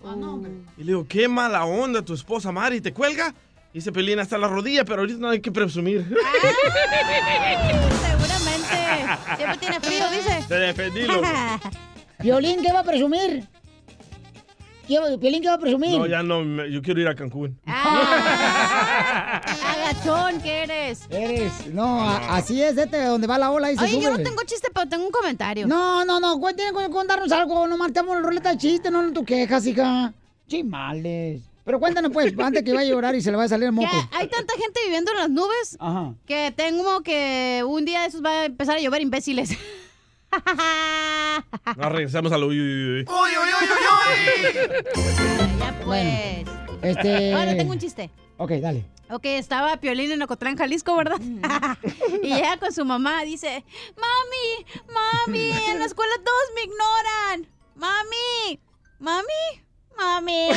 Y 0.77 0.83
le 0.83 0.85
digo, 0.85 1.05
qué 1.07 1.27
mala 1.27 1.63
onda 1.65 2.01
tu 2.01 2.13
esposa 2.13 2.51
Mari, 2.51 2.81
¿te 2.81 2.91
cuelga? 2.91 3.33
Y 3.71 3.79
dice 3.79 3.91
Piolín 3.91 4.19
hasta 4.19 4.37
la 4.37 4.47
rodilla, 4.47 4.83
pero 4.83 5.01
ahorita 5.01 5.19
no 5.19 5.29
hay 5.29 5.39
que 5.39 5.51
presumir. 5.51 6.03
Seguramente. 8.07 9.37
Siempre 9.37 9.57
tiene 9.59 9.79
frío, 9.79 10.09
dice. 10.09 10.45
Te 10.47 10.55
defendí, 10.55 11.01
loco. 11.01 11.27
Violín, 12.19 12.63
¿qué 12.63 12.73
va 12.73 12.79
a 12.79 12.83
presumir? 12.83 13.47
¿Qué, 14.87 14.99
va- 14.99 15.17
Piolín, 15.17 15.41
¿qué 15.41 15.47
va 15.49 15.55
a 15.55 15.59
presumir? 15.59 15.97
No, 15.97 16.05
ya 16.07 16.23
no, 16.23 16.41
me- 16.43 16.71
yo 16.71 16.81
quiero 16.81 17.01
ir 17.01 17.07
a 17.07 17.15
Cancún. 17.15 17.59
Agachón 19.65 20.41
que 20.41 20.63
eres. 20.63 21.01
Eres, 21.09 21.67
no, 21.73 22.01
a- 22.01 22.37
así 22.37 22.61
es, 22.61 22.77
este, 22.77 23.03
donde 23.03 23.27
va 23.27 23.37
la 23.37 23.51
ola 23.51 23.71
y 23.71 23.77
se 23.77 23.83
Oye, 23.83 23.93
sube. 23.93 24.03
yo 24.03 24.11
no 24.11 24.17
tengo 24.23 24.41
chiste, 24.45 24.69
pero 24.73 24.87
tengo 24.87 25.05
un 25.05 25.11
comentario. 25.11 25.67
No, 25.67 26.05
no, 26.05 26.19
no, 26.19 26.39
tienen 26.55 26.75
que 26.75 26.89
contarnos 26.89 27.31
algo, 27.31 27.67
no 27.67 27.77
marcamos 27.77 28.15
la 28.15 28.21
ruleta 28.21 28.51
de 28.51 28.57
chiste, 28.57 28.89
no 28.91 29.11
tu 29.13 29.23
quejas, 29.25 29.65
hija. 29.65 30.13
Chimales. 30.47 31.41
Pero 31.65 31.79
cuéntanos, 31.81 32.11
pues, 32.13 32.33
antes 32.39 32.63
que 32.63 32.71
vaya 32.73 32.87
a 32.87 32.91
llorar 32.91 33.15
y 33.15 33.21
se 33.21 33.29
le 33.29 33.35
vaya 33.37 33.47
a 33.47 33.49
salir 33.49 33.65
el 33.65 33.71
moco. 33.73 33.89
Que 33.91 34.17
hay 34.17 34.27
tanta 34.27 34.53
gente 34.53 34.79
viviendo 34.85 35.11
en 35.11 35.17
las 35.17 35.29
nubes 35.29 35.75
Ajá. 35.79 36.13
que 36.25 36.53
tengo 36.55 37.01
que 37.01 37.63
un 37.67 37.83
día 37.83 38.01
de 38.03 38.07
esos 38.07 38.23
va 38.23 38.29
a 38.41 38.45
empezar 38.45 38.77
a 38.77 38.79
llover 38.79 39.01
imbéciles. 39.01 39.49
No, 41.77 41.89
regresamos 41.89 42.31
a 42.31 42.37
lo 42.37 42.47
uy, 42.47 42.59
uy, 42.59 42.99
uy. 42.99 43.05
ya 45.59 45.79
pues. 45.83 46.45
Este... 46.81 47.33
Ahora 47.33 47.55
tengo 47.55 47.71
un 47.71 47.79
chiste. 47.79 48.09
Ok, 48.37 48.51
dale. 48.53 48.85
Ok, 49.09 49.25
estaba 49.25 49.77
Piolín 49.77 50.11
en 50.11 50.21
Ocotlán, 50.21 50.57
Jalisco, 50.57 50.95
¿verdad? 50.95 51.19
y 52.23 52.27
llega 52.33 52.57
con 52.57 52.73
su 52.73 52.83
mamá, 52.83 53.23
dice, 53.23 53.63
mami, 53.95 54.65
mami, 54.93 55.51
en 55.69 55.79
la 55.79 55.85
escuela 55.85 56.13
todos 56.23 56.51
me 56.55 56.63
ignoran. 56.63 57.47
Mami, 57.75 58.59
mami, 58.99 59.63
mami. 59.97 60.49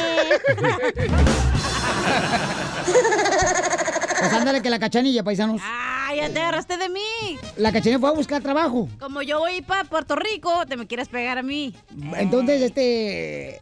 Pues 4.20 4.32
ándale 4.32 4.60
que 4.62 4.70
la 4.70 4.78
cachanilla, 4.78 5.24
paisanos. 5.24 5.60
Ay, 5.64 6.18
ya 6.18 6.28
te 6.28 6.38
agarraste 6.38 6.76
de 6.76 6.88
mí. 6.88 7.38
La 7.56 7.72
cachanilla 7.72 7.98
fue 7.98 8.10
a 8.10 8.12
buscar 8.12 8.42
trabajo. 8.42 8.88
Como 8.98 9.22
yo 9.22 9.38
voy 9.38 9.62
para 9.62 9.84
Puerto 9.84 10.14
Rico, 10.14 10.66
te 10.66 10.76
me 10.76 10.86
quieres 10.86 11.08
pegar 11.08 11.38
a 11.38 11.42
mí. 11.42 11.74
Entonces, 12.16 12.60
este... 12.62 13.60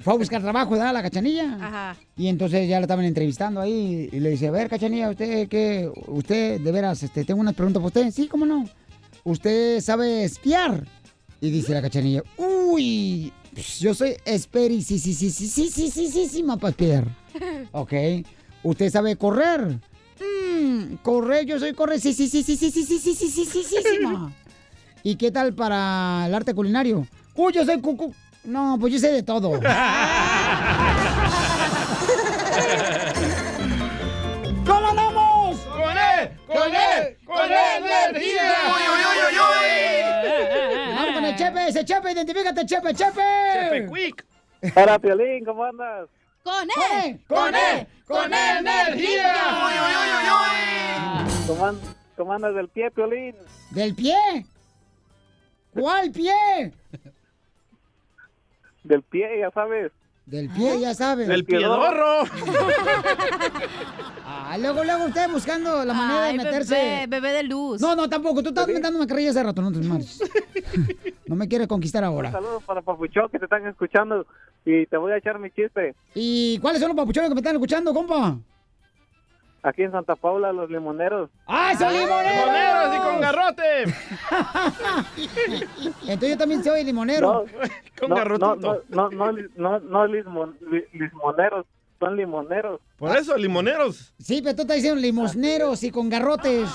Fue 0.00 0.14
a 0.14 0.16
buscar 0.16 0.40
trabajo, 0.42 0.70
¿verdad? 0.70 0.92
La 0.92 1.02
cachanilla. 1.02 1.58
Ajá. 1.60 1.96
Y 2.16 2.28
entonces 2.28 2.68
ya 2.68 2.78
la 2.78 2.82
estaban 2.82 3.04
entrevistando 3.04 3.60
ahí 3.60 4.08
y 4.12 4.20
le 4.20 4.30
dice, 4.30 4.48
a 4.48 4.50
ver, 4.50 4.68
Cachanilla, 4.68 5.10
¿usted 5.10 5.48
qué? 5.48 5.90
¿Usted, 6.06 6.60
de 6.60 6.72
veras, 6.72 7.02
este, 7.02 7.24
tengo 7.24 7.40
unas 7.40 7.54
preguntas 7.54 7.80
para 7.80 7.88
usted? 7.88 8.10
Sí, 8.10 8.28
¿cómo 8.28 8.46
no? 8.46 8.68
¿Usted 9.24 9.80
sabe 9.80 10.24
espiar? 10.24 10.86
Y 11.40 11.50
dice 11.50 11.74
la 11.74 11.82
Cachanilla, 11.82 12.22
uy, 12.36 13.32
pues, 13.52 13.78
yo 13.80 13.94
soy 13.94 14.16
esperi, 14.24 14.82
sí, 14.82 14.98
sí, 14.98 15.12
sí, 15.14 15.30
sí, 15.30 15.48
sí, 15.48 15.68
sí, 15.70 15.90
sí, 15.90 16.08
sí, 16.10 16.28
sí, 16.28 16.42
espiar. 16.42 17.04
Ok. 17.72 17.92
¿Usted 18.62 18.90
sabe 18.90 19.16
correr? 19.16 19.78
Mmm, 20.20 20.96
correr, 21.02 21.44
yo 21.44 21.58
soy 21.58 21.74
correr, 21.74 22.00
sí, 22.00 22.12
sí, 22.12 22.28
sí, 22.28 22.42
sí, 22.42 22.56
sí, 22.56 22.70
sí, 22.70 22.84
sí, 22.84 22.98
sí, 22.98 23.14
sí, 23.14 23.28
sí, 23.28 23.44
sí, 23.44 23.62
sí, 23.64 23.76
sí. 23.82 23.98
¿Y 25.02 25.16
qué 25.16 25.30
tal 25.30 25.54
para 25.54 26.24
el 26.26 26.34
arte 26.34 26.54
culinario? 26.54 27.06
Uy, 27.34 27.52
yo 27.52 27.64
soy 27.64 27.80
cucu... 27.80 28.14
No, 28.44 28.76
pues 28.80 28.92
yo 28.92 28.98
sé 28.98 29.10
de 29.12 29.22
todo. 29.22 29.50
¿Cómo 29.50 29.66
andamos? 34.88 35.58
¡Con 35.60 35.98
él! 35.98 36.30
¡Con 36.46 36.74
él! 36.74 37.16
¡Con 37.24 37.44
energía! 37.44 38.52
Vamos 40.94 41.14
con 41.14 41.24
el 41.24 41.36
Chepe, 41.36 41.68
ese 41.68 41.84
Chepe, 41.84 42.12
identifícate, 42.12 42.64
Chepe, 42.66 42.94
Chepe. 42.94 43.22
Chepe 43.52 43.90
Quick. 43.92 44.24
Para 44.74 44.98
Piolín, 44.98 45.44
¿cómo 45.44 45.64
andas? 45.64 46.08
¡Con 46.46 46.68
él! 47.02 47.20
¡Con 47.26 47.54
él! 47.56 47.86
¡Con 48.06 48.32
energía! 48.32 49.34
¿Cómo, 51.48 51.66
an- 51.66 51.80
cómo 52.16 52.32
andas 52.32 52.54
del 52.54 52.68
pie, 52.68 52.88
Piolín? 52.92 53.34
¿Del 53.72 53.96
pie? 53.96 54.14
¿Cuál 55.74 56.12
pie? 56.12 56.32
Del 58.84 59.02
pie, 59.02 59.40
ya 59.40 59.50
sabes. 59.50 59.90
Del 60.26 60.48
pie, 60.50 60.78
ya 60.80 60.94
sabes. 60.94 61.26
Del 61.26 61.44
piedorro. 61.44 62.22
Ah, 64.28 64.56
luego, 64.58 64.84
luego 64.84 65.04
ustedes 65.06 65.30
buscando 65.32 65.84
la 65.84 65.92
manera 65.92 66.24
Ay, 66.26 66.36
de 66.38 66.44
meterse. 66.44 66.74
bebé, 66.74 67.06
bebé 67.08 67.32
de 67.32 67.42
luz. 67.44 67.80
No, 67.80 67.96
no, 67.96 68.08
tampoco. 68.08 68.42
Tú 68.44 68.50
estás 68.50 68.66
inventando 68.68 68.96
una 68.98 69.06
carrilla 69.08 69.30
hace 69.30 69.42
rato, 69.42 69.60
no 69.60 69.72
te 69.72 69.78
marches. 69.86 70.20
No 71.26 71.34
me 71.34 71.48
quieres 71.48 71.66
conquistar 71.66 72.04
ahora. 72.04 72.30
Saludos 72.30 72.62
para 72.64 72.80
Papuchón 72.80 73.28
que 73.28 73.38
te 73.40 73.44
están 73.46 73.66
escuchando 73.66 74.24
y 74.66 74.84
te 74.86 74.96
voy 74.98 75.12
a 75.12 75.16
echar 75.16 75.38
mi 75.38 75.50
chiste. 75.50 75.94
¿Y 76.14 76.58
cuáles 76.58 76.80
son 76.80 76.88
los 76.90 76.96
papuchones 76.96 77.30
que 77.30 77.34
me 77.34 77.40
están 77.40 77.54
escuchando, 77.54 77.94
compa? 77.94 78.36
Aquí 79.62 79.82
en 79.82 79.90
Santa 79.92 80.14
Paula, 80.14 80.52
los 80.52 80.68
limoneros. 80.70 81.30
¡Ah, 81.46 81.72
son 81.76 81.92
limoneros! 81.92 82.32
¡Limoneros 82.46 82.94
y 82.94 82.98
con 82.98 83.20
garrote! 83.20 83.84
Entonces 86.02 86.28
yo 86.30 86.36
también 86.38 86.62
soy 86.62 86.84
limonero. 86.84 87.44
Con 87.98 88.10
no, 88.10 88.16
garrotito. 88.16 88.56
no, 88.56 88.74
no, 88.88 89.10
no, 89.10 89.32
no, 89.32 89.48
no, 89.56 89.80
no 89.80 90.06
li- 90.06 90.22
limoneros, 90.92 91.66
son 91.98 92.16
limoneros. 92.16 92.80
Por 92.98 93.16
eso, 93.16 93.36
limoneros. 93.36 94.12
Sí, 94.18 94.40
pero 94.42 94.54
tú 94.54 94.62
estás 94.62 94.76
diciendo 94.76 95.00
limosneros 95.00 95.82
y 95.82 95.90
con 95.90 96.08
garrotes. 96.08 96.68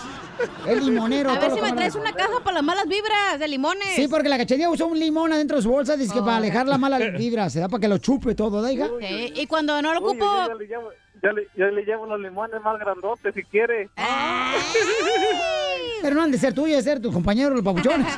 Es 0.67 0.83
limonero. 0.83 1.29
A 1.29 1.39
ver 1.39 1.51
si 1.51 1.61
me 1.61 1.71
traes 1.73 1.95
una 1.95 2.13
caja 2.13 2.39
para 2.43 2.55
las 2.55 2.63
malas 2.63 2.87
vibras 2.87 3.39
de 3.39 3.47
limones. 3.47 3.95
Sí, 3.95 4.07
porque 4.07 4.29
la 4.29 4.37
cachanilla 4.37 4.69
usó 4.69 4.87
un 4.87 4.99
limón 4.99 5.31
adentro 5.31 5.57
de 5.57 5.63
su 5.63 5.69
bolsa, 5.69 5.95
dice 5.95 6.13
que 6.13 6.19
para 6.21 6.37
alejar 6.37 6.67
la 6.67 6.77
mala 6.77 6.97
vibra, 7.17 7.49
se 7.49 7.59
da 7.59 7.69
para 7.69 7.81
que 7.81 7.87
lo 7.87 7.97
chupe 7.99 8.33
todo, 8.35 8.61
¿da, 8.61 8.71
hija? 8.71 8.87
Sí, 8.99 9.33
y 9.35 9.47
cuando 9.47 9.81
no 9.81 9.93
lo 9.93 9.99
Uy, 10.01 10.05
ocupo... 10.07 10.25
yo 10.25 10.47
ya 10.47 10.55
le 10.55 10.67
llevo, 10.67 10.89
ya 11.21 11.31
le, 11.31 11.47
ya 11.55 11.65
le 11.67 11.83
llevo 11.83 12.05
los 12.07 12.19
limones 12.19 12.61
más 12.61 12.79
grandotes 12.79 13.33
si 13.35 13.43
quiere. 13.43 13.89
Pero 16.01 16.15
no 16.15 16.23
han 16.23 16.31
de 16.31 16.37
ser 16.39 16.53
tuyos, 16.53 16.77
de 16.77 16.83
ser 16.83 16.99
tus 16.99 17.13
compañeros, 17.13 17.53
los 17.53 17.63
papuchones. 17.63 18.07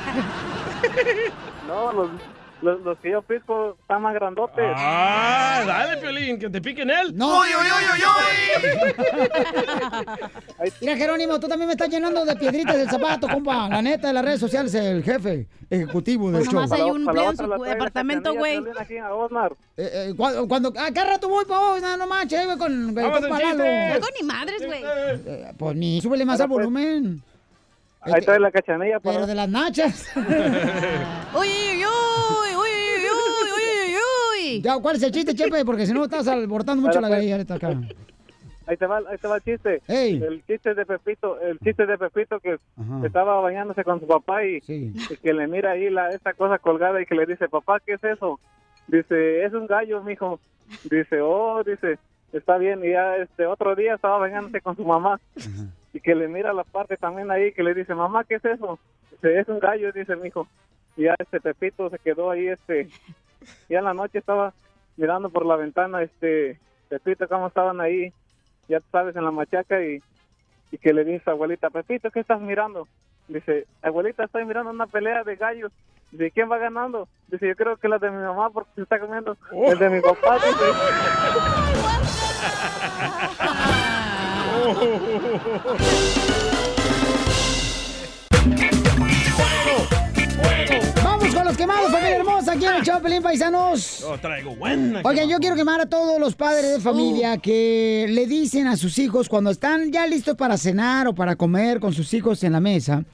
No, 1.66 1.90
los, 1.94 2.10
los, 2.64 2.80
los 2.80 2.98
que 2.98 3.10
yo 3.10 3.20
pisco 3.22 3.76
están 3.78 4.02
más 4.02 4.14
grandotes. 4.14 4.64
Ah, 4.74 5.62
dale, 5.66 5.98
Piolín, 6.00 6.38
que 6.38 6.48
te 6.48 6.60
piquen 6.62 6.90
él. 6.90 7.14
No. 7.14 7.40
¡Uy, 7.40 7.48
uy, 7.48 7.64
Mira, 10.80 10.96
Jerónimo, 10.96 11.38
tú 11.38 11.46
también 11.46 11.66
me 11.68 11.74
estás 11.74 11.90
llenando 11.90 12.24
de 12.24 12.34
piedritas 12.36 12.76
del 12.76 12.88
zapato, 12.88 13.28
compa. 13.28 13.68
La 13.68 13.82
neta, 13.82 14.08
de 14.08 14.14
las 14.14 14.24
redes 14.24 14.40
sociales, 14.40 14.74
el 14.74 15.02
jefe 15.04 15.46
ejecutivo 15.68 16.30
del 16.30 16.40
Pues 16.40 16.46
show. 16.46 16.54
nomás 16.54 16.72
hay 16.72 16.90
un 16.90 17.02
empleado 17.02 17.30
en 17.30 17.36
su 17.36 17.64
departamento, 17.64 18.34
güey. 18.34 18.56
Eh, 18.56 18.62
eh, 19.76 20.14
cuando, 20.16 20.48
cuando 20.48 20.68
acá 20.70 21.04
rato 21.04 21.28
voy 21.28 21.44
pa' 21.44 21.58
vos, 21.58 21.82
no, 21.82 21.96
no 21.96 22.06
manches, 22.06 22.46
voy 22.46 22.56
con 22.56 22.72
el 22.72 22.92
Vamos. 22.92 23.20
No 23.20 23.34
hago 23.34 24.06
ni 24.20 24.26
madres, 24.26 24.66
güey. 24.66 24.82
Eh, 24.84 25.52
Pues 25.58 25.76
ni, 25.76 26.00
súbele 26.00 26.24
más 26.24 26.40
al 26.40 26.48
volumen. 26.48 27.22
Ahí 28.04 28.12
trae 28.20 28.36
este, 28.36 28.40
la 28.40 28.50
cachanilla. 28.50 29.00
Para... 29.00 29.14
Pero 29.14 29.26
de 29.26 29.34
las 29.34 29.48
nachas. 29.48 30.10
uy, 30.16 30.26
uy, 31.34 31.84
uy, 31.84 32.54
uy, 32.56 33.06
uy, 33.10 33.50
uy, 33.56 33.94
uy. 34.34 34.62
Ya, 34.62 34.78
¿cuál 34.78 34.96
es 34.96 35.02
el 35.02 35.12
chiste, 35.12 35.34
Chepe? 35.34 35.64
Porque 35.64 35.86
si 35.86 35.92
no 35.92 36.04
estás 36.04 36.28
alborotando 36.28 36.86
mucho 36.86 37.00
la 37.00 37.08
gallina 37.08 37.36
pues. 37.36 37.50
acá. 37.50 37.80
Ahí 38.66 38.76
te 38.78 38.86
va, 38.86 38.98
ahí 39.08 39.18
te 39.18 39.28
va 39.28 39.36
el 39.36 39.42
chiste. 39.42 39.82
El 39.88 40.42
chiste 40.46 40.74
de 40.74 40.86
Pepito, 40.86 41.38
el 41.40 41.58
chiste 41.58 41.86
de 41.86 41.98
Pepito 41.98 42.40
que 42.40 42.58
estaba 43.04 43.40
bañándose 43.40 43.84
con 43.84 44.00
su 44.00 44.06
papá 44.06 44.44
y, 44.44 44.60
que 44.60 45.32
le 45.34 45.46
mira 45.46 45.72
ahí 45.72 45.90
la, 45.90 46.10
esta 46.10 46.32
cosa 46.32 46.58
colgada 46.58 47.00
y 47.00 47.06
que 47.06 47.14
le 47.14 47.26
dice, 47.26 47.48
papá, 47.48 47.80
¿qué 47.84 47.94
es 47.94 48.04
eso? 48.04 48.40
Dice, 48.86 49.44
es 49.44 49.52
un 49.52 49.66
gallo, 49.66 50.02
mijo. 50.02 50.40
Dice, 50.84 51.20
oh, 51.20 51.62
dice, 51.62 51.98
está 52.32 52.56
bien. 52.56 52.82
Y 52.84 52.90
ya 52.90 53.16
este 53.16 53.46
otro 53.46 53.74
día 53.74 53.94
estaba 53.94 54.18
bañándose 54.18 54.60
con 54.62 54.76
su 54.76 54.84
mamá 54.84 55.20
y 55.94 56.00
que 56.00 56.14
le 56.14 56.26
mira 56.28 56.52
la 56.52 56.64
parte 56.64 56.96
también 56.96 57.30
ahí 57.30 57.52
que 57.52 57.62
le 57.62 57.72
dice, 57.72 57.94
mamá, 57.94 58.24
¿qué 58.24 58.34
es 58.34 58.44
eso? 58.44 58.80
Dice, 59.12 59.38
es 59.38 59.48
un 59.48 59.60
gallo, 59.60 59.92
dice 59.92 60.16
mi 60.16 60.26
hijo. 60.28 60.48
Y 60.96 61.04
ya 61.04 61.14
este 61.16 61.40
Pepito 61.40 61.88
se 61.88 62.00
quedó 62.00 62.32
ahí, 62.32 62.48
este, 62.48 62.88
ya 63.68 63.78
en 63.78 63.84
la 63.84 63.94
noche 63.94 64.18
estaba 64.18 64.52
mirando 64.96 65.30
por 65.30 65.46
la 65.46 65.54
ventana, 65.54 66.02
este, 66.02 66.58
Pepito, 66.88 67.28
cómo 67.28 67.46
estaban 67.46 67.80
ahí, 67.80 68.12
ya 68.68 68.80
sabes, 68.90 69.14
en 69.14 69.24
la 69.24 69.30
machaca 69.30 69.84
y, 69.84 70.02
y 70.72 70.78
que 70.78 70.92
le 70.92 71.04
dice 71.04 71.30
abuelita, 71.30 71.70
Pepito, 71.70 72.10
¿qué 72.10 72.18
estás 72.20 72.40
mirando? 72.40 72.88
Dice, 73.28 73.66
abuelita, 73.80 74.24
estoy 74.24 74.44
mirando 74.44 74.72
una 74.72 74.88
pelea 74.88 75.22
de 75.22 75.36
gallos. 75.36 75.70
Dice, 76.10 76.32
¿quién 76.32 76.50
va 76.50 76.58
ganando? 76.58 77.08
Dice, 77.28 77.46
yo 77.46 77.54
creo 77.54 77.76
que 77.76 77.88
la 77.88 77.98
de 77.98 78.10
mi 78.10 78.18
mamá 78.18 78.50
porque 78.50 78.72
se 78.74 78.82
está 78.82 78.98
comiendo 78.98 79.36
el 79.52 79.78
de 79.78 79.90
mi 79.90 80.00
papá. 80.00 80.38
Vamos 91.02 91.34
con 91.34 91.44
los 91.44 91.56
quemados, 91.56 91.90
familia 91.90 92.16
hermosa, 92.16 92.52
aquí 92.52 92.64
en 92.66 92.74
el 92.74 92.82
show, 92.82 93.00
Pelín 93.00 93.22
Paisanos. 93.22 94.00
Yo 94.00 94.18
traigo 94.18 94.54
buena. 94.56 95.00
Oigan, 95.04 95.28
yo 95.28 95.38
quiero 95.38 95.56
quemar 95.56 95.80
a 95.80 95.86
todos 95.86 96.18
los 96.18 96.34
padres 96.34 96.70
de 96.72 96.80
familia 96.80 97.38
que 97.38 98.06
le 98.08 98.26
dicen 98.26 98.66
a 98.66 98.76
sus 98.76 98.98
hijos 98.98 99.28
cuando 99.28 99.50
están 99.50 99.92
ya 99.92 100.06
listos 100.06 100.36
para 100.36 100.56
cenar 100.56 101.06
o 101.08 101.14
para 101.14 101.36
comer 101.36 101.80
con 101.80 101.92
sus 101.92 102.12
hijos 102.14 102.42
en 102.44 102.52
la 102.52 102.60
mesa. 102.60 103.04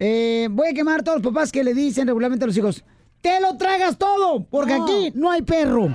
eh, 0.00 0.48
voy 0.50 0.68
a 0.68 0.72
quemar 0.74 1.00
a 1.00 1.02
todos 1.02 1.22
los 1.22 1.32
papás 1.32 1.52
que 1.52 1.64
le 1.64 1.74
dicen 1.74 2.06
regularmente 2.06 2.44
a 2.44 2.48
los 2.48 2.56
hijos, 2.56 2.84
te 3.28 3.40
lo 3.40 3.56
tragas 3.58 3.98
todo, 3.98 4.44
porque 4.44 4.72
aquí 4.74 5.12
no 5.14 5.30
hay 5.30 5.42
perro. 5.42 5.94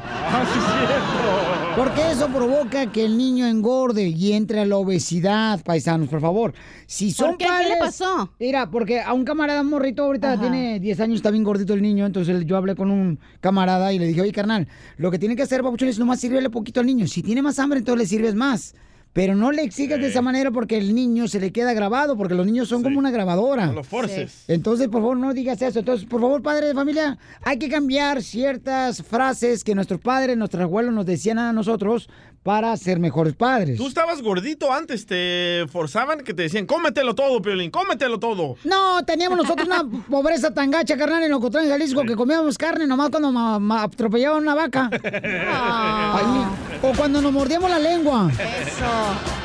Porque 1.75 2.11
eso 2.11 2.27
provoca 2.27 2.91
que 2.91 3.03
el 3.03 3.17
niño 3.17 3.47
engorde 3.47 4.03
y 4.07 4.33
entre 4.33 4.59
a 4.59 4.65
la 4.65 4.77
obesidad, 4.77 5.59
paisanos, 5.63 6.07
por 6.09 6.21
favor. 6.21 6.53
Si 6.85 7.11
son 7.11 7.29
¿Por 7.31 7.37
qué? 7.39 7.45
¿Qué 7.45 7.51
le 7.51 7.75
padres- 7.75 7.79
pasó? 7.79 8.31
Mira, 8.39 8.69
porque 8.69 9.01
a 9.01 9.13
un 9.13 9.25
camarada 9.25 9.63
morrito 9.63 10.03
ahorita 10.03 10.39
tiene 10.39 10.79
10 10.79 10.99
años, 10.99 11.15
está 11.17 11.31
bien 11.31 11.43
gordito 11.43 11.73
el 11.73 11.81
niño, 11.81 12.05
entonces 12.05 12.45
yo 12.45 12.57
hablé 12.57 12.75
con 12.75 12.91
un 12.91 13.19
camarada 13.39 13.91
y 13.91 13.97
le 13.99 14.05
dije, 14.05 14.21
oye, 14.21 14.31
carnal, 14.31 14.67
lo 14.97 15.09
que 15.09 15.17
tiene 15.17 15.35
que 15.35 15.41
hacer, 15.41 15.63
papuchón, 15.63 15.89
es 15.89 15.97
nomás 15.97 16.19
sirve 16.19 16.47
poquito 16.51 16.79
al 16.81 16.85
niño. 16.85 17.07
Si 17.07 17.23
tiene 17.23 17.41
más 17.41 17.57
hambre, 17.57 17.79
entonces 17.79 17.99
le 18.03 18.07
sirves 18.07 18.35
más. 18.35 18.75
Pero 19.13 19.35
no 19.35 19.51
le 19.51 19.61
exigas 19.61 19.99
de 19.99 20.07
esa 20.07 20.23
manera 20.23 20.49
porque 20.49 20.77
el 20.77 20.95
niño 20.95 21.27
se 21.27 21.39
le 21.39 21.51
queda 21.51 21.73
grabado, 21.73 22.17
porque 22.17 22.33
los 22.33 22.47
niños 22.47 22.67
son 22.67 22.81
como 22.81 22.97
una 22.97 23.11
grabadora. 23.11 23.67
No 23.67 23.73
lo 23.73 23.83
forces. 23.83 24.43
Entonces, 24.47 24.87
por 24.87 25.01
favor, 25.01 25.17
no 25.17 25.33
digas 25.35 25.61
eso. 25.61 25.79
Entonces, 25.79 26.07
por 26.07 26.19
favor, 26.19 26.41
padre 26.41 26.67
de 26.67 26.73
familia, 26.73 27.19
hay 27.43 27.59
que 27.59 27.69
cambiar 27.69 28.23
ciertas 28.23 29.03
frases 29.03 29.63
que 29.63 29.75
nuestros 29.75 29.99
padres, 29.99 30.35
nuestros 30.35 30.63
abuelos 30.63 30.95
nos 30.95 31.05
decían 31.05 31.37
a 31.37 31.53
nosotros 31.53 32.09
para 32.43 32.75
ser 32.77 32.99
mejores 32.99 33.33
padres. 33.35 33.77
Tú 33.77 33.87
estabas 33.87 34.21
gordito 34.21 34.71
antes, 34.73 35.05
te 35.05 35.65
forzaban 35.71 36.19
que 36.25 36.33
te 36.33 36.43
decían, 36.43 36.65
cómetelo 36.65 37.15
todo, 37.15 37.41
Piolín, 37.41 37.71
cómetelo 37.71 38.19
todo. 38.19 38.57
No, 38.65 39.03
teníamos 39.05 39.37
nosotros 39.37 39.65
una 39.65 39.83
pobreza 40.09 40.53
tan 40.53 40.69
gacha, 40.69 40.97
carnal, 40.97 41.23
en 41.23 41.33
Ocotlán, 41.33 41.69
Jalisco, 41.69 42.03
que 42.03 42.15
comíamos 42.17 42.57
carne 42.57 42.85
nomás 42.85 43.09
cuando 43.09 43.31
ma- 43.31 43.59
ma- 43.59 43.83
atropellaban 43.83 44.43
una 44.43 44.55
vaca. 44.55 44.89
Ay, 45.03 46.45
o 46.81 46.91
cuando 46.97 47.21
nos 47.21 47.31
mordíamos 47.31 47.69
la 47.69 47.79
lengua. 47.79 48.29
Eso. 48.31 48.85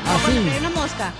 Así. 0.05 0.21
Cuando 0.23 0.49
cae 0.51 0.59
una 0.59 0.69
mosca. 0.71 1.13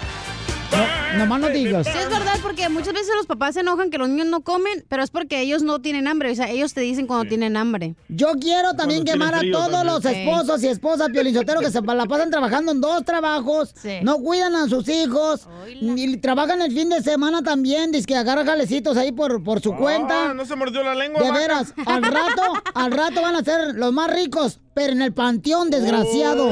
No, 0.72 1.18
nomás 1.20 1.42
no 1.42 1.50
digas. 1.50 1.88
Sí, 1.88 1.94
es 1.98 2.10
verdad, 2.10 2.36
porque 2.44 2.70
muchas 2.70 2.94
veces 2.94 3.10
los 3.18 3.26
papás 3.26 3.56
se 3.56 3.62
enojan 3.62 3.90
que 3.90 3.98
los 3.98 4.08
niños 4.10 4.28
no 4.28 4.42
comen, 4.42 4.86
pero 4.88 5.02
es 5.04 5.10
porque 5.10 5.42
ellos 5.42 5.64
no 5.64 5.82
tienen 5.82 6.08
hambre. 6.08 6.32
O 6.32 6.36
sea, 6.36 6.50
ellos 6.50 6.74
te 6.74 6.82
dicen 6.82 7.08
cuando 7.08 7.28
tienen 7.28 7.58
hambre. 7.58 7.96
Yo 8.08 8.34
quiero 8.40 8.74
también 8.76 9.04
Cuando 9.04 9.12
quemar 9.26 9.36
a 9.36 9.42
todos 9.52 9.72
también. 9.72 9.88
los 9.88 10.04
Sí. 10.04 10.10
esposos 10.10 10.64
y 10.64 10.68
esposas 10.68 11.10
piolinzoteros 11.10 11.64
que 11.64 11.72
se 11.72 11.82
la 11.82 12.06
pasan 12.06 12.30
trabajando 12.30 12.72
en 12.72 12.82
dos 12.82 13.04
trabajos, 13.04 13.74
no 14.04 14.18
cuidan 14.20 14.56
a 14.56 14.68
sus 14.70 14.88
hijos, 14.88 15.48
y 15.82 16.18
trabajan 16.18 16.62
el 16.62 16.72
fin 16.72 16.90
de 16.90 17.02
semana 17.02 17.42
también, 17.42 17.92
dice 17.92 18.06
que 18.06 18.16
agarran 18.16 18.46
jalecitos 18.46 18.96
ahí 18.98 19.12
por, 19.12 19.44
por 19.44 19.62
su 19.62 19.76
cuenta. 19.76 20.30
Ah, 20.30 20.34
no 20.34 20.46
se 20.46 20.56
mordió 20.56 20.84
la 20.84 20.94
lengua. 20.96 21.22
De 21.22 21.30
vaca? 21.30 21.40
veras, 21.40 21.74
al 21.88 22.04
rato, 22.04 22.42
al 22.76 22.92
rato 22.92 23.22
van 23.22 23.36
a 23.36 23.44
ser 23.44 23.76
los 23.76 23.92
más 23.92 24.12
ricos, 24.12 24.60
pero 24.76 24.94
en 24.94 25.02
el 25.02 25.14
panteón, 25.14 25.70
desgraciados. 25.72 26.52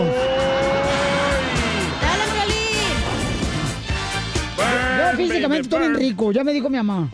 Yo 5.12 5.18
físicamente 5.18 5.64
estoy 5.64 5.80
bien 5.80 5.96
rico, 5.96 6.32
ya 6.32 6.44
me 6.44 6.54
dijo 6.54 6.70
mi 6.70 6.78
mamá. 6.78 7.10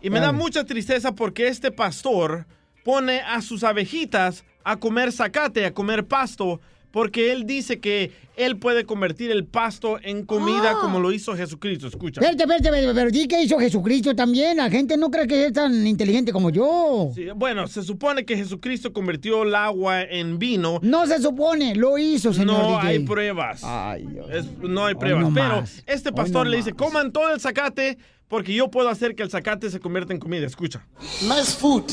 Y 0.00 0.10
me 0.10 0.18
da 0.20 0.32
mucha 0.32 0.64
tristeza 0.64 1.14
porque 1.14 1.46
este 1.48 1.70
pastor 1.70 2.46
pone 2.84 3.20
a 3.22 3.40
sus 3.40 3.64
abejitas 3.64 4.44
a 4.62 4.76
comer 4.76 5.10
zacate, 5.12 5.64
a 5.64 5.72
comer 5.72 6.06
pasto, 6.06 6.60
porque 6.94 7.32
él 7.32 7.44
dice 7.44 7.80
que 7.80 8.12
él 8.36 8.56
puede 8.56 8.84
convertir 8.84 9.32
el 9.32 9.44
pasto 9.44 9.98
en 10.00 10.24
comida 10.24 10.70
Ah. 10.74 10.78
como 10.80 11.00
lo 11.00 11.10
hizo 11.12 11.36
Jesucristo. 11.36 11.88
Escucha. 11.88 12.20
Espérate, 12.20 12.44
espérate, 12.44 12.68
espérate, 12.68 12.94
pero 12.94 13.10
di 13.10 13.26
que 13.26 13.42
hizo 13.42 13.58
Jesucristo 13.58 14.14
también. 14.14 14.58
La 14.58 14.70
gente 14.70 14.96
no 14.96 15.10
cree 15.10 15.26
que 15.26 15.46
es 15.46 15.52
tan 15.52 15.84
inteligente 15.88 16.32
como 16.32 16.50
yo. 16.50 17.10
Sí, 17.12 17.26
bueno, 17.34 17.66
se 17.66 17.82
supone 17.82 18.24
que 18.24 18.36
Jesucristo 18.36 18.92
convirtió 18.92 19.42
el 19.42 19.56
agua 19.56 20.02
en 20.02 20.38
vino. 20.38 20.78
No 20.82 21.04
se 21.08 21.20
supone, 21.20 21.74
lo 21.74 21.98
hizo, 21.98 22.32
señor 22.32 22.58
No 22.62 22.76
DJ. 22.76 22.86
hay 22.86 22.98
pruebas. 23.00 23.60
Ay, 23.64 24.06
Dios. 24.06 24.26
Es- 24.30 24.46
no 24.62 24.86
hay 24.86 24.94
pruebas. 24.94 25.22
no 25.24 25.34
Pero 25.34 25.48
más. 25.62 25.82
este 25.86 26.12
pastor 26.12 26.44
no 26.46 26.50
le 26.52 26.58
dice, 26.58 26.72
más. 26.74 26.78
coman 26.78 27.10
todo 27.12 27.32
el 27.34 27.40
zacate 27.40 27.98
porque 28.28 28.54
yo 28.54 28.70
puedo 28.70 28.88
hacer 28.88 29.16
que 29.16 29.24
el 29.24 29.30
zacate 29.30 29.68
se 29.68 29.80
convierta 29.80 30.12
en 30.12 30.20
comida. 30.20 30.46
Escucha. 30.46 30.86
Nice 31.22 31.56
food. 31.58 31.84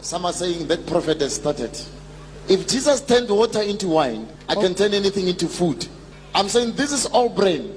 Some 0.00 0.26
are 0.26 0.36
saying 0.36 0.66
that 0.66 0.80
prophet 0.80 1.22
has 1.22 1.34
started. 1.34 1.70
If 2.50 2.66
Jesus 2.66 3.02
turned 3.02 3.28
water 3.28 3.60
into 3.60 3.88
wine, 3.88 4.26
I 4.48 4.54
can 4.54 4.74
turn 4.74 4.94
anything 4.94 5.28
into 5.28 5.46
food. 5.46 5.86
I'm 6.34 6.48
saying 6.48 6.76
this 6.76 6.92
is 6.92 7.04
all 7.04 7.28
brain. 7.28 7.74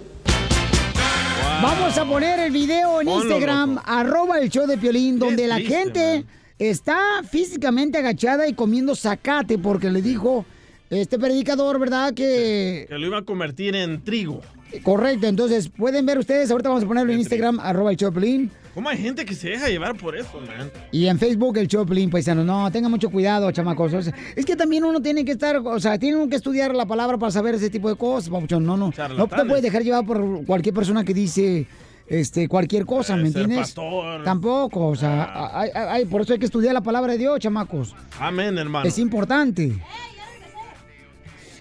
Vamos 1.62 1.98
a 1.98 2.06
poner 2.06 2.40
el 2.40 2.52
video 2.52 3.02
en 3.02 3.08
Ponlo, 3.08 3.22
Instagram, 3.22 3.82
arroba 3.84 4.40
el 4.40 4.50
show 4.50 4.66
de 4.66 4.78
Piolín, 4.78 5.20
donde 5.20 5.46
la 5.46 5.56
triste, 5.56 5.76
gente 5.76 6.26
está 6.58 7.22
físicamente 7.30 7.98
agachada 7.98 8.48
y 8.48 8.54
comiendo 8.54 8.96
zacate 8.96 9.58
porque 9.58 9.90
le 9.90 10.02
dijo 10.02 10.46
este 10.90 11.20
predicador, 11.20 11.78
¿verdad? 11.78 12.14
Que... 12.14 12.86
Que 12.88 12.98
lo 12.98 13.08
iba 13.08 13.18
a 13.18 13.24
convertir 13.24 13.76
en 13.76 14.02
trigo. 14.02 14.40
Correcto, 14.84 15.28
entonces 15.28 15.70
pueden 15.70 16.06
ver 16.06 16.18
ustedes, 16.18 16.50
ahorita 16.50 16.70
vamos 16.70 16.86
a 16.86 16.88
ponerlo 16.88 17.12
en 17.12 17.20
Instagram, 17.20 17.60
arroba 17.60 17.92
el 17.92 17.98
show 17.98 18.10
de 18.10 18.22
Piolín. 18.22 18.52
¿Cómo 18.74 18.88
hay 18.88 18.98
gente 18.98 19.26
que 19.26 19.36
se 19.36 19.50
deja 19.50 19.68
llevar 19.68 19.98
por 19.98 20.16
eso, 20.18 20.40
man? 20.40 20.72
Y 20.92 21.08
en 21.08 21.20
Facebook 21.20 21.58
el 21.58 21.68
Choplin, 21.68 22.10
paisano. 22.10 22.44
No, 22.44 22.72
tengan 22.72 22.90
mucho 22.90 23.10
cuidado, 23.10 23.52
chamacos. 23.52 23.94
O 23.94 24.02
sea, 24.02 24.14
es 24.36 24.46
que 24.46 24.56
también 24.56 24.86
uno 24.86 25.02
tiene 25.02 25.26
que 25.26 25.34
estar, 25.34 25.58
o 25.58 25.80
sea, 25.80 26.00
tiene 26.00 26.16
uno 26.18 26.30
que 26.30 26.38
estudiar 26.38 26.74
la 26.74 26.86
palabra 26.86 27.18
para 27.18 27.32
saber 27.32 27.56
ese 27.56 27.70
tipo 27.70 27.90
de 27.90 27.96
cosas, 27.96 28.30
papuchón. 28.30 28.66
No, 28.66 28.78
no. 28.78 28.94
No 29.18 29.28
te 29.28 29.46
puedes 29.46 29.62
dejar 29.62 29.84
llevar 29.84 30.06
por 30.06 30.46
cualquier 30.46 30.74
persona 30.74 31.04
que 31.04 31.14
dice 31.14 31.68
este 32.08 32.48
cualquier 32.48 32.86
cosa, 32.86 33.16
¿me 33.18 33.28
entiendes? 33.28 33.58
pastor. 33.60 34.24
Tampoco, 34.24 34.88
o 34.88 34.96
sea, 34.96 35.60
hay- 35.60 35.70
hay- 35.74 35.88
hay- 35.90 36.06
por 36.06 36.22
eso 36.22 36.34
hay 36.34 36.40
que 36.40 36.46
estudiar 36.46 36.74
la 36.74 36.82
palabra 36.82 37.12
de 37.14 37.20
Dios, 37.20 37.40
chamacos. 37.40 37.94
Amén, 38.20 38.58
hermano. 38.58 38.86
Es 38.88 38.98
importante. 39.00 39.82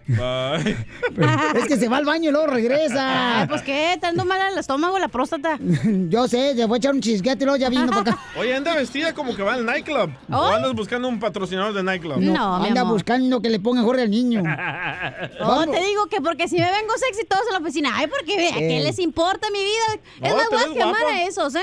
Bye. 0.07 0.77
es 1.57 1.67
que 1.67 1.77
se 1.77 1.89
va 1.89 1.99
al 1.99 2.05
baño 2.05 2.31
y 2.31 2.33
luego 2.33 2.47
regresa. 2.49 3.41
Ay, 3.43 3.47
pues 3.49 3.63
qué, 3.63 3.97
¿te 4.01 4.07
ando 4.07 4.25
mal 4.25 4.41
el 4.53 4.59
estómago, 4.59 4.99
la 4.99 5.09
próstata? 5.09 5.59
Yo 6.09 6.27
sé, 6.29 6.55
se 6.57 6.67
fue 6.67 6.77
a 6.77 6.79
echar 6.79 6.95
un 6.95 7.01
chisguete 7.01 7.45
y 7.45 7.47
luego 7.47 7.57
ya 7.59 7.69
vino 7.69 7.87
para 7.89 8.01
acá. 8.01 8.19
Oye, 8.39 8.55
anda 8.55 8.75
vestida 8.75 9.15
como 9.15 9.35
que 9.37 9.43
va 9.43 9.55
al 9.55 9.65
nightclub. 9.65 10.11
¿O 10.31 10.45
andas 10.47 10.73
buscando 10.75 11.09
un 11.09 11.21
patrocinador 11.21 11.73
de 11.75 11.83
nightclub? 11.83 12.19
No, 12.21 12.57
anda 12.57 12.83
buscando 12.83 13.41
que 13.41 13.51
le 13.51 13.61
ponga 13.61 13.83
Jorge 13.83 14.03
al 14.03 14.11
niño. 14.11 14.43
No, 14.43 15.67
te 15.67 15.81
digo 15.85 16.07
que 16.07 16.21
porque 16.21 16.49
si 16.49 16.57
me 16.57 16.71
vengo 16.71 16.93
sexy 16.99 17.25
todos 17.27 17.43
en 17.47 17.53
la 17.55 17.59
oficina, 17.61 17.91
ay, 17.95 18.07
porque 18.09 18.49
¿a 18.49 18.55
qué 18.59 18.79
Eh. 18.79 18.83
les 18.83 18.99
importa 18.99 19.49
mi 19.53 19.59
vida? 19.61 20.03
Es 20.23 20.31
No, 20.31 20.37
más, 20.37 20.49
te 20.49 20.55
voy 20.57 20.65
a 20.65 20.67
ves 20.69 20.77
quemar 20.77 21.01
guapa. 21.03 21.15
a 21.17 21.23
esos, 21.25 21.55
¿eh? 21.55 21.61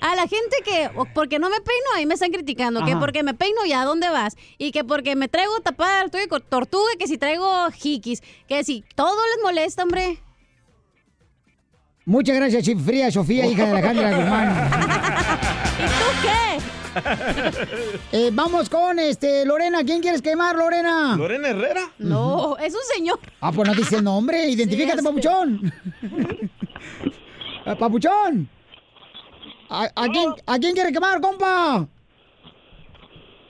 A 0.00 0.14
la 0.14 0.22
gente 0.28 0.56
que, 0.64 0.90
o 0.94 1.06
porque 1.14 1.38
no 1.38 1.48
me 1.48 1.60
peino, 1.60 1.86
ahí 1.94 2.06
me 2.06 2.14
están 2.14 2.30
criticando. 2.30 2.84
Que 2.84 2.96
porque 2.96 3.22
me 3.22 3.34
peino, 3.34 3.64
¿ya 3.66 3.80
a 3.82 3.84
dónde 3.84 4.08
vas? 4.08 4.36
Y 4.58 4.70
que 4.70 4.84
porque 4.84 5.16
me 5.16 5.28
traigo 5.28 5.58
tapada 5.60 6.02
tortuga, 6.02 6.28
con 6.28 6.42
tortuga, 6.42 6.90
que 6.98 7.06
si 7.06 7.18
traigo 7.18 7.70
jiquis. 7.72 8.22
Que 8.46 8.62
si 8.62 8.84
todo 8.94 9.16
les 9.34 9.42
molesta, 9.42 9.82
hombre. 9.82 10.18
Muchas 12.04 12.36
gracias, 12.36 12.62
Chifría 12.62 13.10
Sofía, 13.10 13.46
hija 13.46 13.64
de 13.64 13.70
Alejandra 13.72 14.16
Guzmán. 14.16 14.70
¿Y 15.78 15.86
tú 15.86 16.06
qué? 16.22 16.76
Eh, 18.12 18.30
vamos 18.32 18.70
con 18.70 18.98
este 18.98 19.44
Lorena. 19.44 19.84
¿Quién 19.84 20.00
quieres 20.00 20.22
quemar, 20.22 20.56
Lorena? 20.56 21.14
¿Lorena 21.16 21.48
Herrera? 21.48 21.90
No, 21.98 22.56
es 22.56 22.72
un 22.72 22.80
señor. 22.94 23.18
Ah, 23.40 23.52
pues 23.52 23.68
no 23.68 23.74
dice 23.74 23.96
el 23.96 24.04
nombre. 24.04 24.48
Identifícate, 24.48 25.00
Sí, 25.00 25.04
papuchón. 25.04 25.72
Papuchón. 27.78 28.48
¿A, 29.68 29.84
a 29.94 30.08
quién, 30.08 30.34
¿A 30.46 30.58
quién 30.58 30.74
quiere 30.74 30.92
quemar, 30.92 31.20
compa? 31.20 31.86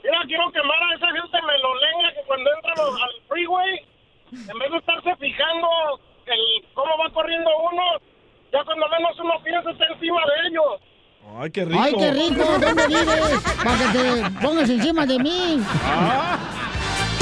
Mira, 0.02 0.18
quiero 0.26 0.50
quemar 0.52 0.82
a 0.82 0.94
esa 0.94 1.06
gente 1.08 1.38
melolenga 1.42 2.12
que 2.14 2.22
cuando 2.26 2.50
entra 2.56 2.72
los- 2.76 3.02
al 3.02 3.10
freeway, 3.28 3.80
en 4.32 4.58
vez 4.58 4.70
de 4.70 4.78
estarse 4.78 5.16
fijando 5.16 5.68
el 6.26 6.64
cómo 6.74 6.92
va 6.98 7.10
corriendo 7.12 7.50
uno, 7.72 7.82
ya 8.52 8.64
cuando 8.64 8.86
menos 8.88 9.18
uno 9.20 9.34
piensa 9.44 9.70
está 9.70 9.84
encima 9.92 10.20
de 10.26 10.48
ellos. 10.48 10.80
Ay, 11.38 11.50
qué 11.50 11.64
rico. 11.64 11.80
Ay, 11.82 11.94
qué 11.98 12.10
rico. 12.12 12.44
¿Dónde 12.60 12.86
vives? 12.86 13.42
Para 13.64 13.78
que 13.78 13.98
te 13.98 14.30
pongas 14.40 14.70
encima 14.70 15.06
de 15.06 15.18
mí. 15.18 15.60
Ah. 15.84 16.38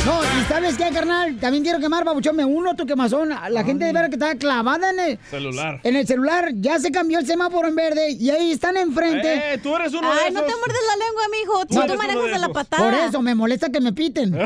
No, 0.06 0.20
y 0.22 0.44
¿sabes 0.48 0.76
qué, 0.76 0.90
carnal? 0.90 1.36
También 1.40 1.62
quiero 1.64 1.80
quemar, 1.80 2.04
papuchón. 2.04 2.36
Me 2.36 2.44
uno 2.44 2.74
tu 2.76 2.84
quemazón. 2.84 3.30
La 3.30 3.64
gente 3.64 3.86
de 3.86 3.92
ver 3.92 4.08
que 4.10 4.16
está 4.16 4.34
clavada 4.36 4.90
en 4.90 5.00
el, 5.00 5.18
Celular. 5.30 5.80
en 5.82 5.96
el 5.96 6.06
celular. 6.06 6.50
Ya 6.56 6.78
se 6.78 6.92
cambió 6.92 7.18
el 7.20 7.26
semáforo 7.26 7.68
en 7.68 7.74
verde 7.74 8.10
y 8.10 8.28
ahí 8.28 8.52
están 8.52 8.76
enfrente. 8.76 9.54
Eh, 9.54 9.58
tú 9.58 9.74
eres 9.74 9.94
uno 9.94 10.06
Ay, 10.12 10.26
de 10.26 10.32
no 10.32 10.42
te 10.42 10.52
muerdes 10.56 10.80
la 10.88 10.96
lengua, 11.06 11.22
mijo. 11.40 11.60
Si 11.70 11.88
tú 11.88 11.96
manejas 11.96 12.24
de 12.24 12.30
de 12.32 12.38
la 12.38 12.48
patada. 12.50 12.84
Por 12.84 12.92
eso 12.94 13.22
me 13.22 13.34
molesta 13.34 13.70
que 13.70 13.80
me 13.80 13.92
piten. 13.94 14.34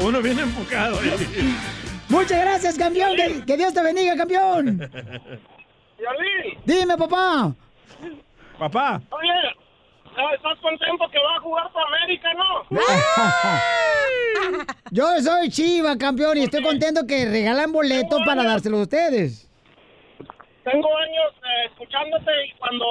Uno 0.00 0.20
viene 0.20 0.42
enfocado. 0.42 1.02
eh. 1.02 1.16
Muchas 2.10 2.38
gracias, 2.40 2.76
campeón. 2.76 3.16
Que, 3.16 3.44
que 3.46 3.56
Dios 3.56 3.72
te 3.72 3.82
bendiga, 3.82 4.14
campeón. 4.16 4.90
Dime, 6.66 6.98
papá. 6.98 7.54
Papá. 8.58 9.00
oye, 9.10 9.30
ah, 9.30 9.52
¿estás 10.34 10.58
contento 10.60 11.08
que 11.10 11.18
va 11.18 11.36
a 11.36 11.40
jugar 11.40 11.70
para 11.72 11.86
América, 11.86 12.28
no? 12.34 12.64
Yo 14.90 15.06
soy 15.20 15.48
Chiva, 15.50 15.96
campeón, 15.96 16.38
y 16.38 16.44
estoy 16.44 16.62
contento 16.62 17.06
que 17.06 17.24
regalan 17.26 17.72
boletos 17.72 18.20
para 18.24 18.44
dárselos 18.44 18.80
a 18.80 18.82
ustedes. 18.82 19.48
Tengo 20.64 20.88
años 20.96 21.32
eh, 21.44 21.66
escuchándote 21.66 22.30
y 22.46 22.52
cuando 22.58 22.84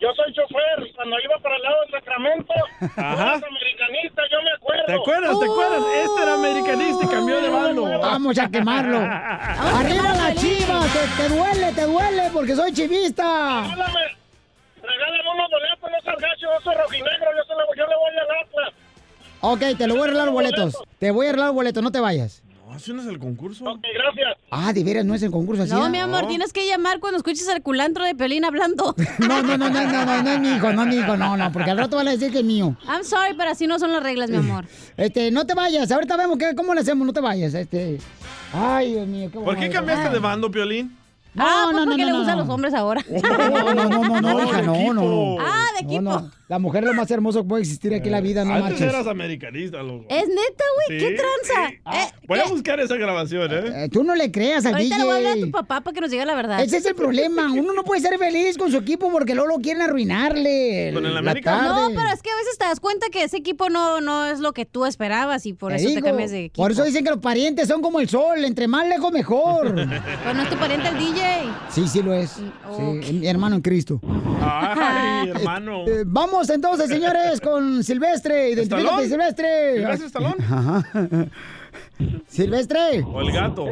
yo 0.00 0.08
soy 0.14 0.32
chofer 0.32 0.86
y 0.86 0.92
cuando 0.94 1.16
iba 1.22 1.36
para 1.42 1.56
el 1.56 1.62
lado 1.62 1.76
de 1.84 1.90
Sacramento, 1.90 2.54
Ajá. 2.96 3.12
eras 3.12 3.42
americanista, 3.42 4.22
yo 4.30 4.42
me 4.42 4.50
acuerdo. 4.52 4.84
¿Te 4.86 4.94
acuerdas? 4.94 5.38
¿Te 5.38 5.44
acuerdas? 5.44 5.82
Este 5.96 6.22
era 6.22 6.34
americanista 6.34 7.04
y 7.04 7.08
cambió 7.08 7.40
de 7.40 7.48
bando. 7.48 7.98
Vamos 8.00 8.38
a 8.38 8.48
quemarlo. 8.48 8.98
Arriba 9.76 10.12
la 10.14 10.34
chiva, 10.34 10.80
te, 10.92 11.22
te 11.22 11.28
duele, 11.28 11.72
te 11.72 11.82
duele, 11.82 12.30
porque 12.32 12.54
soy 12.54 12.72
chivista. 12.72 13.62
Regálame, 13.62 14.00
regálame 14.88 15.30
unos 15.34 15.50
boletos, 15.50 15.90
no 15.90 16.00
seas 16.02 16.16
gacho, 16.18 16.46
yo 16.48 16.60
soy 16.64 16.74
rojinegro, 16.74 17.28
yo, 17.36 17.44
se 17.44 17.52
lo- 17.54 17.74
yo 17.76 17.86
le 17.86 17.96
voy 17.96 18.12
al 18.16 18.46
Atlas. 18.46 18.74
Ok, 19.40 19.78
te 19.78 19.86
lo 19.86 19.94
voy 19.94 20.00
a 20.02 20.04
arreglar 20.04 20.30
boletos. 20.30 20.74
Te 20.98 21.10
voy 21.10 21.26
a 21.26 21.28
arreglar 21.30 21.52
boletos, 21.52 21.82
no 21.82 21.92
te 21.92 22.00
vayas. 22.00 22.42
No, 22.66 22.74
así 22.74 22.92
no 22.92 23.00
es 23.00 23.08
el 23.08 23.18
concurso. 23.18 23.64
Ok, 23.64 23.80
gracias. 23.94 24.36
Ah, 24.50 24.72
de 24.74 24.84
veras, 24.84 25.04
no 25.04 25.14
es 25.14 25.22
el 25.22 25.30
concurso 25.30 25.62
así. 25.62 25.72
No, 25.72 25.84
¿ah? 25.84 25.88
mi 25.88 25.98
amor, 25.98 26.26
tienes 26.26 26.52
que 26.52 26.66
llamar 26.66 26.98
cuando 27.00 27.16
escuches 27.16 27.48
el 27.48 27.62
culantro 27.62 28.04
de 28.04 28.14
Pelín 28.14 28.44
hablando. 28.44 28.94
No, 29.20 29.42
no, 29.42 29.56
no, 29.56 29.70
no, 29.70 29.82
no, 29.84 30.04
no, 30.04 30.22
no 30.22 30.30
es 30.32 30.40
mi 30.40 30.48
hijo, 30.50 30.72
no 30.72 30.82
es 30.82 30.88
mi 30.88 30.96
hijo, 30.96 31.16
no, 31.16 31.36
no, 31.36 31.52
porque 31.52 31.70
al 31.70 31.78
rato 31.78 31.96
van 31.96 32.08
a 32.08 32.10
decir 32.10 32.30
que 32.32 32.40
es 32.40 32.44
mío. 32.44 32.76
I'm 32.86 33.04
sorry, 33.04 33.34
pero 33.36 33.50
así 33.50 33.66
no 33.66 33.78
son 33.78 33.92
las 33.92 34.02
reglas, 34.02 34.28
mi 34.28 34.36
amor. 34.36 34.64
Este, 34.96 35.30
no 35.30 35.46
te 35.46 35.54
vayas, 35.54 35.90
ahorita 35.90 36.16
vemos 36.16 36.36
qué, 36.36 36.54
cómo 36.54 36.74
le 36.74 36.80
hacemos, 36.80 37.06
no 37.06 37.12
te 37.12 37.20
vayas, 37.20 37.54
este. 37.54 37.98
Ay, 38.52 38.92
Dios 38.94 39.06
mío, 39.06 39.30
qué 39.32 39.38
¿Por 39.38 39.56
qué 39.58 39.70
cambiaste 39.70 40.10
de 40.10 40.18
bando, 40.18 40.50
Piolín? 40.50 40.97
Ah, 41.38 41.66
no, 41.66 41.72
pues 41.72 41.76
no, 41.86 41.90
porque 41.92 42.02
no, 42.02 42.06
le 42.06 42.12
no, 42.12 42.18
gustan 42.18 42.36
no. 42.38 42.44
los 42.44 42.54
hombres 42.54 42.74
ahora. 42.74 43.04
No, 43.10 43.20
no, 43.50 43.74
no, 43.74 44.20
no, 44.20 44.20
no, 44.20 44.44
hija, 44.44 44.62
no, 44.62 44.94
no, 44.94 45.02
no. 45.04 45.36
Ah, 45.40 45.64
de 45.74 45.84
equipo. 45.84 46.00
no. 46.02 46.30
La 46.48 46.58
mujer 46.58 46.82
es 46.84 46.88
lo 46.88 46.94
más 46.94 47.10
hermoso 47.10 47.42
que 47.42 47.48
puede 47.48 47.62
existir 47.62 47.92
aquí 47.94 48.06
en 48.08 48.12
la 48.12 48.22
vida, 48.22 48.42
no 48.42 48.54
Antes 48.54 48.70
marches. 48.70 48.88
eras 48.88 49.06
americanista, 49.06 49.82
loco. 49.82 50.06
Es 50.08 50.26
neta, 50.28 50.64
güey, 50.88 50.98
qué 50.98 51.10
tranza. 51.16 51.68
sí. 51.68 51.98
Eh, 51.98 52.14
Voy 52.26 52.38
a 52.38 52.44
buscar 52.46 52.80
esa 52.80 52.96
grabación, 52.96 53.52
¿eh? 53.52 53.84
Eh, 53.84 53.88
tú 53.92 54.02
no 54.02 54.14
le 54.14 54.30
creas 54.32 54.64
al 54.64 54.74
Ahorita 54.74 54.96
le 54.96 55.04
voy 55.04 55.12
a 55.12 55.16
hablar 55.16 55.32
a 55.32 55.34
tu 55.34 55.40
DJ. 55.40 55.52
papá 55.52 55.80
para 55.82 55.94
que 55.94 56.00
nos 56.00 56.10
diga 56.10 56.24
la 56.24 56.34
verdad. 56.34 56.60
Ese 56.62 56.78
es 56.78 56.86
el 56.86 56.94
problema. 56.94 57.52
Uno 57.52 57.74
no 57.74 57.84
puede 57.84 58.00
ser 58.00 58.18
feliz 58.18 58.56
con 58.56 58.70
su 58.70 58.78
equipo 58.78 59.10
porque 59.12 59.34
luego 59.34 59.56
lo 59.56 59.62
quieren 59.62 59.82
arruinarle. 59.82 60.92
¿Con 60.94 61.04
el 61.04 61.12
la 61.12 61.18
América? 61.20 61.50
tarde. 61.50 61.68
No, 61.68 61.88
pero 61.94 62.08
es 62.14 62.22
que 62.22 62.30
a 62.30 62.36
veces 62.36 62.56
te 62.58 62.64
das 62.64 62.80
cuenta 62.80 63.08
que 63.10 63.24
ese 63.24 63.36
equipo 63.36 63.68
no, 63.68 64.00
no 64.00 64.26
es 64.26 64.40
lo 64.40 64.52
que 64.52 64.64
tú 64.64 64.86
esperabas 64.86 65.44
y 65.46 65.52
por 65.52 65.72
Te 65.72 65.76
eso 65.78 65.94
te 65.94 66.02
cambias 66.02 66.30
de 66.30 66.46
equipo. 66.46 66.62
Por 66.62 66.72
eso 66.72 66.82
dicen 66.84 67.04
que 67.04 67.10
los 67.10 67.20
parientes 67.20 67.68
son 67.68 67.82
como 67.82 68.00
el 68.00 68.08
sol, 68.08 68.42
entre 68.44 68.68
más 68.68 68.86
lejos 68.88 69.12
mejor. 69.12 69.74
Pues 70.24 70.34
no 70.36 70.42
es 70.42 70.50
tu 70.50 70.56
pariente 70.56 70.88
el 70.88 70.98
DJ. 70.98 71.22
Sí, 71.68 71.86
sí 71.86 72.02
lo 72.02 72.12
es. 72.12 72.30
Sí, 72.30 73.12
mi 73.12 73.26
hermano 73.26 73.56
en 73.56 73.62
Cristo. 73.62 74.00
Ay, 74.40 75.28
hermano. 75.34 75.86
Eh, 75.86 76.02
vamos 76.06 76.48
entonces, 76.50 76.88
señores, 76.88 77.40
con 77.40 77.82
Silvestre. 77.84 78.50
Identifícate, 78.50 78.82
¿Estalón? 78.82 79.08
Silvestre. 79.08 79.74
¿Silvestre 79.76 80.06
Estalón? 80.06 80.34
Ajá. 80.50 81.28
Silvestre. 82.26 83.02
O 83.04 83.20
el 83.20 83.32
gato. 83.32 83.66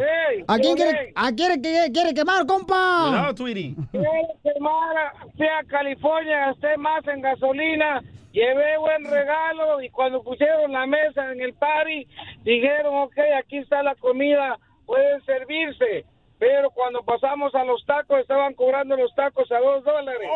¿A 0.49 0.59
quién 0.59 0.77
quiere, 0.77 1.13
a 1.15 1.33
quiere, 1.33 1.61
quiere, 1.61 1.93
quiere 1.93 2.15
quemar, 2.15 2.47
compa? 2.47 3.07
Cuidado, 3.09 3.35
Tweety. 3.35 3.75
Quiero 3.91 4.11
quemar, 4.43 5.13
fui 5.37 5.47
a 5.47 5.65
California, 5.67 6.47
gasté 6.49 6.77
más 6.77 7.07
en 7.09 7.21
gasolina, 7.23 8.03
llevé 8.33 8.79
buen 8.79 9.05
regalo 9.05 9.81
y 9.81 9.89
cuando 9.91 10.23
pusieron 10.23 10.73
la 10.73 10.87
mesa 10.87 11.33
en 11.33 11.41
el 11.41 11.55
party, 11.55 12.07
dijeron, 12.45 12.95
ok, 13.05 13.19
aquí 13.39 13.59
está 13.59 13.83
la 13.83 13.95
comida, 13.97 14.59
pueden 14.85 15.25
servirse. 15.25 16.05
Pero 16.39 16.71
cuando 16.71 17.03
pasamos 17.03 17.55
a 17.55 17.65
los 17.65 17.85
tacos, 17.87 18.19
estaban 18.21 18.53
cobrando 18.55 18.95
los 18.97 19.15
tacos 19.15 19.51
a 19.51 19.59
dos 19.59 19.83
dólares. 19.85 20.29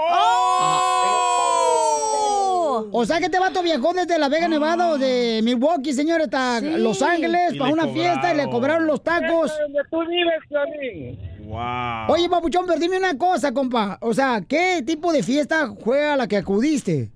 O 2.93 3.05
sea 3.05 3.19
que 3.19 3.27
este 3.27 3.39
vato 3.39 3.63
viajó 3.63 3.93
desde 3.93 4.19
La 4.19 4.29
Vega, 4.29 4.49
Nevada 4.49 4.91
o 4.93 4.99
de 4.99 5.41
Milwaukee, 5.43 5.93
señor, 5.93 6.23
hasta 6.23 6.61
Los 6.61 7.03
Ángeles 7.03 7.55
Y 7.55 7.59
para 7.59 7.73
una 7.73 7.89
fiesta 7.89 8.33
y 8.33 8.37
le 8.37 8.49
cobraron. 8.49 8.87
los 8.87 9.03
tacos. 9.03 9.53
Donde 9.61 9.81
tú 9.91 10.01
vives, 10.07 10.41
Piolín. 10.49 11.19
Wow. 11.49 12.11
Oye, 12.15 12.29
papuchón, 12.31 12.65
pero 12.67 12.79
dime 12.79 12.97
una 12.97 13.19
cosa, 13.19 13.53
compa. 13.53 13.99
O 14.01 14.15
sea, 14.15 14.41
¿qué 14.49 14.83
tipo 14.87 15.13
de 15.13 15.23
fiesta 15.23 15.75
fue 15.83 16.11
a 16.11 16.17
la 16.17 16.27
que 16.29 16.37
acudiste? 16.37 17.11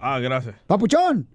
Ah, 0.00 0.20
gracias. 0.20 0.54
Papuchón. 0.66 1.26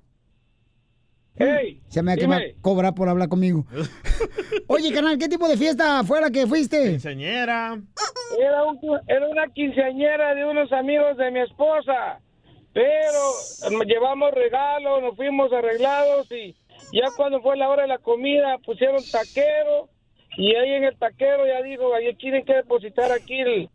Se 1.88 2.04
me 2.04 2.16
va 2.28 2.36
a 2.38 2.40
cobrar 2.62 2.94
por 2.94 3.10
hablar 3.10 3.28
conmigo. 3.30 3.66
Oye, 4.68 4.92
canal, 4.94 5.18
¿qué 5.18 5.28
tipo 5.28 5.48
de 5.48 5.58
fiesta 5.58 6.04
fue 6.04 6.22
la 6.22 6.30
que 6.32 6.46
fuiste? 6.48 6.90
Quinceañera. 6.92 7.80
Era, 8.40 8.64
un- 8.64 8.80
era 9.08 9.28
una 9.28 9.48
quinceañera 9.48 10.36
de 10.36 10.46
unos 10.46 10.72
amigos 10.72 11.18
de 11.18 11.32
mi 11.32 11.40
esposa, 11.42 12.20
pero 12.74 13.84
llevamos 13.86 14.32
regalos, 14.32 15.02
nos 15.02 15.16
fuimos 15.16 15.52
arreglados 15.54 16.32
y 16.32 16.56
ya 16.92 17.10
cuando 17.16 17.42
fue 17.42 17.58
la 17.58 17.70
hora 17.70 17.84
de 17.84 17.88
la 17.90 17.98
comida 17.98 18.58
pusieron 18.66 19.02
taquero 19.12 19.90
y 20.38 20.56
ahí 20.56 20.72
en 20.74 20.84
el 20.86 20.98
taquero 20.98 21.46
ya 21.46 21.62
dijo, 21.62 21.94
ahí 21.94 22.14
tienen 22.16 22.44
que 22.46 22.54
depositar 22.56 23.12
aquí 23.12 23.40
el 23.40 23.70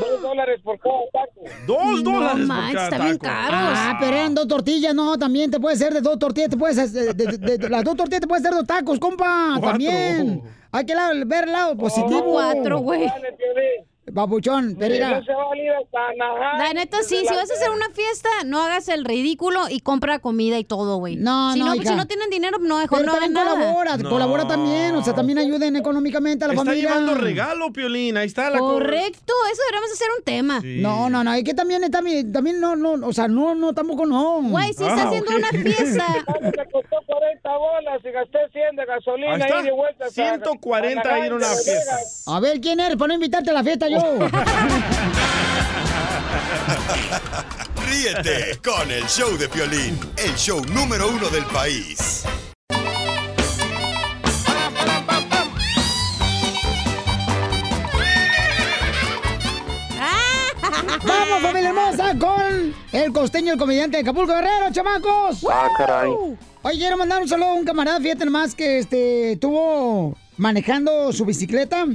dos 0.00 0.20
dólares 0.22 0.60
por 0.62 0.78
cada 0.78 0.94
taco. 1.12 1.40
Dos 1.66 2.04
dólares 2.04 2.46
por 2.46 2.72
cada 2.72 2.84
está 2.88 3.04
bien 3.04 3.18
caros. 3.18 3.78
Ah, 3.78 3.96
pero 4.00 4.16
eran 4.16 4.34
dos 4.34 4.46
tortillas, 4.48 4.94
no, 4.94 5.16
también 5.18 5.50
te 5.50 5.58
puede 5.60 5.76
ser 5.76 5.92
de 5.94 6.00
dos 6.00 6.18
tortillas, 6.18 6.50
te 6.50 6.56
puedes 6.56 6.78
hacer- 6.78 7.14
de, 7.14 7.36
de- 7.38 7.58
de- 7.58 7.68
las 7.68 7.84
dos 7.84 7.96
tortillas 7.96 8.20
te 8.20 8.26
puedes 8.26 8.44
hacer 8.44 8.56
dos 8.56 8.66
tacos, 8.66 8.98
compa, 8.98 9.50
Cuatro. 9.54 9.70
también. 9.70 10.42
Hay 10.74 10.86
que 10.86 10.94
ver 11.26 11.44
el 11.44 11.52
lado 11.52 11.76
positivo. 11.76 12.24
cuatro, 12.32 12.78
güey. 12.78 13.00
Babuchón, 13.06 13.22
pero 14.04 14.26
mira. 14.26 15.10
No 15.18 15.24
se 15.24 15.32
va 15.32 15.42
a 15.52 15.56
ir 15.56 15.70
hasta 15.70 15.98
Anaheim. 16.08 16.58
La 16.58 16.72
neta, 16.74 17.02
sí, 17.02 17.16
si 17.20 17.34
vas 17.34 17.50
a 17.50 17.54
hacer 17.54 17.70
una 17.70 17.88
fiesta, 17.90 18.28
no 18.44 18.60
hagas 18.62 18.88
el 18.88 19.04
ridículo 19.04 19.68
y 19.70 19.80
compra 19.80 20.18
comida 20.18 20.58
y 20.58 20.64
todo, 20.64 20.96
güey. 20.98 21.16
No, 21.16 21.52
si 21.52 21.60
no, 21.60 21.66
no, 21.66 21.74
hija. 21.76 21.90
si 21.90 21.94
no 21.96 22.06
tienen 22.06 22.28
dinero, 22.30 22.58
no, 22.60 22.78
mejor 22.78 22.98
Pero 22.98 23.12
no 23.12 23.16
hagan 23.16 23.32
también 23.32 23.46
nada. 23.54 23.60
colabora, 23.66 23.96
No. 23.98 24.10
colabora 24.10 24.46
también, 24.48 24.96
o 24.96 25.04
sea, 25.04 25.14
también 25.14 25.38
ayuden 25.38 25.76
económicamente 25.76 26.44
a 26.44 26.48
la 26.48 26.54
Está 26.54 26.64
familia. 26.64 26.88
llevando 26.88 27.14
regalo, 27.14 27.72
Piolín. 27.72 28.16
Ahí 28.16 28.26
está 28.26 28.50
la 28.50 28.58
co- 28.58 28.72
Correcto, 28.74 29.32
eso 29.52 29.62
deberíamos 29.68 29.92
hacer 29.92 30.08
un 30.18 30.24
tema. 30.24 30.60
No, 30.64 31.08
no, 31.08 31.22
no, 31.22 31.32
es 31.34 31.44
que 31.44 31.54
también, 31.54 31.88
también, 31.90 32.32
también 32.32 32.60
no, 32.60 32.74
no, 32.74 33.06
o 33.06 33.12
sea, 33.12 33.28
no, 33.28 33.54
no, 33.54 33.72
tampoco 33.72 34.04
no. 34.06 34.40
Güey, 34.42 34.72
si 34.74 34.82
está 34.84 35.04
haciendo 35.08 35.36
una 35.36 35.48
fiesta. 35.50 36.06
Me 36.40 36.50
costó 36.70 36.96
40 37.06 37.56
bolas 37.56 38.00
y 38.04 38.10
gasté 38.10 38.38
100 38.52 38.76
de 38.76 38.84
gasolina 38.84 39.34
Ahí 39.34 39.40
está. 39.42 39.60
y 39.60 39.64
de 39.64 39.72
vuelta. 39.72 40.06
hasta 40.06 40.22
140 40.36 41.18
ir 41.26 41.32
a 41.32 41.36
una 41.36 41.46
fiesta. 41.46 41.96
A 42.26 42.40
ver, 42.40 42.60
¿quién 42.60 42.80
eres? 42.80 42.96
Para 42.96 43.08
no 43.08 43.14
invitarte 43.14 43.50
a 43.50 43.54
la 43.54 43.62
fiesta 43.62 43.88
yo. 43.92 44.18
Ríete 47.86 48.58
con 48.64 48.90
el 48.90 49.04
show 49.06 49.36
de 49.36 49.48
Piolín, 49.48 49.98
el 50.16 50.34
show 50.34 50.64
número 50.66 51.08
uno 51.08 51.28
del 51.28 51.44
país. 51.44 52.24
Vamos, 61.04 61.42
familia 61.42 61.70
hermosa, 61.70 62.16
con 62.18 62.74
el 62.92 63.12
costeño, 63.12 63.54
el 63.54 63.58
comediante 63.58 63.96
de 63.96 64.02
Acapulco 64.02 64.32
Guerrero, 64.32 64.70
chamacos. 64.70 65.44
Ah, 65.50 65.68
caray. 65.76 66.10
Oye, 66.62 66.78
quiero 66.78 66.96
mandar 66.96 67.22
un 67.22 67.28
saludo 67.28 67.50
a 67.50 67.54
un 67.54 67.64
camarada, 67.64 67.98
fíjate 68.00 68.24
nomás, 68.24 68.54
que 68.54 68.78
este, 68.78 69.32
estuvo 69.32 70.16
manejando 70.36 71.12
su 71.12 71.24
bicicleta. 71.24 71.86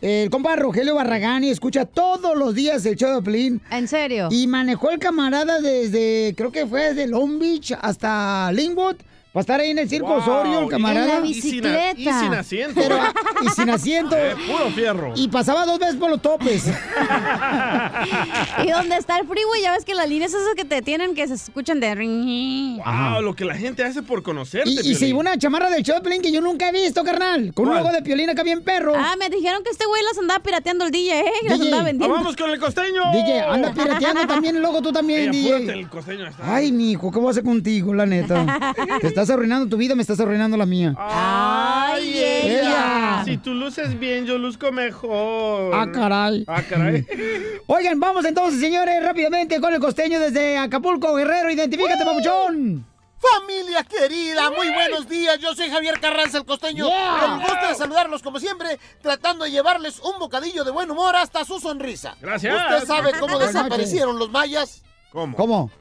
El 0.00 0.30
compa 0.30 0.54
Rogelio 0.54 0.94
Barragán 0.94 1.42
y 1.42 1.50
escucha 1.50 1.84
todos 1.84 2.36
los 2.36 2.54
días 2.54 2.86
el 2.86 2.94
show 2.94 3.16
de 3.16 3.22
Pelín. 3.22 3.60
¿En 3.70 3.88
serio? 3.88 4.28
Y 4.30 4.46
manejó 4.46 4.90
el 4.90 5.00
camarada 5.00 5.60
desde, 5.60 6.34
creo 6.36 6.52
que 6.52 6.66
fue 6.66 6.94
desde 6.94 7.08
Long 7.08 7.40
Beach 7.40 7.72
hasta 7.80 8.52
Linwood. 8.52 8.96
Para 9.32 9.42
estar 9.42 9.60
ahí 9.60 9.70
en 9.70 9.78
el 9.78 9.88
circo 9.88 10.08
Wow, 10.08 10.18
Osorio, 10.18 10.60
el 10.60 10.68
camarada. 10.68 11.16
en 11.18 11.22
la 11.22 11.26
Y 11.28 11.34
sin 11.34 11.66
a- 11.66 11.92
y 11.92 12.04
sin 12.04 12.34
asiento. 12.34 12.80
Pero, 12.80 12.98
y 13.44 13.48
sin 13.50 13.68
asiento. 13.70 14.16
Eh, 14.18 14.34
puro 14.46 14.70
fierro. 14.70 15.12
Y 15.16 15.28
pasaba 15.28 15.66
dos 15.66 15.78
veces 15.78 15.96
por 15.96 16.10
los 16.10 16.20
topes. 16.22 16.64
Y 18.64 18.70
donde 18.70 18.96
está 18.96 19.18
el 19.18 19.26
freeway, 19.26 19.62
ya 19.62 19.72
ves 19.72 19.84
que 19.84 19.94
las 19.94 20.08
líneas 20.08 20.32
esas 20.32 20.54
que 20.56 20.64
te 20.64 20.82
tienen 20.82 21.14
que 21.14 21.26
se 21.28 21.34
escuchan 21.34 21.78
de 21.80 21.94
ring. 21.94 22.78
Wow, 22.78 23.20
lo 23.22 23.34
que 23.34 23.44
la 23.44 23.54
gente 23.54 23.84
hace 23.84 24.02
por 24.02 24.22
conocerte, 24.22 24.70
Y, 24.70 24.78
y 24.90 24.94
se 24.94 25.06
llevó 25.06 25.20
una 25.20 25.36
chamarra 25.38 25.70
del 25.70 25.82
show 25.82 25.96
de 25.96 26.02
Pelín 26.02 26.22
que 26.22 26.32
yo 26.32 26.40
nunca 26.40 26.68
he 26.68 26.72
visto, 26.72 27.04
carnal. 27.04 27.52
Con 27.54 27.66
un 27.66 27.72
¿Cuál? 27.72 27.84
logo 27.84 27.94
de 27.94 28.02
piolín 28.02 28.30
acá 28.30 28.42
bien 28.42 28.62
perro. 28.62 28.94
Ah, 28.96 29.14
me 29.18 29.28
dijeron 29.28 29.62
que 29.62 29.70
este 29.70 29.86
güey 29.86 30.02
las 30.04 30.18
andaba 30.18 30.42
pirateando 30.42 30.84
el 30.86 30.90
DJ, 30.90 31.20
¿eh? 31.20 31.24
Las 31.48 31.60
andaba 31.60 31.82
vendiendo. 31.84 32.16
¡Ah, 32.16 32.18
vamos 32.20 32.36
con 32.36 32.50
el 32.50 32.58
costeño! 32.58 33.02
DJ, 33.12 33.40
anda 33.42 33.72
pirateando 33.72 34.26
también 34.26 34.56
el 34.56 34.62
logo 34.62 34.80
tú 34.82 34.92
también, 34.92 35.32
Ey, 35.34 35.42
DJ. 35.42 35.72
el 35.72 35.88
costeño 35.88 36.26
está. 36.28 36.54
Ay, 36.54 36.72
mijo, 36.72 37.10
¿qué 37.10 37.18
voy 37.18 37.28
a 37.28 37.30
hacer 37.32 37.44
contigo, 37.44 37.94
la 37.94 38.06
neta? 38.06 38.44
Estás 39.18 39.34
arruinando 39.34 39.68
tu 39.68 39.76
vida, 39.76 39.96
me 39.96 40.02
estás 40.02 40.20
arruinando 40.20 40.56
la 40.56 40.64
mía. 40.64 40.94
¡Ay, 40.96 42.20
ella! 42.20 43.22
Si 43.24 43.36
tú 43.38 43.52
luces 43.52 43.98
bien, 43.98 44.26
yo 44.26 44.38
luzco 44.38 44.70
mejor. 44.70 45.74
Ah, 45.74 45.88
caray. 45.92 46.44
Ah, 46.46 46.62
caray. 46.62 47.04
Oigan, 47.66 47.98
vamos 47.98 48.24
entonces, 48.24 48.60
señores, 48.60 49.02
rápidamente 49.02 49.60
con 49.60 49.74
el 49.74 49.80
costeño 49.80 50.20
desde 50.20 50.56
Acapulco, 50.56 51.16
Guerrero. 51.16 51.50
Identifícate, 51.50 52.04
papuchón. 52.04 52.86
Familia 53.18 53.82
querida, 53.82 54.50
muy 54.50 54.70
buenos 54.70 55.08
días. 55.08 55.36
Yo 55.40 55.52
soy 55.52 55.68
Javier 55.68 55.98
Carranza, 55.98 56.38
el 56.38 56.44
costeño. 56.44 56.86
Yeah. 56.86 57.16
Con 57.18 57.38
gusto 57.40 57.68
de 57.70 57.74
saludarlos 57.74 58.22
como 58.22 58.38
siempre, 58.38 58.78
tratando 59.02 59.46
de 59.46 59.50
llevarles 59.50 59.98
un 59.98 60.16
bocadillo 60.20 60.62
de 60.62 60.70
buen 60.70 60.88
humor 60.92 61.16
hasta 61.16 61.44
su 61.44 61.58
sonrisa. 61.58 62.16
Gracias. 62.20 62.54
¿Usted 62.54 62.86
sabe 62.86 63.10
cómo 63.18 63.40
desaparecieron 63.40 64.16
los 64.16 64.30
mayas? 64.30 64.84
¿Cómo? 65.10 65.36
¿Cómo? 65.36 65.72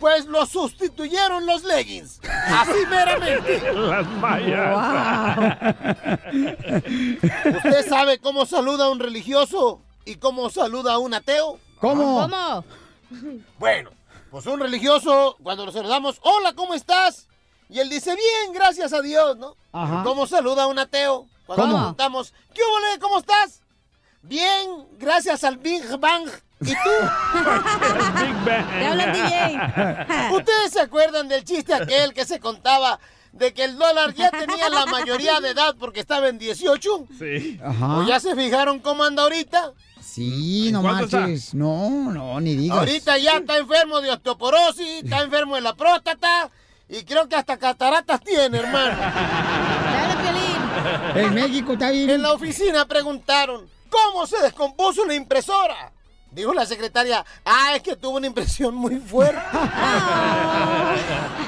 Pues 0.00 0.24
los 0.26 0.48
sustituyeron 0.48 1.44
los 1.44 1.62
leggings. 1.62 2.20
Así 2.24 2.86
meramente. 2.88 3.72
Las 3.74 4.06
mayas. 4.06 5.74
¿Usted 7.44 7.88
sabe 7.88 8.18
cómo 8.18 8.46
saluda 8.46 8.86
a 8.86 8.90
un 8.90 8.98
religioso 8.98 9.82
y 10.06 10.16
cómo 10.16 10.48
saluda 10.48 10.94
a 10.94 10.98
un 10.98 11.12
ateo? 11.12 11.58
¿Cómo? 11.80 12.22
¿Cómo? 12.22 12.64
Bueno, 13.58 13.90
pues 14.30 14.46
un 14.46 14.60
religioso, 14.60 15.36
cuando 15.42 15.66
lo 15.66 15.72
saludamos, 15.72 16.18
hola, 16.22 16.54
¿cómo 16.54 16.74
estás? 16.74 17.28
Y 17.68 17.78
él 17.78 17.90
dice, 17.90 18.14
bien, 18.14 18.54
gracias 18.54 18.92
a 18.94 19.02
Dios, 19.02 19.36
¿no? 19.36 19.54
Ajá. 19.72 20.02
¿Cómo 20.02 20.26
saluda 20.26 20.62
a 20.62 20.66
un 20.66 20.78
ateo? 20.78 21.26
Cuando 21.46 21.64
¿Cómo? 21.64 21.72
le 21.74 21.78
preguntamos, 21.78 22.32
¿qué 22.54 22.62
hubo, 22.62 23.00
cómo 23.00 23.18
estás? 23.18 23.60
Bien, 24.22 24.86
gracias 24.98 25.44
al 25.44 25.58
Big 25.58 25.84
Bang. 25.98 26.28
¿Y 26.60 26.72
tú? 26.72 26.90
Big 28.20 28.34
Bang. 28.44 28.68
Te 28.78 28.86
habla 28.86 29.04
el 29.04 29.12
DJ. 29.12 30.30
¿Ustedes 30.36 30.72
se 30.72 30.80
acuerdan 30.80 31.28
del 31.28 31.44
chiste 31.44 31.72
aquel 31.72 32.12
que 32.12 32.24
se 32.24 32.38
contaba 32.38 33.00
de 33.32 33.54
que 33.54 33.64
el 33.64 33.78
dólar 33.78 34.12
ya 34.14 34.30
tenía 34.30 34.68
la 34.68 34.86
mayoría 34.86 35.40
de 35.40 35.50
edad 35.50 35.74
porque 35.78 36.00
estaba 36.00 36.28
en 36.28 36.38
18? 36.38 37.06
Sí. 37.18 37.58
Ajá. 37.64 37.98
¿O 37.98 38.06
ya 38.06 38.20
se 38.20 38.34
fijaron 38.36 38.80
cómo 38.80 39.04
anda 39.04 39.22
ahorita? 39.22 39.72
Sí, 40.02 40.70
no 40.72 40.82
cuánto 40.82 41.04
está? 41.04 41.56
No, 41.56 42.12
no, 42.12 42.40
ni 42.40 42.56
digas. 42.56 42.78
Ahorita 42.78 43.16
ya 43.18 43.36
está 43.38 43.56
enfermo 43.56 44.00
de 44.00 44.10
osteoporosis, 44.10 45.04
está 45.04 45.22
enfermo 45.22 45.54
de 45.54 45.60
la 45.62 45.74
próstata 45.74 46.50
y 46.88 47.04
creo 47.04 47.28
que 47.28 47.36
hasta 47.36 47.56
cataratas 47.56 48.20
tiene, 48.20 48.58
hermano. 48.58 48.96
Piolín. 50.22 51.26
En 51.26 51.34
México 51.34 51.72
está 51.74 51.90
bien. 51.90 52.10
En 52.10 52.22
la 52.22 52.32
oficina 52.32 52.84
preguntaron, 52.86 53.68
¿cómo 53.88 54.26
se 54.26 54.42
descompuso 54.42 55.06
la 55.06 55.14
impresora? 55.14 55.92
Dijo 56.32 56.54
la 56.54 56.64
secretaria, 56.64 57.24
ah, 57.44 57.74
es 57.74 57.82
que 57.82 57.96
tuvo 57.96 58.16
una 58.18 58.28
impresión 58.28 58.72
muy 58.74 58.96
fuerte. 58.98 59.40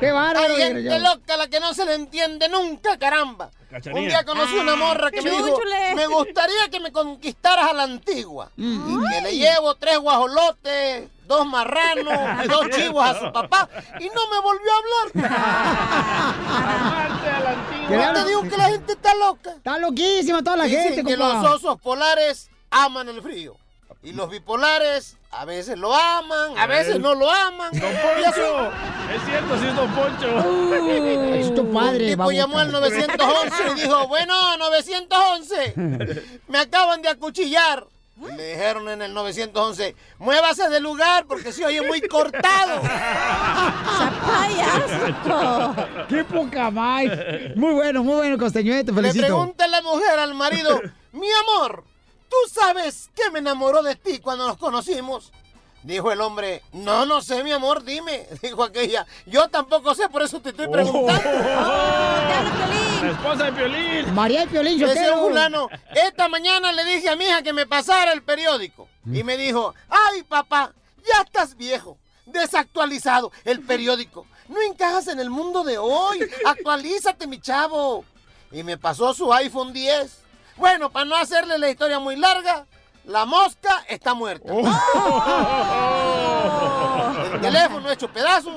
Qué 0.00 0.12
bárbaro. 0.12 0.54
Hay 0.54 0.60
gente 0.60 0.98
loca 0.98 1.36
la 1.36 1.46
que 1.48 1.60
no 1.60 1.72
se 1.72 1.84
le 1.86 1.94
entiende 1.94 2.48
nunca, 2.48 2.98
caramba. 2.98 3.50
Cachanilla. 3.70 4.00
Un 4.02 4.08
día 4.08 4.24
conocí 4.24 4.54
una 4.56 4.76
morra 4.76 5.10
que 5.10 5.22
me 5.22 5.30
dijo, 5.30 5.58
me 5.94 6.06
gustaría 6.06 6.68
que 6.70 6.80
me 6.80 6.92
conquistaras 6.92 7.70
a 7.70 7.72
la 7.72 7.84
antigua. 7.84 8.50
Y 8.56 8.78
que 9.10 9.20
le 9.22 9.36
llevo 9.36 9.74
tres 9.76 9.98
guajolotes, 9.98 11.08
dos 11.26 11.46
marranos 11.46 12.44
y 12.44 12.48
dos 12.48 12.68
chivos 12.70 13.02
a 13.02 13.18
su 13.18 13.32
papá. 13.32 13.68
Y 14.00 14.08
no 14.08 14.28
me 14.30 14.40
volvió 14.42 14.70
a 14.72 14.78
hablar. 14.78 15.08
Amarte 16.46 17.30
a 17.30 17.40
la 17.40 17.50
antigua. 17.50 18.06
Yo 18.06 18.12
te 18.12 18.24
digo 18.28 18.42
que 18.42 18.56
la 18.56 18.68
gente 18.68 18.92
está 18.92 19.14
loca. 19.14 19.50
Está 19.52 19.78
loquísima 19.78 20.42
toda 20.42 20.56
la 20.58 20.64
Dicen 20.64 20.82
gente, 20.82 21.04
que 21.04 21.16
compa. 21.16 21.42
los 21.42 21.54
osos 21.54 21.80
polares 21.80 22.50
aman 22.70 23.08
el 23.08 23.22
frío. 23.22 23.56
Y 24.06 24.12
los 24.12 24.30
bipolares 24.30 25.16
a 25.32 25.44
veces 25.44 25.76
lo 25.76 25.92
aman, 25.92 26.56
a 26.56 26.66
veces 26.68 27.00
no 27.00 27.12
lo 27.16 27.28
aman. 27.28 27.72
Don 27.72 27.80
Poncho. 27.92 28.70
Es 29.12 29.24
cierto, 29.24 29.58
sí 29.58 29.66
es 29.66 29.74
Don 29.74 29.90
Poncho. 29.90 30.28
Es 31.34 31.52
tu 31.56 31.72
padre, 31.72 32.04
Un 32.04 32.10
tipo 32.10 32.30
llamó 32.30 32.60
al 32.60 32.70
911 32.70 33.62
y 33.76 33.80
dijo, 33.80 34.06
bueno, 34.06 34.56
911, 34.58 35.74
me 36.46 36.58
acaban 36.58 37.02
de 37.02 37.08
acuchillar. 37.08 37.84
Y 38.16 38.32
le 38.32 38.52
dijeron 38.52 38.88
en 38.88 39.02
el 39.02 39.12
911, 39.12 39.96
muévase 40.20 40.68
del 40.68 40.84
lugar 40.84 41.26
porque 41.26 41.50
se 41.50 41.64
oye 41.64 41.82
muy 41.82 42.00
cortado. 42.02 42.80
¡Payaso! 44.26 45.74
¡Qué 46.08 46.22
poca 46.24 46.70
más! 46.70 47.04
Muy 47.56 47.74
bueno, 47.74 48.04
muy 48.04 48.14
bueno, 48.14 48.38
costeño, 48.38 48.72
eh, 48.72 48.84
te 48.84 48.92
Le 48.92 48.96
felicito. 49.02 49.24
pregunta 49.26 49.66
la 49.66 49.82
mujer 49.82 50.16
al 50.20 50.32
marido, 50.34 50.80
mi 51.12 51.26
amor, 51.42 51.82
¿tú 52.28 52.36
sabes 52.52 53.10
qué 53.14 53.30
me 53.30 53.38
enamoró 53.38 53.82
de 53.82 53.96
ti 53.96 54.18
cuando 54.18 54.46
nos 54.46 54.56
conocimos? 54.56 55.32
Dijo 55.86 56.10
el 56.10 56.20
hombre, 56.20 56.62
no, 56.72 57.06
no 57.06 57.22
sé, 57.22 57.44
mi 57.44 57.52
amor, 57.52 57.84
dime. 57.84 58.26
Dijo 58.42 58.64
aquella, 58.64 59.06
yo 59.24 59.48
tampoco 59.48 59.94
sé, 59.94 60.08
por 60.08 60.22
eso 60.22 60.40
te 60.40 60.48
estoy 60.48 60.66
preguntando. 60.66 61.30
La 61.30 63.10
esposa 63.12 63.44
de 63.44 63.52
Piolín. 63.52 64.12
María 64.12 64.42
y 64.42 64.46
Piolín, 64.48 64.78
yo 64.80 64.88
Decía 64.88 65.12
un 65.12 65.28
fulano, 65.28 65.68
esta 65.94 66.28
mañana 66.28 66.72
le 66.72 66.84
dije 66.84 67.08
a 67.08 67.14
mi 67.14 67.24
hija 67.24 67.42
que 67.42 67.52
me 67.52 67.66
pasara 67.66 68.12
el 68.12 68.22
periódico. 68.22 68.88
Y 69.04 69.22
me 69.22 69.36
dijo, 69.36 69.74
ay 69.88 70.24
papá, 70.24 70.72
ya 71.06 71.22
estás 71.22 71.56
viejo, 71.56 71.98
desactualizado, 72.24 73.30
el 73.44 73.60
periódico. 73.60 74.26
no 74.48 74.60
encajas 74.62 75.06
en 75.06 75.20
el 75.20 75.30
mundo 75.30 75.62
de 75.62 75.78
hoy. 75.78 76.18
Actualízate, 76.44 77.28
mi 77.28 77.40
chavo. 77.40 78.04
Y 78.50 78.64
me 78.64 78.76
pasó 78.76 79.14
su 79.14 79.32
iPhone 79.32 79.72
10. 79.72 80.25
Bueno, 80.56 80.90
para 80.90 81.04
no 81.04 81.16
hacerle 81.16 81.58
la 81.58 81.68
historia 81.70 81.98
muy 81.98 82.16
larga, 82.16 82.66
la 83.04 83.24
mosca 83.24 83.84
está 83.88 84.14
muerta. 84.14 84.52
El 87.34 87.40
teléfono 87.40 87.90
hecho 87.90 88.08
pedazos 88.08 88.54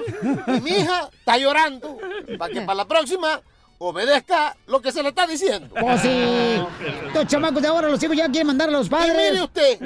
y 0.47 0.61
mi 0.61 0.71
hija 0.71 1.09
está 1.13 1.37
llorando. 1.37 1.97
Para 2.37 2.53
que 2.53 2.61
para 2.61 2.75
la 2.75 2.85
próxima 2.85 3.41
obedezca 3.77 4.55
lo 4.67 4.81
que 4.81 4.91
se 4.91 5.01
le 5.03 5.09
está 5.09 5.25
diciendo. 5.27 5.73
Pues 5.79 6.01
sí. 6.01 6.63
Estos 7.07 7.27
chamacos 7.27 7.61
de 7.61 7.67
ahora, 7.67 7.89
los 7.89 8.01
hijos 8.03 8.15
ya 8.15 8.25
quieren 8.27 8.47
mandar 8.47 8.69
a 8.69 8.71
los 8.71 8.87
Y 8.87 8.89
padres. 8.89 9.15
mire 9.15 9.41
usted, 9.43 9.79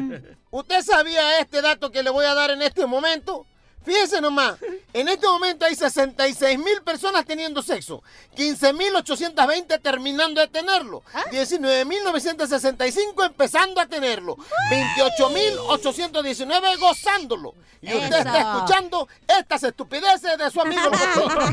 ¿usted 0.51 0.81
sabía 0.81 1.39
este 1.39 1.61
dato 1.61 1.91
que 1.91 2.03
le 2.03 2.09
voy 2.09 2.25
a 2.25 2.33
dar 2.33 2.51
en 2.51 2.61
este 2.61 2.85
momento? 2.85 3.45
Fíjese 3.85 4.21
nomás, 4.21 4.55
en 4.93 5.07
este 5.09 5.27
momento 5.27 5.65
hay 5.65 5.75
66 5.75 6.57
mil 6.57 6.81
personas 6.83 7.25
teniendo 7.25 7.61
sexo, 7.61 8.01
15 8.35 8.73
mil 8.73 8.95
820 8.95 9.77
terminando 9.79 10.39
de 10.39 10.47
tenerlo, 10.47 11.03
19 11.31 11.85
mil 11.85 12.03
965 12.03 13.23
empezando 13.23 13.81
a 13.81 13.85
tenerlo, 13.85 14.37
28 14.69 15.29
mil 15.29 15.53
819 15.67 16.75
gozándolo. 16.77 17.55
Y 17.81 17.93
usted 17.93 18.07
Eso. 18.07 18.17
está 18.19 18.39
escuchando 18.39 19.09
estas 19.27 19.63
estupideces 19.63 20.37
de 20.37 20.49
su 20.49 20.61
amigo 20.61 20.83
el 20.85 20.91
doctor. 20.91 21.51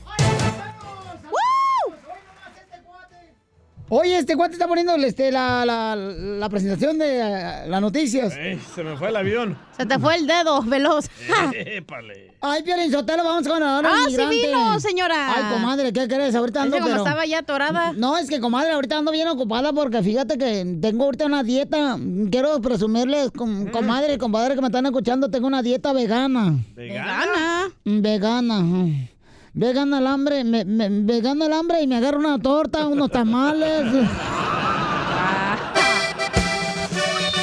Oye, 3.89 4.17
este 4.17 4.35
cuate 4.35 4.53
está 4.53 4.67
poniendo 4.67 4.95
este, 4.95 5.31
la, 5.31 5.63
la, 5.65 5.95
la 5.95 6.49
presentación 6.49 6.97
de 6.97 7.19
eh, 7.19 7.67
las 7.67 7.79
noticias. 7.79 8.35
Ey, 8.35 8.59
se 8.75 8.83
me 8.83 8.97
fue 8.97 9.07
el 9.09 9.15
avión. 9.15 9.57
Se 9.77 9.85
te 9.85 9.97
fue 9.97 10.15
el 10.17 10.27
dedo, 10.27 10.61
veloz. 10.65 11.05
Épale. 11.53 12.35
Ay, 12.41 12.63
Piolín 12.63 12.91
Sotelo, 12.91 13.23
vamos 13.23 13.47
con 13.47 13.63
ahora 13.63 13.89
Ah, 13.91 14.05
sí 14.09 14.17
vino, 14.29 14.79
señora. 14.81 15.33
Ay, 15.33 15.53
comadre, 15.53 15.93
¿qué 15.93 16.05
crees? 16.07 16.35
Ahorita 16.35 16.63
ando, 16.63 16.75
Es 16.75 16.81
que 16.83 16.83
como 16.89 16.95
pero- 16.95 17.07
estaba 17.07 17.25
ya 17.25 17.39
atorada. 17.39 17.93
No, 17.93 18.17
es 18.17 18.29
que, 18.29 18.41
comadre, 18.41 18.73
ahorita 18.73 18.97
ando 18.97 19.11
bien 19.13 19.27
ocupada 19.29 19.71
porque 19.71 20.03
fíjate 20.03 20.37
que 20.37 20.77
tengo 20.81 21.05
ahorita 21.05 21.25
una 21.25 21.43
dieta. 21.43 21.97
Quiero 22.29 22.59
presumirles, 22.61 23.31
com- 23.31 23.67
comadre 23.71 24.15
y 24.15 24.17
compadre 24.17 24.55
que 24.55 24.61
me 24.61 24.67
están 24.67 24.85
escuchando, 24.85 25.31
tengo 25.31 25.47
una 25.47 25.61
dieta 25.61 25.93
vegana. 25.93 26.57
¿Vegana? 26.75 27.69
Mm, 27.85 28.01
Vegana. 28.01 28.65
Ajá. 29.57 29.67
Vegana 29.67 29.97
el 29.99 30.07
hambre, 30.07 30.43
me, 30.43 30.65
me- 30.65 30.89
vegana 30.89 31.45
el 31.47 31.53
hambre 31.53 31.81
y 31.81 31.87
me 31.87 31.97
agarro 31.97 32.19
una 32.19 32.39
torta, 32.39 32.87
unos 32.87 33.09
tamales. 33.11 33.83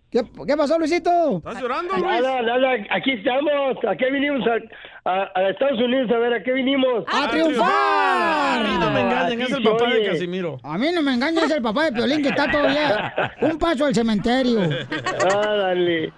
¿Qué, 0.09 0.23
qué 0.47 0.57
pasó, 0.57 0.79
Luisito? 0.79 1.39
¿Estás 1.39 1.61
llorando, 1.61 1.97
Nada, 1.99 2.41
nada, 2.41 2.73
aquí 2.91 3.13
estamos. 3.13 3.77
¿A 3.87 3.97
qué 3.97 4.11
vinimos? 4.11 4.41
A, 4.47 5.11
a- 5.11 5.31
a 5.35 5.51
Estados 5.51 5.81
Unidos, 5.83 6.11
a 6.13 6.19
ver, 6.19 6.33
¿a 6.35 6.43
qué 6.43 6.53
vinimos? 6.53 7.05
¡A 7.13 7.29
triunfar! 7.29 7.69
A 7.69 8.63
mí 8.63 8.79
no 8.79 8.91
me 8.93 9.01
engañen, 9.01 9.41
es 9.43 9.51
el 9.51 9.63
papá 9.65 9.91
de. 9.93 10.05
Casimiro. 10.07 10.59
A 10.63 10.79
mí 10.79 10.87
no 10.95 11.03
me 11.03 11.13
engañes, 11.15 11.43
es 11.45 11.51
el 11.51 11.63
papá 11.63 11.85
de 11.87 11.93
Piolín 11.93 12.23
que 12.23 12.29
está 12.31 12.51
todavía 12.51 13.13
un 13.43 13.59
paso 13.59 13.85
al 13.85 13.95
cementerio. 13.95 14.61
Árale. 15.35 16.13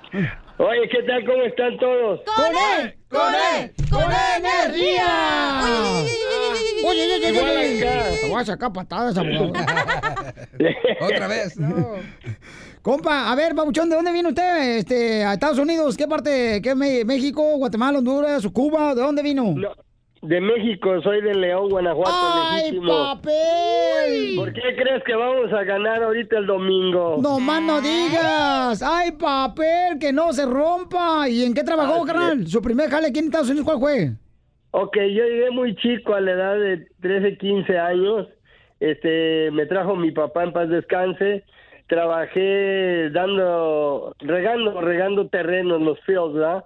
Oye, 0.59 0.89
¿qué 0.91 1.03
tal? 1.05 1.25
¿Cómo 1.25 1.43
están 1.45 1.79
todos? 1.79 2.21
¡Con 2.35 2.47
él! 2.47 2.95
¡Con 3.09 3.33
él! 3.33 3.73
¡Con 3.91 4.03
energía! 4.37 5.61
Oye, 6.85 7.15
oye, 7.15 7.29
oye, 7.29 7.41
oye. 7.41 8.19
Te 8.21 8.29
voy 8.29 8.43
a 8.43 8.45
sacar 8.45 8.73
patadas, 8.73 9.17
abogado. 9.17 9.53
Otra 11.01 11.29
vez. 11.29 11.55
Compa, 12.83 13.31
a 13.31 13.35
ver, 13.37 13.55
Babuchón, 13.55 13.89
¿de 13.89 13.97
dónde 13.97 14.11
viene 14.11 14.31
usted? 14.31 14.79
Este, 14.79 15.25
a 15.25 15.35
Estados 15.35 15.59
Unidos, 15.59 15.97
¿qué 15.97 16.09
parte? 16.09 16.61
¿Qué 16.61 16.75
México, 16.75 17.57
Guatemala, 17.59 17.99
Honduras, 17.99 18.45
Cuba? 18.53 18.97
¿De 18.97 19.03
dónde 19.03 19.23
vino? 19.23 19.55
De 20.21 20.41
México, 20.41 21.01
soy 21.03 21.21
de 21.23 21.33
León, 21.35 21.69
Guanajuato, 21.69 22.11
¡Ay, 22.13 22.63
legítimo. 22.73 22.93
papel! 22.93 24.35
¿Por 24.37 24.53
qué 24.53 24.75
crees 24.77 25.05
que 25.05 25.15
vamos 25.15 25.53
a 25.53 25.63
ganar 25.63 26.03
ahorita 26.03 26.39
el 26.39 26.47
domingo? 26.47 27.19
No 27.23 27.39
más 27.39 27.63
no 27.63 27.81
digas. 27.81 28.83
¡Ay, 28.83 29.13
papel! 29.13 29.99
Que 30.01 30.13
no 30.13 30.33
se 30.33 30.45
rompa. 30.45 31.29
¿Y 31.29 31.45
en 31.45 31.55
qué 31.55 31.63
trabajó, 31.63 32.05
carnal? 32.05 32.47
Su 32.49 32.61
primer 32.61 32.91
jale 32.91 33.09
aquí 33.09 33.21
en 33.21 33.27
Estados 33.27 33.49
Unidos, 33.51 33.65
¿cuál 33.65 33.79
fue? 33.79 34.11
Ok, 34.73 34.97
yo 34.97 35.25
llegué 35.25 35.51
muy 35.53 35.77
chico 35.77 36.15
a 36.15 36.21
la 36.21 36.33
edad 36.33 36.57
de 36.59 36.87
13, 37.01 37.39
15 37.39 37.79
años. 37.79 38.27
Este, 38.81 39.51
me 39.53 39.67
trajo 39.67 39.95
mi 39.95 40.11
papá 40.11 40.43
en 40.43 40.53
paz 40.53 40.69
descanse. 40.69 41.45
Trabajé 41.87 43.09
dando, 43.11 44.15
regando, 44.19 44.81
regando 44.81 45.29
terrenos 45.29 45.79
en 45.79 45.85
los 45.87 46.01
fields, 46.01 46.35
¿verdad? 46.35 46.65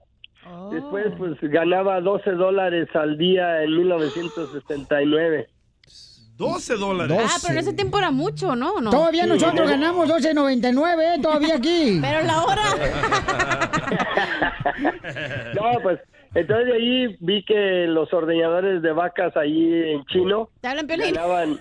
Después, 0.71 1.07
pues, 1.19 1.39
ganaba 1.41 2.01
12 2.01 2.33
dólares 2.33 2.89
al 2.95 3.17
día 3.17 3.63
en 3.63 3.77
1969. 3.77 5.49
12 6.37 6.77
dólares. 6.77 7.19
Ah, 7.23 7.37
pero 7.41 7.55
en 7.55 7.59
ese 7.61 7.73
tiempo 7.73 7.99
era 7.99 8.11
mucho, 8.11 8.57
¿no? 8.57 8.81
¿No? 8.81 8.91
Todavía 8.91 9.27
nosotros 9.27 9.69
ganamos 9.69 10.09
12.99, 10.09 11.17
¿eh? 11.17 11.21
Todavía 11.23 11.57
aquí. 11.57 11.99
Pero 12.03 12.23
la 12.23 12.43
hora. 12.43 12.63
No, 15.55 15.79
pues, 15.83 16.01
entonces 16.35 16.67
de 16.67 16.73
ahí 16.73 17.17
vi 17.21 17.45
que 17.45 17.87
los 17.87 18.13
ordeñadores 18.13 18.83
de 18.83 18.93
vacas 18.93 19.37
ahí 19.37 19.91
en 19.91 20.05
Chino 20.07 20.49
ganaban, 20.63 21.59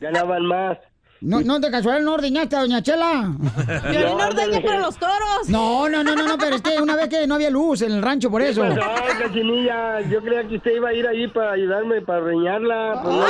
ganaban 0.00 0.44
más. 0.44 0.78
No, 1.22 1.40
no, 1.40 1.60
de 1.60 1.70
casualidad 1.70 2.04
no 2.04 2.14
ordeñaste 2.14 2.56
a 2.56 2.60
Doña 2.60 2.82
Chela. 2.82 3.32
Piolín 3.90 4.16
no 4.16 4.26
ordeña 4.26 4.60
para 4.60 4.80
los 4.80 4.96
toros. 4.96 5.48
No, 5.48 5.88
no, 5.88 6.02
no, 6.02 6.16
no, 6.16 6.26
no, 6.26 6.36
pero 6.36 6.56
es 6.56 6.62
que 6.62 6.82
una 6.82 6.96
vez 6.96 7.08
que 7.08 7.26
no 7.28 7.36
había 7.36 7.48
luz 7.48 7.82
en 7.82 7.92
el 7.92 8.02
rancho, 8.02 8.28
por 8.28 8.42
eso. 8.42 8.62
¿Qué 8.62 8.74
pasó, 8.74 9.18
cachinilla? 9.20 10.00
Yo 10.10 10.20
creía 10.20 10.48
que 10.48 10.56
usted 10.56 10.72
iba 10.76 10.88
a 10.88 10.94
ir 10.94 11.06
ahí 11.06 11.28
para 11.28 11.52
ayudarme, 11.52 12.02
para 12.02 12.20
reñarla. 12.20 13.00
Pues 13.02 13.14
no, 13.14 13.24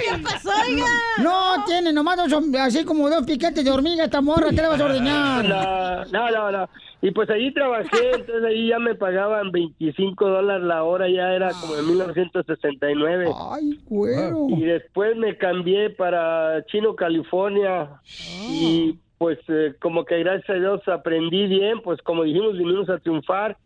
¿Qué 0.00 0.22
pasó, 0.22 0.50
oiga? 0.66 0.86
No, 1.18 1.64
tiene 1.66 1.92
nomás 1.92 2.16
dos, 2.16 2.42
así 2.58 2.84
como 2.84 3.10
dos 3.10 3.26
piquetes 3.26 3.62
de 3.62 3.70
hormiga 3.70 4.04
esta 4.04 4.22
morra, 4.22 4.48
¿qué 4.48 4.56
le 4.62 4.68
vas 4.68 4.80
a 4.80 4.84
ordeñar? 4.86 5.44
No, 5.44 6.04
no, 6.06 6.30
no, 6.30 6.50
no. 6.50 6.68
Y 7.02 7.12
pues 7.12 7.30
ahí 7.30 7.52
trabajé, 7.52 8.10
entonces 8.14 8.44
ahí 8.44 8.68
ya 8.68 8.78
me 8.78 8.94
pagaban 8.94 9.50
25 9.52 10.28
dólares 10.28 10.64
la 10.64 10.84
hora, 10.84 11.08
ya 11.08 11.34
era 11.34 11.50
como 11.60 11.76
en 11.76 11.86
1969. 11.86 13.30
Ay, 13.50 13.78
güero. 13.86 14.46
Y 14.50 14.64
después 14.64 15.16
me 15.16 15.36
cambié 15.36 15.90
para 15.90 16.64
Chino, 16.66 16.94
California. 16.94 18.00
Y 18.48 18.98
pues 19.18 19.38
eh, 19.48 19.74
como 19.80 20.04
que 20.04 20.18
gracias 20.18 20.50
a 20.50 20.54
Dios 20.54 20.86
aprendí 20.88 21.46
bien, 21.46 21.80
pues 21.82 22.00
como 22.02 22.24
dijimos, 22.24 22.56
vinimos 22.58 22.88
a 22.90 22.98
triunfar. 22.98 23.56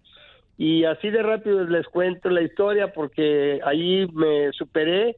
Y 0.57 0.85
así 0.85 1.11
de 1.11 1.23
rápido 1.23 1.65
les 1.65 1.87
cuento 1.89 2.31
la 2.31 2.43
historia 2.43 2.93
porque 2.93 3.61
ahí 3.65 4.07
me 4.13 4.53
superé 4.53 5.17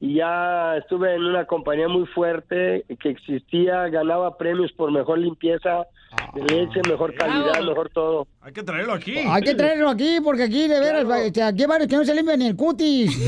y 0.00 0.14
ya 0.14 0.78
estuve 0.78 1.14
en 1.14 1.24
una 1.24 1.44
compañía 1.44 1.86
muy 1.86 2.06
fuerte 2.06 2.86
que 2.98 3.10
existía, 3.10 3.88
ganaba 3.88 4.38
premios 4.38 4.72
por 4.72 4.90
mejor 4.90 5.18
limpieza 5.18 5.86
de 6.34 6.42
leche, 6.42 6.80
mejor 6.88 7.14
calidad, 7.14 7.60
mejor 7.62 7.90
todo. 7.90 8.26
Hay 8.40 8.52
que 8.52 8.62
traerlo 8.62 8.92
aquí. 8.94 9.18
Hay 9.18 9.42
que 9.42 9.54
traerlo 9.54 9.88
aquí, 9.88 10.18
porque 10.22 10.44
aquí, 10.44 10.68
de 10.68 10.80
veras, 10.80 11.06
este, 11.20 11.42
aquí 11.42 11.62
hay 11.62 11.68
varios 11.68 11.88
que 11.88 11.96
no 11.96 12.04
se 12.04 12.14
limpian 12.14 12.38
ni 12.38 12.46
el 12.46 12.56
cutis. 12.56 13.16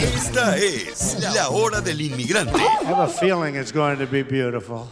Esta 0.00 0.56
es 0.56 1.18
la 1.34 1.48
hora 1.50 1.80
del 1.80 2.00
inmigrante. 2.00 2.56
I 2.56 2.84
have 2.84 3.00
a 3.04 3.08
feeling 3.08 3.54
it's 3.54 3.72
going 3.72 3.98
to 3.98 4.06
be 4.06 4.22
beautiful. 4.22 4.88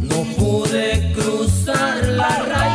No 0.00 0.24
pude 0.38 1.12
cruzar 1.14 2.04
la 2.04 2.28
raya, 2.44 2.67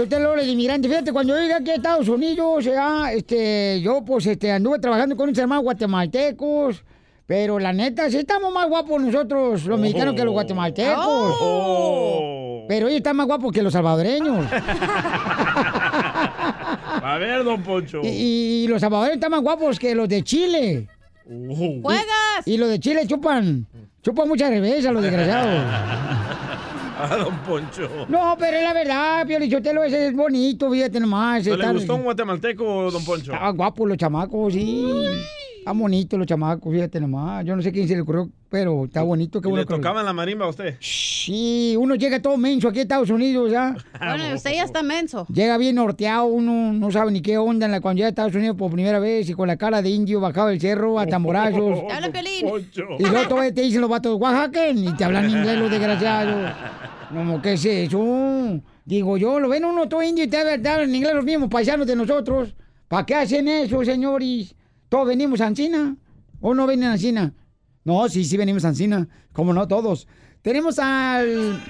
yo 0.00 0.08
te 0.08 0.18
lo 0.18 0.34
de 0.34 0.44
inmigrante. 0.44 0.88
Fíjate, 0.88 1.12
cuando 1.12 1.34
yo 1.34 1.42
llegué 1.42 1.54
aquí 1.54 1.70
a 1.70 1.74
Estados 1.74 2.08
Unidos, 2.08 2.64
ya, 2.64 3.12
este, 3.12 3.80
yo 3.82 4.02
pues 4.04 4.24
este, 4.26 4.50
anduve 4.50 4.78
trabajando 4.78 5.14
con 5.14 5.28
unos 5.28 5.38
hermanos 5.38 5.64
guatemaltecos. 5.64 6.82
Pero 7.26 7.58
la 7.60 7.72
neta, 7.72 8.10
sí 8.10 8.16
estamos 8.16 8.52
más 8.52 8.68
guapos 8.68 9.00
nosotros, 9.00 9.64
los 9.64 9.78
mexicanos, 9.78 10.14
que 10.14 10.24
los 10.24 10.32
guatemaltecos. 10.32 11.36
Oh. 11.40 12.64
Pero 12.66 12.88
ellos 12.88 12.96
están 12.98 13.16
más 13.16 13.26
guapos 13.26 13.52
que 13.52 13.62
los 13.62 13.72
salvadoreños. 13.72 14.46
A 17.02 17.16
ver, 17.18 17.44
don 17.44 17.62
Poncho. 17.62 18.00
y, 18.02 18.64
y 18.64 18.66
los 18.68 18.80
salvadoreños 18.80 19.16
están 19.16 19.30
más 19.30 19.42
guapos 19.42 19.78
que 19.78 19.94
los 19.94 20.08
de 20.08 20.24
Chile. 20.24 20.88
¡Juegas! 21.24 22.46
Y 22.46 22.56
los 22.56 22.68
de 22.68 22.80
Chile 22.80 23.06
chupan, 23.06 23.66
chupan 24.02 24.26
mucha 24.26 24.48
cerveza, 24.48 24.90
los 24.90 25.02
desgraciados. 25.02 25.62
Ah, 27.02 27.16
don 27.24 27.36
Poncho. 27.38 27.88
No, 28.08 28.36
pero 28.38 28.56
es 28.56 28.62
la 28.62 28.72
verdad, 28.72 29.26
Piolichotelo, 29.26 29.82
ese 29.84 30.08
es 30.08 30.14
bonito, 30.14 30.70
fíjate 30.70 31.00
nomás. 31.00 31.46
¿No 31.46 31.56
le 31.56 31.72
gustó 31.72 31.94
un 31.96 32.02
guatemalteco, 32.02 32.90
don 32.90 33.04
Poncho? 33.04 33.32
Estaban 33.32 33.56
guapos 33.56 33.88
los 33.88 33.96
chamacos, 33.96 34.52
sí. 34.52 34.86
Están 35.60 35.78
bonitos 35.78 36.18
los 36.18 36.26
chamacos, 36.26 36.72
fíjate 36.72 36.98
nomás. 37.00 37.44
Yo 37.44 37.54
no 37.54 37.60
sé 37.62 37.70
quién 37.70 37.86
se 37.86 37.94
le 37.94 38.00
ocurrió, 38.00 38.30
pero 38.48 38.86
está 38.86 39.02
bonito. 39.02 39.40
Qué 39.40 39.48
¿Y 39.48 39.50
bueno 39.50 39.62
¿Le 39.62 39.66
que- 39.68 39.74
tocaban 39.74 40.04
la 40.06 40.12
marimba 40.12 40.46
a 40.46 40.48
usted? 40.48 40.76
Sí, 40.80 41.76
uno 41.78 41.94
llega 41.96 42.20
todo 42.20 42.36
menso 42.38 42.68
aquí 42.68 42.78
a 42.78 42.82
Estados 42.82 43.10
Unidos, 43.10 43.50
¿ya? 43.50 43.76
Bueno, 43.98 44.30
y 44.30 44.34
usted 44.34 44.52
ya 44.54 44.64
está 44.64 44.82
menso. 44.82 45.26
Llega 45.32 45.58
bien 45.58 45.76
norteado, 45.76 46.24
uno 46.26 46.72
no 46.72 46.90
sabe 46.90 47.12
ni 47.12 47.20
qué 47.20 47.36
onda 47.38 47.66
en 47.66 47.72
la, 47.72 47.80
cuando 47.80 47.98
llega 47.98 48.06
a 48.06 48.10
Estados 48.10 48.34
Unidos 48.34 48.56
por 48.56 48.72
primera 48.72 48.98
vez 48.98 49.28
y 49.28 49.34
con 49.34 49.48
la 49.48 49.56
cara 49.56 49.82
de 49.82 49.90
indio 49.90 50.18
bajado 50.20 50.48
del 50.48 50.60
cerro 50.60 50.98
a 50.98 51.06
tamborazos. 51.06 51.80
¡Te 51.88 51.92
habla, 51.92 52.10
Piolín! 52.10 52.46
Y 52.98 53.02
luego 53.04 53.28
todavía 53.28 53.52
te 53.54 53.60
dicen 53.60 53.82
los 53.82 53.90
vatos 53.90 54.18
Oaxaca 54.18 54.68
y 54.70 54.92
te 54.94 55.04
hablan 55.04 55.28
inglés 55.28 55.58
los 55.58 55.70
desgraciados. 55.70 56.52
No, 57.10 57.42
¿qué 57.42 57.54
es 57.54 57.64
eso? 57.64 58.60
Digo 58.84 59.16
yo, 59.16 59.40
lo 59.40 59.48
ven 59.48 59.64
uno 59.64 59.88
todo 59.88 60.00
indio 60.00 60.22
y 60.22 60.28
te 60.28 60.36
hablan 60.36 60.82
en 60.88 60.94
inglés 60.94 61.12
los 61.12 61.24
mismos 61.24 61.48
paisanos 61.48 61.84
de 61.84 61.96
nosotros. 61.96 62.54
¿Para 62.86 63.04
qué 63.04 63.16
hacen 63.16 63.48
eso, 63.48 63.84
señores? 63.84 64.54
Todos 64.90 65.06
venimos 65.06 65.40
a 65.40 65.46
Ancina. 65.46 65.96
¿O 66.42 66.52
no 66.52 66.66
vienen 66.66 66.90
a 66.90 66.92
Ancina? 66.92 67.32
No, 67.84 68.06
sí, 68.08 68.24
sí 68.24 68.36
venimos 68.36 68.64
a 68.66 68.68
Ancina. 68.68 69.08
Como 69.32 69.54
no, 69.54 69.66
todos. 69.66 70.06
Tenemos 70.42 70.78
al... 70.78 71.62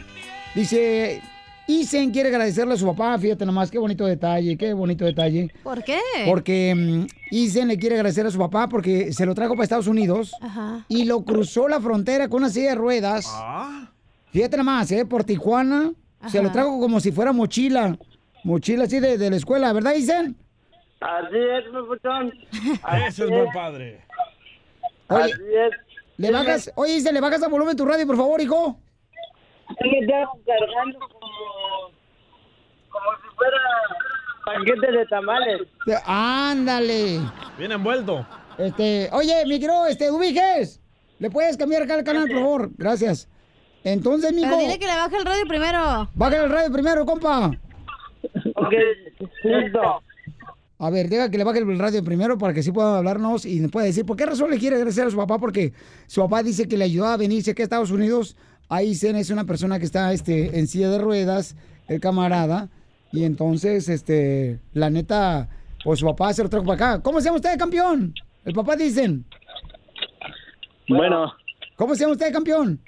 Dice... 0.57 1.23
Isen 1.69 2.11
quiere 2.11 2.31
agradecerle 2.31 2.75
a 2.75 2.77
su 2.77 2.85
papá, 2.85 3.17
fíjate 3.17 3.47
nomás, 3.47 3.71
qué 3.71 3.79
bonito 3.79 4.05
detalle, 4.05 4.57
qué 4.57 4.73
bonito 4.73 5.05
detalle. 5.05 5.55
¿Por 5.63 5.85
qué? 5.85 6.01
Porque 6.27 6.75
mm, 6.75 7.07
Isen 7.31 7.69
le 7.69 7.79
quiere 7.79 7.95
agradecer 7.95 8.27
a 8.27 8.31
su 8.33 8.39
papá 8.39 8.69
porque 8.69 9.13
se 9.13 9.25
lo 9.25 9.37
trajo 9.37 9.55
para 9.55 9.63
Estados 9.63 9.87
Unidos 9.87 10.33
Ajá. 10.41 10.85
y 10.89 11.05
lo 11.05 11.25
cruzó 11.25 11.69
la 11.69 11.81
frontera 11.81 12.29
con 12.29 12.43
una 12.43 12.51
silla 12.51 12.71
de 12.71 12.75
ruedas. 12.75 13.25
Fíjate 14.33 14.57
nomás, 14.57 14.91
¿eh? 14.91 15.05
Por 15.05 15.23
Tijuana. 15.23 15.93
Se 16.27 16.43
lo 16.43 16.51
trajo 16.51 16.81
como 16.81 16.99
si 16.99 17.13
fuera 17.13 17.33
mochila. 17.33 17.97
Mochila 18.43 18.85
así 18.85 18.99
de, 18.99 19.17
de 19.17 19.31
la 19.31 19.37
escuela, 19.37 19.73
¿verdad, 19.73 19.95
Isen? 19.95 20.37
Así 21.01 21.37
es, 21.37 21.65
papuchón. 21.73 22.33
Ese 23.07 23.25
es 23.25 23.31
buen 23.31 23.53
padre. 23.53 24.05
Oye, 25.09 25.23
Así 25.25 25.43
es. 25.55 25.71
¿le 26.19 26.31
bajas, 26.31 26.73
oye, 26.75 26.97
Isen, 26.97 27.15
¿le 27.15 27.21
bajas 27.21 27.43
a 27.43 27.49
volumen 27.49 27.77
tu 27.77 27.87
radio, 27.87 28.07
por 28.07 28.17
favor, 28.17 28.41
hijo? 28.41 28.79
Me 29.81 30.07
cargando 30.07 30.99
como, 30.99 31.93
como 32.91 33.11
si 33.23 33.37
fuera 33.37 33.59
paquete 34.45 34.93
de 34.93 35.07
tamales. 35.07 35.63
Ándale. 36.05 37.21
Bien 37.57 37.73
envuelto. 37.73 38.27
Este, 38.59 39.09
oye, 39.13 39.45
mi 39.47 39.59
querido, 39.59 39.87
este, 39.87 40.11
Ubiges, 40.11 40.83
¿le 41.19 41.31
puedes 41.31 41.57
cambiar 41.57 41.83
acá 41.83 41.95
el 41.95 42.05
canal, 42.05 42.29
por 42.29 42.37
favor? 42.37 42.71
Gracias. 42.77 43.29
Entonces, 43.85 44.35
mijo. 44.35 44.51
Pero 44.51 44.61
dile 44.61 44.79
que 44.79 44.87
le 44.87 44.97
baje 44.97 45.17
el 45.17 45.25
radio 45.25 45.45
primero. 45.47 46.09
Baja 46.15 46.37
el 46.45 46.51
radio 46.51 46.73
primero, 46.73 47.07
compa. 47.07 47.51
Ok, 48.55 48.75
listo. 49.45 50.03
A 50.83 50.89
ver, 50.89 51.11
deja 51.11 51.31
que 51.31 51.37
le 51.37 51.45
baje 51.45 51.59
el 51.59 51.79
radio 51.79 52.03
primero 52.03 52.39
para 52.39 52.55
que 52.55 52.63
sí 52.63 52.73
pueda 52.73 52.97
hablarnos 52.97 53.45
y 53.45 53.61
nos 53.61 53.71
pueda 53.71 53.85
decir 53.87 54.07
por 54.07 54.17
qué 54.17 54.25
razón 54.25 54.51
le 54.51 54.59
quiere 54.59 54.77
agradecer 54.77 55.07
a 55.07 55.11
su 55.11 55.17
papá, 55.19 55.39
porque 55.39 55.75
su 56.07 56.23
papá 56.23 56.43
dice 56.43 56.67
que 56.69 56.79
le 56.79 56.85
ayudó 56.85 57.07
a 57.07 57.19
venirse 57.19 57.51
aquí 57.51 57.61
a 57.61 57.65
Estados 57.65 57.91
Unidos. 57.91 58.35
Ahí 58.71 58.95
Zen 58.95 59.17
es 59.17 59.29
una 59.29 59.45
persona 59.45 59.79
que 59.79 59.85
está 59.85 60.11
este, 60.15 60.59
en 60.59 60.67
silla 60.67 60.89
de 60.89 60.99
ruedas, 60.99 61.55
el 61.87 62.01
camarada, 62.01 62.71
y 63.13 63.25
entonces, 63.25 63.89
este, 63.91 64.59
la 64.73 64.89
neta, 64.89 65.49
pues 65.85 65.99
su 66.01 66.07
papá 66.07 66.33
se 66.33 66.43
lo 66.43 66.49
trajo 66.49 66.65
para 66.65 66.93
acá. 66.93 67.03
¿Cómo 67.03 67.21
se 67.21 67.27
llama 67.27 67.37
usted, 67.37 67.59
campeón? 67.59 68.15
El 68.47 68.55
papá 68.55 68.75
dicen. 68.75 69.27
Bueno, 70.89 71.33
¿Cómo 71.77 71.95
se 71.95 72.01
llama 72.03 72.13
usted, 72.13 72.33
campeón? 72.33 72.81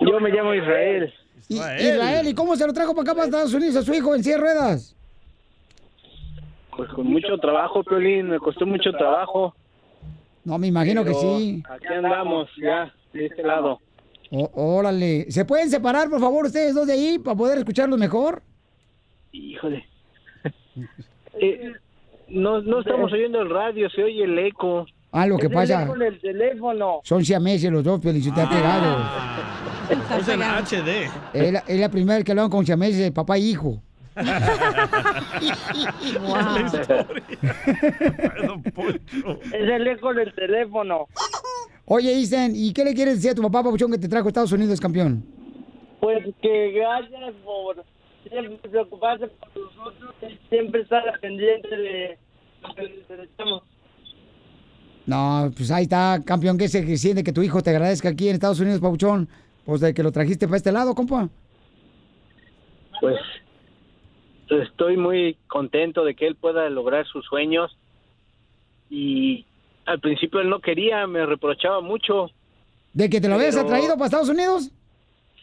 yo 0.00 0.20
me 0.20 0.30
llamo 0.30 0.54
Israel. 0.54 1.12
I- 1.48 1.54
Israel, 1.54 2.26
¿y 2.28 2.34
cómo 2.34 2.56
se 2.56 2.66
lo 2.66 2.72
trajo 2.72 2.92
para 2.94 3.02
acá, 3.02 3.14
para 3.14 3.26
Estados 3.26 3.54
Unidos, 3.54 3.76
a 3.76 3.82
su 3.82 3.92
hijo 3.94 4.14
en 4.14 4.22
silla 4.24 4.36
de 4.36 4.40
ruedas? 4.40 4.96
Pues 6.76 6.88
con 6.90 7.06
mucho 7.06 7.36
trabajo, 7.38 7.82
Piolín, 7.84 8.28
me 8.30 8.38
costó 8.38 8.66
mucho 8.66 8.92
trabajo. 8.92 9.54
No, 10.44 10.58
me 10.58 10.68
imagino 10.68 11.04
que 11.04 11.14
sí. 11.14 11.62
Aquí 11.68 11.86
andamos, 11.92 12.48
ya, 12.60 12.92
de 13.12 13.26
este 13.26 13.42
lado. 13.42 13.78
Órale. 14.30 15.30
¿Se 15.30 15.44
pueden 15.44 15.68
separar, 15.68 16.08
por 16.08 16.20
favor, 16.20 16.46
ustedes 16.46 16.74
dos 16.74 16.86
de 16.86 16.92
ahí 16.94 17.18
para 17.18 17.36
poder 17.36 17.58
escucharlos 17.58 17.98
mejor? 17.98 18.42
Híjole. 19.32 19.84
Eh, 21.40 21.72
no, 22.28 22.60
no 22.62 22.80
estamos 22.80 23.12
oyendo 23.12 23.40
el 23.40 23.50
radio, 23.50 23.90
se 23.90 24.02
oye 24.04 24.24
el 24.24 24.38
eco. 24.38 24.86
Ah, 25.12 25.26
lo 25.26 25.36
que 25.38 25.50
pasa, 25.50 25.86
Con 25.88 26.00
el 26.02 26.20
teléfono. 26.20 27.00
son 27.02 27.24
siameses 27.24 27.70
los 27.72 27.82
dos, 27.82 28.00
felicitados 28.00 28.48
pegados. 28.54 29.04
Es 30.20 30.28
en 30.28 30.40
HD. 30.40 31.10
Es 31.34 31.52
la, 31.52 31.58
es 31.66 31.80
la 31.80 31.88
primera 31.88 32.16
vez 32.16 32.24
que 32.24 32.30
hablan 32.30 32.48
con 32.48 32.64
siameses 32.64 33.10
papá 33.10 33.36
e 33.36 33.40
hijo. 33.40 33.82
Es 39.52 39.68
el 39.68 39.86
eco 39.86 40.12
del 40.14 40.34
teléfono. 40.34 41.06
Oye, 41.86 42.12
Isen, 42.12 42.52
¿y 42.54 42.72
qué 42.72 42.84
le 42.84 42.94
quieres 42.94 43.16
decir 43.16 43.30
a 43.32 43.34
tu 43.34 43.42
papá, 43.42 43.62
papuchón, 43.62 43.90
que 43.90 43.98
te 43.98 44.08
trajo 44.08 44.26
a 44.26 44.28
Estados 44.28 44.52
Unidos, 44.52 44.80
campeón? 44.80 45.24
Pues 46.00 46.24
que 46.40 46.72
gracias 46.72 47.34
por 47.44 47.84
siempre 48.28 48.68
preocuparse 48.70 49.28
por 49.28 49.48
nosotros 49.76 50.14
y 50.22 50.38
siempre 50.48 50.82
estar 50.82 51.02
pendiente 51.20 51.68
de 51.68 52.18
lo 52.62 52.74
que 52.74 52.82
necesitamos. 52.82 53.62
No, 55.06 55.50
pues 55.56 55.70
ahí 55.70 55.84
está, 55.84 56.20
campeón, 56.24 56.58
que 56.58 56.68
se 56.68 56.96
siente 56.96 57.24
que 57.24 57.32
tu 57.32 57.42
hijo 57.42 57.62
te 57.62 57.70
agradezca 57.70 58.08
aquí 58.08 58.28
en 58.28 58.34
Estados 58.34 58.60
Unidos, 58.60 58.80
papuchón, 58.80 59.28
pues 59.64 59.80
de 59.80 59.92
que 59.92 60.02
lo 60.02 60.12
trajiste 60.12 60.46
para 60.46 60.58
este 60.58 60.72
lado, 60.72 60.94
compa. 60.94 61.28
Pues 63.00 63.16
estoy 64.50 64.96
muy 64.96 65.36
contento 65.46 66.04
de 66.04 66.14
que 66.14 66.26
él 66.26 66.34
pueda 66.36 66.68
lograr 66.70 67.06
sus 67.06 67.24
sueños 67.26 67.76
y 68.90 69.44
al 69.86 70.00
principio 70.00 70.40
él 70.40 70.48
no 70.48 70.60
quería, 70.60 71.06
me 71.06 71.24
reprochaba 71.26 71.80
mucho. 71.80 72.30
¿De 72.92 73.08
que 73.08 73.20
te 73.20 73.28
lo 73.28 73.34
habías 73.36 73.54
Pero- 73.56 73.68
traído 73.68 73.94
para 73.94 74.06
Estados 74.06 74.28
Unidos? 74.28 74.70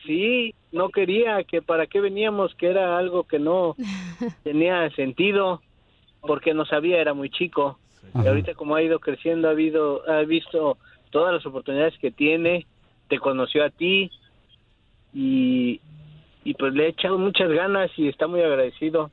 Sí, 0.06 0.54
no 0.72 0.90
quería, 0.90 1.44
que 1.44 1.62
para 1.62 1.88
qué 1.88 2.00
veníamos, 2.00 2.54
que 2.56 2.68
era 2.68 2.98
algo 2.98 3.24
que 3.24 3.40
no 3.40 3.76
tenía 4.44 4.90
sentido, 4.92 5.62
porque 6.22 6.54
no 6.54 6.66
sabía, 6.66 7.00
era 7.00 7.14
muy 7.14 7.30
chico. 7.30 7.78
Y 8.24 8.26
ahorita 8.28 8.54
como 8.56 8.76
ha 8.76 8.82
ido 8.82 9.00
creciendo, 9.00 9.48
ha, 9.48 9.52
habido, 9.52 10.10
ha 10.10 10.22
visto 10.22 10.78
todas 11.10 11.34
las 11.34 11.46
oportunidades 11.46 11.98
que 12.00 12.10
tiene, 12.12 12.66
te 13.10 13.20
conoció 13.20 13.64
a 13.66 13.70
ti 13.70 14.10
y, 15.14 15.80
y 16.50 16.54
pues 16.54 16.74
le 16.74 16.86
he 16.86 16.90
echado 16.90 17.18
muchas 17.18 17.50
ganas 17.50 17.90
y 17.98 18.08
está 18.08 18.28
muy 18.28 18.42
agradecido. 18.42 19.12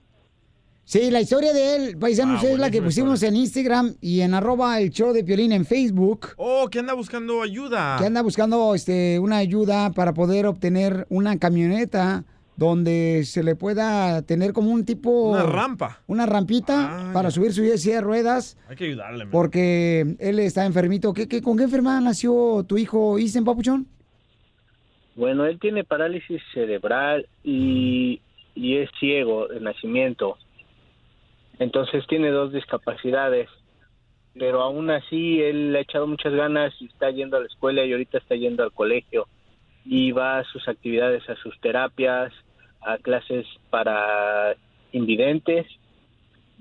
Sí, 0.87 1.11
la 1.11 1.23
historia 1.23 1.53
de 1.55 1.77
él, 1.77 1.99
paisanos, 1.99 2.45
Ah, 2.45 2.47
es 2.47 2.59
la 2.59 2.71
que 2.71 2.83
pusimos 2.83 3.23
en 3.23 3.37
Instagram 3.37 3.95
y 4.03 4.21
en 4.21 4.35
arroba 4.35 4.79
el 4.81 4.91
show 4.91 5.15
de 5.15 5.25
Piolín 5.25 5.53
en 5.53 5.65
Facebook. 5.65 6.29
Oh, 6.37 6.69
que 6.71 6.79
anda 6.81 6.93
buscando 6.93 7.41
ayuda. 7.43 7.97
que 7.99 8.05
anda 8.05 8.21
buscando 8.21 8.75
este, 8.75 9.19
una 9.19 9.39
ayuda 9.39 9.91
para 9.93 10.13
poder 10.13 10.47
obtener 10.47 11.07
una 11.09 11.39
camioneta 11.39 12.25
donde 12.57 13.23
se 13.25 13.43
le 13.43 13.57
pueda 13.57 14.23
tener 14.23 14.53
como 14.53 14.71
un 14.71 14.85
tipo... 14.85 15.31
Una 15.31 15.43
rampa. 15.45 16.03
Una 16.07 16.27
rampita 16.27 17.11
para 17.15 17.31
subir 17.31 17.53
su 17.55 17.63
silla 17.79 17.97
de 17.97 18.01
ruedas, 18.03 18.57
Hay 18.69 18.77
que 18.77 18.85
ayudarle. 18.85 19.25
man. 19.25 19.33
porque 19.33 20.17
él 20.21 20.39
está 20.39 20.67
enfermito. 20.67 21.13
¿Qué, 21.15 21.27
qué, 21.27 21.41
con 21.43 21.57
qué 21.57 21.65
enfermedad 21.65 22.01
nació 22.03 22.63
tu 22.69 22.77
hijo 22.77 23.19
Isen, 23.19 23.45
papuchón? 23.45 23.89
Bueno, 25.17 25.47
él 25.47 25.59
tiene 25.61 25.85
parálisis 25.85 26.43
cerebral 26.53 27.27
y, 27.45 28.21
y 28.55 28.77
es 28.77 28.91
ciego 28.99 29.49
de 29.49 29.61
nacimiento. 29.61 30.39
Entonces 31.59 32.07
tiene 32.07 32.31
dos 32.31 32.53
discapacidades. 32.53 33.49
Pero 34.37 34.63
aún 34.63 34.91
así 34.91 35.41
él 35.41 35.73
le 35.73 35.79
ha 35.79 35.83
echado 35.83 36.09
muchas 36.09 36.33
ganas 36.35 36.75
y 36.81 36.87
está 36.87 37.11
yendo 37.11 37.37
a 37.37 37.41
la 37.41 37.47
escuela 37.47 37.85
y 37.85 37.93
ahorita 37.93 38.19
está 38.19 38.35
yendo 38.35 38.65
al 38.65 38.73
colegio. 38.73 39.29
Y 39.85 40.11
va 40.11 40.39
a 40.39 40.45
sus 40.45 40.67
actividades, 40.67 41.29
a 41.29 41.37
sus 41.37 41.59
terapias, 41.61 42.33
a 42.81 42.99
clases 42.99 43.47
para 43.71 44.57
invidentes. 44.93 45.67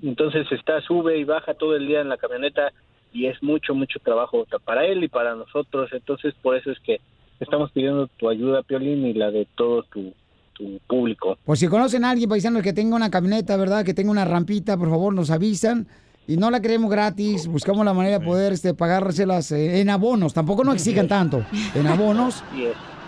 Entonces 0.02 0.46
está, 0.52 0.80
sube 0.82 1.18
y 1.18 1.24
baja 1.24 1.54
todo 1.54 1.74
el 1.74 1.88
día 1.88 2.00
en 2.00 2.08
la 2.08 2.16
camioneta 2.16 2.72
y 3.12 3.26
es 3.26 3.42
mucho, 3.42 3.74
mucho 3.74 3.98
trabajo 4.00 4.46
para 4.64 4.84
él 4.86 5.02
y 5.02 5.08
para 5.08 5.34
nosotros. 5.34 5.90
Entonces 5.92 6.34
por 6.42 6.56
eso 6.56 6.70
es 6.70 6.78
que 6.80 7.00
estamos 7.40 7.72
pidiendo 7.72 8.06
tu 8.18 8.28
ayuda, 8.28 8.62
Piolín, 8.62 9.06
y 9.06 9.14
la 9.14 9.30
de 9.30 9.46
todo 9.54 9.84
tu, 9.84 10.12
tu 10.54 10.78
público. 10.86 11.38
Pues 11.44 11.60
si 11.60 11.68
conocen 11.68 12.04
a 12.04 12.10
alguien, 12.10 12.28
paisano, 12.28 12.60
que 12.62 12.72
tenga 12.72 12.96
una 12.96 13.10
camioneta, 13.10 13.56
¿verdad? 13.56 13.84
Que 13.84 13.94
tenga 13.94 14.10
una 14.10 14.24
rampita, 14.24 14.76
por 14.76 14.90
favor, 14.90 15.14
nos 15.14 15.30
avisan. 15.30 15.86
Y 16.26 16.38
no 16.38 16.50
la 16.50 16.60
queremos 16.60 16.90
gratis, 16.90 17.46
buscamos 17.46 17.84
la 17.84 17.92
manera 17.92 18.18
de 18.18 18.24
poder 18.24 18.54
este, 18.54 18.72
pagárselas 18.72 19.52
eh, 19.52 19.80
en 19.80 19.90
abonos. 19.90 20.32
Tampoco 20.32 20.64
no 20.64 20.72
exigan 20.72 21.06
tanto. 21.06 21.44
En 21.74 21.86
abonos. 21.86 22.42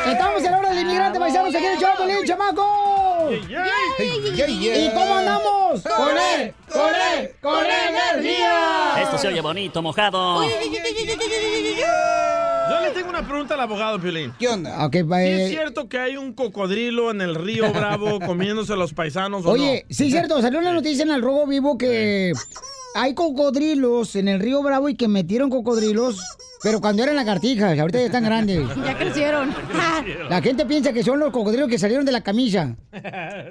Estamos 0.06 0.44
en 0.44 0.52
la 0.52 0.58
hora 0.60 0.70
del 0.72 0.80
inmigrante 0.80 1.20
paisanos 1.20 1.56
aquí 1.56 1.66
en 1.66 2.10
el 2.10 2.26
chamaco. 2.28 3.30
¿Y 3.32 4.90
cómo 4.94 5.16
andamos? 5.16 5.82
Con 5.84 6.18
él, 6.18 6.54
con 6.70 6.82
¡Con 6.82 6.96
él! 6.96 7.36
¡Con 7.42 7.66
energía! 7.66 9.02
Esto 9.04 9.18
se 9.18 9.28
oye 9.30 9.40
bonito, 9.40 9.82
mojado. 9.82 10.44
Yo 12.70 12.82
le 12.82 12.92
tengo 12.92 13.10
una 13.10 13.26
pregunta 13.28 13.54
al 13.56 13.62
abogado, 13.62 14.00
Piolín. 14.00 14.34
¿Qué 14.40 14.48
onda? 14.48 14.86
Ok, 14.86 14.98
va, 15.10 15.20
¿Sí 15.20 15.28
eh, 15.28 15.44
es 15.44 15.50
cierto 15.50 15.90
que 15.90 15.98
hay 16.00 16.18
un 16.18 16.34
cocodrilo 16.34 17.12
en 17.12 17.22
el 17.22 17.36
río 17.36 17.72
Bravo 17.72 18.20
comiéndose 18.26 18.74
a 18.74 18.76
los 18.76 18.94
paisanos 18.94 19.46
o 19.46 19.50
Oye, 19.50 19.86
no? 19.88 19.96
sí 19.96 20.06
es 20.06 20.12
cierto, 20.12 20.42
salió 20.42 20.60
una 20.60 20.74
noticia 20.74 21.04
en 21.04 21.12
el 21.12 21.22
Robo 21.22 21.48
Vivo 21.48 21.78
que 21.78 22.34
hay 22.96 23.14
cocodrilos 23.14 24.16
en 24.16 24.28
el 24.28 24.40
río 24.40 24.62
Bravo 24.62 24.90
y 24.90 24.96
que 24.96 25.08
metieron 25.08 25.50
cocodrilos, 25.50 26.20
pero 26.62 26.82
cuando 26.82 27.04
eran 27.04 27.16
lagartijas, 27.16 27.78
ahorita 27.80 28.00
ya 28.00 28.06
están 28.06 28.24
grandes. 28.24 28.68
Ya 28.86 28.98
crecieron. 28.98 29.54
La 30.30 30.42
gente 30.42 30.66
piensa 30.66 30.94
que 30.94 31.04
son 31.04 31.20
los 31.20 31.32
cocodrilos 31.32 31.70
que 31.70 31.80
salieron 31.80 32.06
de 32.06 32.12
la 32.12 32.22
camisa. 32.22 32.76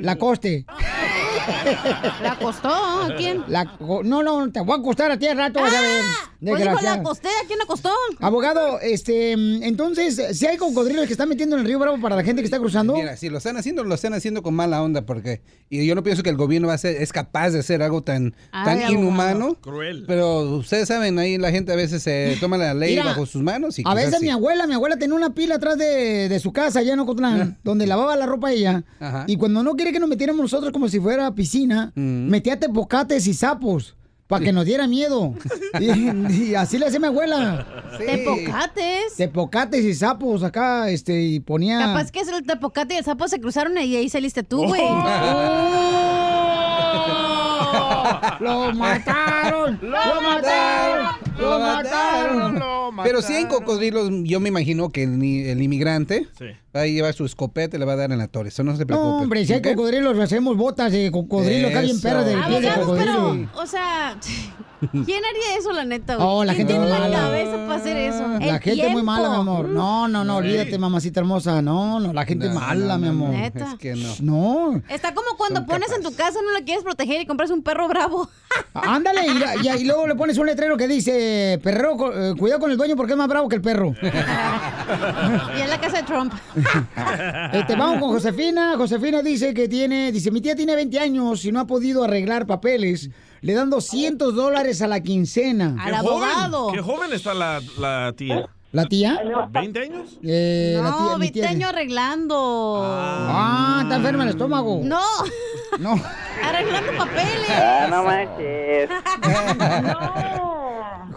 La 0.00 0.16
coste. 0.16 0.66
¿La 2.22 2.32
acostó? 2.32 2.68
¿A 2.68 3.14
quién? 3.16 3.44
La 3.48 3.64
no, 4.04 4.22
no, 4.22 4.50
te 4.50 4.60
voy 4.60 4.76
a 4.76 4.80
acostar 4.80 5.10
a 5.10 5.18
ti 5.18 5.26
al 5.26 5.36
rato, 5.36 5.60
vas 5.60 5.74
a 5.74 5.80
ver. 5.80 6.02
Pues 6.40 6.62
dijo, 6.62 6.80
la 6.82 6.94
acosté. 6.94 7.28
¿A 7.28 7.46
quién 7.46 7.60
acostó? 7.60 7.90
Abogado, 8.20 8.80
este, 8.80 9.32
entonces, 9.32 10.38
si 10.38 10.46
hay 10.46 10.56
cocodrilos 10.56 11.06
que 11.06 11.12
están 11.12 11.28
metiendo 11.28 11.56
en 11.56 11.60
el 11.62 11.66
río 11.68 11.78
Bravo 11.78 12.00
para 12.00 12.16
la 12.16 12.24
gente 12.24 12.40
que 12.42 12.46
está 12.46 12.58
cruzando. 12.58 12.94
Mira, 12.94 13.16
si 13.16 13.28
lo 13.28 13.38
están 13.38 13.56
haciendo, 13.56 13.84
lo 13.84 13.94
están 13.94 14.14
haciendo 14.14 14.42
con 14.42 14.54
mala 14.54 14.82
onda, 14.82 15.02
porque 15.02 15.42
y 15.68 15.86
yo 15.86 15.94
no 15.94 16.02
pienso 16.02 16.22
que 16.22 16.30
el 16.30 16.36
gobierno 16.36 16.68
va 16.68 16.74
a 16.74 16.78
ser, 16.78 17.00
es 17.00 17.12
capaz 17.12 17.50
de 17.50 17.60
hacer 17.60 17.82
algo 17.82 18.02
tan, 18.02 18.34
Ay, 18.52 18.64
tan 18.64 18.76
abogado. 18.78 18.92
inhumano. 18.92 19.54
Cruel. 19.60 20.04
Pero 20.06 20.56
ustedes 20.56 20.88
saben, 20.88 21.18
ahí 21.18 21.38
la 21.38 21.50
gente 21.50 21.72
a 21.72 21.76
veces 21.76 22.02
se 22.02 22.36
toma 22.40 22.56
la 22.56 22.74
ley 22.74 22.90
Mira, 22.92 23.04
bajo 23.04 23.26
sus 23.26 23.42
manos 23.42 23.78
y 23.78 23.82
A 23.84 23.94
veces 23.94 24.16
sí. 24.18 24.24
mi 24.24 24.30
abuela, 24.30 24.66
mi 24.66 24.74
abuela 24.74 24.96
tenía 24.96 25.14
una 25.14 25.34
pila 25.34 25.56
atrás 25.56 25.76
de, 25.78 26.28
de 26.28 26.40
su 26.40 26.52
casa 26.52 26.80
allá 26.80 26.94
en 26.94 27.00
Ocotlán, 27.00 27.58
donde 27.62 27.86
lavaba 27.86 28.16
la 28.16 28.26
ropa 28.26 28.50
ella. 28.52 28.82
Ajá. 28.98 29.24
Y 29.26 29.36
cuando 29.36 29.62
no 29.62 29.74
quiere 29.74 29.92
que 29.92 30.00
nos 30.00 30.08
metiéramos 30.08 30.42
nosotros 30.42 30.72
como 30.72 30.88
si 30.88 30.98
fuera 31.00 31.29
piscina, 31.34 31.92
metía 31.94 32.58
tepocates 32.58 33.26
y 33.26 33.34
sapos 33.34 33.96
para 34.30 34.44
que 34.44 34.52
nos 34.52 34.64
diera 34.64 34.86
miedo. 34.86 35.34
y, 35.80 36.32
y 36.32 36.54
así 36.54 36.78
le 36.78 36.86
hacía 36.86 37.00
mi 37.00 37.08
abuela. 37.08 37.66
¿Tepocates? 37.98 39.16
Tepocates 39.16 39.84
y 39.84 39.92
sapos 39.92 40.44
acá, 40.44 40.88
este, 40.88 41.20
y 41.20 41.40
ponía... 41.40 41.80
Capaz 41.80 42.12
que 42.12 42.20
es 42.20 42.28
el 42.28 42.44
tepocate 42.44 42.94
y 42.94 42.98
el 42.98 43.04
sapo 43.04 43.26
se 43.26 43.40
cruzaron 43.40 43.76
y 43.78 43.96
ahí 43.96 44.08
saliste 44.08 44.44
tú, 44.44 44.64
güey. 44.66 44.82
¡Lo 48.40 48.72
mataron! 48.72 49.78
¡Lo 49.82 50.20
mataron! 50.22 50.99
¡Lo 51.60 52.92
mataron! 52.92 52.96
Pero 53.04 53.22
si 53.22 53.32
hay 53.34 53.46
cocodrilos, 53.46 54.10
yo 54.24 54.40
me 54.40 54.48
imagino 54.48 54.90
que 54.90 55.04
el, 55.04 55.62
inmigrante 55.62 56.26
va 56.74 56.80
a 56.82 56.86
llevar 56.86 57.14
su 57.14 57.24
escopeta 57.24 57.76
y 57.76 57.80
le 57.80 57.86
va 57.86 57.92
a 57.92 57.96
dar 57.96 58.12
en 58.12 58.18
la 58.18 58.28
torre. 58.28 58.48
Eso 58.48 58.62
no 58.64 58.76
se 58.76 58.84
preocupe. 58.86 59.08
No, 59.08 59.18
hombre, 59.22 59.44
si 59.46 59.52
hay 59.52 59.62
cocodrilos, 59.62 60.18
hacemos 60.18 60.56
botas 60.56 60.92
de 60.92 61.10
cocodrilo, 61.10 61.68
perras 62.02 62.26
del 62.26 62.42
pie 62.44 62.60
de 62.60 62.74
cocodrilo. 62.74 63.46
pero, 63.52 63.62
o 63.62 63.66
sea, 63.66 64.16
¿quién 64.80 65.24
haría 65.24 65.56
eso, 65.58 65.72
la 65.72 65.84
neta? 65.84 66.16
güey? 66.16 66.26
Oh, 66.28 66.44
la 66.44 66.54
¿Quién 66.54 66.66
gente 66.68 66.72
tiene 66.80 66.86
muy 66.88 66.92
la 66.98 67.00
mala. 67.08 67.18
cabeza 67.26 67.52
para 67.66 67.74
hacer 67.74 67.96
eso? 67.96 68.26
La 68.38 68.56
El 68.56 68.60
gente 68.60 68.88
muy 68.88 69.02
mala, 69.02 69.28
mi 69.30 69.36
amor. 69.36 69.68
No, 69.68 70.08
no, 70.08 70.24
no, 70.24 70.36
olvídate, 70.36 70.78
mamacita 70.78 71.20
hermosa. 71.20 71.60
No, 71.62 72.00
no, 72.00 72.12
la 72.12 72.24
gente 72.24 72.48
No, 72.48 72.54
mala, 72.54 72.94
no, 72.94 72.98
mi 72.98 73.08
amor. 73.08 73.30
no, 73.30 73.38
Neta. 73.38 73.72
Es 73.72 73.78
que 73.78 73.94
no. 73.94 74.08
No. 74.20 74.82
Está 74.88 75.12
como 75.14 75.36
cuando 75.36 75.66
pones 75.66 75.90
en 75.92 76.02
tu 76.02 76.14
casa, 76.14 76.38
no 76.44 76.52
la 76.52 76.64
quieres 76.64 76.82
proteger 76.84 77.20
y 77.20 77.26
compras 77.26 77.50
un 77.50 77.62
perro 77.62 77.88
bravo. 77.88 78.28
Ándale, 78.74 79.22
y, 79.26 79.66
y- 79.66 79.80
y 79.82 79.84
luego 79.84 80.06
le 80.06 80.14
pones 80.14 80.36
un 80.38 80.46
letrero 80.46 80.76
que 80.76 80.88
dice, 80.88 81.49
perro, 81.58 82.12
eh, 82.12 82.34
cuidado 82.38 82.60
con 82.60 82.70
el 82.70 82.76
dueño 82.76 82.96
porque 82.96 83.12
es 83.12 83.18
más 83.18 83.28
bravo 83.28 83.48
que 83.48 83.56
el 83.56 83.62
perro. 83.62 83.94
y 84.02 85.60
en 85.60 85.70
la 85.70 85.80
casa 85.80 85.98
de 85.98 86.02
Trump. 86.04 86.32
Este, 87.52 87.74
vamos 87.76 87.98
con 88.00 88.10
Josefina. 88.10 88.74
Josefina 88.76 89.22
dice 89.22 89.52
que 89.54 89.68
tiene, 89.68 90.12
dice, 90.12 90.30
mi 90.30 90.40
tía 90.40 90.54
tiene 90.54 90.74
20 90.74 90.98
años 91.00 91.44
y 91.44 91.52
no 91.52 91.60
ha 91.60 91.66
podido 91.66 92.04
arreglar 92.04 92.46
papeles. 92.46 93.10
Le 93.40 93.54
dan 93.54 93.70
200 93.70 94.34
dólares 94.34 94.82
a 94.82 94.86
la 94.86 95.00
quincena. 95.00 95.76
Qué 95.84 95.92
joven, 95.96 96.74
Qué 96.74 96.80
joven 96.80 97.12
está 97.12 97.34
la, 97.34 97.60
la 97.78 98.12
tía. 98.16 98.46
¿La 98.72 98.84
tía? 98.84 99.20
¿20 99.52 99.82
años? 99.82 100.18
Eh, 100.22 100.74
la 100.80 100.90
no, 100.90 100.96
tía, 100.96 101.14
mi 101.16 101.20
20 101.22 101.40
tía- 101.40 101.48
años 101.48 101.68
arreglando. 101.70 102.80
Ah, 102.86 103.80
está 103.82 103.96
enferma 103.96 104.22
el 104.22 104.30
estómago. 104.30 104.80
No. 104.84 105.00
No. 105.80 106.00
Arreglando 106.44 106.92
papeles. 106.96 107.50
Ah, 107.50 107.86
no 107.90 108.04
manches. 108.04 108.90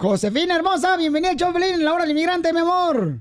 Josefina 0.07 0.55
hermosa, 0.57 0.97
bienvenida 0.97 1.31
al 1.31 1.53
Pelín 1.53 1.75
en 1.75 1.85
la 1.85 1.93
hora 1.93 2.01
del 2.03 2.11
inmigrante, 2.11 2.51
mi 2.51 2.59
amor. 2.59 3.19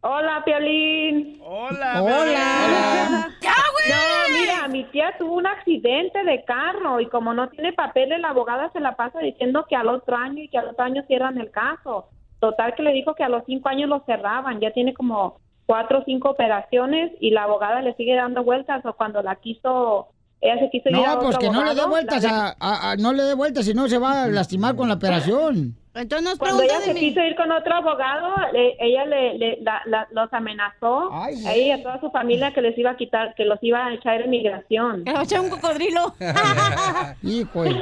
Hola, 0.00 0.42
Piolín. 0.44 1.40
Hola. 1.44 2.02
Hola. 2.02 3.28
No, 3.40 4.36
mira, 4.36 4.66
mi 4.66 4.82
tía 4.90 5.14
tuvo 5.16 5.34
un 5.36 5.46
accidente 5.46 6.24
de 6.24 6.44
carro 6.44 7.00
y 7.00 7.06
como 7.08 7.34
no 7.34 7.48
tiene 7.50 7.72
papeles, 7.72 8.18
la 8.20 8.30
abogada 8.30 8.68
se 8.72 8.80
la 8.80 8.96
pasa 8.96 9.20
diciendo 9.20 9.64
que 9.68 9.76
al 9.76 9.86
otro 9.88 10.16
año 10.16 10.42
y 10.42 10.48
que 10.48 10.58
al 10.58 10.70
otro 10.70 10.84
año 10.84 11.04
cierran 11.06 11.38
el 11.38 11.52
caso. 11.52 12.08
Total 12.40 12.74
que 12.74 12.82
le 12.82 12.92
dijo 12.92 13.14
que 13.14 13.22
a 13.22 13.28
los 13.28 13.44
cinco 13.46 13.68
años 13.68 13.88
lo 13.88 14.02
cerraban. 14.04 14.58
Ya 14.58 14.72
tiene 14.72 14.92
como 14.92 15.38
cuatro 15.66 16.00
o 16.00 16.04
cinco 16.04 16.30
operaciones 16.30 17.12
y 17.20 17.30
la 17.30 17.44
abogada 17.44 17.80
le 17.80 17.94
sigue 17.94 18.16
dando 18.16 18.42
vueltas 18.42 18.84
o 18.84 18.92
cuando 18.94 19.22
la 19.22 19.36
quiso, 19.36 20.08
ella 20.40 20.58
se 20.58 20.68
quiso 20.70 20.88
ir 20.88 20.96
a 20.96 20.98
No, 20.98 21.12
otro 21.12 21.22
pues 21.26 21.38
que 21.38 21.50
no 21.50 21.62
le 21.62 21.76
dé 21.76 21.86
vueltas, 21.86 22.24
la- 22.24 22.48
a, 22.48 22.54
a- 22.58 22.90
a- 22.90 22.96
no 22.96 23.12
le 23.12 23.22
dé 23.22 23.34
vueltas, 23.34 23.64
si 23.66 23.72
no 23.72 23.86
se 23.88 23.98
va 23.98 24.24
a 24.24 24.26
lastimar 24.26 24.74
con 24.74 24.88
la 24.88 24.94
operación. 24.94 25.76
Entonces 25.94 26.28
nos 26.28 26.38
Cuando 26.38 26.62
ella 26.64 26.80
se 26.80 26.92
quiso 26.94 27.20
ir 27.20 27.36
con 27.36 27.52
otro 27.52 27.72
abogado, 27.74 28.34
le- 28.52 28.76
ella 28.80 29.04
le, 29.06 29.38
le- 29.38 29.58
la- 29.62 29.80
la- 29.86 30.08
los 30.10 30.32
amenazó 30.32 31.12
a 31.12 31.30
ella 31.30 31.56
y 31.56 31.70
a 31.70 31.82
toda 31.82 32.00
su 32.00 32.10
familia 32.10 32.52
que 32.52 32.62
les 32.62 32.76
iba 32.76 32.90
a 32.90 32.96
quitar, 32.96 33.34
que 33.36 33.44
los 33.44 33.58
iba 33.62 33.86
a 33.86 33.94
echar 33.94 34.20
en 34.22 34.30
migración. 34.30 35.04
Que 35.04 35.10
a 35.10 35.22
echar 35.22 35.40
un 35.40 35.50
cocodrilo. 35.50 36.14
Hijo. 37.22 37.64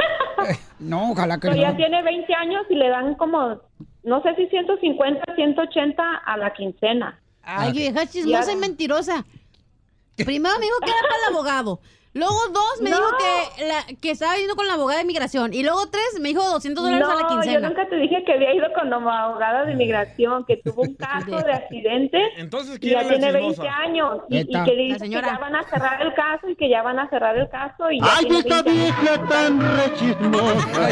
No, 0.80 1.12
ojalá 1.12 1.36
que 1.38 1.42
Pero 1.48 1.54
ya 1.62 1.70
no. 1.70 1.76
tiene 1.76 2.02
20 2.02 2.34
años 2.34 2.62
y 2.68 2.74
le 2.74 2.88
dan 2.88 3.14
como, 3.14 3.60
no 4.02 4.22
sé 4.22 4.34
si 4.34 4.48
150, 4.48 5.34
180 5.36 6.02
a 6.26 6.36
la 6.36 6.52
quincena. 6.52 7.20
Ay, 7.44 7.70
vieja 7.70 8.04
chismosa 8.06 8.50
y 8.50 8.56
mentirosa. 8.56 9.24
Primero 10.16 10.56
me 10.58 10.64
dijo 10.64 10.76
que 10.84 10.90
era 10.90 11.00
para 11.02 11.16
el 11.28 11.32
abogado. 11.34 11.80
Luego 12.14 12.36
dos 12.52 12.82
me 12.82 12.90
No. 12.90 12.96
dijo 12.96 13.08
que, 13.18 13.64
la- 13.64 13.86
que 14.00 14.10
estaba 14.10 14.36
yendo 14.36 14.54
con 14.54 14.66
la 14.66 14.74
abogada 14.74 14.98
de 14.98 15.04
inmigración. 15.04 15.54
Y 15.54 15.62
luego 15.62 15.86
tres 15.86 16.20
me 16.20 16.28
dijo 16.28 16.42
200 16.42 16.84
dólares 16.84 17.08
a 17.08 17.14
la 17.14 17.22
No, 17.22 17.28
quincena. 17.28 17.60
yo 17.60 17.68
nunca 17.68 17.88
te 17.88 17.96
dije 17.96 18.22
que 18.26 18.32
había 18.34 18.54
ido 18.54 18.66
con 18.78 18.90
la 18.90 18.96
abogada 18.96 19.64
de 19.64 19.72
inmigración, 19.72 20.44
que 20.44 20.58
tuvo 20.58 20.82
un 20.82 20.94
caso 20.96 21.38
de 21.38 21.52
accidente 21.52 22.18
Entonces, 22.36 22.76
y 22.76 22.80
¿quién 22.80 22.92
ya 22.94 23.00
es 23.00 23.06
la 23.06 23.12
tiene 23.18 23.32
chismosa? 23.32 23.62
20 23.62 23.68
años 23.88 24.18
y, 24.28 24.38
y 24.40 24.44
que 24.64 24.76
dice 24.76 25.04
que 25.04 25.08
ya 25.10 25.38
van 25.38 25.56
a 25.56 25.62
cerrar 25.70 26.02
el 26.02 26.12
caso 26.14 26.48
y 26.50 26.56
que 26.56 26.68
ya 26.68 26.82
van 26.82 26.98
a 26.98 27.08
cerrar 27.08 27.36
el 27.38 27.48
caso 27.48 27.90
y 27.90 27.98
Ay, 28.02 28.26
esta 28.30 28.62
20 28.62 28.70
años. 28.70 28.74
vieja 28.74 29.26
tan 29.28 29.60
rechismosa, 29.76 30.88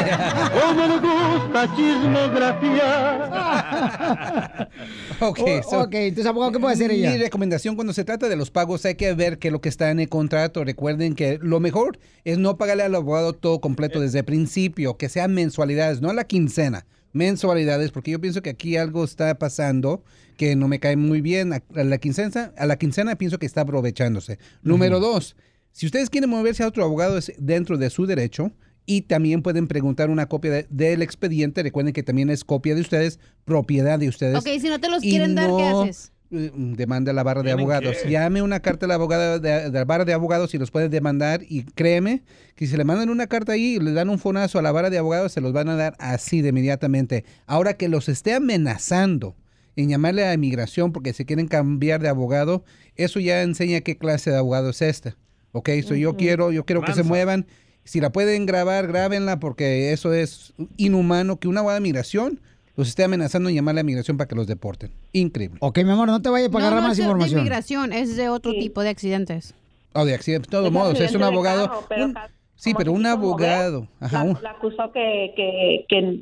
cómo 0.59 0.87
le 0.87 0.99
gusta 0.99 1.69
chismografía. 1.77 4.69
Ok, 5.23 5.39
Oh, 5.43 5.63
so- 5.71 5.81
ok, 5.83 5.95
entonces, 5.95 6.27
abogado, 6.27 6.53
¿qué 6.53 6.59
puede 6.61 6.75
hacer 6.75 6.91
ella? 6.91 7.11
Mi 7.11 7.19
recomendación 7.19 7.75
cuando 7.75 7.93
se 7.93 8.05
trata 8.05 8.29
de 8.29 8.37
los 8.37 8.51
pagos 8.51 8.85
hay 8.87 8.95
que 8.95 9.13
ver 9.13 9.39
qué 9.39 9.49
es 9.49 9.53
lo 9.53 9.61
que 9.61 9.69
está 9.69 9.91
en 9.91 10.01
el 10.01 10.09
contrato. 10.09 10.65
Recuerden 10.65 11.10
que 11.15 11.39
lo 11.43 11.61
mejor 11.61 11.99
es 12.24 12.39
no 12.39 12.57
pagarle 12.59 12.82
al 12.85 12.95
abogado 12.95 13.32
todo 13.32 13.61
completo 13.61 14.01
desde 14.01 14.20
el 14.20 14.24
principio, 14.24 14.97
que 14.97 15.09
sean 15.09 15.35
mensualidades, 15.35 16.01
no 16.01 16.12
la 16.12 16.24
quincena, 16.24 16.87
mensualidades, 17.12 17.91
porque 17.91 18.11
yo 18.12 18.20
pienso 18.20 18.43
que 18.43 18.51
aquí 18.51 18.77
algo 18.77 19.05
está 19.05 19.39
pasando 19.39 20.03
que 20.37 20.57
no 20.57 20.69
me 20.69 20.81
cae 20.81 20.97
muy 20.97 21.20
bien. 21.20 21.53
A 21.53 21.62
a 21.74 21.85
la 21.85 21.99
quincena, 21.99 22.53
a 22.57 22.66
la 22.66 22.77
quincena 22.78 23.16
pienso 23.16 23.39
que 23.39 23.47
está 23.47 23.61
aprovechándose. 23.62 24.39
Número 24.62 24.99
dos, 25.01 25.37
si 25.73 25.87
ustedes 25.87 26.09
quieren 26.11 26.31
moverse 26.31 26.62
a 26.62 26.69
otro 26.69 26.82
abogado 26.85 27.19
es 27.19 27.32
dentro 27.39 27.77
de 27.78 27.91
su 27.91 28.07
derecho. 28.07 28.53
Y 28.87 29.03
también 29.03 29.43
pueden 29.43 29.69
preguntar 29.69 30.11
una 30.11 30.27
copia 30.27 30.51
de- 30.51 30.66
del 30.69 31.03
expediente. 31.03 31.62
Recuerden 31.62 31.93
que 31.93 32.03
también 32.03 32.28
es 32.28 32.43
copia 32.43 32.74
de 32.74 32.81
ustedes, 32.81 33.20
propiedad 33.45 34.01
de 34.01 34.09
ustedes. 34.09 34.37
Ok, 34.39 34.49
si 34.61 34.69
no 34.69 34.81
te 34.81 34.89
los 34.89 35.01
quieren 35.01 35.37
dar, 35.37 35.47
¿qué 35.47 35.53
no, 35.70 35.82
haces? 35.82 36.12
Eh, 36.31 36.51
Demanda 36.55 37.11
a 37.11 37.15
la 37.15 37.23
barra 37.23 37.43
de 37.43 37.48
¿Tienen 37.48 37.61
abogados. 37.65 37.97
qué? 38.02 38.11
Llame 38.11 38.43
una 38.43 38.61
carta 38.61 38.86
a 38.86 38.89
la 38.89 38.94
abogada 38.94 39.39
de, 39.39 39.70
de 39.70 39.78
la 39.78 39.85
barra 39.85 40.05
de 40.05 40.12
abogados 40.12 40.55
y 40.55 40.59
los 40.59 40.70
puede 40.70 40.89
demandar. 40.89 41.43
Y 41.48 41.65
créeme 41.65 42.23
que 42.55 42.66
si 42.66 42.77
le 42.77 42.85
mandan 42.85 43.11
una 43.11 43.27
carta 43.27 43.52
ahí 43.52 43.77
y 43.77 43.78
le 43.81 43.93
dan 43.93 44.09
un 44.11 44.19
fonazo 44.19 44.59
a 44.59 44.62
la 44.62 44.73
barra 44.73 44.90
de 44.90 44.98
abogados, 44.98 45.32
se 45.32 45.40
los 45.40 45.52
van 45.52 45.69
a 45.69 45.77
dar 45.77 45.97
así 45.98 46.43
de 46.43 46.51
inmediatamente. 46.51 47.24
Ahora 47.47 47.74
que 47.74 47.89
los 47.89 48.09
esté 48.09 48.35
amenazando 48.35 49.36
en 49.77 49.89
llamarle 49.89 50.24
a 50.24 50.35
inmigración 50.35 50.93
porque 50.93 51.12
se 51.12 51.24
quieren 51.24 51.48
cambiar 51.48 52.01
de 52.02 52.09
abogado, 52.09 52.65
eso 52.97 53.20
ya 53.20 53.43
enseña 53.43 53.81
qué 53.81 53.97
clase 53.97 54.31
de 54.31 54.36
abogado 54.36 54.70
es 54.70 54.82
este. 54.82 55.15
Ok, 55.52 55.70
so 55.86 55.94
yo 55.94 56.16
quiero, 56.16 56.52
yo 56.52 56.65
quiero 56.65 56.82
que 56.82 56.93
se 56.93 57.02
muevan. 57.02 57.47
Si 57.82 58.01
la 58.01 58.12
pueden 58.12 58.47
grabar, 58.47 58.86
grábenla 58.86 59.40
porque 59.40 59.93
eso 59.93 60.12
es 60.12 60.52
inhumano 60.77 61.40
que 61.40 61.48
una 61.48 61.61
abogada 61.61 61.81
de 61.81 61.82
migración 61.82 62.40
los 62.77 62.89
esté 62.89 63.05
amenazando 63.05 63.49
en 63.49 63.55
llamarle 63.57 63.81
a 63.81 63.85
migración 63.85 64.17
para 64.17 64.29
que 64.29 64.35
los 64.35 64.47
deporten. 64.47 64.91
Increíble. 65.13 65.59
Ok, 65.61 65.79
mi 65.85 65.91
amor, 65.91 66.09
no 66.09 66.23
te 66.23 66.29
vayas 66.31 66.49
para 66.49 66.61
No, 66.63 66.67
agarrar 66.69 66.83
no 66.83 66.89
más 66.89 66.99
es 66.99 67.05
información. 67.05 67.41
inmigración, 67.41 67.93
es 67.93 68.17
de 68.17 68.29
otro 68.29 68.53
tipo 68.53 68.83
de 68.83 68.89
accidentes. 68.91 69.55
O 69.93 70.05
de 70.05 70.15
accidente, 70.15 70.47
de 70.47 70.51
todos 70.51 70.71
modos, 70.73 70.99
es 71.01 71.15
un 71.15 71.23
abogado. 71.23 71.67
carro, 71.69 71.85
pero 71.89 72.05
un- 72.07 72.15
sí, 72.57 72.75
pero 72.77 72.93
un 72.93 73.05
abogado. 73.07 73.89
Ajá, 74.01 74.25
la, 74.25 74.41
la 74.41 74.51
acusó 74.53 74.93
que, 74.93 75.33
que, 75.37 75.85
que, 75.89 76.21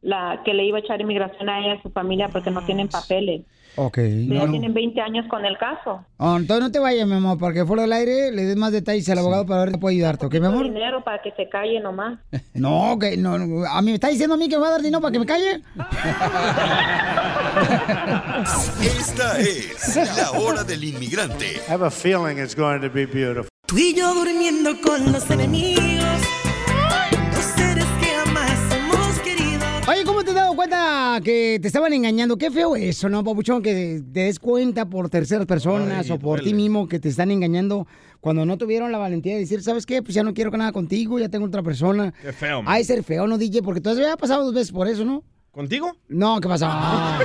la 0.00 0.42
que 0.44 0.54
le 0.54 0.64
iba 0.64 0.78
a 0.78 0.80
echar 0.80 1.00
inmigración 1.00 1.48
a 1.48 1.58
ella 1.60 1.74
y 1.74 1.78
a 1.78 1.82
su 1.82 1.90
familia 1.90 2.28
porque 2.28 2.50
no 2.50 2.64
tienen 2.64 2.88
papeles. 2.88 3.42
Ok. 3.80 3.98
Ya 3.98 4.44
No, 4.44 4.50
tienen 4.50 4.74
20 4.74 5.00
años 5.00 5.24
con 5.28 5.44
el 5.44 5.56
caso. 5.56 6.04
Oh, 6.16 6.36
entonces 6.36 6.64
no 6.64 6.72
te 6.72 6.80
vayas, 6.80 7.06
mi 7.06 7.14
amor, 7.14 7.38
porque 7.38 7.64
fuera 7.64 7.82
del 7.82 7.92
aire 7.92 8.32
le 8.32 8.44
des 8.44 8.56
más 8.56 8.72
detalles 8.72 9.08
al 9.08 9.18
abogado 9.18 9.46
para 9.46 9.60
ver 9.60 9.70
si 9.70 9.78
puede 9.78 9.94
ayudarte, 9.94 10.26
¿ok, 10.26 10.32
mi 10.34 10.46
amor? 10.46 10.64
Dinero 10.64 11.04
para 11.04 11.22
que 11.22 11.30
se 11.32 11.48
calle 11.48 11.78
nomás. 11.80 12.18
No, 12.54 12.98
que 12.98 13.16
no, 13.16 13.38
no, 13.38 13.64
a 13.64 13.80
mí 13.82 13.90
me 13.90 13.94
está 13.94 14.08
diciendo 14.08 14.34
a 14.34 14.38
mí 14.38 14.48
que 14.48 14.56
me 14.56 14.62
va 14.62 14.68
a 14.68 14.72
dar 14.72 14.82
dinero 14.82 15.00
para 15.00 15.12
que 15.12 15.18
me 15.20 15.26
calle. 15.26 15.62
Esta 18.82 19.38
es 19.38 20.16
la 20.16 20.32
hora 20.32 20.64
del 20.64 20.82
inmigrante. 20.82 21.60
I 21.68 21.72
have 21.72 21.84
a 21.84 21.90
feeling 21.90 22.38
it's 22.38 22.56
going 22.56 22.80
to 22.80 22.90
be 22.90 23.06
beautiful. 23.06 23.48
Tú 23.66 23.78
y 23.78 23.94
yo 23.94 24.12
durmiendo 24.14 24.80
con 24.80 25.12
los 25.12 25.30
enemigos. 25.30 25.84
Oye, 29.88 30.04
¿cómo 30.04 30.22
te 30.22 30.32
has 30.32 30.36
dado 30.36 30.54
cuenta 30.54 31.18
que 31.24 31.58
te 31.62 31.66
estaban 31.66 31.94
engañando? 31.94 32.36
Qué 32.36 32.50
feo 32.50 32.76
eso, 32.76 33.08
¿no, 33.08 33.24
papuchón? 33.24 33.62
Que 33.62 34.02
te 34.12 34.20
des 34.20 34.38
cuenta 34.38 34.84
por 34.84 35.08
terceras 35.08 35.46
personas 35.46 36.04
Ay, 36.04 36.12
o 36.12 36.18
por 36.18 36.42
ti 36.42 36.52
mismo 36.52 36.86
que 36.86 37.00
te 37.00 37.08
están 37.08 37.30
engañando 37.30 37.86
cuando 38.20 38.44
no 38.44 38.58
tuvieron 38.58 38.92
la 38.92 38.98
valentía 38.98 39.32
de 39.32 39.40
decir, 39.40 39.62
¿sabes 39.62 39.86
qué? 39.86 40.02
Pues 40.02 40.12
ya 40.12 40.22
no 40.22 40.34
quiero 40.34 40.50
nada 40.50 40.72
contigo, 40.72 41.18
ya 41.18 41.30
tengo 41.30 41.46
otra 41.46 41.62
persona. 41.62 42.12
Qué 42.20 42.34
feo, 42.34 42.60
man. 42.60 42.74
Ay, 42.74 42.84
ser 42.84 43.02
feo, 43.02 43.26
¿no, 43.26 43.38
DJ? 43.38 43.62
Porque 43.62 43.80
tú 43.80 43.88
has 43.88 44.16
pasado 44.18 44.44
dos 44.44 44.52
veces 44.52 44.72
por 44.72 44.88
eso, 44.88 45.06
¿no? 45.06 45.24
¿Contigo? 45.52 45.96
No, 46.06 46.38
¿qué 46.38 46.48
pasa? 46.48 47.18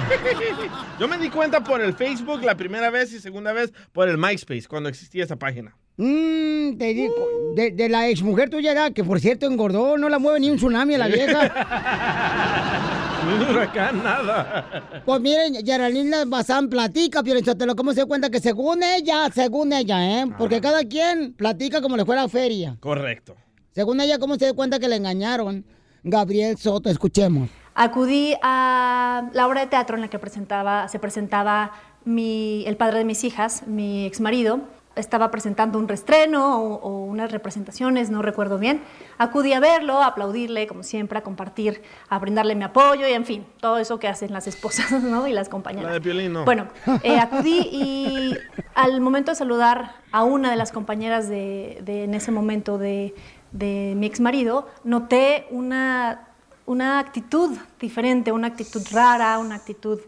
Yo 1.02 1.10
me 1.10 1.18
di 1.18 1.30
cuenta 1.30 1.61
por 1.65 1.81
el 1.81 1.94
Facebook 1.94 2.44
la 2.44 2.56
primera 2.56 2.90
vez 2.90 3.11
y 3.11 3.19
segunda 3.19 3.52
vez 3.52 3.73
por 3.91 4.07
el 4.07 4.18
MySpace, 4.18 4.69
cuando 4.69 4.88
existía 4.88 5.26
esa 5.26 5.35
página. 5.35 5.76
Mmm, 5.98 6.78
te 6.78 6.94
digo, 6.94 7.14
de, 7.56 7.72
de 7.72 7.90
la 7.90 8.07
exmujer 8.10 8.49
tuya 8.49 8.72
era, 8.72 8.91
que 8.91 9.03
por 9.03 9.20
cierto 9.20 9.45
engordó, 9.45 9.98
no 9.98 10.10
la 10.10 10.18
mueve 10.18 10.40
ni 10.40 10.49
un 10.49 10.57
tsunami 10.57 10.95
a 10.95 10.98
la 10.98 11.07
vieja. 11.07 11.53
Ni 13.24 13.34
un 13.36 13.52
huracán, 13.52 14.03
nada. 14.03 15.02
Pues 15.06 15.22
miren, 15.22 15.65
Geraldine 15.65 16.26
Bazán 16.26 16.68
platica, 16.68 17.24
Piorinchotelo, 17.24 17.74
¿cómo 17.74 17.94
se 17.94 18.02
da 18.02 18.06
cuenta 18.06 18.30
que 18.30 18.41
según 18.41 18.84
ella, 18.84 19.30
según 19.34 19.72
ella, 19.72 20.20
¿eh? 20.20 20.26
Porque 20.38 20.60
cada 20.60 20.84
quien 20.84 21.34
platica 21.34 21.82
como 21.82 21.95
le 21.95 22.03
fuera 22.03 22.28
feria. 22.28 22.76
Correcto. 22.82 23.36
Según 23.72 24.02
ella, 24.02 24.20
¿cómo 24.20 24.36
se 24.36 24.48
da 24.48 24.53
cuenta 24.53 24.78
que 24.78 24.90
le 24.90 24.98
engañaron? 24.98 25.64
Gabriel 26.03 26.57
Soto, 26.57 26.90
escuchemos. 26.90 27.49
Acudí 27.76 28.36
a 28.41 29.30
la 29.34 29.48
obra 29.48 29.61
de 29.61 29.68
teatro 29.68 29.95
en 29.95 30.02
la 30.02 30.10
que 30.10 30.20
presentaba, 30.20 30.90
se 30.90 30.99
presentaba 30.99 31.72
mi, 32.03 32.65
el 32.68 32.76
padre 32.76 32.99
de 32.99 33.06
mis 33.06 33.24
hijas, 33.24 33.65
mi 33.68 34.06
exmarido. 34.06 34.60
Estaba 34.95 35.32
presentando 35.32 35.80
un 35.80 35.88
restreno 35.88 36.60
o, 36.61 36.76
o 36.76 37.03
unas 37.06 37.32
representaciones, 37.32 38.11
no 38.11 38.22
recuerdo 38.22 38.60
bien. 38.60 38.82
Acudí 39.18 39.52
a 39.53 39.60
verlo, 39.60 39.99
a 40.02 40.07
aplaudirle, 40.07 40.68
como 40.68 40.84
siempre, 40.84 41.18
a 41.18 41.22
compartir, 41.24 41.82
a 42.10 42.20
brindarle 42.20 42.53
mi 42.56 42.64
apoyo 42.64 43.07
y, 43.07 43.14
en 43.14 43.26
fin, 43.26 43.45
todo 43.60 43.80
eso 43.80 43.98
que 43.98 44.07
hacen 44.07 44.32
las 44.32 44.45
esposas 44.45 44.91
¿no? 45.03 45.28
y 45.28 45.34
las 45.34 45.49
compañeras. 45.49 45.86
La 45.88 45.94
de 45.94 46.02
Piolín, 46.02 46.34
no. 46.34 46.45
Bueno, 46.45 46.68
eh, 47.02 47.18
acudí 47.20 47.60
y 47.72 48.38
al 48.76 49.02
momento 49.02 49.32
de 49.32 49.36
saludar 49.36 49.95
a 50.11 50.24
una 50.24 50.52
de 50.52 50.57
las 50.57 50.72
compañeras 50.72 51.28
de, 51.28 51.80
de- 51.84 52.03
en 52.03 52.14
ese 52.14 52.32
momento 52.32 52.78
de, 52.78 53.15
de 53.52 53.94
mi 53.98 54.06
ex 54.06 54.20
marido, 54.20 54.68
noté 54.84 55.48
una, 55.49 56.28
una 56.68 56.99
actitud 56.99 57.57
diferente, 57.80 58.32
una 58.32 58.45
actitud 58.48 58.82
rara, 58.91 59.40
una 59.40 59.56
actitud 59.56 59.99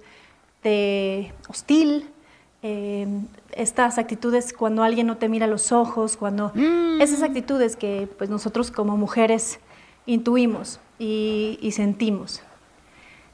de 0.64 1.34
hostil. 1.48 2.10
Eh, 2.68 3.06
estas 3.52 3.98
actitudes 4.00 4.52
cuando 4.54 4.82
alguien 4.82 5.06
no 5.06 5.18
te 5.18 5.30
mira 5.30 5.46
a 5.46 5.50
los 5.50 5.72
ojos, 5.72 6.18
cuando 6.18 6.52
esas 7.00 7.22
actitudes 7.22 7.76
que 7.76 8.08
pues 8.18 8.30
nosotros 8.30 8.72
como 8.72 8.98
mujeres 8.98 9.60
intuimos 10.08 10.80
y, 10.98 11.60
y 11.62 11.72
sentimos. 11.72 12.42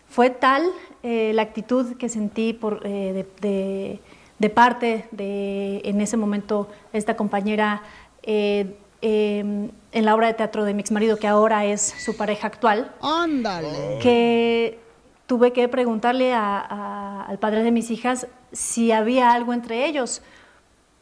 Fue 0.10 0.30
tal 0.30 0.64
eh, 1.04 1.32
la 1.34 1.44
actitud 1.44 1.96
que 1.98 2.10
sentí 2.10 2.52
por, 2.54 2.82
eh, 2.86 3.14
de, 3.14 3.48
de- 3.50 4.00
de 4.40 4.50
parte 4.50 5.06
de, 5.12 5.82
en 5.86 6.02
ese 6.02 6.18
momento, 6.18 6.68
esta 6.94 7.16
compañera 7.16 7.84
eh, 8.24 8.76
eh, 9.04 9.70
en 9.92 10.06
la 10.06 10.16
obra 10.16 10.26
de 10.28 10.34
teatro 10.34 10.66
de 10.66 10.74
mi 10.74 10.82
exmarido, 10.82 11.18
que 11.18 11.28
ahora 11.28 11.64
es 11.66 11.82
su 11.82 12.18
pareja 12.18 12.48
actual. 12.48 12.92
¡Ándale! 13.02 14.00
Que 14.02 14.80
tuve 15.32 15.54
que 15.54 15.70
preguntarle 15.70 16.34
a- 16.34 17.24
al 17.26 17.40
padre 17.40 17.64
de 17.64 17.72
mis 17.72 17.90
hijas 17.90 18.28
si 18.52 18.92
había 18.92 19.32
algo 19.32 19.54
entre 19.54 19.86
ellos, 19.86 20.22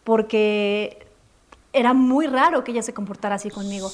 porque 0.03 1.07
era 1.73 1.95
muy 1.95 2.27
raro 2.27 2.64
que 2.64 2.69
ella 2.72 2.84
se 2.84 2.93
comportara 2.93 3.34
así 3.35 3.49
conmigo. 3.49 3.89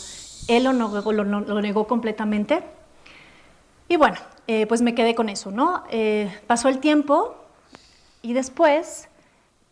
Él 0.49 0.65
lo 0.65 0.73
negó, 0.73 1.13
lo 1.13 1.61
negó 1.61 1.87
completamente. 1.87 2.65
Y 3.87 3.95
bueno, 3.95 4.17
eh, 4.47 4.65
pues 4.67 4.81
me 4.81 4.93
quedé 4.93 5.15
con 5.15 5.29
eso, 5.29 5.51
¿no? 5.51 5.83
Eh, 5.89 6.29
pasó 6.47 6.67
el 6.67 6.79
tiempo 6.79 7.35
y 8.21 8.33
después, 8.33 9.07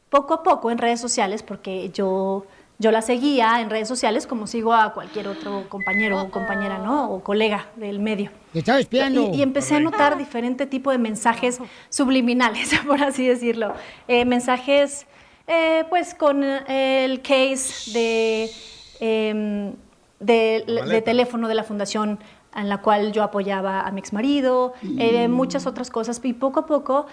poco 0.09 0.33
a 0.35 0.43
poco 0.43 0.71
en 0.71 0.77
redes 0.77 1.01
sociales, 1.01 1.43
porque 1.43 1.89
yo, 1.89 2.45
yo 2.83 2.91
la 2.91 3.01
seguía 3.01 3.61
en 3.61 3.69
redes 3.69 3.87
sociales 3.87 4.27
como 4.27 4.45
sigo 4.45 4.73
a 4.73 4.93
cualquier 4.93 5.29
otro 5.29 5.69
compañero 5.69 6.21
o 6.21 6.29
compañera, 6.29 6.79
¿no? 6.79 7.09
O 7.09 7.23
colega 7.23 7.67
del 7.77 7.99
medio. 7.99 8.29
Estaba 8.53 8.79
espiando. 8.79 9.31
Y, 9.33 9.37
y 9.37 9.41
empecé 9.41 9.75
a 9.75 9.79
notar 9.79 10.17
diferente 10.17 10.65
tipo 10.65 10.91
de 10.91 10.97
mensajes 10.97 11.59
subliminales, 11.87 12.77
por 12.85 13.01
así 13.01 13.25
decirlo. 13.25 13.73
Eh, 14.09 14.25
mensajes, 14.25 15.07
eh, 15.47 15.85
pues, 15.89 16.13
con 16.13 16.43
eh, 16.43 17.05
el 17.05 17.21
case 17.21 17.91
de, 17.93 18.51
em, 18.99 19.73
de, 20.19 21.01
teléfono 21.05 21.47
de 21.47 21.55
la 21.55 21.63
fundación 21.63 22.19
en 22.53 22.67
la 22.67 22.81
cual 22.81 23.13
yo 23.13 23.23
apoyaba 23.23 23.81
a 23.81 23.91
mi 23.91 23.99
exmarido, 24.01 24.73
eh, 24.99 25.29
muchas 25.29 25.65
otras 25.65 25.89
cosas. 25.89 26.19
Y 26.21 26.33
poco 26.33 26.59
a 26.59 26.65
poco 26.65 27.05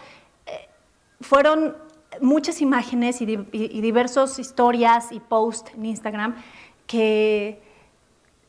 eh, 0.46 0.68
fueron 1.20 1.76
muchas 2.22 2.60
imágenes 2.60 3.20
y, 3.20 3.26
di- 3.26 3.46
y- 3.52 3.78
y 3.78 3.80
diversas 3.80 4.38
historias 4.38 5.12
y 5.12 5.20
posts 5.20 5.72
en 5.74 5.86
Instagram 5.86 6.34
que 6.86 7.62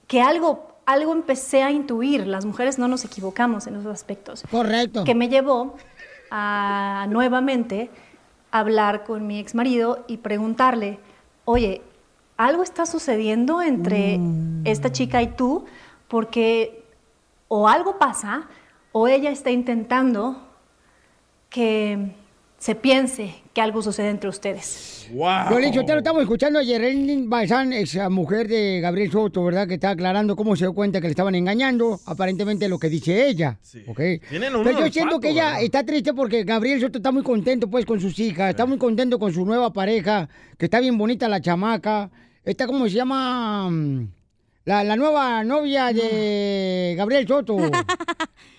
que 0.07 0.21
algo, 0.21 0.67
algo 0.85 1.13
empecé 1.13 1.63
a 1.63 1.71
intuir. 1.71 2.27
Las 2.27 2.43
mujeres 2.43 2.77
no 2.77 2.89
nos 2.89 3.05
equivocamos 3.05 3.65
en 3.67 3.75
esos 3.75 3.93
aspectos. 3.93 4.43
Correcto. 4.51 5.05
Que 5.05 5.15
me 5.15 5.29
llevó 5.29 5.77
a 6.31 7.07
nuevamente 7.09 7.89
hablar 8.51 9.05
con 9.05 9.25
mi 9.25 9.39
ex 9.39 9.55
marido 9.55 10.03
y 10.09 10.17
preguntarle, 10.17 10.99
oye, 11.45 11.81
algo 12.35 12.61
está 12.61 12.85
sucediendo 12.85 13.61
entre 13.61 14.19
esta 14.65 14.91
chica 14.91 15.21
y 15.21 15.27
tú, 15.27 15.63
porque 16.09 16.83
o 17.47 17.69
algo 17.69 17.97
pasa 17.97 18.49
o 18.91 19.07
ella 19.07 19.29
está 19.29 19.49
intentando 19.51 20.41
que 21.49 22.11
se 22.57 22.75
piense 22.75 23.40
que 23.53 23.61
algo 23.61 23.81
sucede 23.81 24.09
entre 24.09 24.29
ustedes. 24.29 25.09
Yo 25.11 25.59
le 25.59 25.67
dicho, 25.67 25.83
te 25.83 25.91
lo 25.91 25.97
estamos 25.97 26.21
escuchando 26.21 26.59
a 26.59 26.63
Yerelin 26.63 27.29
Bazán, 27.29 27.73
esa 27.73 28.09
mujer 28.09 28.47
de 28.47 28.79
Gabriel 28.79 29.11
Soto, 29.11 29.43
¿verdad? 29.43 29.67
Que 29.67 29.73
está 29.73 29.89
aclarando 29.89 30.37
cómo 30.37 30.55
se 30.55 30.63
dio 30.63 30.73
cuenta 30.73 31.01
que 31.01 31.07
le 31.07 31.11
estaban 31.11 31.35
engañando, 31.35 31.99
aparentemente 32.05 32.69
lo 32.69 32.79
que 32.79 32.87
dice 32.87 33.27
ella. 33.27 33.59
¿ok? 33.87 33.99
Tienen 34.29 34.55
un 34.55 34.63
Pero 34.63 34.79
yo 34.79 34.91
siento 34.91 35.19
que 35.19 35.31
ella 35.31 35.47
¿verdad? 35.47 35.63
está 35.63 35.85
triste 35.85 36.13
porque 36.13 36.43
Gabriel 36.45 36.79
Soto 36.79 36.99
está 36.99 37.11
muy 37.11 37.23
contento 37.23 37.69
pues 37.69 37.85
con 37.85 37.99
sus 37.99 38.17
hijas, 38.19 38.51
está 38.51 38.65
muy 38.65 38.77
contento 38.77 39.19
con 39.19 39.33
su 39.33 39.45
nueva 39.45 39.73
pareja, 39.73 40.29
que 40.57 40.65
está 40.65 40.79
bien 40.79 40.97
bonita 40.97 41.27
la 41.27 41.41
chamaca. 41.41 42.09
Está 42.43 42.65
como 42.67 42.87
se 42.87 42.95
llama 42.95 43.69
la, 44.65 44.83
la 44.83 44.95
nueva 44.95 45.43
novia 45.43 45.91
de 45.93 46.93
Gabriel 46.97 47.27
Soto. 47.27 47.57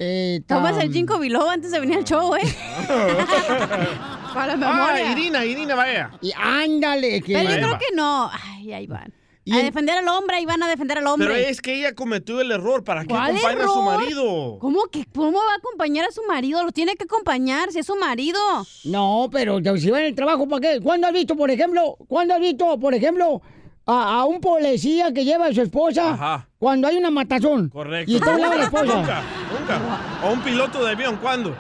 Eh, 0.05 0.39
está- 0.41 0.57
Tomas 0.57 0.83
el 0.83 0.93
ginkgo 0.93 1.19
biloba 1.21 1.53
antes 1.53 1.71
de 1.71 1.79
venir 1.79 1.99
al 1.99 2.05
show, 2.05 2.35
¿eh? 2.35 2.41
Para 4.35 4.57
la 4.57 4.69
Ah, 4.69 4.75
memoria. 4.75 5.13
Irina, 5.13 5.45
Irina, 5.45 5.75
vaya. 5.77 6.11
Y 6.21 6.33
ándale, 6.37 7.21
que... 7.23 7.35
Pero 7.35 7.51
yo 7.51 7.57
creo 7.57 7.79
que 7.79 7.95
no. 7.95 8.29
Ay, 8.33 8.73
ahí 8.73 8.87
van. 8.89 9.13
A 9.53 9.57
defender 9.59 9.99
al 9.99 10.09
hombre, 10.09 10.37
ahí 10.39 10.47
van 10.47 10.63
a 10.63 10.69
defender 10.69 10.99
al 10.99 11.07
hombre. 11.07 11.29
Pero 11.29 11.39
es 11.49 11.61
que 11.61 11.75
ella 11.75 11.95
cometió 11.95 12.41
el 12.41 12.51
error. 12.51 12.83
¿Para 12.85 13.03
qué 13.03 13.09
¿Cuál 13.09 13.37
acompaña 13.37 13.65
a 13.65 13.69
su 13.69 13.83
marido? 13.83 14.59
¿Cómo 14.61 14.85
que 14.87 15.05
cómo 15.15 15.39
va 15.39 15.53
a 15.53 15.57
acompañar 15.57 16.07
a 16.09 16.11
su 16.13 16.23
marido? 16.29 16.63
Lo 16.65 16.71
tiene 16.73 16.95
que 16.97 17.05
acompañar 17.05 17.71
si 17.73 17.81
es 17.81 17.87
su 17.87 17.97
marido. 17.97 18.39
No, 18.85 19.29
pero 19.31 19.59
ya 19.61 19.77
si 19.77 19.91
va 19.91 20.01
en 20.01 20.07
el 20.07 20.15
trabajo, 20.15 20.49
¿para 20.49 20.61
qué? 20.75 20.81
¿Cuándo 20.81 21.07
has 21.09 21.13
visto, 21.13 21.37
por 21.37 21.51
ejemplo, 21.51 21.97
cuándo 22.09 22.35
has 22.35 22.41
visto, 22.41 22.79
por 22.79 22.95
ejemplo, 22.95 23.43
a, 23.87 24.21
a 24.21 24.25
un 24.25 24.41
policía 24.41 25.13
que 25.13 25.25
lleva 25.25 25.47
a 25.47 25.53
su 25.53 25.63
esposa 25.63 26.13
Ajá. 26.13 26.49
cuando 26.59 26.89
hay 26.89 26.97
una 26.97 27.11
matazón? 27.11 27.69
Correcto. 27.69 28.11
Y 28.11 28.17
está 28.17 28.31
a 28.33 28.35
un 28.35 28.41
lado 28.41 28.53
de 28.53 28.59
la 28.59 28.65
esposa. 28.65 28.85
Nunca, 28.97 29.23
nunca. 29.59 29.81
O 30.27 30.33
un 30.33 30.41
piloto 30.41 30.85
de 30.85 30.91
avión, 30.93 31.17
¿cuándo? 31.21 31.55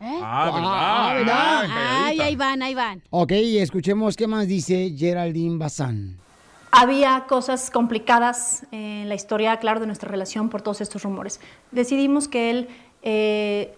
Ah, 0.00 0.50
¿verdad? 0.54 0.72
Ah, 0.72 1.14
¿verdad? 1.14 1.64
Ah, 1.68 2.02
Ay, 2.06 2.20
ahí 2.20 2.36
van, 2.36 2.62
ahí 2.62 2.74
van. 2.74 3.02
Ok, 3.10 3.32
escuchemos 3.32 4.16
qué 4.16 4.26
más 4.26 4.46
dice 4.46 4.94
Geraldine 4.96 5.58
Bazán. 5.58 6.18
Había 6.70 7.24
cosas 7.26 7.70
complicadas 7.70 8.64
en 8.70 9.08
la 9.08 9.14
historia, 9.14 9.56
claro, 9.56 9.80
de 9.80 9.86
nuestra 9.86 10.08
relación 10.10 10.50
por 10.50 10.62
todos 10.62 10.80
estos 10.80 11.02
rumores. 11.02 11.40
Decidimos 11.72 12.28
que 12.28 12.50
él 12.50 12.68
eh, 13.02 13.74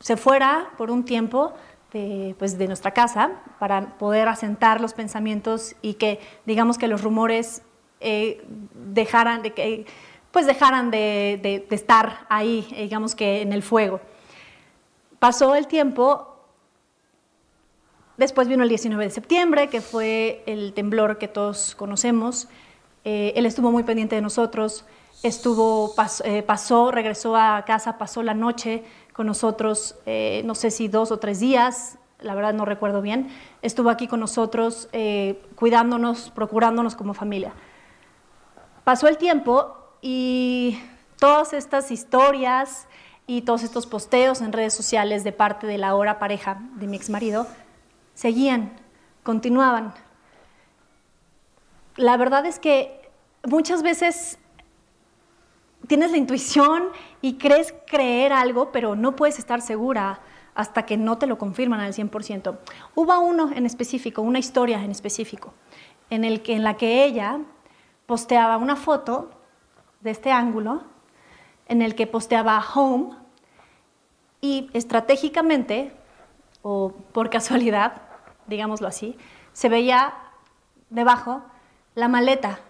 se 0.00 0.16
fuera 0.16 0.70
por 0.78 0.90
un 0.90 1.04
tiempo 1.04 1.52
de, 1.96 2.34
pues, 2.38 2.58
de 2.58 2.66
nuestra 2.66 2.90
casa 2.92 3.30
para 3.58 3.96
poder 3.98 4.28
asentar 4.28 4.80
los 4.80 4.92
pensamientos 4.94 5.74
y 5.82 5.94
que, 5.94 6.20
digamos, 6.44 6.78
que 6.78 6.88
los 6.88 7.02
rumores 7.02 7.62
eh, 8.00 8.44
dejaran 8.74 9.42
de 9.42 9.52
que 9.52 9.86
pues 10.30 10.44
dejaran 10.44 10.90
de, 10.90 11.66
estar 11.70 12.26
ahí, 12.28 12.68
eh, 12.72 12.82
digamos 12.82 13.14
que 13.14 13.40
en 13.40 13.52
el 13.54 13.62
fuego. 13.62 14.00
Pasó 15.18 15.54
el 15.54 15.66
tiempo, 15.66 16.36
después 18.18 18.46
vino 18.46 18.62
el 18.62 18.68
19 18.68 19.02
de 19.04 19.10
septiembre, 19.10 19.68
que 19.68 19.80
fue 19.80 20.42
el 20.46 20.74
temblor 20.74 21.16
que 21.16 21.26
todos 21.28 21.74
conocemos. 21.74 22.48
Eh, 23.04 23.32
él 23.34 23.46
estuvo 23.46 23.72
muy 23.72 23.82
pendiente 23.84 24.14
de 24.16 24.20
nosotros, 24.20 24.84
estuvo, 25.22 25.94
pas- 25.96 26.42
pasó, 26.44 26.90
regresó 26.90 27.34
a 27.34 27.64
casa, 27.66 27.96
pasó 27.96 28.22
la 28.22 28.34
noche 28.34 28.82
con 29.16 29.26
nosotros, 29.26 29.96
eh, 30.04 30.42
no 30.44 30.54
sé 30.54 30.70
si 30.70 30.88
dos 30.88 31.10
o 31.10 31.18
tres 31.18 31.40
días, 31.40 31.96
la 32.20 32.34
verdad 32.34 32.52
no 32.52 32.66
recuerdo 32.66 33.00
bien. 33.00 33.30
Estuvo 33.62 33.88
aquí 33.88 34.08
con 34.08 34.20
nosotros, 34.20 34.90
eh, 34.92 35.42
cuidándonos, 35.54 36.30
procurándonos 36.34 36.96
como 36.96 37.14
familia. 37.14 37.54
Pasó 38.84 39.08
el 39.08 39.16
tiempo 39.16 39.74
y 40.02 40.78
todas 41.18 41.54
estas 41.54 41.90
historias 41.90 42.88
y 43.26 43.40
todos 43.40 43.62
estos 43.62 43.86
posteos 43.86 44.42
en 44.42 44.52
redes 44.52 44.74
sociales 44.74 45.24
de 45.24 45.32
parte 45.32 45.66
de 45.66 45.78
la 45.78 45.88
ahora 45.88 46.18
pareja 46.18 46.60
de 46.74 46.86
mi 46.86 46.98
exmarido 46.98 47.46
seguían, 48.12 48.70
continuaban. 49.22 49.94
La 51.96 52.18
verdad 52.18 52.44
es 52.44 52.58
que 52.58 53.00
muchas 53.44 53.82
veces 53.82 54.38
tienes 55.86 56.10
la 56.10 56.18
intuición 56.18 56.90
y 57.26 57.38
crees 57.38 57.74
creer 57.88 58.32
algo, 58.32 58.70
pero 58.70 58.94
no 58.94 59.16
puedes 59.16 59.40
estar 59.40 59.60
segura 59.60 60.20
hasta 60.54 60.86
que 60.86 60.96
no 60.96 61.18
te 61.18 61.26
lo 61.26 61.38
confirman 61.38 61.80
al 61.80 61.92
100%. 61.92 62.56
Hubo 62.94 63.18
uno 63.18 63.50
en 63.52 63.66
específico, 63.66 64.22
una 64.22 64.38
historia 64.38 64.84
en 64.84 64.92
específico, 64.92 65.52
en, 66.08 66.22
el 66.22 66.40
que, 66.42 66.54
en 66.54 66.62
la 66.62 66.76
que 66.76 67.04
ella 67.04 67.40
posteaba 68.06 68.58
una 68.58 68.76
foto 68.76 69.30
de 70.02 70.12
este 70.12 70.30
ángulo, 70.30 70.84
en 71.66 71.82
el 71.82 71.96
que 71.96 72.06
posteaba 72.06 72.64
home 72.72 73.16
y 74.40 74.70
estratégicamente, 74.72 75.96
o 76.62 76.92
por 77.10 77.28
casualidad, 77.28 78.02
digámoslo 78.46 78.86
así, 78.86 79.18
se 79.52 79.68
veía 79.68 80.14
debajo 80.90 81.42
la 81.96 82.06
maleta. 82.06 82.60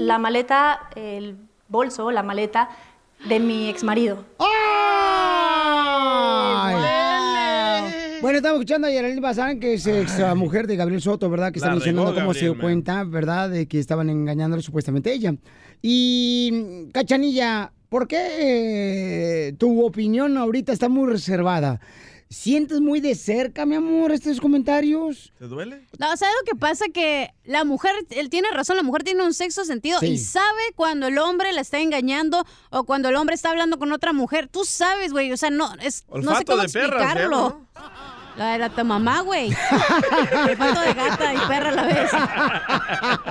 La 0.00 0.18
maleta, 0.18 0.90
el 0.96 1.38
bolso, 1.68 2.10
la 2.10 2.22
maleta 2.22 2.68
de 3.28 3.40
mi 3.40 3.68
exmarido. 3.68 4.24
Ay. 4.38 4.46
Bueno, 8.22 8.38
estamos 8.38 8.56
escuchando 8.56 8.88
a 8.88 8.90
Yareli 8.90 9.20
Bazán, 9.20 9.60
que 9.60 9.74
es 9.74 9.86
ex 9.86 10.18
uh, 10.18 10.34
mujer 10.34 10.66
de 10.66 10.76
Gabriel 10.76 11.00
Soto, 11.02 11.28
¿verdad? 11.30 11.52
Que 11.52 11.58
está 11.58 11.70
mencionando 11.70 12.14
cómo 12.14 12.34
se 12.34 12.40
dio 12.40 12.54
man. 12.54 12.60
cuenta, 12.62 13.04
¿verdad? 13.04 13.50
De 13.50 13.68
que 13.68 13.78
estaban 13.78 14.10
engañándole 14.10 14.62
supuestamente 14.62 15.10
a 15.10 15.12
ella. 15.12 15.34
Y, 15.82 16.88
Cachanilla, 16.92 17.72
¿por 17.88 18.08
qué 18.08 19.48
eh, 19.48 19.52
tu 19.58 19.84
opinión 19.84 20.36
ahorita 20.36 20.72
está 20.72 20.88
muy 20.88 21.10
reservada? 21.10 21.80
¿Sientes 22.28 22.80
muy 22.80 22.98
de 23.00 23.14
cerca, 23.14 23.64
mi 23.66 23.76
amor, 23.76 24.10
estos 24.10 24.40
comentarios? 24.40 25.32
¿Te 25.38 25.46
duele? 25.46 25.86
No, 25.98 26.16
¿sabes 26.16 26.34
lo 26.40 26.44
que 26.44 26.58
pasa? 26.58 26.86
Que 26.92 27.32
la 27.44 27.64
mujer, 27.64 27.94
él 28.10 28.30
tiene 28.30 28.50
razón, 28.50 28.76
la 28.76 28.82
mujer 28.82 29.04
tiene 29.04 29.22
un 29.24 29.32
sexto 29.32 29.64
sentido 29.64 30.00
Sí. 30.00 30.06
y 30.06 30.18
sabe 30.18 30.60
cuando 30.74 31.06
el 31.06 31.18
hombre 31.18 31.52
la 31.52 31.60
está 31.60 31.78
engañando 31.78 32.44
o 32.70 32.82
cuando 32.82 33.08
el 33.10 33.16
hombre 33.16 33.36
está 33.36 33.50
hablando 33.50 33.78
con 33.78 33.92
otra 33.92 34.12
mujer. 34.12 34.48
Tú 34.48 34.64
sabes, 34.64 35.12
güey, 35.12 35.30
o 35.30 35.36
sea, 35.36 35.50
no, 35.50 35.72
es, 35.80 36.04
no 36.08 36.14
sé 36.22 36.28
Olfato 36.28 36.52
cómo 36.52 36.62
de 36.62 36.68
perra, 36.68 36.86
explicarlo. 37.04 37.60
La 38.36 38.52
de 38.52 38.58
la 38.58 38.68
tu 38.68 38.84
mamá, 38.84 39.20
güey. 39.20 39.48
Olfato 39.48 40.80
de 40.80 40.94
gata 40.94 41.34
y 41.34 41.38
perra 41.48 41.68
a 41.70 41.72
la 41.72 41.82
vez. 41.84 42.10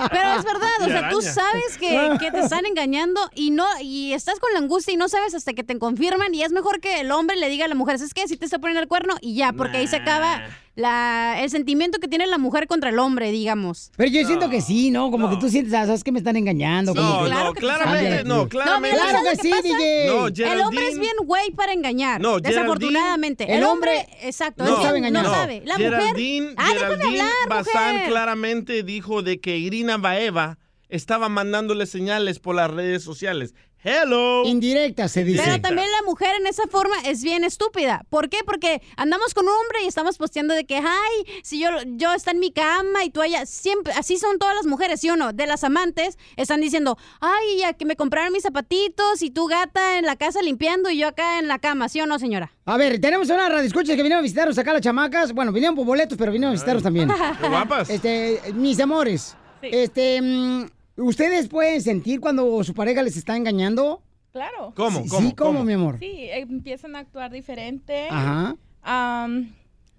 Pero 0.10 0.34
es 0.34 0.44
verdad, 0.44 0.82
o 0.82 0.86
sea, 0.86 1.10
tú 1.10 1.22
sabes 1.22 1.77
que, 1.77 2.18
que 2.19 2.32
te 2.32 2.40
están 2.40 2.65
engañando 2.65 3.19
y 3.36 3.52
no 3.52 3.65
y 3.82 4.14
estás 4.14 4.40
con 4.40 4.52
la 4.53 4.60
angustia 4.60 4.94
y 4.94 4.98
no 4.98 5.07
sabes 5.07 5.36
hasta 5.36 5.53
que 5.53 5.64
te 5.64 5.77
confirman 5.77 6.34
y 6.34 6.44
es 6.44 6.52
mejor 6.52 6.80
que 6.80 7.02
el 7.02 7.11
hombre 7.11 7.36
le 7.36 7.49
diga 7.49 7.65
a 7.65 7.68
la 7.68 7.76
mujer, 7.76 7.95
es 7.95 8.14
que 8.14 8.27
si 8.27 8.36
te 8.36 8.45
está 8.45 8.57
poniendo 8.57 8.82
el 8.82 8.88
cuerno 8.88 9.15
y 9.22 9.36
ya, 9.36 9.53
porque 9.53 9.77
ahí 9.77 9.88
se 9.88 9.98
acaba 9.98 10.41
la, 10.76 11.38
el 11.41 11.49
sentimiento 11.49 11.99
que 11.99 12.07
tiene 12.07 12.27
la 12.27 12.38
mujer 12.38 12.68
contra 12.68 12.89
el 12.89 12.99
hombre, 12.99 13.31
digamos. 13.31 13.91
Pero 13.95 14.10
yo 14.11 14.26
siento 14.27 14.49
que 14.49 14.61
sí, 14.61 14.91
¿no? 14.91 15.10
Como 15.11 15.30
que 15.30 15.38
tú 15.38 15.49
sientes, 15.49 15.73
ah, 15.73 15.85
¿sabes 15.85 16.03
que 16.03 16.11
me 16.11 16.19
están 16.19 16.35
engañando? 16.35 16.91
Sí, 16.93 16.97
Como 16.99 17.23
que- 17.23 17.30
claro 17.30 17.53
que 17.53 17.60
tú 17.61 17.65
claramente, 17.65 18.23
no, 18.26 18.49
claramente. 18.49 18.97
Claro 18.97 19.18
¿sabes 19.18 19.39
que 19.39 19.41
sí? 19.41 19.53
DJ. 19.64 20.07
No, 20.07 20.27
el 20.27 20.61
hombre 20.61 20.88
es 20.89 20.99
bien 20.99 21.14
güey 21.26 21.52
para 21.52 21.73
engañar. 21.73 22.19
No, 22.22 22.39
desafortunadamente. 22.39 23.53
El 23.56 23.64
hombre, 23.64 24.07
exacto, 24.22 24.64
es 24.64 24.93
bien- 24.93 25.14
no 25.14 25.23
sabe. 25.23 25.61
La 25.65 25.76
mujer. 25.77 25.93
Geraldine, 25.93 26.53
Ah, 26.57 26.69
déjame 26.73 26.95
Geraldine 26.95 27.22
hablar, 27.22 27.34
Bazán 27.49 27.93
mujer. 27.95 28.10
claramente 28.10 28.84
dijo 28.84 29.22
de 29.22 29.39
que 29.39 29.57
Irina 29.57 29.97
Baeva 29.97 30.57
estaba 30.90 31.30
mandándole 31.30 31.86
señales 31.86 32.40
por 32.40 32.56
las 32.56 32.72
redes 32.72 33.03
sociales. 33.03 33.53
Hello. 33.88 34.44
Indirecta 34.45 35.07
se 35.07 35.24
dice. 35.24 35.44
Pero 35.45 35.62
también 35.62 35.88
la 35.91 36.02
mujer 36.10 36.36
en 36.40 36.48
esa 36.48 36.64
forma 36.68 36.95
es 37.06 37.22
bien 37.22 37.44
estúpida. 37.44 38.03
¿Por 38.10 38.30
qué? 38.30 38.40
Porque 38.44 38.82
andamos 38.98 39.36
con 39.36 39.45
un 39.45 39.52
hombre 39.52 39.84
y 39.84 39.88
estamos 39.88 40.18
posteando 40.18 40.56
de 40.56 40.66
que, 40.66 40.78
ay, 40.78 41.41
si 41.44 41.60
yo, 41.60 41.70
yo 41.86 42.12
está 42.16 42.32
en 42.32 42.40
mi 42.40 42.52
cama 42.52 43.03
y 43.03 43.12
tú 43.12 43.22
allá, 43.22 43.45
siempre, 43.45 43.94
así 43.94 44.18
son 44.18 44.40
todas 44.40 44.56
las 44.56 44.66
mujeres, 44.66 45.02
¿sí 45.02 45.10
o 45.12 45.16
no? 45.16 45.34
De 45.34 45.45
las 45.45 45.64
amantes, 45.64 46.18
están 46.36 46.62
diciendo, 46.62 46.98
ay, 47.22 47.60
ya 47.60 47.74
que 47.74 47.86
me 47.86 47.95
compraron 47.95 48.34
mis 48.34 48.41
zapatitos 48.41 49.22
y 49.22 49.30
tú 49.30 49.45
gata 49.45 49.99
en 49.99 50.06
la 50.06 50.16
casa 50.16 50.41
limpiando 50.41 50.90
y 50.90 50.98
yo 50.98 51.07
acá 51.07 51.38
en 51.38 51.48
la 51.48 51.60
cama, 51.60 51.88
¿sí 51.88 52.02
o 52.02 52.07
no, 52.07 52.18
señora? 52.18 52.52
A 52.66 52.78
ver, 52.78 52.99
tenemos 52.99 53.30
una 53.30 53.48
radio 53.49 53.68
escuchas 53.68 53.95
que 53.95 54.02
vinieron 54.02 54.22
a 54.22 54.24
visitarnos 54.24 54.57
acá 54.57 54.74
las 54.74 54.82
chamacas. 54.82 55.32
Bueno, 55.32 55.52
vinieron 55.52 55.76
por 55.76 55.86
boletos, 55.86 56.18
pero 56.18 56.32
vinieron 56.32 56.49
a 56.49 56.53
visitarnos 56.53 56.82
también. 56.82 57.07
Qué 57.40 57.48
guapas. 57.48 57.88
Este, 57.91 58.41
mis 58.56 58.80
amores. 58.80 59.36
Este, 59.71 60.21
mm, 60.21 60.65
¿ustedes 60.97 61.47
pueden 61.47 61.81
sentir 61.81 62.19
cuando 62.19 62.63
su 62.63 62.73
pareja 62.73 63.01
les 63.03 63.17
está 63.17 63.35
engañando? 63.37 64.01
Claro. 64.31 64.73
¿Cómo? 64.75 65.03
Sí, 65.03 65.09
¿Cómo? 65.09 65.27
sí, 65.29 65.35
¿cómo, 65.35 65.63
mi 65.63 65.73
amor? 65.73 65.97
Sí, 65.99 66.27
empiezan 66.31 66.95
a 66.95 66.99
actuar 66.99 67.31
diferente. 67.31 68.07
Ajá. 68.09 68.55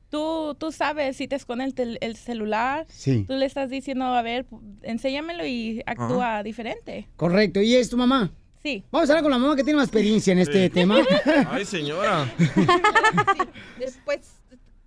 Tú, 0.09 0.55
tú 0.59 0.71
sabes 0.73 1.17
si 1.17 1.27
te 1.27 1.35
esconde 1.37 1.65
el, 1.65 1.75
tel- 1.75 1.99
el 2.01 2.17
celular. 2.17 2.87
Sí. 2.89 3.25
Tú 3.27 3.35
le 3.35 3.45
estás 3.45 3.71
diciendo, 3.71 4.05
a 4.05 4.23
ver, 4.23 4.47
enséñamelo 4.83 5.45
y 5.47 5.83
actúa 5.85 6.43
diferente. 6.43 7.09
Correcto. 7.17 7.61
¿Y 7.61 7.75
es 7.75 7.91
tu 7.91 7.97
mamá? 7.97 8.31
Sí. 8.63 8.85
Vamos 8.93 9.09
a 9.11 9.13
hablar 9.15 9.23
con 9.25 9.33
la 9.33 9.39
mamá 9.39 9.57
que 9.57 9.65
tiene 9.65 9.79
más 9.79 9.89
experiencia 9.89 10.33
en 10.33 10.39
este 10.39 10.65
Sí. 10.65 10.71
tema. 10.71 10.99
Ay, 11.51 11.65
señora. 11.65 12.33
Después, 13.79 14.21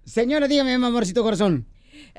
Señora, 0.06 0.48
dígame, 0.48 0.78
mi 0.78 0.86
amorcito 0.86 1.22
corazón. 1.22 1.66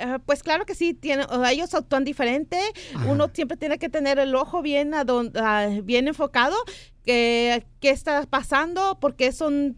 Eh, 0.00 0.18
pues 0.26 0.42
claro 0.42 0.64
que 0.66 0.74
sí, 0.74 0.94
tiene, 0.94 1.24
ellos 1.50 1.74
actúan 1.74 2.04
diferente. 2.04 2.58
Uno 3.06 3.30
siempre 3.32 3.56
tiene 3.56 3.78
que 3.78 3.88
tener 3.88 4.18
el 4.18 4.34
ojo 4.34 4.62
bien, 4.62 4.94
a 4.94 5.04
don- 5.04 5.32
ah, 5.36 5.68
bien 5.82 6.08
enfocado. 6.08 6.56
que 7.04 7.64
¿Qué 7.80 7.90
está 7.90 8.24
pasando? 8.26 8.98
¿Por 9.00 9.14
qué 9.16 9.32
son... 9.32 9.76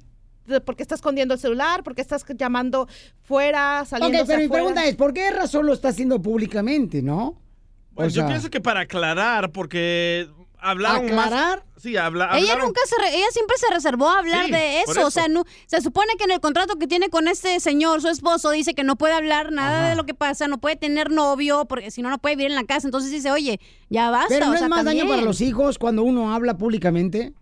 ¿Por 0.64 0.74
qué 0.74 0.82
está 0.82 0.96
escondiendo 0.96 1.34
el 1.34 1.40
celular? 1.40 1.84
¿Por 1.84 1.94
qué 1.94 2.02
estás 2.02 2.24
llamando 2.36 2.88
fuera, 3.22 3.84
saliendo 3.84 4.18
Ok, 4.22 4.26
pero 4.26 4.40
mi 4.40 4.48
pregunta 4.48 4.84
es, 4.84 4.96
¿por 4.96 5.12
qué 5.14 5.30
razón 5.30 5.66
lo 5.66 5.72
está 5.72 5.88
haciendo 5.88 6.20
públicamente, 6.20 7.00
no? 7.00 7.40
Pues 7.94 8.12
O 8.12 8.16
yo 8.20 8.26
pienso 8.26 8.50
que 8.50 8.60
para 8.60 8.80
aclarar, 8.80 9.52
porque 9.52 10.26
hablaron 10.62 11.06
¿Aclarar? 11.06 11.58
más. 11.58 11.82
Sí, 11.82 11.96
habla, 11.96 12.30
Ella 12.38 12.56
nunca 12.56 12.80
se 12.86 12.96
re- 13.02 13.16
ella 13.16 13.26
siempre 13.32 13.56
se 13.58 13.66
reservó 13.74 14.08
a 14.08 14.20
hablar 14.20 14.46
Sí, 14.46 14.52
de 14.52 14.82
eso. 14.82 15.04
O 15.06 15.10
sea, 15.10 15.26
no, 15.28 15.44
se 15.66 15.80
supone 15.80 16.14
que 16.16 16.24
en 16.24 16.30
el 16.30 16.40
contrato 16.40 16.78
que 16.78 16.86
tiene 16.86 17.08
con 17.10 17.26
este 17.26 17.58
señor, 17.58 18.00
su 18.00 18.08
esposo, 18.08 18.50
dice 18.52 18.72
que 18.74 18.84
no 18.84 18.94
puede 18.96 19.14
hablar 19.14 19.50
nada 19.50 19.88
de 19.90 19.96
lo 19.96 20.04
que 20.06 20.14
pasa, 20.14 20.46
no 20.46 20.58
puede 20.58 20.76
tener 20.76 21.10
novio, 21.10 21.64
porque 21.64 21.90
si 21.90 22.00
no, 22.00 22.08
no 22.10 22.18
puede 22.18 22.36
vivir 22.36 22.50
en 22.52 22.56
la 22.56 22.64
casa. 22.64 22.86
Entonces 22.86 23.10
dice, 23.10 23.32
oye, 23.32 23.58
ya 23.90 24.10
basta. 24.10 24.28
Pero 24.28 24.46
no 24.46 24.52
o 24.52 24.54
es 24.54 24.68
más 24.68 24.84
daño 24.84 25.08
para 25.08 25.22
los 25.22 25.40
hijos 25.40 25.78
cuando 25.78 26.04
uno 26.04 26.32
habla 26.32 26.56
públicamente. 26.56 27.32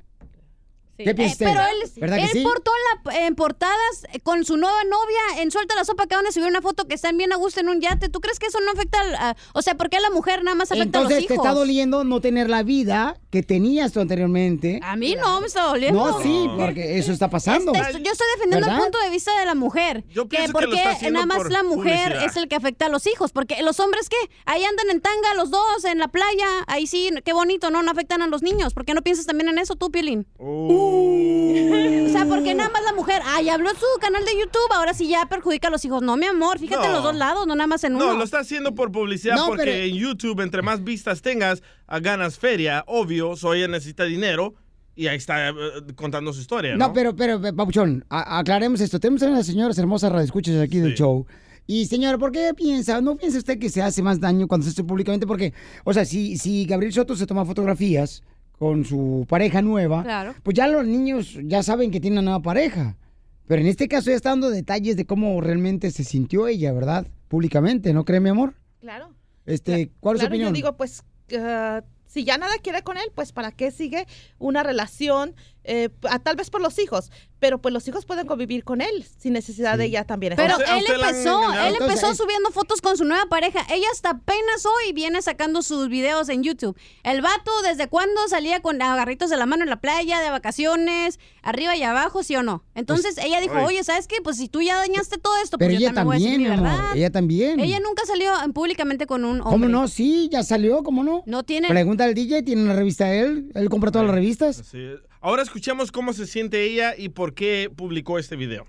¿Qué 1.05 1.11
Eh, 1.11 1.15
piensa 1.15 1.33
usted? 1.33 1.47
pero 1.47 1.61
él, 1.61 1.91
¿Verdad 1.97 2.17
que 2.17 2.23
él 2.25 2.31
sí? 2.33 2.43
portó 2.43 2.71
en, 2.71 3.13
la- 3.15 3.27
en 3.27 3.35
portadas 3.35 4.05
eh, 4.13 4.21
con 4.21 4.45
su 4.45 4.57
nueva 4.57 4.85
novia 4.85 5.43
en 5.43 5.51
Suelta 5.51 5.75
la 5.75 5.85
Sopa, 5.85 6.07
cada 6.07 6.23
uno 6.23 6.33
subió 6.33 6.47
una 6.49 6.61
foto 6.63 6.87
que 6.87 6.95
están 6.95 7.17
bien 7.17 7.33
a 7.33 7.37
gusto 7.37 7.61
en 7.61 7.69
un 7.69 7.81
yate. 7.81 8.09
¿Tú 8.09 8.21
crees 8.21 8.39
que 8.39 8.47
eso 8.47 8.59
no 8.61 8.73
afecta 8.73 9.01
al, 9.01 9.15
a- 9.15 9.37
O 9.55 9.63
sea, 9.63 9.75
¿por 9.77 9.91
qué 9.91 9.97
a 9.97 10.01
la 10.01 10.11
mujer 10.11 10.43
nada 10.45 10.55
más 10.55 10.71
afecta 10.73 10.99
a 10.99 11.03
Entonces 11.03 11.19
los 11.21 11.27
te 11.29 11.35
hijos? 11.35 11.45
está 11.47 11.55
doliendo 11.59 12.05
no 12.05 12.21
tener 12.21 12.49
la 12.51 12.63
vida 12.63 13.17
que 13.31 13.43
tenías 13.43 13.93
tú 13.93 14.01
anteriormente. 14.01 14.81
A 14.83 14.97
mí 14.97 15.15
no 15.17 15.41
me 15.41 15.47
está 15.47 15.63
doliendo. 15.65 16.05
No, 16.11 16.23
sí, 16.23 16.49
porque 16.59 16.99
eso 16.99 17.13
está 17.13 17.31
pasando. 17.31 17.73
Este, 17.73 18.03
yo 18.03 18.13
estoy 18.13 18.27
defendiendo 18.37 18.67
¿Verdad? 18.67 18.77
el 18.77 18.83
punto 18.85 18.99
de 19.05 19.11
vista 19.11 19.39
de 19.39 19.47
la 19.47 19.55
mujer. 19.55 20.05
Yo 20.11 20.25
que 20.29 20.37
pienso 20.37 20.49
que 20.49 20.53
porque 20.53 20.67
lo 20.67 20.75
está 20.77 20.91
haciendo 20.91 21.19
nada 21.19 21.27
más 21.27 21.37
por 21.39 21.53
la 21.53 21.63
mujer 21.63 22.09
publicidad. 22.13 22.25
es 22.31 22.37
el 22.37 22.49
que 22.49 22.57
afecta 22.57 22.87
a 22.87 22.89
los 22.89 23.07
hijos. 23.07 23.33
Porque 23.33 23.63
los 23.63 23.79
hombres, 23.81 24.09
¿qué? 24.09 24.17
Ahí 24.47 24.65
andan 24.65 24.91
en 24.91 25.01
tanga 25.01 25.35
los 25.35 25.51
dos, 25.51 25.85
en 25.85 25.99
la 25.99 26.09
playa. 26.09 26.47
Ahí 26.67 26.87
sí, 26.87 27.11
qué 27.25 27.33
bonito, 27.33 27.71
¿no? 27.71 27.83
No 27.83 27.91
afectan 27.91 28.23
a 28.23 28.27
los 28.27 28.43
niños. 28.43 28.75
¿Por 28.75 28.85
qué 28.85 28.95
no 28.95 29.03
piensas 29.03 29.27
también 29.27 29.49
en 29.49 29.59
eso 29.59 29.77
tú, 29.77 29.91
Piolín? 29.91 30.27
Uh. 30.39 30.90
O 32.07 32.13
sea, 32.13 32.27
porque 32.27 32.55
nada 32.55 32.71
más 32.71 32.83
la 32.83 32.93
mujer, 32.93 33.23
ay, 33.25 33.49
habló 33.49 33.71
en 33.71 33.77
su 33.77 33.87
canal 34.01 34.25
de 34.25 34.33
YouTube, 34.33 34.73
ahora 34.75 34.93
sí 34.95 35.07
ya 35.09 35.27
perjudica 35.27 35.69
a 35.69 35.71
los 35.71 35.85
hijos. 35.85 36.03
No, 36.03 36.17
mi 36.17 36.27
amor, 36.27 36.59
fíjate 36.59 36.87
en 36.87 36.93
los 36.93 37.05
dos 37.05 37.15
lados, 37.15 37.47
no 37.47 37.55
nada 37.55 37.69
más 37.69 37.85
en 37.85 37.95
uno. 37.95 38.07
No, 38.07 38.15
lo 38.19 38.25
está 38.25 38.41
haciendo 38.41 38.75
por 38.75 38.91
publicidad 38.91 39.37
No, 39.37 39.47
porque 39.47 39.63
pero- 39.65 39.77
en 39.85 39.95
YouTube, 39.95 40.41
entre 40.41 40.61
más 40.63 40.83
vistas 40.83 41.23
tengas, 41.23 41.63
ah, 41.87 42.01
ganas 42.01 42.37
feria. 42.39 42.83
Obvio, 42.89 43.37
so 43.37 43.55
ella 43.55 43.69
necesita 43.69 44.05
dinero 44.05 44.55
y 44.97 45.07
ahí 45.07 45.17
está 45.17 45.51
eh, 45.51 45.53
contando 45.95 46.33
su 46.33 46.41
historia, 46.41 46.77
¿no? 46.77 46.89
No, 46.89 46.93
pero, 46.93 47.15
pero, 47.15 47.41
Papuchón, 47.55 48.05
a- 48.11 48.39
aclaremos 48.41 48.81
esto. 48.81 48.99
Tenemos 48.99 49.23
a 49.23 49.29
unas 49.29 49.47
señoras 49.47 49.79
hermosas 49.79 50.11
radioescuchas 50.11 50.57
aquí 50.61 50.79
del 50.79 50.95
show. 50.95 51.27
Y 51.69 51.87
señora, 51.87 52.19
¿por 52.19 52.33
qué 52.33 52.53
piensa, 52.55 53.01
no 53.01 53.17
piensa 53.17 53.39
usted 53.39 53.57
que 53.59 53.69
se 53.71 53.81
hace 53.81 54.03
más 54.03 54.19
daño 54.19 54.49
cuando 54.49 54.65
se 54.65 54.71
hace 54.71 54.83
públicamente? 54.83 55.27
Porque, 55.29 55.55
o 55.85 55.95
sea, 55.95 56.05
si, 56.05 56.37
si 56.37 56.65
Gabriel 56.67 56.93
Soto 56.93 57.15
se 57.15 57.27
toma 57.27 57.45
fotografías 57.45 58.25
con 58.61 58.85
su 58.85 59.25
pareja 59.27 59.63
nueva, 59.63 60.03
Claro. 60.03 60.35
pues 60.43 60.55
ya 60.55 60.69
los 60.69 60.87
niños 60.87 61.39
ya 61.45 61.63
saben 61.63 61.91
que 61.91 61.99
tiene 61.99 62.17
una 62.19 62.23
nueva 62.33 62.43
pareja. 62.43 62.99
Pero 63.47 63.63
en 63.63 63.69
este 63.69 63.89
caso 63.89 64.11
ya 64.11 64.17
está 64.17 64.29
dando 64.29 64.51
detalles 64.51 64.99
de 64.99 65.07
cómo 65.07 65.41
realmente 65.41 65.91
se 65.91 66.05
sintió 66.05 66.47
ella, 66.47 66.71
¿verdad? 66.75 67.07
Públicamente, 67.29 67.95
¿no 67.95 68.05
cree, 68.05 68.21
mi 68.21 68.29
amor? 68.29 68.53
Claro. 68.83 69.15
Este, 69.47 69.91
¿cuál 70.01 70.17
es 70.17 70.21
su 70.21 70.27
opinión? 70.29 70.51
yo 70.51 70.55
digo, 70.55 70.77
pues, 70.77 71.03
ah, 71.39 71.83
si 72.05 72.25
ya 72.25 72.37
nada 72.37 72.53
quiere 72.63 72.83
con 72.83 72.99
él, 72.99 73.11
pues, 73.15 73.33
¿para 73.33 73.51
qué 73.51 73.71
sigue 73.71 74.07
una 74.39 74.63
relación? 74.63 75.35
Eh, 75.65 75.91
a- 76.09 76.19
tal 76.19 76.37
vez 76.37 76.49
por 76.49 76.61
los 76.63 76.79
hijos, 76.79 77.11
pero 77.39 77.61
pues 77.61 77.73
los 77.75 77.87
hijos 77.87 78.07
pueden 78.07 78.27
convivir 78.27 78.65
con 78.65 78.81
él 78.81 79.05
sin 79.19 79.35
necesidad 79.35 79.77
de 79.77 79.85
ella 79.87 80.05
también. 80.05 80.33
Pero 80.37 80.57
él 80.59 80.85
empezó, 80.89 81.53
él 81.53 81.75
empezó 81.81 82.15
subiendo 82.15 82.51
fotos 82.51 82.81
con 82.81 82.97
su 82.97 83.05
nueva 83.05 83.27
pareja. 83.27 83.61
Ella 83.71 83.87
hasta 83.93 84.11
apenas 84.11 84.65
hoy 84.65 84.93
viene 84.95 85.21
sacando 85.23 85.61
sus 85.63 85.89
videos 85.89 86.29
en 86.31 86.43
YouTube. 86.43 86.77
El 87.03 87.21
vato, 87.21 87.51
¿desde 87.63 87.89
cuándo 87.89 88.27
salía 88.29 88.61
con 88.61 88.81
agarritos 88.81 89.29
de 89.31 89.37
la 89.37 89.45
mano 89.47 89.63
en 89.65 89.71
la 89.71 89.81
playa, 89.81 90.21
de 90.21 90.31
vacaciones, 90.31 91.19
arriba 91.43 91.77
y 91.77 91.83
abajo, 91.83 92.23
sí 92.23 92.37
o 92.37 92.43
no? 92.43 92.65
Entonces 92.75 93.17
ella 93.19 93.41
dijo, 93.41 93.55
ay. 93.57 93.65
oye, 93.67 93.85
¿sabes 93.85 94.07
qué? 94.07 94.17
Pues 94.23 94.39
si 94.39 94.49
tú 94.49 94.63
ya 94.63 94.77
dañaste 94.77 95.19
todo 95.19 95.35
esto, 95.43 95.59
Pero 95.59 95.71
pues 95.71 95.81
yo 95.81 95.87
ella 95.89 95.95
también 95.95 96.07
voy 96.07 96.17
a 96.17 96.19
decir 96.19 96.49
también, 96.49 96.63
mi 96.63 96.69
verdad. 96.79 96.97
ella 96.97 97.11
también. 97.11 97.61
Ella 97.61 97.81
nunca 97.81 98.05
salió 98.07 98.33
en- 98.43 98.53
públicamente 98.55 99.07
con 99.07 99.25
un 99.25 99.41
hombre. 99.43 99.51
¿Cómo 99.51 99.69
no? 99.69 99.89
Sí, 99.89 100.29
ya 100.33 100.43
salió, 100.43 100.83
¿cómo 100.83 101.05
no? 101.05 101.23
No 101.27 101.43
tiene... 101.43 101.69
Pregunta 101.69 102.05
al 102.05 102.15
DJ, 102.15 102.43
¿tiene 102.43 102.63
una 102.63 102.75
revista 102.75 103.13
él? 103.15 103.51
¿Él 103.55 103.69
compra 103.69 103.91
todas 103.91 104.07
las 104.07 104.15
revistas? 104.15 104.63
Sí. 104.71 104.79
Ahora 105.23 105.43
escuchemos 105.43 105.93
cómo 105.93 106.15
se 106.15 106.27
siente 106.27 106.65
ella 106.65 106.95
y 106.97 107.11
por 107.11 107.35
qué 107.35 107.71
publicó 107.75 108.19
este 108.19 108.37
video. 108.37 108.67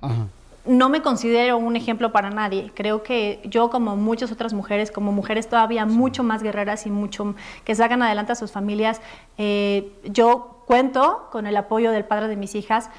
No 0.66 0.90
me 0.90 1.02
considero 1.02 1.58
un 1.58 1.78
ejemplo 1.78 2.12
para 2.12 2.30
nadie. 2.30 2.72
Creo 2.76 3.04
que 3.04 3.40
yo, 3.46 3.70
como 3.70 3.96
muchas 3.96 4.34
otras 4.34 4.54
mujeres, 4.54 4.92
como 4.92 5.14
mujeres 5.14 5.48
todavía 5.48 5.86
mucho 5.86 6.24
más 6.24 6.44
guerreras 6.44 6.86
y 6.86 6.92
mucho 6.92 7.36
que 7.64 7.74
sacan 7.74 8.04
adelante 8.04 8.34
a 8.34 8.36
sus 8.36 8.52
familias, 8.52 9.02
eh, 9.38 9.94
yo 10.04 10.64
cuento 10.68 11.30
con 11.32 11.48
el 11.48 11.56
apoyo 11.56 11.92
del 11.92 12.04
padre 12.04 12.28
de 12.28 12.36
mis 12.36 12.54
hijas. 12.56 12.90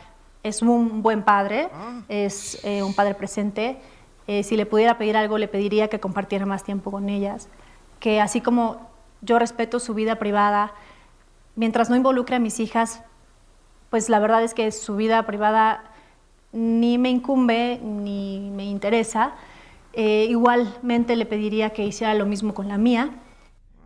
Es 0.43 0.63
un 0.63 1.03
buen 1.03 1.23
padre, 1.23 1.69
es 2.09 2.59
eh, 2.65 2.83
un 2.83 2.95
padre 2.95 3.15
presente. 3.15 3.77
Eh, 4.29 4.45
si 4.45 4.57
le 4.57 4.65
pudiera 4.65 4.97
pedir 4.97 5.15
algo, 5.15 5.37
le 5.37 5.47
pediría 5.47 5.89
que 5.89 6.01
compartiera 6.01 6.47
más 6.47 6.65
tiempo 6.65 6.91
con 6.91 7.11
ellas. 7.11 7.49
Que 8.01 8.19
así 8.19 8.41
como 8.41 8.91
yo 9.21 9.39
respeto 9.39 9.79
su 9.79 9.93
vida 9.93 10.17
privada, 10.17 10.73
mientras 11.55 11.91
no 11.91 11.97
involucre 11.97 12.37
a 12.37 12.39
mis 12.39 12.59
hijas, 12.59 13.03
pues 13.93 14.09
la 14.09 14.21
verdad 14.21 14.43
es 14.43 14.55
que 14.55 14.73
su 14.73 14.97
vida 14.97 15.27
privada 15.27 15.85
ni 16.51 16.97
me 16.97 17.11
incumbe 17.11 17.79
ni 17.85 18.51
me 18.51 18.65
interesa. 18.65 19.35
Eh, 19.93 20.29
igualmente 20.31 21.15
le 21.15 21.27
pediría 21.27 21.71
que 21.75 21.85
hiciera 21.85 22.15
lo 22.15 22.25
mismo 22.25 22.55
con 22.55 22.69
la 22.69 22.79
mía. 22.79 23.11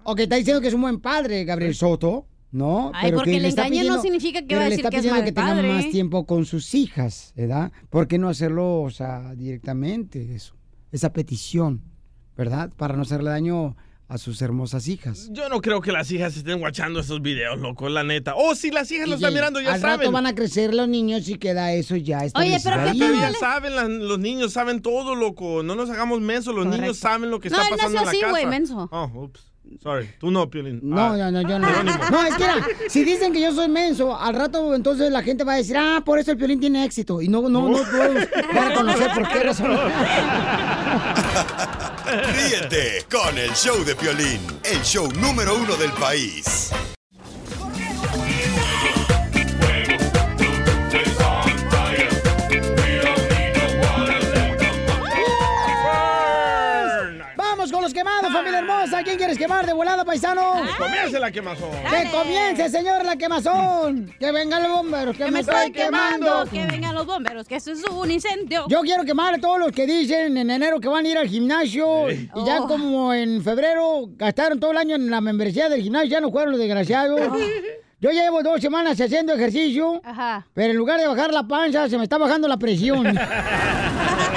Ok, 0.05 0.20
está 0.20 0.37
diciendo 0.37 0.61
que 0.61 0.69
es 0.69 0.74
un 0.74 0.83
buen 0.83 1.01
padre, 1.01 1.45
Gabriel 1.45 1.74
Soto, 1.74 2.24
¿no? 2.53 2.93
Ay, 2.95 3.11
porque 3.11 3.33
que 3.33 3.41
le 3.41 3.49
está 3.49 3.66
engañe 3.66 3.83
no 3.89 4.01
significa 4.01 4.43
que 4.43 4.47
pero 4.47 4.61
va 4.61 4.66
a 4.66 4.69
le 4.69 4.77
decir 4.77 4.87
está 4.87 4.91
que 4.91 4.97
es 4.99 5.03
pidiendo 5.03 5.19
mal 5.20 5.24
que 5.24 5.33
tenga 5.33 5.49
padre. 5.49 5.73
más 5.73 5.91
tiempo 5.91 6.24
con 6.24 6.45
sus 6.45 6.73
hijas, 6.77 7.33
¿verdad? 7.37 7.73
¿Por 7.91 8.07
qué 8.07 8.19
no 8.19 8.28
hacerlo, 8.28 8.83
o 8.83 8.91
sea, 8.91 9.35
directamente 9.35 10.37
eso? 10.37 10.55
Esa 10.93 11.12
petición, 11.12 11.83
¿verdad? 12.37 12.70
Para 12.77 12.95
no 12.95 13.03
hacerle 13.03 13.31
daño 13.31 13.77
a 14.09 14.19
sus 14.19 14.41
hermosas 14.41 14.87
hijas. 14.87 15.28
Yo 15.33 15.49
no 15.49 15.61
creo 15.61 15.81
que 15.81 15.91
las 15.91 16.11
hijas 16.12 16.37
estén 16.37 16.61
guachando 16.61 17.01
esos 17.01 17.20
videos, 17.23 17.59
loco, 17.59 17.89
la 17.89 18.05
neta. 18.05 18.35
Oh, 18.37 18.55
si 18.55 18.70
las 18.70 18.91
hijas 18.93 19.09
lo 19.09 19.16
DJ, 19.16 19.27
están 19.27 19.35
mirando, 19.35 19.61
ya 19.61 19.74
al 19.74 19.81
saben. 19.81 19.99
rato 20.01 20.12
van 20.12 20.27
a 20.27 20.35
crecer 20.35 20.74
los 20.74 20.87
niños 20.89 21.28
y 21.28 21.39
queda 21.39 21.73
eso 21.73 21.97
ya 21.97 22.20
ahí. 22.20 22.31
Pero 22.33 23.15
ya 23.15 23.33
saben, 23.33 23.74
las- 23.74 23.89
los 23.89 24.19
niños 24.20 24.53
saben 24.53 24.81
todo, 24.81 25.16
loco. 25.16 25.65
No 25.65 25.74
nos 25.74 25.91
hagamos 25.91 26.20
menso, 26.20 26.53
los 26.53 26.65
Correcto. 26.66 26.83
niños 26.83 26.99
saben 26.99 27.31
lo 27.31 27.41
que 27.41 27.51
No, 27.51 27.57
está 27.57 27.69
él 27.69 27.74
pasando 27.77 28.05
nació 28.05 28.19
en 28.19 28.23
la 28.23 28.28
así, 28.28 28.31
güey, 28.31 28.47
menso. 28.47 28.89
Oh, 28.93 29.11
ups. 29.24 29.41
Sorry. 29.83 30.09
Tú 30.20 30.31
no, 30.31 30.49
Piolín. 30.49 30.78
No, 30.85 30.97
Ah, 30.97 31.16
no, 31.16 31.31
no, 31.33 31.43
yo 31.43 31.59
no. 31.59 31.66
Jerónimo. 31.66 31.99
No, 32.12 32.23
es 32.24 32.35
que 32.37 32.45
era, 32.45 32.55
si 32.89 33.03
dicen 33.03 33.33
que 33.33 33.41
yo 33.41 33.53
soy 33.53 33.69
menso, 33.69 34.16
al 34.16 34.37
rato 34.37 34.73
entonces 34.77 35.11
la 35.11 35.24
gente 35.24 35.43
va 35.43 35.55
a 35.55 35.57
decir, 35.57 35.77
ah, 35.77 36.03
por 36.07 36.20
eso 36.20 36.31
el 36.31 36.37
violín 36.37 36.61
tiene 36.61 36.85
éxito. 36.85 37.20
Y 37.20 37.27
no, 37.27 37.43
no, 37.49 37.69
no 37.70 37.78
podemos 37.91 38.28
dar 38.55 38.70
a 38.70 38.74
conocer 38.77 39.11
por 39.12 39.28
qué 39.28 39.41
razón. 39.41 39.77
Ríete 42.07 43.05
con 43.11 43.37
el 43.37 43.53
show 43.55 43.85
de 43.85 43.97
Piolín, 43.97 44.41
el 44.62 44.81
show 44.83 45.11
número 45.12 45.57
uno 45.57 45.77
del 45.77 45.91
país. 45.93 46.70
Quemados, 57.97 58.31
familia 58.31 58.59
hermosa. 58.59 59.02
¿Quién 59.02 59.16
quieres 59.16 59.39
quemar 59.39 59.64
de 59.64 59.73
volada, 59.73 60.05
paisano? 60.05 60.60
Comience 60.77 61.18
la 61.18 61.31
quemazón. 61.31 61.70
Que 61.89 62.10
comience, 62.10 62.68
señor, 62.68 63.02
la 63.06 63.16
quemazón. 63.16 64.12
Que 64.20 64.32
vengan 64.32 64.62
los 64.64 64.70
bomberos, 64.73 65.16
que, 65.16 65.24
Que 65.24 65.31
me 65.31 65.40
estoy 65.40 65.73
quemando, 65.73 66.44
que 66.52 66.66
vengan 66.66 66.94
los 66.94 67.06
bomberos, 67.06 67.48
que 67.48 67.56
eso 67.56 67.73
es 67.73 67.82
un 67.85 68.10
incendio. 68.10 68.66
Yo 68.68 68.82
quiero 68.82 69.02
quemar 69.05 69.32
a 69.36 69.39
todos 69.39 69.59
los 69.59 69.73
que 69.73 69.86
dicen 69.86 70.36
en 70.36 70.51
enero 70.51 70.78
que 70.78 70.89
van 70.89 71.06
a 71.06 71.09
ir 71.09 71.16
al 71.16 71.27
gimnasio 71.27 72.10
y 72.10 72.28
ya 72.44 72.60
Oh. 72.60 72.68
como 72.68 73.14
en 73.14 73.43
febrero 73.43 74.02
gastaron 74.10 74.60
todo 74.60 74.73
el 74.73 74.77
año 74.77 74.94
en 74.97 75.10
la 75.10 75.23
membresía 75.23 75.70
del 75.70 75.81
gimnasio, 75.81 76.10
ya 76.10 76.20
no 76.20 76.31
fueron 76.31 76.51
los 76.51 76.60
desgraciados. 76.60 77.18
Yo 77.98 78.10
llevo 78.10 78.43
dos 78.43 78.60
semanas 78.60 79.01
haciendo 79.01 79.32
ejercicio, 79.32 80.02
Ajá. 80.05 80.47
pero 80.52 80.73
en 80.73 80.77
lugar 80.77 81.01
de 81.01 81.06
bajar 81.06 81.32
la 81.32 81.44
panza, 81.48 81.89
se 81.89 81.97
me 81.97 82.02
está 82.05 82.18
bajando 82.18 82.47
la 82.47 82.59
presión. 82.59 83.06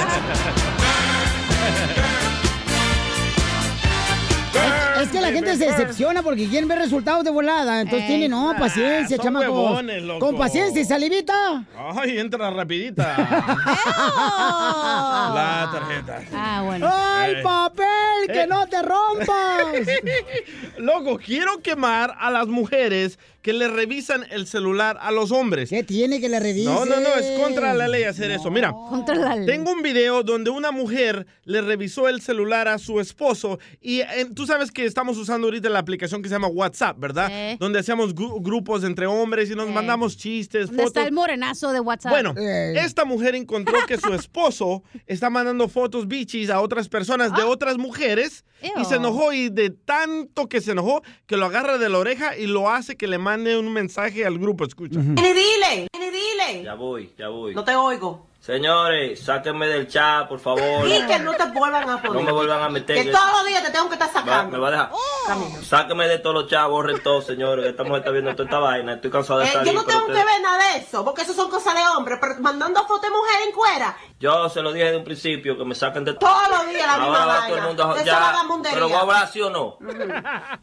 la 5.30 5.36
gente 5.36 5.56
se 5.58 5.66
decepciona 5.66 6.24
porque 6.24 6.48
quieren 6.48 6.68
ver 6.68 6.80
resultados 6.80 7.24
de 7.24 7.32
volada. 7.32 7.82
Entonces 7.82 8.04
Ey. 8.04 8.08
tienen, 8.08 8.32
no, 8.32 8.56
paciencia, 8.58 9.18
son 9.18 9.26
chamacos. 9.26 9.50
huevones, 9.50 10.04
loco. 10.04 10.26
Con 10.26 10.38
paciencia 10.38 10.82
y 10.82 10.86
salivita. 10.86 11.64
Ay, 11.96 12.18
entra 12.20 12.50
rapidita. 12.50 13.16
la 15.34 15.70
tarjeta. 15.72 16.22
Ah, 16.34 16.64
bueno. 16.66 16.90
¡Ay, 16.92 17.36
papel! 17.44 17.86
¡Que 18.28 18.42
Eh. 18.44 18.48
no 18.48 18.68
te 18.68 18.82
rompas! 18.82 19.66
Loco, 20.78 21.18
quiero 21.18 21.62
quemar 21.62 22.16
a 22.20 22.30
las 22.32 22.48
mujeres 22.48 23.20
que 23.42 23.54
le 23.54 23.68
revisan 23.68 24.26
el 24.32 24.48
celular 24.48 24.98
a 25.02 25.12
los 25.12 25.32
hombres. 25.32 25.70
¿Qué 25.70 25.84
tiene 25.84 26.20
que 26.20 26.28
le 26.30 26.40
revisen? 26.40 26.74
No, 26.74 26.86
no, 26.86 27.00
no, 27.00 27.16
es 27.16 27.40
contra 27.40 27.74
la 27.74 27.88
ley 27.88 28.04
hacer 28.04 28.32
eso. 28.32 28.50
Mira, 28.52 28.72
Contra 28.90 29.16
la 29.16 29.36
ley. 29.36 29.46
tengo 29.46 29.72
un 29.72 29.82
video 29.82 30.24
donde 30.24 30.50
una 30.50 30.72
mujer 30.72 31.26
le 31.46 31.62
revisó 31.62 32.08
el 32.10 32.22
celular 32.22 32.68
a 32.68 32.78
su 32.78 33.00
esposo 33.00 33.60
y 33.82 34.02
eh, 34.02 34.28
tú 34.36 34.46
sabes 34.46 34.72
que 34.72 34.86
estamos 34.86 35.18
usando 35.20 35.48
ahorita 35.48 35.70
la 35.70 35.80
aplicación 35.80 36.22
que 36.22 36.30
se 36.30 36.36
llama 36.36 36.48
WhatsApp, 36.48 36.98
¿verdad? 37.00 37.28
Sí. 37.28 37.58
Donde 37.60 37.80
hacemos 37.80 38.16
gru- 38.16 38.42
grupos 38.42 38.84
entre 38.84 39.06
hombres 39.06 39.52
y 39.52 39.56
nos 39.56 39.70
mandamos 39.70 40.18
chistes, 40.18 40.68
¿Dónde 40.68 40.84
fotos. 40.84 40.98
está 40.98 41.08
el 41.08 41.14
morenazo 41.14 41.72
de 41.72 41.80
WhatsApp? 41.80 42.12
Bueno, 42.12 42.34
esta 42.38 43.06
mujer 43.06 43.36
encontró 43.36 43.76
que 43.88 43.98
su 43.98 44.14
esposo 44.14 44.84
está 45.06 45.30
mandando 45.30 45.68
fotos 45.68 46.08
bichis 46.08 46.50
a 46.50 46.62
otras 46.62 46.90
personas 46.90 47.34
de 47.36 47.44
otras 47.44 47.78
mujeres 47.78 48.46
y 48.62 48.86
se 48.86 48.96
Ew. 48.96 49.00
enojó 49.02 49.34
y 49.34 49.50
de 49.50 49.70
tanto 49.70 50.48
que 50.48 50.62
se 50.62 50.72
enojó 50.72 51.02
que 51.28 51.38
lo 51.38 51.46
agarra 51.46 51.78
de 51.78 51.90
la 51.90 51.98
oreja 51.98 52.38
y 52.38 52.48
lo 52.48 52.70
hace 52.70 52.96
que 52.96 53.08
le 53.08 53.18
mande 53.18 53.58
un 53.58 53.72
mensaje 53.74 54.26
al 54.26 54.38
grupo, 54.40 54.66
escucha. 54.66 55.00
Ni 55.00 55.16
dile, 55.22 55.88
ni 56.00 56.06
dile. 56.06 56.64
Ya 56.64 56.74
voy, 56.76 57.12
ya 57.18 57.28
voy. 57.30 57.54
No 57.54 57.64
te 57.64 57.76
oigo. 57.76 58.29
Señores, 58.50 59.20
sáquenme 59.24 59.68
del 59.68 59.88
chat, 59.88 60.28
por 60.28 60.40
favor. 60.40 60.88
Y 60.88 61.06
que 61.06 61.20
no 61.20 61.36
te 61.36 61.46
vuelvan 61.52 61.88
a 61.88 62.02
poner. 62.02 62.16
No 62.16 62.22
me 62.24 62.32
vuelvan 62.32 62.64
a 62.64 62.70
meter. 62.70 62.96
Que 62.98 63.04
que- 63.04 63.12
todos 63.12 63.32
los 63.34 63.46
días 63.46 63.64
te 63.64 63.70
tengo 63.70 63.88
que 63.90 63.94
estar 63.94 64.10
Va- 64.10 64.14
sacando. 64.22 64.52
me 64.58 64.58
va 64.58 64.68
a 64.70 64.72
dejar. 64.72 64.90
Camina. 65.28 65.62
Sáquenme 65.64 66.08
de 66.08 66.18
todos 66.18 66.34
los 66.36 66.48
chats, 66.50 66.68
borren 66.68 67.04
todo, 67.04 67.22
señores. 67.22 67.68
Esta 67.68 67.84
mujer 67.84 68.00
está 68.00 68.10
viendo 68.10 68.32
toda 68.32 68.46
esta 68.46 68.58
vaina. 68.58 68.94
Estoy 68.94 69.12
cansado 69.12 69.40
de 69.42 69.46
Eh, 69.46 69.50
estar 69.50 69.64
yo 69.64 69.74
no 69.74 69.84
tengo 69.86 70.08
que 70.08 70.14
ver 70.14 70.42
nada 70.42 70.58
de 70.72 70.78
eso, 70.80 71.06
porque 71.06 71.22
eso 71.22 71.34
son 71.36 71.52
cosas 71.52 71.76
de 71.76 71.82
hombres, 71.96 72.18
pero 72.20 72.34
mandando 72.40 72.82
fotos 72.88 73.04
de 73.04 73.10
mujer 73.12 73.36
en 73.48 73.52
cuera, 73.54 73.96
Yo 74.20 74.50
se 74.50 74.62
lo 74.62 74.74
dije 74.74 74.92
de 74.92 74.98
un 74.98 75.04
principio 75.06 75.58
que 75.58 75.64
me 75.64 75.74
saquen 75.74 76.04
de 76.04 76.14
todos 76.14 76.50
los 76.50 76.68
días 76.74 76.86
la 76.88 76.98
misma 76.98 77.06
Ahora 77.08 77.20
va 77.26 77.26
vaina. 77.40 77.48
todo 77.48 77.58
el 77.58 77.64
mundo 77.64 77.96
esa 77.96 78.04
ya. 78.06 78.20
vagabundería. 78.20 78.76
Pero 78.76 78.90
va 78.90 78.98
a 78.98 79.02
hablar 79.02 79.30
sí 79.32 79.42
o 79.42 79.50
no. 79.50 79.78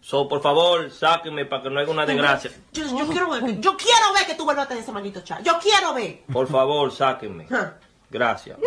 So, 0.02 0.28
por 0.28 0.42
favor, 0.42 0.90
sáquenme 0.90 1.46
para 1.46 1.62
que 1.62 1.70
no 1.70 1.80
haya 1.80 1.90
una 1.90 2.04
desgracia. 2.04 2.50
Yo, 2.72 2.84
yo 2.98 3.06
quiero 3.08 3.30
ver, 3.30 3.42
yo 3.60 3.76
quiero 3.76 4.12
ver 4.14 4.26
que 4.26 4.34
tú 4.34 4.44
vuelvas 4.44 4.66
a 4.66 4.68
tener 4.68 4.82
ese 4.82 4.92
maldito 4.92 5.20
chat. 5.22 5.42
Yo 5.42 5.58
quiero 5.58 5.94
ver. 5.94 6.20
Por 6.30 6.46
favor, 6.48 6.92
sáquenme. 6.92 7.46
Gracias. 8.10 8.58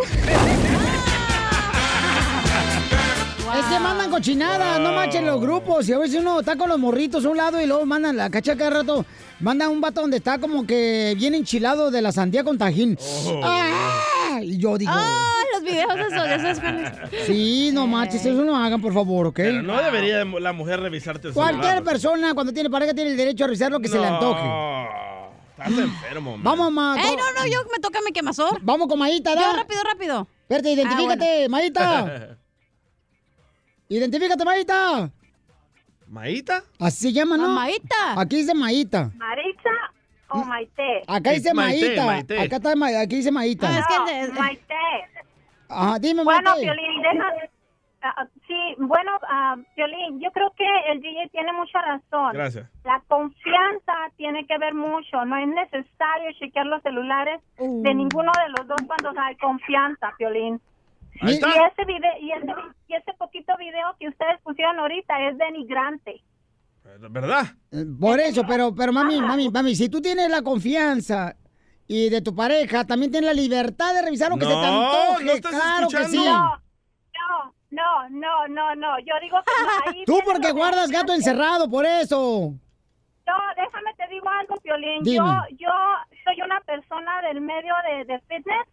Es 3.58 3.66
que 3.66 3.80
mandan 3.80 4.10
cochinadas, 4.10 4.78
no 4.80 4.92
machen 4.92 5.24
los 5.26 5.40
grupos. 5.40 5.88
Y 5.88 5.92
a 5.92 5.98
veces 5.98 6.20
uno 6.20 6.40
está 6.40 6.56
con 6.56 6.68
los 6.68 6.78
morritos 6.78 7.24
a 7.24 7.28
un 7.28 7.36
lado 7.36 7.60
y 7.60 7.66
luego 7.66 7.84
mandan 7.86 8.16
la 8.16 8.28
cacha 8.30 8.56
cada 8.56 8.70
rato. 8.70 9.04
Mandan 9.40 9.70
un 9.70 9.80
vato 9.80 10.00
donde 10.02 10.16
está 10.18 10.38
como 10.38 10.66
que 10.66 11.14
bien 11.16 11.34
enchilado 11.34 11.90
de 11.92 12.02
la 12.02 12.10
sandía 12.12 12.42
con 12.44 12.58
tajín. 12.58 12.98
¡Ah! 13.42 13.68
Y 14.42 14.58
yo 14.58 14.76
digo. 14.78 14.90
Ah, 14.94 15.42
los 15.54 15.62
videos 15.62 15.94
esos, 15.96 16.24
de 16.24 16.34
esos 16.34 16.60
cuales- 16.60 16.92
Sí, 17.26 17.70
no 17.72 17.86
manches, 17.86 18.24
eso 18.24 18.44
no 18.44 18.56
hagan, 18.56 18.80
por 18.80 18.92
favor, 18.94 19.26
¿ok? 19.28 19.36
Pero 19.36 19.62
no 19.62 19.80
debería 19.82 20.24
la 20.24 20.52
mujer 20.52 20.80
revisarte 20.80 21.28
el 21.28 21.34
Cualquier 21.34 21.62
celular. 21.64 21.84
persona 21.84 22.34
cuando 22.34 22.52
tiene 22.52 22.70
pareja 22.70 22.94
tiene 22.94 23.10
el 23.10 23.16
derecho 23.16 23.44
a 23.44 23.46
revisar 23.48 23.70
lo 23.70 23.80
que 23.80 23.88
se 23.88 23.98
le 23.98 24.06
antoje. 24.06 24.40
Estás 25.58 25.78
enfermo, 25.78 26.34
hombre. 26.34 26.44
Vamos, 26.50 26.72
ma. 26.72 26.96
Ey, 26.98 27.16
no, 27.16 27.22
no, 27.38 27.46
yo 27.46 27.60
me 27.70 27.78
toca 27.80 27.98
mi 28.04 28.12
quemazón. 28.12 28.56
Vamos 28.62 28.88
con 28.88 28.98
Maíta, 28.98 29.34
¿da? 29.34 29.42
Yo, 29.42 29.52
rápido, 29.56 29.80
rápido. 29.82 30.28
Espérate, 30.42 30.72
identifícate, 30.72 31.44
Ah, 31.44 31.48
Maíta. 31.50 32.36
Identifícate, 33.88 34.44
Maíta. 34.44 35.10
¿Maíta? 36.08 36.64
Así 36.78 37.08
se 37.08 37.12
llama, 37.12 37.36
¿no? 37.36 37.48
Maíta. 37.48 38.14
Aquí 38.20 38.36
dice 38.36 38.54
Maíta. 38.54 39.10
¿Maritza 39.14 39.39
o 40.30 40.44
Maite? 40.44 41.02
Acá 41.06 41.30
dice 41.32 41.52
Maite, 41.54 41.86
Maíta. 41.86 42.06
Maite. 42.06 42.40
Acá 42.40 42.56
está, 42.56 42.76
Ma- 42.76 43.00
aquí 43.00 43.16
dice 43.16 43.30
Maíta. 43.32 43.68
No, 43.70 44.34
Maite. 44.40 44.74
Ajá, 45.68 45.98
dime, 45.98 46.24
Bueno, 46.24 46.50
Maite. 46.50 46.66
Piolín, 46.66 47.02
deja... 47.02 47.26
ah, 48.02 48.14
ah, 48.16 48.26
sí, 48.46 48.74
bueno, 48.78 49.12
ah, 49.28 49.56
Piolín, 49.76 50.20
yo 50.20 50.30
creo 50.32 50.52
que 50.56 50.66
el 50.90 51.00
DJ 51.00 51.28
tiene 51.30 51.52
mucha 51.52 51.80
razón. 51.82 52.32
Gracias. 52.32 52.68
La 52.84 53.00
confianza 53.08 53.92
tiene 54.16 54.46
que 54.46 54.58
ver 54.58 54.74
mucho. 54.74 55.24
No 55.24 55.36
es 55.36 55.46
necesario 55.48 56.32
chequear 56.38 56.66
los 56.66 56.82
celulares 56.82 57.40
Uh. 57.58 57.82
de 57.82 57.94
ninguno 57.94 58.32
de 58.44 58.48
los 58.56 58.66
dos 58.68 58.78
cuando 58.86 59.20
hay 59.20 59.36
confianza, 59.36 60.12
Piolín. 60.18 60.60
Ahí 61.22 61.32
Y 61.32 61.34
está. 61.34 61.48
ese, 61.66 61.84
video, 61.84 62.10
y, 62.20 62.32
ese, 62.32 62.46
y 62.88 62.94
ese 62.94 63.12
poquito 63.14 63.54
video 63.58 63.94
que 63.98 64.08
ustedes 64.08 64.40
pusieron 64.42 64.78
ahorita 64.78 65.28
es 65.28 65.36
denigrante. 65.38 66.22
¿Verdad? 66.98 67.46
Por 68.00 68.20
eso, 68.20 68.42
pero, 68.46 68.74
pero 68.74 68.92
mami, 68.92 69.20
mami, 69.20 69.48
mami, 69.50 69.74
si 69.74 69.88
tú 69.88 70.00
tienes 70.00 70.28
la 70.30 70.42
confianza 70.42 71.36
y 71.86 72.08
de 72.08 72.20
tu 72.20 72.34
pareja, 72.34 72.84
también 72.84 73.10
tienes 73.10 73.28
la 73.28 73.34
libertad 73.40 73.94
de 73.94 74.02
revisar 74.02 74.30
lo 74.30 74.36
que 74.36 74.44
se 74.44 74.50
te 74.50 74.56
No, 74.56 74.86
antoje. 74.86 75.24
no 75.24 75.32
estás 75.32 75.50
claro 75.52 75.88
que 75.88 76.04
sí. 76.04 76.24
No, 76.24 76.60
no, 77.70 78.08
no, 78.10 78.48
no, 78.48 78.74
no. 78.74 78.98
Yo 79.00 79.14
digo 79.22 79.38
que 79.44 79.62
no, 79.62 79.90
ahí 79.92 80.04
Tú 80.04 80.18
porque 80.24 80.52
guardas 80.52 80.90
gato 80.90 81.12
encerrado, 81.14 81.70
por 81.70 81.86
eso. 81.86 82.52
No, 83.26 83.34
déjame 83.56 83.94
te 83.96 84.08
digo 84.12 84.28
algo, 84.28 84.56
Piolín. 84.56 85.02
Dime. 85.04 85.16
Yo, 85.16 85.56
yo 85.58 85.68
soy 86.24 86.42
una 86.42 86.60
persona 86.62 87.22
del 87.22 87.40
medio 87.40 87.74
de, 87.88 88.04
de 88.12 88.18
fitness. 88.20 88.66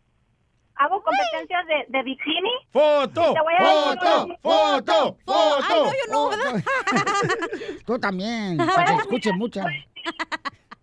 Hago 0.80 1.02
competencias 1.04 1.66
de, 1.68 1.86
de 1.90 2.04
bikini. 2.04 2.52
¡Foto! 2.72 3.34
Te 3.34 3.42
voy 3.42 3.54
a 3.58 3.64
decir 3.64 4.00
¡Foto! 4.00 4.26
una- 4.26 4.38
¡Foto! 4.38 5.18
¡Foto! 5.26 5.66
Ay, 5.70 5.82
no, 5.84 5.92
yo 5.92 6.12
no, 6.14 6.30
¿verdad? 6.30 6.64
Tú 7.86 8.00
también, 8.00 8.58
para 8.58 8.86
que 8.86 9.02
escuches 9.02 9.34
mucho. 9.36 9.62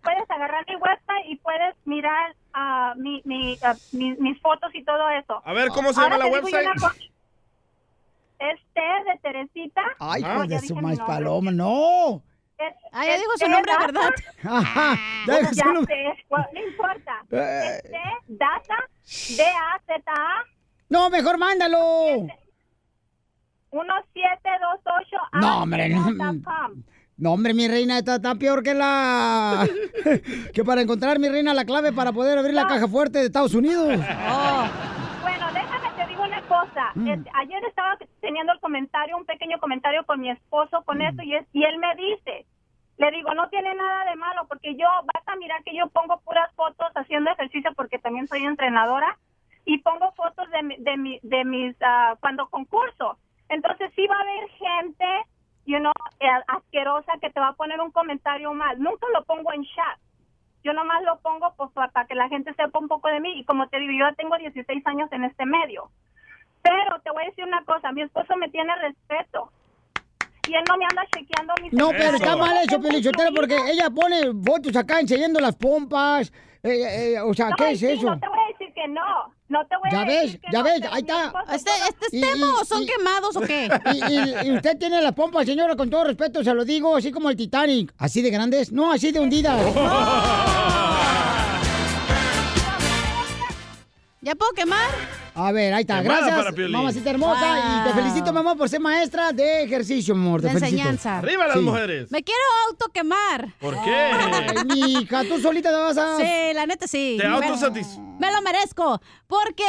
Puedes 0.03 0.29
agarrar 0.29 0.65
mi 0.67 0.75
website 0.75 1.25
y 1.29 1.35
puedes 1.37 1.75
mirar 1.85 2.35
ah, 2.53 2.93
mi, 2.97 3.21
mi, 3.25 3.57
ah, 3.63 3.75
mi- 3.91 4.15
mis 4.17 4.39
fotos 4.41 4.69
y 4.75 4.83
todo 4.83 5.09
eso. 5.09 5.41
A 5.43 5.53
ver, 5.53 5.69
¿cómo 5.69 5.91
se 5.93 5.99
Ahora 6.01 6.17
llama 6.17 6.29
la 6.29 6.37
digo 6.37 6.49
yo 6.49 6.57
website? 6.57 6.79
cosa. 6.79 6.95
Es 8.37 8.59
de 8.75 9.19
Teresita. 9.21 9.81
Ay, 9.99 10.21
hijo 10.21 10.43
ya 10.43 10.59
de 10.59 10.67
su 10.67 10.75
nombre. 10.75 10.97
paloma, 11.05 11.51
no. 11.51 12.21
Ah, 12.91 13.05
ya 13.05 13.15
es 13.15 13.19
dijo 13.21 13.31
su 13.37 13.49
nombre, 13.49 13.71
data. 13.71 13.85
¿verdad? 13.85 14.09
Ajá, 14.43 14.97
ya 15.27 15.39
dijo 15.39 15.53
su 15.53 15.73
nombre. 15.73 15.95
sé, 15.95 16.25
no 16.53 16.59
importa. 16.67 17.23
Eh. 17.31 17.81
Es 17.83 17.91
T, 17.91 17.97
data, 18.27 18.75
D-A-Z-A, 19.37 20.43
No, 20.89 21.09
mejor 21.09 21.37
mándalo. 21.37 22.27
1728 23.71 25.17
No, 25.33 25.63
hombre, 25.63 25.89
no. 25.89 26.05
No, 27.17 27.31
hombre, 27.31 27.53
mi 27.53 27.67
reina 27.67 27.97
está, 27.99 28.15
está 28.15 28.35
peor 28.35 28.61
que 28.61 28.73
la... 28.73 29.65
que 30.53 30.65
para 30.65 30.81
encontrar, 30.81 31.17
mi 31.17 31.29
reina, 31.29 31.53
la 31.53 31.63
clave 31.63 31.93
para 31.93 32.11
poder 32.11 32.37
abrir 32.37 32.53
la 32.53 32.67
caja 32.67 32.87
fuerte 32.89 33.19
de 33.19 33.25
Estados 33.25 33.53
Unidos. 33.53 33.87
Bueno, 33.87 35.47
déjame 35.53 35.89
te 35.95 36.07
digo 36.07 36.23
una 36.23 36.33
cosa. 36.45 36.91
Mm. 36.95 37.07
Este, 37.07 37.29
ayer 37.33 37.63
estaba 37.65 37.97
teniendo 38.21 38.53
el 38.53 38.59
comentario, 38.59 39.17
un 39.17 39.25
pequeño 39.25 39.59
comentario 39.59 40.05
con 40.05 40.19
mi 40.19 40.29
esposo 40.29 40.83
con 40.83 40.97
Mm. 40.99 41.01
esto 41.01 41.23
y, 41.23 41.35
es- 41.35 41.47
y 41.53 41.63
él 41.63 41.77
me 41.77 41.95
dice, 41.95 42.45
le 42.97 43.11
digo, 43.11 43.33
no 43.33 43.49
tiene 43.49 43.73
nada 43.75 44.05
de 44.05 44.15
malo 44.15 44.47
porque 44.47 44.75
yo, 44.75 44.87
vas 45.13 45.27
a 45.27 45.35
mirar 45.35 45.63
que 45.63 45.75
yo 45.75 45.87
pongo 45.89 46.19
puras 46.21 46.53
fotos 46.55 46.91
haciendo 46.95 47.29
ejercicio 47.31 47.71
porque 47.75 47.99
también 47.99 48.27
soy 48.27 48.43
entrenadora 48.45 49.17
y 49.65 49.79
pongo 49.79 50.11
fotos 50.13 50.49
de, 50.51 50.75
de, 50.79 50.97
mi- 50.97 51.19
de 51.23 51.43
mis, 51.43 51.75
ah, 51.81 52.15
cuando 52.19 52.47
concurso. 52.49 53.17
Entonces 53.49 53.91
sí 53.95 54.07
va 54.07 54.15
a 54.17 54.21
haber 54.21 54.49
gente, 54.51 55.05
you 55.65 55.77
know, 55.79 55.91
eh, 56.19 56.27
asquerosa 56.47 57.13
que 57.19 57.29
te 57.29 57.39
va 57.39 57.49
a 57.49 57.53
poner 57.53 57.79
un 57.81 57.91
comentario 57.91 58.53
mal. 58.53 58.79
Nunca 58.79 59.05
lo 59.13 59.23
pongo 59.25 59.51
en 59.53 59.63
chat. 59.65 59.99
Yo 60.63 60.73
nomás 60.73 61.03
lo 61.03 61.19
pongo 61.19 61.53
pues, 61.57 61.71
pa- 61.73 61.89
para 61.89 62.07
que 62.07 62.15
la 62.15 62.27
gente 62.29 62.53
sepa 62.55 62.79
un 62.79 62.87
poco 62.87 63.07
de 63.09 63.19
mí. 63.19 63.39
Y 63.39 63.45
como 63.45 63.67
te 63.67 63.77
digo, 63.79 63.91
yo 63.91 64.09
ya 64.09 64.15
tengo 64.15 64.35
16 64.37 64.85
años 64.87 65.11
en 65.11 65.23
este 65.25 65.45
medio. 65.45 65.89
Pero 66.65 66.99
te 67.03 67.11
voy 67.11 67.23
a 67.23 67.27
decir 67.29 67.45
una 67.45 67.63
cosa, 67.63 67.91
mi 67.91 68.01
esposo 68.01 68.35
me 68.37 68.49
tiene 68.49 68.73
respeto. 68.81 69.51
Y 70.47 70.53
él 70.55 70.63
no 70.67 70.77
me 70.77 70.85
anda 70.85 71.03
chequeando 71.15 71.53
mis... 71.61 71.71
No, 71.73 71.89
pero 71.91 72.17
está 72.17 72.35
mal 72.35 72.57
hecho, 72.63 72.79
Pelichotero, 72.81 73.31
porque 73.33 73.55
ella 73.71 73.89
pone 73.89 74.31
fotos 74.45 74.75
acá 74.75 74.99
enseñando 74.99 75.39
las 75.39 75.55
pompas. 75.55 76.31
eh, 76.63 77.13
eh, 77.15 77.19
o 77.21 77.33
sea, 77.33 77.49
No, 77.49 77.55
¿qué 77.55 77.71
es 77.71 77.79
sí, 77.79 77.87
eso? 77.87 78.07
No 78.09 78.19
te 78.19 78.27
voy 78.27 78.37
a 78.39 78.47
decir 78.57 78.73
que 78.73 78.87
no. 78.87 79.33
No 79.47 79.65
te 79.67 79.75
voy 79.77 79.89
Ya 79.91 80.01
a 80.01 80.05
ves, 80.05 80.21
decir 80.23 80.41
que 80.41 80.47
ya 80.51 80.57
no, 80.59 80.63
ves, 80.65 80.81
ahí 80.91 81.01
está. 81.01 81.33
¿Este, 81.53 81.71
este 81.89 82.05
es 82.07 82.13
Y- 82.13 82.21
tema 82.21 82.47
o 82.61 82.65
son 82.65 82.81
y- 82.83 82.87
quemados 82.87 83.35
o 83.37 83.41
qué? 83.41 83.69
Y, 83.93 84.13
y- 84.13 84.47
y 84.47 84.51
usted 84.55 84.77
tiene 84.77 85.01
las 85.01 85.13
pompas, 85.13 85.45
señora, 85.45 85.75
con 85.75 85.89
todo 85.89 86.03
respeto, 86.05 86.43
se 86.43 86.53
lo 86.53 86.65
digo, 86.65 86.95
así 86.95 87.11
como 87.11 87.29
el 87.29 87.35
Titanic. 87.35 87.93
¿Así 87.97 88.21
de 88.23 88.29
grandes? 88.31 88.71
No, 88.71 88.91
así 88.91 89.11
de 89.11 89.19
hundidas. 89.19 89.59
¿Ya 94.21 94.33
puedo 94.35 94.51
quemar? 94.53 94.89
A 95.35 95.51
ver, 95.51 95.73
ahí 95.73 95.81
está. 95.81 96.01
Quemada 96.01 96.27
Gracias, 96.43 96.69
mamacita 96.69 97.09
hermosa. 97.09 97.59
Y 97.59 97.83
te 97.87 97.93
Wow. 97.93 98.03
felicito, 98.03 98.31
mamá, 98.33 98.55
por 98.55 98.69
ser 98.69 98.79
maestra 98.79 99.31
de 99.33 99.63
ejercicio, 99.63 100.13
amor. 100.13 100.41
Te 100.41 100.47
De 100.47 100.53
felicito. 100.53 100.77
enseñanza. 100.77 101.17
¡Arriba 101.17 101.45
las 101.47 101.57
Sí. 101.57 101.61
mujeres! 101.61 102.09
Me 102.11 102.23
quiero 102.23 102.39
autoquemar. 102.69 103.53
¿Por 103.59 103.73
qué? 103.83 103.93
Ay, 103.95 104.65
mi 104.65 104.93
hija, 104.93 105.23
tú 105.25 105.39
solita 105.41 105.69
te 105.69 105.75
vas 105.75 105.97
a... 105.97 106.17
Sí, 106.17 106.53
la 106.53 106.65
neta 106.65 106.87
sí. 106.87 107.17
Te 107.19 107.27
Me- 107.27 107.35
autosatis... 107.35 107.97
Me 108.19 108.31
lo 108.31 108.41
merezco. 108.41 109.01
Porque 109.27 109.65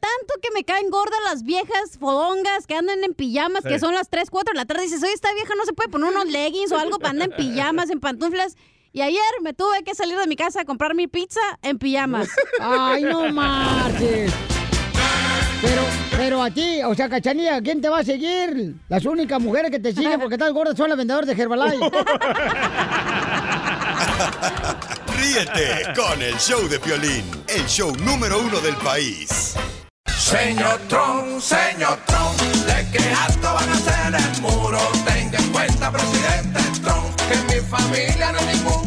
tanto 0.00 0.34
que 0.42 0.48
me 0.54 0.64
caen 0.64 0.88
gordas 0.88 1.20
las 1.26 1.42
viejas 1.42 1.98
fodongas 1.98 2.66
que 2.66 2.74
andan 2.74 3.04
en 3.04 3.12
pijamas, 3.12 3.62
Sí. 3.62 3.68
que 3.68 3.78
son 3.78 3.94
las 3.94 4.08
3, 4.08 4.30
4 4.30 4.54
de 4.54 4.56
la 4.58 4.64
tarde. 4.64 4.84
Dices, 4.84 5.02
oye, 5.02 5.12
esta 5.12 5.32
vieja 5.34 5.52
no 5.54 5.66
se 5.66 5.74
puede 5.74 5.90
poner 5.90 6.08
unos 6.10 6.26
leggings 6.26 6.72
o 6.72 6.78
algo 6.78 6.98
para 6.98 7.10
andar 7.10 7.28
en 7.30 7.36
pijamas, 7.36 7.90
en 7.90 8.00
pantuflas. 8.00 8.56
Y 8.92 9.02
ayer 9.02 9.20
me 9.42 9.52
tuve 9.52 9.84
que 9.84 9.94
salir 9.94 10.16
de 10.16 10.26
mi 10.26 10.34
casa 10.36 10.62
a 10.62 10.64
comprar 10.64 10.94
mi 10.94 11.06
pizza 11.08 11.40
en 11.60 11.78
pijamas. 11.78 12.28
Ay, 12.58 13.02
no 13.04 13.28
marches. 13.32 14.32
Pero, 15.62 15.82
pero 16.16 16.42
a 16.42 16.50
ti, 16.50 16.82
o 16.82 16.94
sea, 16.94 17.08
Cachanilla, 17.08 17.60
¿quién 17.60 17.80
te 17.80 17.88
va 17.88 17.98
a 18.00 18.04
seguir? 18.04 18.76
Las 18.88 19.04
únicas 19.04 19.40
mujeres 19.40 19.70
que 19.70 19.78
te 19.78 19.92
siguen 19.92 20.18
porque 20.18 20.36
estás 20.36 20.52
gorda 20.52 20.74
son 20.74 20.88
las 20.88 20.96
vendedoras 20.96 21.26
de 21.26 21.42
Herbalife. 21.42 21.78
Ríete 25.18 25.92
con 25.94 26.22
el 26.22 26.36
show 26.38 26.66
de 26.68 26.78
Piolín, 26.80 27.24
el 27.48 27.66
show 27.66 27.94
número 28.04 28.38
uno 28.40 28.58
del 28.60 28.74
país. 28.76 29.54
Señor 30.06 30.78
Trump, 30.88 31.40
señor 31.40 31.98
Trump, 32.06 32.40
¿de 32.40 32.86
qué 32.90 33.04
alto 33.12 33.54
van 33.54 33.68
a 33.68 33.72
hacer 33.72 34.14
el 34.14 34.40
muro? 34.40 34.78
Tenga 35.04 35.38
en 35.38 35.48
cuenta, 35.50 35.90
presidente 35.90 36.60
Trump, 36.82 37.14
que 37.28 37.36
mi 37.54 37.60
familia 37.68 38.32
no 38.32 38.38
es 38.38 38.46
ningún 38.46 38.79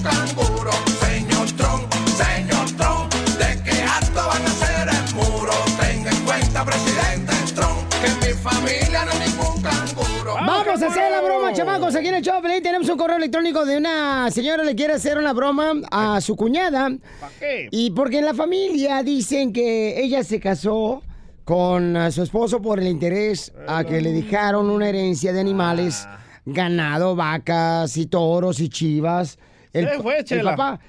chamacos. 11.74 11.96
Aquí 11.96 12.08
en 12.08 12.16
el 12.16 12.24
show, 12.24 12.42
tenemos 12.62 12.90
un 12.90 12.98
correo 12.98 13.18
electrónico 13.18 13.66
de 13.66 13.78
una 13.78 14.30
señora 14.32 14.64
que 14.64 14.70
le 14.70 14.76
quiere 14.76 14.94
hacer 14.94 15.18
una 15.18 15.34
broma 15.34 15.74
a 15.92 16.22
su 16.22 16.36
cuñada. 16.36 16.92
¿Para 17.20 17.34
qué? 17.40 17.68
Y 17.72 17.92
porque 17.92 18.20
en 18.20 18.26
la 18.26 18.34
familia 18.34 19.04
dicen 19.04 19.52
que 19.54 20.02
ella 20.02 20.24
se 20.24 20.40
casó 20.40 21.02
con 21.44 21.98
ah, 21.98 22.12
su 22.12 22.24
esposo 22.24 22.62
por 22.62 22.80
el 22.80 22.88
interés 22.88 23.52
a 23.68 23.84
que 23.84 24.02
le 24.02 24.12
dejaron 24.12 24.70
una 24.70 24.88
herencia 24.88 25.34
de 25.34 25.40
animales, 25.40 26.08
ganado, 26.46 27.16
vacas 27.16 27.98
y 27.98 28.06
toros 28.06 28.60
y 28.60 28.70
chivas. 28.70 29.38
El, 29.74 29.90
Se 29.90 30.00
fue, 30.04 30.20
el 30.20 30.24
Chela. 30.24 30.56
papá. 30.56 30.80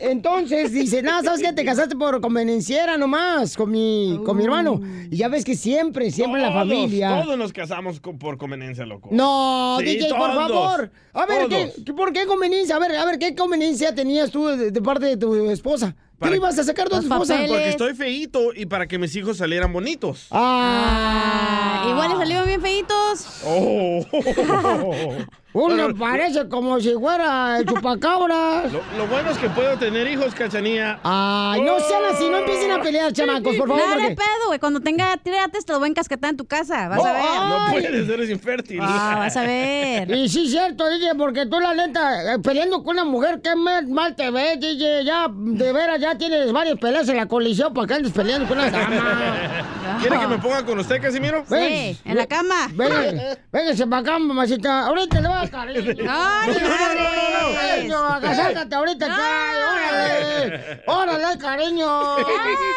E- 0.00 0.10
Entonces 0.10 0.72
dice, 0.72 1.00
nada, 1.00 1.22
¿sabes 1.22 1.40
qué? 1.42 1.52
Te 1.52 1.64
casaste 1.64 1.94
por 1.94 2.20
convenienciera 2.20 2.96
nomás 2.98 3.56
con 3.56 3.70
mi, 3.70 4.20
con 4.24 4.36
mi 4.36 4.42
hermano. 4.44 4.80
Y 5.10 5.16
ya 5.16 5.28
ves 5.28 5.44
que 5.44 5.54
siempre, 5.54 6.10
siempre 6.10 6.40
en 6.42 6.48
la 6.48 6.52
familia... 6.52 7.22
Todos 7.22 7.38
nos 7.38 7.52
casamos 7.52 8.00
con- 8.00 8.18
por 8.18 8.36
conveniencia, 8.36 8.84
loco. 8.84 9.10
No, 9.12 9.76
Sí, 9.78 9.84
DJ, 9.84 10.08
por 10.14 10.34
favor. 10.34 10.90
A 11.12 11.26
ver, 11.26 11.46
¿qué, 11.48 11.56
todos. 11.66 11.84
qué- 11.86 11.92
por 11.94 12.12
qué 12.12 12.26
conveniencia? 12.26 12.76
A 12.76 12.78
ver, 12.80 12.96
a 12.96 13.04
ver, 13.04 13.18
¿qué 13.18 13.34
conveniencia 13.34 13.94
tenías 13.94 14.30
tú 14.32 14.46
de, 14.48 14.70
de 14.72 14.82
parte 14.82 15.06
de 15.06 15.16
tu 15.16 15.48
esposa? 15.48 15.94
¿Qué 16.16 16.20
Para- 16.20 16.36
ibas 16.36 16.58
a 16.58 16.64
sacar 16.64 16.88
de 16.88 16.96
tu 16.96 17.02
esposa? 17.02 17.36
Porque 17.46 17.68
estoy 17.68 17.94
feíto 17.94 18.54
y 18.54 18.64
para 18.64 18.86
que 18.86 18.98
mis 18.98 19.14
hijos 19.16 19.36
salieran 19.36 19.70
bonitos. 19.72 20.28
Ah, 20.30 21.86
Igual 21.90 22.10
le 22.10 22.16
salieron 22.16 22.46
bien 22.46 22.60
feitos. 22.62 23.42
Oh. 23.44 24.00
Uno 25.52 25.94
parece 25.98 26.46
como 26.50 26.78
si 26.80 26.92
fuera 26.92 27.58
el 27.58 27.64
chupacabras. 27.66 28.70
Lo, 28.70 28.80
lo 28.98 29.06
bueno 29.06 29.30
es 29.30 29.38
que 29.38 29.48
puedo 29.48 29.74
tener 29.78 30.06
hijos, 30.06 30.34
cachanía. 30.34 31.00
Ay, 31.02 31.62
no 31.62 31.80
sean 31.80 32.04
así, 32.12 32.28
no 32.28 32.38
empiecen 32.38 32.72
a 32.72 32.82
pelear, 32.82 33.10
chamacos, 33.14 33.56
por 33.56 33.66
favor. 33.68 33.82
Nada 33.82 33.96
de 33.96 34.02
porque- 34.02 34.16
pedo, 34.16 34.46
güey. 34.48 34.58
Cuando 34.58 34.80
tenga 34.80 35.16
tirates 35.16 35.64
te 35.64 35.72
lo 35.72 35.78
voy 35.78 35.86
a 35.86 35.90
encasquetar 35.92 36.30
en 36.30 36.36
tu 36.36 36.44
casa. 36.44 36.88
Vas 36.88 36.98
Oh, 37.00 37.06
a 37.06 37.12
ver. 37.12 37.22
No 37.22 37.66
puedes, 37.70 38.08
eres 38.08 38.28
infértil. 38.30 38.80
Ah, 38.82 39.14
vas 39.18 39.34
a 39.34 39.42
ver. 39.44 40.10
Y 40.14 40.28
sí, 40.28 40.46
cierto, 40.46 40.86
DJ, 40.90 41.14
porque 41.14 41.46
tú, 41.46 41.58
la 41.58 41.72
neta, 41.72 42.34
eh, 42.34 42.38
peleando 42.38 42.82
con 42.82 42.96
una 42.96 43.04
mujer, 43.06 43.40
qué 43.42 43.56
mal, 43.56 43.86
mal 43.86 44.14
te 44.14 44.30
ves, 44.30 44.60
DJ. 44.60 45.04
Ya, 45.04 45.26
de 45.32 45.72
veras, 45.72 45.98
ya 46.00 46.05
tienes 46.14 46.52
varias 46.52 46.78
peleas 46.78 47.08
en 47.08 47.16
la 47.16 47.26
colisión 47.26 47.74
para 47.74 47.86
que 47.86 47.94
andes 47.94 48.12
peleando 48.12 48.46
con 48.46 48.58
una 48.58 48.70
dama. 48.70 49.98
¿Quiere 50.00 50.18
que 50.18 50.26
me 50.26 50.38
ponga 50.38 50.64
con 50.64 50.78
usted, 50.78 51.00
Casimiro? 51.00 51.44
Sí, 51.48 51.98
en 52.04 52.16
la 52.16 52.26
cama. 52.26 52.68
Venga, 52.72 53.38
véngase 53.52 53.86
para 53.86 54.02
acá, 54.02 54.18
mamacita. 54.18 54.86
Ahorita 54.86 55.20
le 55.20 55.28
voy 55.28 55.36
a 55.38 55.48
cariño. 55.48 55.94
¡Ay, 56.08 56.54
madre! 56.62 57.54
Cariño, 57.54 57.98
agasátate 57.98 58.74
ahorita, 58.74 59.06
caray, 59.08 59.56
órale. 59.72 60.82
Órale, 60.86 61.38
cariño. 61.38 61.86
¡Ah, 61.88 62.16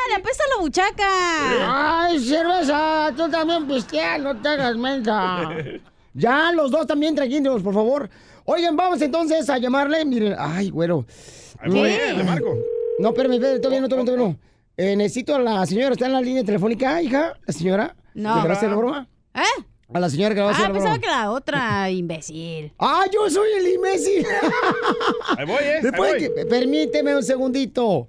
le 0.09 0.15
apesta 0.15 0.43
la 0.55 0.61
buchaca! 0.61 1.09
Ay, 1.67 2.19
cerveza, 2.19 3.11
tú 3.15 3.29
también 3.29 3.67
pisteas, 3.67 4.19
no 4.19 4.35
te 4.35 4.49
hagas 4.49 4.77
mensa. 4.77 5.49
Ya, 6.13 6.51
los 6.53 6.71
dos 6.71 6.87
también 6.87 7.15
tranquilos, 7.15 7.61
por 7.61 7.73
favor. 7.73 8.09
Oigan, 8.45 8.75
vamos 8.75 9.01
entonces 9.01 9.49
a 9.49 9.57
llamarle. 9.57 10.03
Miren, 10.05 10.35
ay, 10.37 10.69
güero. 10.69 11.05
Ahí 11.59 11.69
voy, 11.69 11.91
le 12.17 12.23
marco. 12.23 12.57
No, 12.99 13.09
espérame, 13.09 13.33
espérame, 13.35 13.61
todavía 13.61 13.81
no, 13.81 13.89
todavía 13.89 14.05
no, 14.15 14.17
todavía 14.17 14.27
no. 14.27 14.39
Eh, 14.77 14.95
necesito 14.95 15.35
a 15.35 15.39
la 15.39 15.65
señora, 15.65 15.91
¿está 15.93 16.05
en 16.05 16.13
la 16.13 16.21
línea 16.21 16.43
telefónica, 16.43 17.01
hija? 17.01 17.33
¿La 17.45 17.53
señora? 17.53 17.95
No. 18.13 18.35
¿Que 18.35 18.41
le 18.41 18.47
va 18.47 18.53
a 18.53 18.57
hacer 18.57 18.69
la 18.69 18.75
broma? 18.75 19.07
¿Eh? 19.33 19.63
A 19.93 19.99
la 19.99 20.09
señora 20.09 20.35
que 20.35 20.41
va 20.41 20.49
a 20.49 20.51
hacer 20.51 20.65
Ah, 20.65 20.67
la 20.69 20.73
pensaba 20.73 20.99
que 20.99 21.07
la 21.07 21.31
otra, 21.31 21.89
imbécil. 21.89 22.71
¡Ah, 22.77 23.05
yo 23.11 23.29
soy 23.29 23.49
el 23.57 23.67
imbécil! 23.73 24.25
Ahí 25.37 25.45
voy, 25.45 25.57
eh. 25.63 25.79
¿Me 25.81 25.89
ahí 25.89 25.95
puede 25.97 26.11
voy. 26.29 26.35
que- 26.35 26.45
permíteme 26.45 27.15
un 27.15 27.23
segundito. 27.23 28.07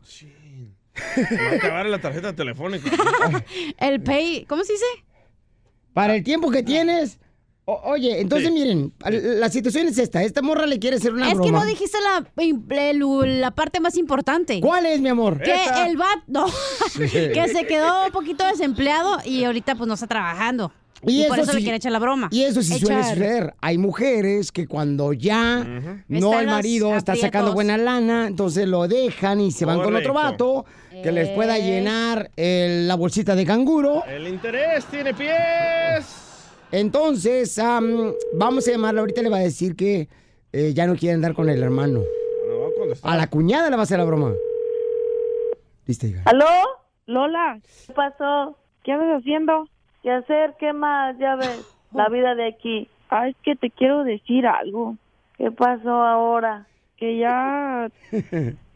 Me 1.17 1.37
va 1.37 1.51
a 1.53 1.55
acabar 1.55 1.87
la 1.87 1.99
tarjeta 1.99 2.35
telefónica. 2.35 2.91
El 3.79 4.03
pay, 4.03 4.45
¿cómo 4.47 4.63
se 4.65 4.75
dice? 4.75 4.85
Para 5.95 6.15
el 6.15 6.23
tiempo 6.23 6.51
que 6.51 6.63
tienes. 6.63 7.19
O- 7.73 7.91
oye, 7.93 8.21
entonces 8.21 8.49
Sí. 8.49 8.55
miren, 8.55 8.93
la 9.39 9.49
situación 9.49 9.87
es 9.89 9.99
esta. 9.99 10.23
Esta 10.23 10.43
morra 10.43 10.67
le 10.67 10.79
quiere 10.79 10.97
hacer 10.97 11.13
una 11.13 11.29
es 11.29 11.35
broma. 11.35 11.45
que 11.47 11.53
no 11.53 11.65
dijiste 11.65 11.99
la, 12.01 12.27
el- 12.45 13.41
la 13.41 13.51
parte 13.53 13.81
más 13.81 13.97
importante. 13.97 14.61
¿Cuál 14.61 14.87
es, 14.87 15.01
mi 15.01 15.09
amor? 15.09 15.41
Que 15.41 15.55
Esta. 15.55 15.87
el 15.87 15.97
vato, 15.97 16.23
no, 16.27 16.47
que 16.99 17.49
se 17.53 17.67
quedó 17.67 18.07
un 18.07 18.13
poquito 18.13 18.45
desempleado 18.47 19.19
y 19.25 19.45
ahorita 19.45 19.75
pues 19.77 19.87
no 19.89 19.95
está 19.95 20.07
trabajando. 20.07 20.73
Y, 21.03 21.25
por 21.25 21.39
eso 21.39 21.55
le 21.55 21.63
quiere 21.63 21.77
echar 21.79 21.93
la 21.93 21.99
broma. 21.99 22.29
Y 22.31 22.43
eso 22.43 22.61
sí 22.61 22.79
suele 22.79 22.97
Echar. 23.01 23.15
suceder. 23.15 23.55
Hay 23.63 23.79
mujeres 23.79 24.53
que 24.53 24.67
cuando 24.67 25.15
ya 25.15 25.65
no 26.09 26.27
Están 26.29 26.41
el 26.41 26.47
marido 26.49 26.95
está 26.95 27.17
sacando 27.17 27.55
buena 27.55 27.79
lana, 27.79 28.27
entonces 28.27 28.69
lo 28.69 28.87
dejan 28.87 29.41
y 29.41 29.51
se 29.51 29.65
van 29.65 29.81
con 29.81 29.97
otro 29.97 30.13
vato 30.13 30.67
que 31.03 31.11
les 31.11 31.31
pueda 31.31 31.57
llenar 31.59 32.31
el- 32.37 32.87
la 32.87 32.97
bolsita 32.97 33.35
de 33.35 33.47
canguro. 33.47 34.05
El 34.07 34.29
interés 34.29 34.85
tiene 34.87 35.15
pies. 35.15 36.05
Entonces, 36.73 37.59
am, 37.59 38.13
vamos 38.35 38.67
a 38.69 38.73
llamarla. 38.73 39.01
Ahorita 39.01 39.23
le 39.23 39.31
va 39.31 39.39
a 39.39 39.41
decir 39.41 39.75
que 39.77 40.09
eh, 40.53 40.73
ya 40.75 40.87
no 40.87 40.97
quiere 40.97 41.15
andar 41.15 41.35
con 41.35 41.49
el 41.49 41.63
hermano. 41.63 42.01
No 42.49 42.71
a 43.03 43.17
la 43.17 43.29
cuñada 43.29 43.71
le 43.71 43.77
va 43.77 43.83
a 43.83 43.85
hacer 43.85 43.99
la 43.99 44.05
broma. 44.05 44.33
Listo, 45.87 46.07
hija. 46.07 46.23
¿Aló? 46.27 46.47
Lola, 47.07 47.59
¿qué 47.87 47.93
pasó? 47.93 48.57
¿Qué 48.85 48.93
andas 48.93 49.21
haciendo? 49.21 49.69
¿Qué 50.03 50.11
hacer? 50.13 50.55
¿Qué 50.59 50.73
más? 50.73 51.19
Ya 51.19 51.35
ves, 51.37 51.67
la 51.93 52.09
vida 52.09 52.35
de 52.35 52.47
aquí. 52.47 52.89
Ah, 53.11 53.29
es 53.29 53.37
que 53.43 53.57
te 53.57 53.71
quiero 53.71 54.05
decir 54.05 54.47
algo. 54.47 54.97
¿Qué 55.37 55.51
pasó 55.51 55.91
ahora? 55.91 56.67
Que 56.97 57.19
ya 57.19 57.91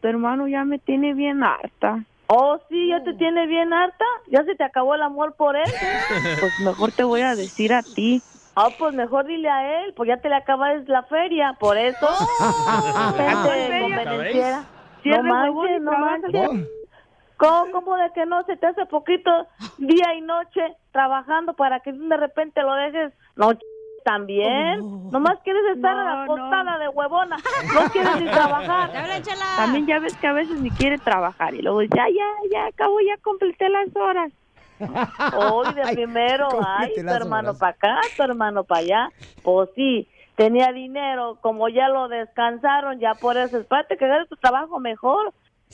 tu 0.01 0.07
hermano 0.07 0.47
ya 0.47 0.65
me 0.65 0.79
tiene 0.79 1.13
bien 1.13 1.43
harta. 1.43 2.03
Oh, 2.27 2.59
sí, 2.69 2.87
ya 2.89 3.03
te 3.03 3.13
tiene 3.13 3.45
bien 3.47 3.71
harta. 3.73 4.05
¿Ya 4.27 4.43
se 4.43 4.55
te 4.55 4.63
acabó 4.63 4.95
el 4.95 5.01
amor 5.03 5.35
por 5.35 5.55
él? 5.55 5.65
Pues 6.39 6.59
mejor 6.59 6.91
te 6.91 7.03
voy 7.03 7.21
a 7.21 7.35
decir 7.35 7.73
a 7.73 7.83
ti. 7.83 8.21
Ah, 8.55 8.69
pues 8.79 8.93
mejor 8.93 9.25
dile 9.25 9.49
a 9.49 9.81
él, 9.81 9.93
pues 9.95 10.07
ya 10.07 10.17
te 10.17 10.29
le 10.29 10.35
acabas 10.35 10.87
la 10.87 11.03
feria, 11.03 11.57
por 11.59 11.77
eso. 11.77 12.07
Convenenciera. 13.81 14.63
Cierre 15.03 15.23
No 15.23 15.35
manches, 15.35 15.81
no 15.81 15.91
manches. 15.91 16.49
¿Cómo, 17.37 17.71
cómo 17.71 17.95
de 17.97 18.11
que 18.13 18.25
no? 18.25 18.43
Se 18.45 18.55
te 18.55 18.67
hace 18.67 18.85
poquito 18.85 19.29
día 19.77 20.13
y 20.17 20.21
noche 20.21 20.77
trabajando 20.91 21.53
para 21.53 21.81
que 21.81 21.91
de 21.91 22.17
repente 22.17 22.61
lo 22.61 22.73
dejes. 22.75 23.13
No, 23.35 23.51
también. 24.05 25.09
Nomás 25.11 25.39
quieres 25.43 25.63
estar 25.75 25.95
No, 25.95 26.23
acostada 26.23 26.77
de 26.77 26.87
huevona. 26.89 27.37
No 27.73 27.89
quieres 27.89 28.21
ni 28.21 28.25
trabajar. 28.31 28.91
También 29.57 29.87
ya 29.87 29.99
ves 29.99 30.15
que 30.15 30.27
a 30.27 30.33
veces 30.33 30.61
ni 30.61 30.69
quiere 30.69 30.97
trabajar. 30.99 31.53
Y 31.55 31.61
luego 31.61 31.79
dice, 31.79 31.97
ya, 31.97 32.05
ya, 32.07 32.49
ya, 32.51 32.67
acabo, 32.67 32.99
ya 33.01 33.17
completé 33.21 33.67
las 33.67 33.93
horas. 33.95 34.31
Hoy 35.37 35.73
de 35.73 35.93
primero, 35.93 36.49
ay, 36.65 36.93
tu 36.95 37.09
hermano 37.09 37.57
para 37.57 37.71
acá, 37.71 37.99
tu 38.15 38.23
hermano 38.23 38.63
para 38.63 38.81
allá. 38.81 39.09
Pues 39.41 39.69
sí, 39.75 40.07
tenía 40.35 40.71
dinero, 40.71 41.39
como 41.41 41.67
ya 41.69 41.87
lo 41.89 42.07
descansaron, 42.07 42.99
ya 42.99 43.15
por 43.15 43.37
eso, 43.37 43.57
espérate 43.57 43.97
que 43.97 44.05
hagas 44.05 44.29
tu 44.29 44.35
trabajo 44.35 44.79
mejor. 44.79 45.33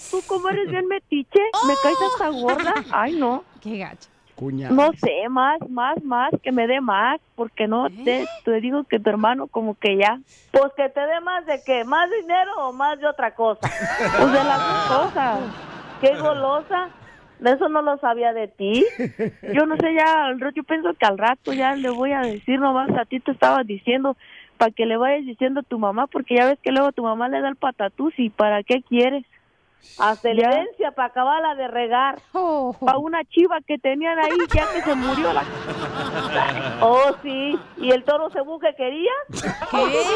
Tú 0.10 0.22
como 0.26 0.48
eres 0.50 0.70
bien 0.70 0.88
metiche, 0.88 1.42
me 1.68 1.74
caes 1.84 1.98
hasta 2.14 2.30
gorda. 2.30 2.74
Ay, 2.92 3.16
no. 3.18 3.44
Qué 3.62 3.78
gacho. 3.78 4.10
Cuñada. 4.42 4.74
No 4.74 4.92
sé, 4.94 5.30
más, 5.30 5.60
más, 5.70 6.04
más, 6.04 6.32
que 6.42 6.52
me 6.52 6.66
dé 6.66 6.82
más, 6.82 7.22
porque 7.36 7.68
no 7.68 7.92
te, 8.04 8.26
te 8.44 8.60
digo 8.60 8.86
que 8.86 9.00
tu 9.00 9.08
hermano 9.08 9.46
como 9.46 9.76
que 9.76 9.98
ya. 9.98 10.20
Pues 10.50 10.74
que 10.76 10.90
te 10.90 11.00
dé 11.00 11.20
más 11.22 11.46
de 11.46 11.62
qué, 11.64 11.84
más 11.84 12.10
dinero 12.10 12.52
o 12.58 12.74
más 12.74 13.00
de 13.00 13.06
otra 13.06 13.36
cosa. 13.36 13.60
Pues 13.62 14.32
de 14.32 14.44
las 14.44 14.90
dos 14.90 14.98
cosas. 14.98 15.40
Qué 16.02 16.16
golosa. 16.18 16.90
De 17.40 17.52
eso 17.52 17.70
no 17.70 17.84
lo 17.84 18.00
sabía 18.00 18.34
de 18.34 18.48
ti. 18.48 18.84
Yo 19.54 19.68
no 19.68 19.76
sé, 19.78 19.94
ya, 19.94 20.36
yo 20.56 20.64
pienso 20.64 20.92
que 20.96 21.06
al 21.06 21.20
rato 21.20 21.54
ya 21.54 21.76
le 21.76 21.92
voy 21.92 22.12
a 22.12 22.22
decir 22.22 22.60
nomás, 22.60 22.90
a 22.98 23.06
ti 23.06 23.20
te 23.20 23.32
estaba 23.32 23.64
diciendo, 23.64 24.18
para 24.58 24.72
que 24.72 24.88
le 24.88 24.98
vayas 24.98 25.24
diciendo 25.24 25.60
a 25.60 25.64
tu 25.64 25.78
mamá, 25.78 26.08
porque 26.08 26.36
ya 26.36 26.48
ves 26.48 26.58
que 26.64 26.72
luego 26.72 26.92
tu 26.94 27.04
mamá 27.04 27.30
le 27.30 27.42
da 27.42 27.50
el 27.50 27.58
patatús 27.58 28.14
y 28.18 28.32
¿para 28.32 28.64
qué 28.64 28.82
quieres? 28.82 29.24
Hasta 30.00 30.30
herencia 30.30 30.92
para 30.92 31.10
acabarla 31.10 31.56
de 31.56 31.68
regar. 31.68 32.20
Para 32.80 32.98
una 32.98 33.24
chiva 33.26 33.60
que 33.66 33.78
tenían 33.78 34.18
ahí 34.20 34.38
ya 34.54 34.66
que 34.74 34.82
se 34.82 34.96
murió 34.96 35.34
la... 35.34 35.44
Oh, 36.82 37.12
sí. 37.22 37.60
¿Y 37.78 37.92
el 37.92 38.04
toro 38.04 38.30
cebú 38.32 38.60
que 38.60 38.74
quería? 38.76 39.12
Pues 39.30 40.08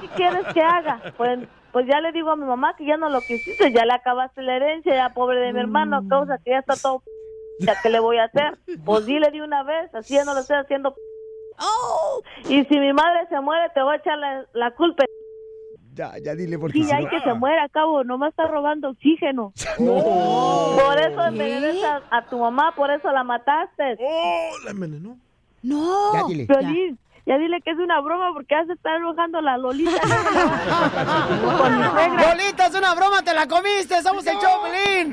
qué 0.00 0.08
quieres 0.16 0.44
que 0.52 0.60
haga. 0.60 1.00
Pues, 1.16 1.38
pues 1.72 1.86
ya 1.86 2.00
le 2.00 2.12
digo 2.12 2.30
a 2.30 2.36
mi 2.36 2.44
mamá 2.44 2.74
que 2.76 2.84
ya 2.84 2.96
no 2.96 3.08
lo 3.08 3.20
quisiste, 3.20 3.72
ya 3.72 3.84
le 3.84 3.92
acabaste 3.92 4.42
la 4.42 4.56
herencia, 4.56 4.94
ya 4.94 5.14
pobre 5.14 5.38
de 5.40 5.52
mi 5.52 5.60
hermano, 5.60 5.96
a 5.96 6.08
causa 6.08 6.38
que 6.44 6.50
ya 6.50 6.58
está 6.58 6.74
todo... 6.76 7.02
¿Ya 7.60 7.74
qué 7.82 7.88
le 7.88 7.98
voy 7.98 8.18
a 8.18 8.24
hacer? 8.24 8.56
Pues 8.84 9.06
dile 9.06 9.30
de 9.32 9.42
una 9.42 9.64
vez, 9.64 9.92
así 9.94 10.14
ya 10.14 10.24
no 10.24 10.34
lo 10.34 10.40
estoy 10.40 10.56
haciendo... 10.56 10.94
Y 12.48 12.64
si 12.64 12.78
mi 12.78 12.92
madre 12.92 13.26
se 13.28 13.40
muere, 13.40 13.68
te 13.74 13.82
voy 13.82 13.94
a 13.94 13.96
echar 13.96 14.16
la, 14.18 14.46
la 14.52 14.70
culpa. 14.72 15.04
Ya, 15.98 16.12
ya 16.24 16.34
dile 16.36 16.56
porque 16.60 16.78
Sí, 16.78 16.84
si 16.84 16.90
ya 16.90 16.98
hay 16.98 17.04
no- 17.06 17.10
que 17.10 17.20
se 17.22 17.34
muera, 17.34 17.64
a 17.64 17.68
cabo, 17.68 18.04
nomás 18.04 18.30
está 18.30 18.46
robando 18.46 18.90
oxígeno. 18.90 19.52
No. 19.80 19.94
Por 20.78 20.96
eso 21.00 21.24
envenenas 21.26 22.02
a, 22.10 22.18
a 22.18 22.22
tu 22.26 22.38
mamá, 22.38 22.72
por 22.76 22.88
eso 22.92 23.10
la 23.10 23.24
mataste. 23.24 23.96
¡Oh, 23.98 24.50
la 24.64 24.70
envenenó! 24.70 25.16
No, 25.62 26.12
Ya 26.14 26.22
dile. 26.28 26.46
Ya. 27.26 27.36
dile 27.36 27.60
que 27.62 27.72
es 27.72 27.78
una 27.78 28.00
broma 28.00 28.30
porque 28.32 28.54
ya 28.54 28.64
se 28.66 28.74
está 28.74 28.94
enojando 28.94 29.40
la 29.40 29.58
Lolita. 29.58 29.90
Lolita, 32.22 32.66
es 32.66 32.74
una 32.76 32.94
broma, 32.94 33.22
te 33.22 33.34
la 33.34 33.46
comiste, 33.48 34.00
somos 34.02 34.24
el 34.26 34.38
Choplin. 34.38 35.12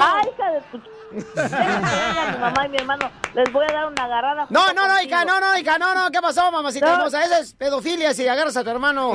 Ay, 0.00 0.28
hija 0.34 0.50
de 0.52 0.60
tu... 0.72 0.80
a 1.18 2.32
mi 2.32 2.38
mamá 2.38 2.66
y 2.66 2.68
mi 2.70 2.76
hermano 2.78 3.10
les 3.34 3.52
voy 3.52 3.64
a 3.68 3.72
dar 3.72 3.86
una 3.88 4.04
agarrada. 4.04 4.46
No, 4.50 4.72
no, 4.72 4.86
no, 4.88 5.02
hija, 5.02 5.24
no, 5.24 5.40
no, 5.40 5.58
hija, 5.58 5.78
no, 5.78 5.94
no, 5.94 6.10
¿qué 6.10 6.20
pasó, 6.20 6.50
mamacita 6.50 6.86
No. 6.86 6.94
hermosa? 6.94 7.22
Eso 7.22 7.34
es 7.36 7.54
pedofilia 7.54 8.12
si 8.14 8.26
agarras 8.28 8.56
a 8.56 8.64
tu 8.64 8.70
hermano. 8.70 9.12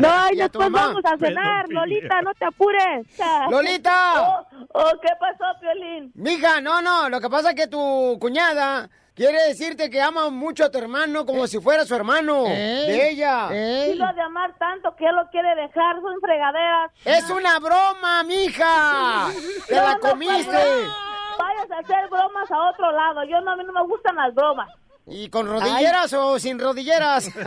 No, 0.00 0.30
y 0.32 0.36
Y 0.38 0.40
a 0.40 0.48
tu 0.48 0.58
después 0.58 0.70
mamá. 0.70 0.86
vamos 0.88 1.04
a 1.04 1.16
cenar, 1.18 1.68
Lolita, 1.68 2.22
no 2.22 2.34
te 2.34 2.44
apures. 2.44 3.06
¡Lolita! 3.50 4.22
Oh, 4.22 4.46
oh, 4.74 4.92
¿Qué 5.00 5.08
pasó, 5.20 5.44
Piolín? 5.60 6.12
Mija, 6.14 6.60
no, 6.60 6.80
no, 6.82 7.08
lo 7.08 7.20
que 7.20 7.28
pasa 7.30 7.50
es 7.50 7.56
que 7.56 7.66
tu 7.66 8.18
cuñada 8.20 8.88
quiere 9.16 9.42
decirte 9.48 9.88
que 9.90 10.00
ama 10.00 10.30
mucho 10.30 10.64
a 10.64 10.70
tu 10.70 10.78
hermano 10.78 11.24
como 11.24 11.46
si 11.46 11.58
fuera 11.58 11.84
su 11.86 11.94
hermano 11.94 12.44
de 12.44 13.10
ella. 13.10 13.48
Sí 13.48 13.94
lo 13.94 14.06
ha 14.06 14.12
de 14.12 14.20
amar 14.20 14.54
tanto 14.58 14.94
que 14.94 15.06
él 15.06 15.16
lo 15.16 15.28
quiere 15.30 15.54
dejar, 15.56 15.96
son 16.02 16.20
fregaderas. 16.20 16.92
Es 17.04 17.28
una 17.30 17.58
broma, 17.58 18.22
mija. 18.24 19.28
Te 19.66 19.74
la 19.74 19.94
no, 19.94 20.00
comiste. 20.00 20.52
Vayas 20.52 21.70
a 21.70 21.78
hacer 21.78 22.08
bromas 22.10 22.50
a 22.50 22.68
otro 22.70 22.92
lado. 22.92 23.24
Yo 23.24 23.40
no, 23.40 23.52
a 23.52 23.56
mí 23.56 23.64
no 23.64 23.72
me 23.72 23.82
gustan 23.86 24.16
las 24.16 24.34
bromas. 24.34 24.68
¿Y 25.08 25.28
con 25.28 25.46
rodilleras 25.46 26.12
o 26.14 26.36
sin 26.40 26.58
rodilleras? 26.58 27.30
con 27.32 27.44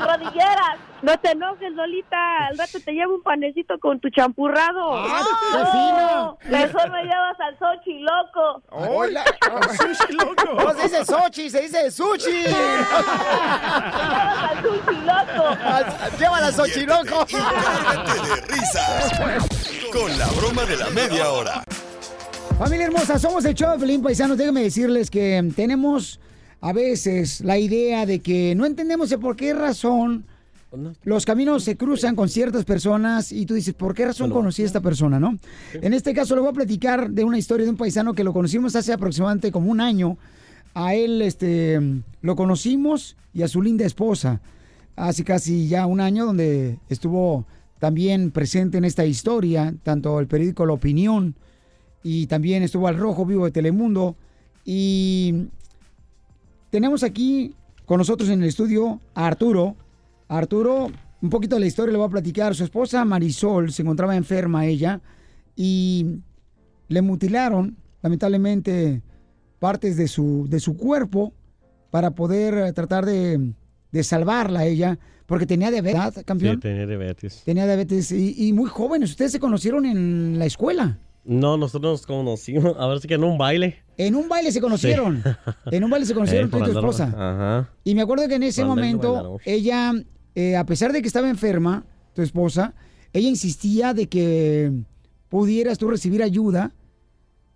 rodilleras. 0.00 0.76
No 1.00 1.18
te 1.18 1.30
enojes, 1.30 1.72
Lolita. 1.72 2.46
Al 2.48 2.58
rato 2.58 2.78
te 2.84 2.92
llevo 2.92 3.14
un 3.14 3.22
panecito 3.22 3.78
con 3.80 3.98
tu 4.00 4.10
champurrado. 4.10 4.96
¡Ah, 4.96 5.22
qué 5.50 5.64
fino! 5.72 6.36
Mejor 6.58 6.90
me 6.90 7.04
llevas 7.04 7.40
al 7.40 7.58
Sochi, 7.58 8.00
loco. 8.00 8.62
Hola. 8.70 9.24
Sushi 9.78 10.12
loco. 10.12 10.62
No 10.62 10.74
se 10.74 10.82
dice 10.82 11.04
Sochi, 11.06 11.48
se 11.48 11.62
dice 11.62 11.90
sushi. 11.90 12.44
al 12.46 12.54
sushi 14.62 14.96
loco. 15.06 15.56
Llévala 16.18 16.46
al 16.48 16.54
Sochi 16.54 16.84
loco. 16.84 17.24
de 17.24 18.36
risas 18.42 19.10
con 19.90 20.18
la 20.18 20.26
broma 20.38 20.66
de 20.66 20.76
la 20.76 20.90
media 20.90 21.30
hora. 21.30 21.64
Familia 22.58 22.86
hermosa, 22.86 23.18
somos 23.18 23.44
el 23.44 23.54
show 23.54 23.72
de 23.72 23.78
Pelín 23.78 24.02
Paisanos. 24.02 24.38
Déjenme 24.38 24.62
decirles 24.62 25.10
que 25.10 25.46
tenemos 25.54 26.18
a 26.60 26.72
veces 26.72 27.40
la 27.42 27.58
idea 27.58 28.06
de 28.06 28.20
que 28.20 28.54
no 28.54 28.66
entendemos 28.66 29.10
de 29.10 29.18
por 29.18 29.36
qué 29.36 29.54
razón 29.54 30.24
los 31.04 31.24
caminos 31.24 31.64
se 31.64 31.76
cruzan 31.76 32.16
con 32.16 32.28
ciertas 32.28 32.64
personas 32.64 33.32
y 33.32 33.46
tú 33.46 33.54
dices, 33.54 33.74
¿por 33.74 33.94
qué 33.94 34.04
razón 34.04 34.30
conocí 34.30 34.62
a 34.62 34.66
esta 34.66 34.80
persona, 34.80 35.18
no? 35.20 35.38
En 35.74 35.94
este 35.94 36.12
caso 36.12 36.34
le 36.34 36.40
voy 36.40 36.50
a 36.50 36.54
platicar 36.54 37.10
de 37.10 37.24
una 37.24 37.38
historia 37.38 37.64
de 37.64 37.70
un 37.70 37.76
paisano 37.76 38.14
que 38.14 38.24
lo 38.24 38.32
conocimos 38.32 38.76
hace 38.76 38.92
aproximadamente 38.92 39.52
como 39.52 39.70
un 39.70 39.80
año. 39.80 40.18
A 40.74 40.94
él, 40.94 41.22
este, 41.22 41.80
lo 42.20 42.36
conocimos 42.36 43.16
y 43.32 43.42
a 43.42 43.48
su 43.48 43.62
linda 43.62 43.86
esposa. 43.86 44.40
hace 44.96 45.24
casi 45.24 45.68
ya 45.68 45.86
un 45.86 46.00
año, 46.00 46.26
donde 46.26 46.78
estuvo 46.88 47.46
también 47.78 48.30
presente 48.30 48.78
en 48.78 48.84
esta 48.84 49.04
historia, 49.04 49.74
tanto 49.82 50.18
el 50.20 50.26
periódico 50.26 50.66
La 50.66 50.72
Opinión 50.72 51.34
y 52.02 52.26
también 52.26 52.62
estuvo 52.62 52.88
al 52.88 52.96
Rojo 52.96 53.24
Vivo 53.24 53.46
de 53.46 53.50
Telemundo. 53.50 54.16
Y 54.64 55.48
tenemos 56.70 57.02
aquí 57.02 57.54
con 57.84 57.98
nosotros 57.98 58.28
en 58.30 58.42
el 58.42 58.48
estudio 58.48 59.00
a 59.14 59.26
Arturo. 59.26 59.76
Arturo, 60.28 60.90
un 61.22 61.30
poquito 61.30 61.56
de 61.56 61.60
la 61.60 61.66
historia 61.66 61.92
le 61.92 61.98
voy 61.98 62.06
a 62.06 62.10
platicar. 62.10 62.54
Su 62.54 62.64
esposa 62.64 63.04
Marisol 63.04 63.72
se 63.72 63.82
encontraba 63.82 64.16
enferma 64.16 64.66
ella 64.66 65.00
y 65.54 66.18
le 66.88 67.02
mutilaron, 67.02 67.76
lamentablemente, 68.02 69.02
partes 69.58 69.96
de 69.96 70.08
su, 70.08 70.46
de 70.48 70.60
su 70.60 70.76
cuerpo 70.76 71.32
para 71.90 72.10
poder 72.10 72.72
tratar 72.72 73.06
de, 73.06 73.52
de 73.92 74.04
salvarla 74.04 74.60
a 74.60 74.66
ella, 74.66 74.98
porque 75.26 75.46
tenía 75.46 75.70
diabetes, 75.70 76.14
Sí, 76.14 76.24
campeón. 76.24 76.60
tenía 76.60 76.86
diabetes. 76.86 77.42
Tenía 77.44 77.64
diabetes 77.66 78.12
y, 78.12 78.48
y 78.48 78.52
muy 78.52 78.68
jóvenes. 78.68 79.10
Ustedes 79.10 79.32
se 79.32 79.40
conocieron 79.40 79.86
en 79.86 80.38
la 80.38 80.46
escuela. 80.46 80.98
No, 81.24 81.56
nosotros 81.56 81.92
nos 82.00 82.06
conocimos, 82.06 82.76
a 82.78 82.86
ver 82.86 83.00
si 83.00 83.08
que 83.08 83.14
en 83.14 83.24
un 83.24 83.38
baile. 83.38 83.82
En 83.98 84.14
un 84.14 84.28
baile 84.28 84.52
se 84.52 84.60
conocieron. 84.60 85.22
En 85.70 85.84
un 85.84 85.90
baile 85.90 86.06
se 86.06 86.14
conocieron 86.14 86.48
Eh, 86.48 86.50
tú 86.50 86.58
y 86.58 86.62
tu 86.64 86.70
esposa. 86.78 87.04
Ajá. 87.16 87.70
Y 87.84 87.94
me 87.94 88.02
acuerdo 88.02 88.28
que 88.28 88.34
en 88.34 88.42
ese 88.42 88.64
momento 88.64 89.38
ella, 89.44 89.92
eh, 90.34 90.56
a 90.56 90.64
pesar 90.66 90.92
de 90.92 91.00
que 91.02 91.08
estaba 91.08 91.28
enferma, 91.28 91.84
tu 92.14 92.22
esposa, 92.22 92.74
ella 93.12 93.28
insistía 93.28 93.94
de 93.94 94.06
que 94.08 94.72
pudieras 95.28 95.78
tú 95.78 95.88
recibir 95.90 96.22
ayuda 96.22 96.72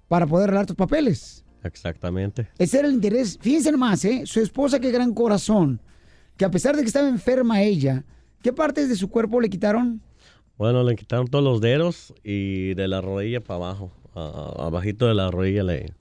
para 0.08 0.26
poder 0.26 0.44
arreglar 0.48 0.66
tus 0.66 0.76
papeles. 0.76 1.44
Exactamente. 1.62 2.48
Ese 2.58 2.78
era 2.78 2.88
el 2.88 2.94
interés. 2.94 3.38
Fíjense 3.40 3.70
nomás, 3.70 4.04
¿eh? 4.04 4.22
Su 4.24 4.40
esposa, 4.40 4.80
qué 4.80 4.90
gran 4.90 5.12
corazón. 5.14 5.80
Que 6.36 6.44
a 6.46 6.50
pesar 6.50 6.74
de 6.74 6.82
que 6.82 6.88
estaba 6.88 7.08
enferma 7.08 7.62
ella, 7.62 8.02
¿qué 8.42 8.52
partes 8.52 8.88
de 8.88 8.96
su 8.96 9.10
cuerpo 9.10 9.40
le 9.40 9.50
quitaron? 9.50 10.00
Bueno, 10.56 10.82
le 10.82 10.96
quitaron 10.96 11.26
todos 11.28 11.44
los 11.44 11.60
dedos 11.60 12.14
y 12.24 12.72
de 12.74 12.88
la 12.88 13.00
rodilla 13.02 13.40
para 13.42 13.56
abajo. 13.56 13.92
a- 14.14 14.66
abajito 14.66 15.06
de 15.06 15.14
la 15.14 15.30
rodilla 15.30 15.62
le 15.62 15.92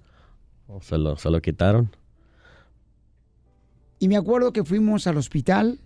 se 0.81 0.97
lo, 0.97 1.17
se 1.17 1.29
lo 1.29 1.41
quitaron. 1.41 1.89
Y 3.99 4.07
me 4.07 4.15
acuerdo 4.15 4.53
que 4.53 4.63
fuimos 4.63 5.07
al 5.07 5.17
hospital. 5.17 5.79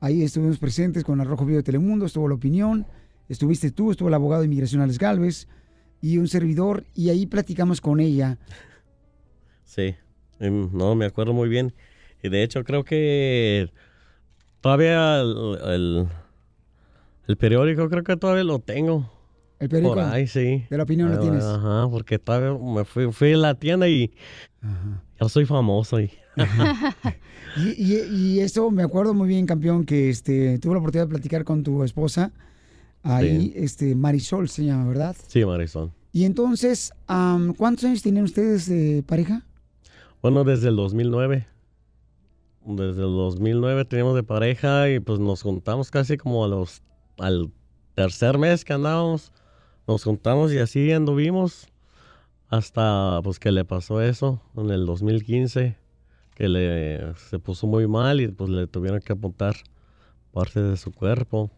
Ahí 0.00 0.22
estuvimos 0.22 0.58
presentes 0.58 1.04
con 1.04 1.20
el 1.20 1.26
Rojo 1.26 1.44
Vivo 1.44 1.58
de 1.58 1.62
Telemundo, 1.62 2.06
estuvo 2.06 2.28
la 2.28 2.34
opinión, 2.34 2.86
estuviste 3.28 3.70
tú, 3.70 3.90
estuvo 3.90 4.08
el 4.08 4.14
abogado 4.14 4.42
de 4.42 4.46
inmigración 4.46 4.82
Alex 4.82 4.98
Galvez 4.98 5.48
y 6.00 6.18
un 6.18 6.28
servidor, 6.28 6.84
y 6.94 7.08
ahí 7.08 7.26
platicamos 7.26 7.80
con 7.80 8.00
ella. 8.00 8.38
Sí, 9.64 9.94
em, 10.38 10.70
no, 10.72 10.94
me 10.94 11.06
acuerdo 11.06 11.32
muy 11.32 11.48
bien. 11.48 11.72
Y 12.22 12.28
de 12.28 12.42
hecho 12.42 12.64
creo 12.64 12.84
que 12.84 13.70
todavía 14.60 15.20
el, 15.20 15.58
el, 15.64 16.08
el 17.26 17.36
periódico 17.36 17.88
creo 17.88 18.04
que 18.04 18.16
todavía 18.16 18.44
lo 18.44 18.58
tengo. 18.58 19.10
El 19.64 19.68
periódico 19.70 19.94
Por 19.94 20.04
ahí, 20.04 20.26
sí. 20.26 20.64
de 20.68 20.76
la 20.76 20.82
opinión 20.82 21.10
lo 21.10 21.16
Ah, 21.16 21.20
tienes. 21.20 21.42
Ajá, 21.44 21.88
porque 21.90 22.18
todavía 22.18 22.58
me 22.62 22.84
fui, 22.84 23.10
fui 23.12 23.32
a 23.32 23.36
la 23.36 23.54
tienda 23.54 23.88
y 23.88 24.12
ya 25.20 25.28
soy 25.28 25.44
famoso. 25.46 26.00
Y, 26.00 26.10
Y, 27.56 27.70
y- 27.82 28.06
y 28.16 28.40
eso 28.40 28.70
me 28.72 28.82
acuerdo 28.82 29.14
muy 29.14 29.28
bien, 29.28 29.46
campeón, 29.46 29.84
que 29.84 30.10
este, 30.10 30.58
tuve 30.58 30.72
la 30.74 30.80
oportunidad 30.80 31.06
de 31.06 31.10
platicar 31.14 31.44
con 31.44 31.62
tu 31.62 31.84
esposa. 31.84 32.32
Ahí, 33.02 33.52
este, 33.54 33.94
Marisol 33.94 34.48
se 34.48 34.64
llama, 34.64 34.88
¿verdad? 34.88 35.14
sí, 35.28 35.44
Marisol. 35.44 35.92
Y 36.12 36.24
entonces, 36.24 36.92
¿cuántos 37.56 37.84
años 37.84 38.02
tienen 38.02 38.24
ustedes 38.24 38.68
de 38.68 39.02
pareja? 39.06 39.42
Bueno, 40.22 40.42
desde 40.44 40.68
el 40.68 40.76
2009. 40.76 41.46
Desde 42.66 43.02
el 43.02 43.12
2009 43.14 43.84
teníamos 43.84 44.14
de 44.14 44.22
pareja 44.22 44.88
y 44.90 44.98
pues 45.00 45.18
nos 45.20 45.42
juntamos 45.42 45.90
casi 45.90 46.16
como 46.16 46.44
a 46.44 46.48
los, 46.48 46.82
al 47.18 47.50
tercer 47.94 48.38
mes 48.38 48.64
que 48.64 48.72
andábamos. 48.72 49.32
Nos 49.86 50.04
juntamos 50.04 50.52
y 50.52 50.58
así 50.58 50.92
anduvimos 50.92 51.66
hasta 52.48 53.20
pues 53.22 53.38
que 53.38 53.52
le 53.52 53.64
pasó 53.64 54.00
eso 54.00 54.40
en 54.56 54.70
el 54.70 54.86
2015, 54.86 55.76
que 56.34 56.48
le 56.48 57.14
se 57.28 57.38
puso 57.38 57.66
muy 57.66 57.86
mal 57.86 58.20
y 58.20 58.28
pues 58.28 58.50
le 58.50 58.66
tuvieron 58.66 59.00
que 59.00 59.12
apuntar 59.12 59.54
parte 60.32 60.62
de 60.62 60.76
su 60.76 60.92
cuerpo. 60.92 61.50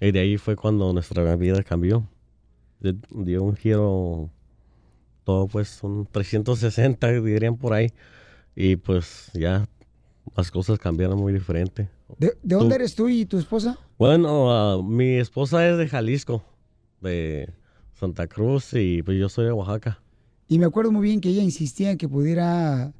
Y 0.00 0.12
de 0.12 0.20
ahí 0.20 0.36
fue 0.36 0.56
cuando 0.56 0.92
nuestra 0.92 1.34
vida 1.36 1.62
cambió. 1.62 2.06
Di- 2.80 2.98
Dio 3.10 3.42
un 3.42 3.56
giro 3.56 4.30
todo 5.24 5.46
pues 5.48 5.82
un 5.82 6.06
360 6.06 7.10
dirían 7.22 7.56
por 7.56 7.72
ahí 7.72 7.90
y 8.54 8.76
pues 8.76 9.30
ya 9.32 9.66
las 10.36 10.50
cosas 10.50 10.78
cambiaron 10.78 11.18
muy 11.18 11.32
diferente. 11.32 11.88
¿De, 12.18 12.28
de 12.42 12.54
dónde 12.56 12.68
Tú- 12.68 12.74
eres 12.74 12.94
tú 12.94 13.08
y 13.08 13.24
tu 13.24 13.38
esposa? 13.38 13.78
Bueno, 13.98 14.52
ah, 14.52 14.82
mi 14.82 15.14
esposa 15.16 15.66
es 15.68 15.78
de 15.78 15.88
Jalisco, 15.88 16.44
de 17.04 17.54
Santa 17.94 18.26
Cruz 18.26 18.72
y 18.74 19.02
pues 19.02 19.18
yo 19.18 19.28
soy 19.28 19.44
de 19.46 19.52
Oaxaca. 19.52 20.00
Y 20.48 20.58
me 20.58 20.66
acuerdo 20.66 20.92
muy 20.92 21.02
bien 21.02 21.20
que 21.20 21.28
ella 21.28 21.42
insistía 21.42 21.92
en 21.92 21.98
que 21.98 22.08
pudiera 22.08 22.92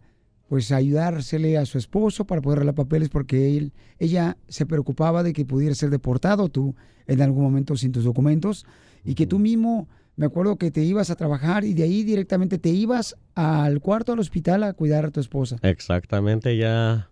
pues 0.48 0.70
ayudársele 0.70 1.58
a 1.58 1.66
su 1.66 1.78
esposo 1.78 2.26
para 2.26 2.40
poder 2.40 2.58
arreglar 2.58 2.74
papeles 2.74 3.08
porque 3.08 3.56
él, 3.56 3.72
ella 3.98 4.36
se 4.48 4.66
preocupaba 4.66 5.22
de 5.22 5.32
que 5.32 5.44
pudiera 5.44 5.74
ser 5.74 5.90
deportado 5.90 6.48
tú 6.48 6.76
en 7.06 7.22
algún 7.22 7.42
momento 7.42 7.76
sin 7.76 7.92
tus 7.92 8.04
documentos 8.04 8.66
y 9.04 9.14
que 9.14 9.26
tú 9.26 9.38
mismo, 9.38 9.88
me 10.16 10.26
acuerdo 10.26 10.56
que 10.56 10.70
te 10.70 10.82
ibas 10.82 11.10
a 11.10 11.16
trabajar 11.16 11.64
y 11.64 11.74
de 11.74 11.82
ahí 11.82 12.04
directamente 12.04 12.58
te 12.58 12.70
ibas 12.70 13.16
al 13.34 13.80
cuarto 13.80 14.12
del 14.12 14.20
hospital 14.20 14.62
a 14.62 14.72
cuidar 14.74 15.06
a 15.06 15.10
tu 15.10 15.20
esposa. 15.20 15.56
Exactamente, 15.62 16.56
ya. 16.56 17.10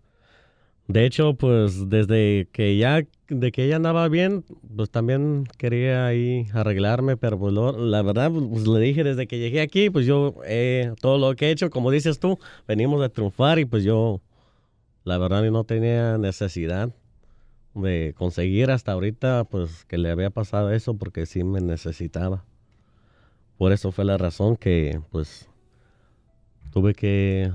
De 0.93 1.06
hecho, 1.06 1.32
pues 1.32 1.89
desde 1.89 2.48
que 2.52 2.77
ya, 2.77 3.02
de 3.28 3.51
que 3.51 3.64
ella 3.64 3.77
andaba 3.77 4.06
bien, 4.09 4.44
pues 4.77 4.90
también 4.90 5.44
quería 5.56 6.05
ahí 6.05 6.47
arreglarme, 6.52 7.16
pero 7.16 7.39
pues 7.39 7.55
lo- 7.55 7.73
la 7.73 8.02
verdad, 8.02 8.31
pues 8.31 8.66
le 8.66 8.78
dije 8.78 9.02
desde 9.02 9.27
que 9.27 9.39
llegué 9.39 9.62
aquí, 9.62 9.89
pues 9.89 10.05
yo 10.05 10.35
eh, 10.44 10.93
todo 11.01 11.16
lo 11.16 11.35
que 11.35 11.47
he 11.47 11.51
hecho, 11.51 11.70
como 11.70 11.90
dices 11.90 12.19
tú, 12.20 12.39
venimos 12.69 13.01
a 13.02 13.09
triunfar 13.09 13.59
y 13.59 13.64
pues 13.64 13.85
yo, 13.85 14.20
la 15.05 15.16
verdad, 15.16 15.43
no 15.51 15.64
tenía 15.64 16.19
necesidad 16.19 16.90
de 17.74 18.12
conseguir 18.19 18.70
hasta 18.70 18.93
ahorita, 18.93 19.44
pues 19.44 19.86
que 19.86 19.97
le 19.97 20.10
había 20.10 20.28
pasado 20.28 20.73
eso 20.73 20.93
porque 20.93 21.24
sí 21.24 21.43
me 21.43 21.62
necesitaba. 21.62 22.44
Por 23.56 23.73
eso 23.73 23.93
fue 23.93 24.05
la 24.05 24.19
razón 24.19 24.56
que, 24.56 25.01
pues, 25.10 25.48
tuve 26.70 26.93
que 26.93 27.51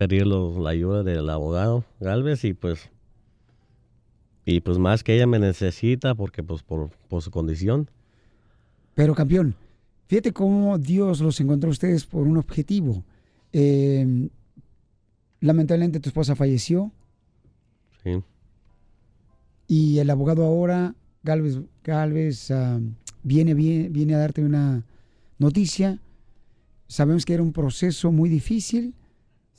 pedir 0.00 0.26
la 0.26 0.70
ayuda 0.70 1.02
del 1.02 1.28
abogado 1.28 1.84
Galvez 2.00 2.44
y 2.44 2.54
pues 2.54 2.88
y 4.46 4.62
pues 4.62 4.78
más 4.78 5.04
que 5.04 5.14
ella 5.14 5.26
me 5.26 5.38
necesita 5.38 6.14
porque 6.14 6.42
pues 6.42 6.62
por, 6.62 6.88
por 7.08 7.20
su 7.20 7.30
condición 7.30 7.90
Pero 8.94 9.14
campeón, 9.14 9.54
fíjate 10.06 10.32
cómo 10.32 10.78
Dios 10.78 11.20
los 11.20 11.38
encontró 11.40 11.68
a 11.68 11.72
ustedes 11.72 12.06
por 12.06 12.26
un 12.26 12.38
objetivo. 12.38 13.04
Eh, 13.52 14.30
lamentablemente 15.40 16.00
tu 16.00 16.08
esposa 16.08 16.34
falleció 16.34 16.90
sí 18.02 18.22
y 19.68 19.98
el 19.98 20.08
abogado 20.08 20.44
ahora, 20.44 20.94
Galvez, 21.22 21.58
Galvez 21.84 22.50
ah, 22.50 22.80
viene, 23.22 23.52
viene, 23.52 23.90
viene 23.90 24.14
a 24.14 24.18
darte 24.18 24.42
una 24.42 24.82
noticia. 25.38 26.00
Sabemos 26.88 27.26
que 27.26 27.34
era 27.34 27.42
un 27.42 27.52
proceso 27.52 28.10
muy 28.10 28.28
difícil, 28.28 28.94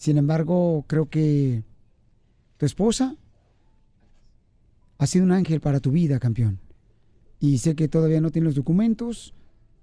sin 0.02 0.18
embargo 0.18 0.84
creo 0.88 1.10
que 1.12 1.62
tu 2.58 2.66
esposa 2.66 3.16
ha 4.98 5.06
sido 5.06 5.24
un 5.24 5.32
ángel 5.32 5.62
para 5.62 5.80
tu 5.80 5.92
vida, 5.92 6.18
campeón. 6.18 6.60
Y 7.40 7.60
sé 7.60 7.76
que 7.76 7.88
todavía 7.88 8.20
no 8.20 8.32
tiene 8.32 8.48
los 8.48 8.56
documentos, 8.56 9.36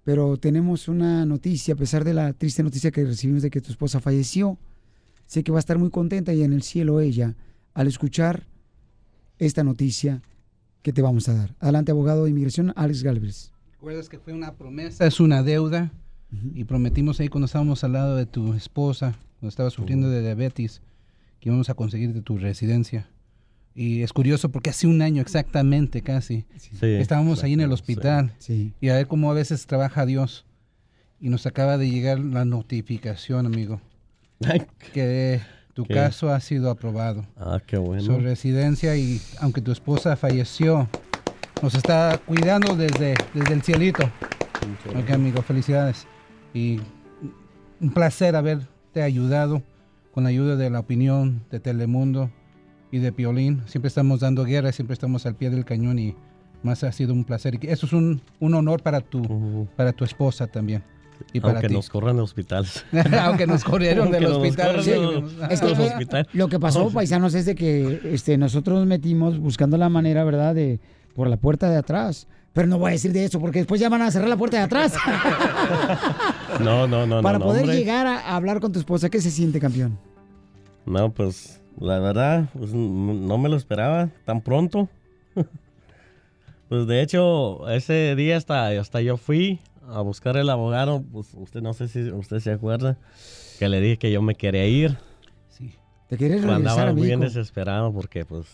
pero 0.03 0.37
tenemos 0.37 0.89
una 0.89 1.25
noticia, 1.25 1.75
a 1.75 1.77
pesar 1.77 2.03
de 2.03 2.15
la 2.15 2.33
triste 2.33 2.65
noticia 2.65 2.91
que 2.91 3.05
recibimos 3.05 3.43
de 3.43 3.51
que 3.51 3.61
tu 3.61 3.71
esposa 3.71 4.01
falleció. 4.01 4.59
Sé 5.27 5.45
que 5.45 5.53
va 5.53 5.59
a 5.59 5.61
estar 5.61 5.79
muy 5.79 5.91
contenta 5.91 6.35
y 6.35 6.43
en 6.43 6.53
el 6.53 6.65
cielo 6.65 7.01
ella 7.01 7.37
al 7.73 7.87
escuchar 7.87 8.49
esta 9.39 9.63
noticia 9.63 10.21
que 10.83 10.93
te 10.93 11.01
vamos 11.01 11.29
a 11.29 11.35
dar. 11.35 11.55
Adelante, 11.61 11.93
abogado 11.93 12.25
de 12.25 12.31
inmigración, 12.31 12.73
Alex 12.75 13.05
Galvez. 13.05 13.53
¿Recuerdas 13.71 14.09
que 14.09 14.19
fue 14.19 14.33
una 14.33 14.57
promesa? 14.57 15.07
Es 15.07 15.21
una 15.21 15.45
deuda. 15.45 15.93
Y 16.55 16.65
prometimos 16.65 17.21
ahí 17.21 17.29
cuando 17.29 17.47
estábamos 17.47 17.85
al 17.85 17.93
lado 17.93 18.17
de 18.17 18.27
tu 18.27 18.53
esposa, 18.55 19.17
cuando 19.39 19.51
estaba 19.51 19.71
sufriendo 19.71 20.11
de 20.11 20.21
diabetes, 20.21 20.83
que 21.41 21.49
íbamos 21.49 21.71
a 21.71 21.75
conseguir 21.75 22.13
de 22.13 22.23
tu 22.23 22.39
residencia. 22.39 23.09
Y 23.75 24.03
es 24.03 24.13
curioso 24.13 24.49
porque 24.49 24.71
hace 24.71 24.89
un 24.89 25.01
año 25.03 25.23
exactamente, 25.23 26.03
casi, 26.03 26.45
estábamos 26.81 27.45
ahí 27.45 27.53
en 27.53 27.61
el 27.61 27.73
hospital. 27.73 28.33
Y 28.81 28.89
a 28.89 28.95
ver 28.97 29.07
cómo 29.07 29.31
a 29.31 29.35
veces 29.35 29.67
trabaja 29.67 30.05
Dios. 30.05 30.45
Y 31.21 31.29
nos 31.29 31.47
acaba 31.47 31.79
de 31.79 31.89
llegar 31.89 32.19
la 32.19 32.45
notificación, 32.45 33.47
amigo, 33.47 33.81
que 34.93 35.41
tu 35.75 35.85
¿Qué? 35.85 35.95
caso 35.95 36.31
ha 36.33 36.41
sido 36.41 36.71
aprobado. 36.71 37.25
ah 37.37 37.61
qué 37.65 37.77
bueno 37.77 38.03
Su 38.03 38.19
residencia 38.19 38.97
y 38.97 39.21
aunque 39.41 39.61
tu 39.61 39.71
esposa 39.71 40.17
falleció, 40.17 40.89
nos 41.63 41.75
está 41.75 42.21
cuidando 42.25 42.75
desde, 42.77 43.15
desde 43.35 43.55
el 43.55 43.63
cielito. 43.63 44.05
Ok, 44.97 45.11
amigo, 45.11 45.43
felicidades. 45.43 46.07
Y 46.53 46.81
un 47.81 47.91
placer 47.91 48.35
haberte 48.89 49.03
ayudado 49.03 49.63
con 50.13 50.25
la 50.25 50.31
ayuda 50.31 50.57
de 50.57 50.71
la 50.71 50.81
opinión 50.81 51.43
de 51.51 51.61
Telemundo 51.61 52.31
y 52.91 52.99
de 52.99 53.13
Piolín. 53.13 53.63
Siempre 53.67 53.89
estamos 53.89 54.21
dando 54.21 54.45
guerra, 54.45 54.73
siempre 54.73 54.95
estamos 54.95 55.27
al 55.27 55.35
pie 55.35 55.51
del 55.51 55.67
cañón 55.67 55.99
y 55.99 56.17
más 56.63 56.85
ha 56.85 56.93
sido 56.93 57.13
un 57.13 57.25
placer. 57.25 57.59
Eso 57.63 57.85
es 57.85 57.93
un, 57.93 58.23
un 58.41 58.55
honor 58.55 58.83
para 58.83 59.01
tu, 59.03 59.69
para 59.77 59.93
tu 59.93 60.05
esposa 60.05 60.47
también. 60.47 60.83
Y 61.35 61.41
para 61.41 61.55
Aunque 61.55 61.69
ti. 61.69 61.75
nos 61.75 61.91
corran 61.91 62.17
de 62.17 62.23
hospitales. 62.23 62.85
Aunque 63.21 63.47
nos 63.47 63.63
corrieron 63.63 64.11
del 64.11 64.25
hospital. 64.27 64.83
sí. 64.83 64.93
Es 65.51 65.61
que, 65.61 66.27
lo 66.33 66.49
que 66.49 66.59
pasó, 66.59 66.91
paisanos, 66.91 67.35
es 67.35 67.45
de 67.45 67.55
que 67.55 68.01
este, 68.05 68.39
nosotros 68.39 68.79
nos 68.79 68.87
metimos 68.87 69.39
buscando 69.39 69.77
la 69.77 69.89
manera, 69.91 70.25
¿verdad?, 70.25 70.55
de 70.55 70.81
por 71.15 71.29
la 71.29 71.37
puerta 71.37 71.69
de 71.69 71.77
atrás. 71.77 72.27
Pero 72.59 72.67
no 72.67 72.77
voy 72.81 72.89
a 72.89 72.93
decir 72.95 73.13
de 73.13 73.25
eso 73.25 73.39
porque 73.39 73.61
después 73.61 73.81
ya 73.81 73.89
van 73.89 74.03
a 74.03 74.11
cerrar 74.11 74.29
la 74.29 74.37
puerta 74.37 74.57
de 74.57 74.65
atrás. 74.65 74.93
No, 76.61 76.89
no, 76.89 77.07
no, 77.07 77.23
Para 77.23 77.39
no, 77.39 77.45
poder 77.45 77.63
hombre. 77.63 77.77
llegar 77.79 78.05
a, 78.09 78.19
a 78.19 78.35
hablar 78.35 78.59
con 78.59 78.73
tu 78.73 78.81
esposa, 78.81 79.09
¿qué 79.11 79.21
se 79.21 79.31
siente, 79.31 79.61
campeón? 79.61 79.97
No, 80.87 81.13
pues 81.13 81.61
la 81.79 82.01
verdad, 82.01 82.47
pues, 82.59 82.75
no 82.75 83.39
me 83.39 83.49
lo 83.49 83.55
esperaba 83.57 84.09
tan 84.25 84.41
pronto. 84.41 84.89
pues 86.69 86.89
de 86.89 87.01
hecho, 87.01 87.69
ese 87.71 88.17
día 88.17 88.37
hasta, 88.37 88.67
hasta 88.71 89.01
yo 89.03 89.17
fui 89.19 89.61
a 89.89 90.01
buscar 90.01 90.37
el 90.37 90.51
abogado, 90.51 91.05
pues 91.13 91.29
usted 91.35 91.63
no 91.63 91.75
sé 91.75 91.87
si 91.87 92.11
usted 92.11 92.41
se 92.41 92.51
acuerda, 92.51 92.97
que 93.61 93.69
le 93.69 93.81
dije 93.81 93.99
que 93.99 94.11
yo 94.11 94.21
me 94.21 94.35
quería 94.35 94.67
ir. 94.67 94.99
¿Te 96.09 96.17
quieres 96.17 96.39
Andaba 96.43 96.57
regresar 96.59 96.89
a 96.89 96.93
bien 96.93 97.21
México? 97.21 97.25
desesperado 97.39 97.93
porque 97.93 98.25
pues 98.25 98.47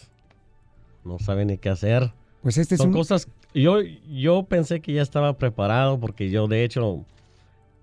no 1.07 1.19
sabe 1.19 1.47
ni 1.47 1.57
qué 1.57 1.71
hacer. 1.71 2.13
Pues 2.43 2.59
este 2.59 2.75
es 2.75 2.81
Son 2.83 2.89
un- 2.89 2.95
cosas, 2.95 3.29
yo, 3.55 3.81
yo 3.81 4.43
pensé 4.45 4.81
que 4.81 4.93
ya 4.93 5.03
estaba 5.03 5.39
preparado 5.39 5.99
porque 5.99 6.31
yo 6.31 6.49
de 6.49 6.65
hecho, 6.65 7.05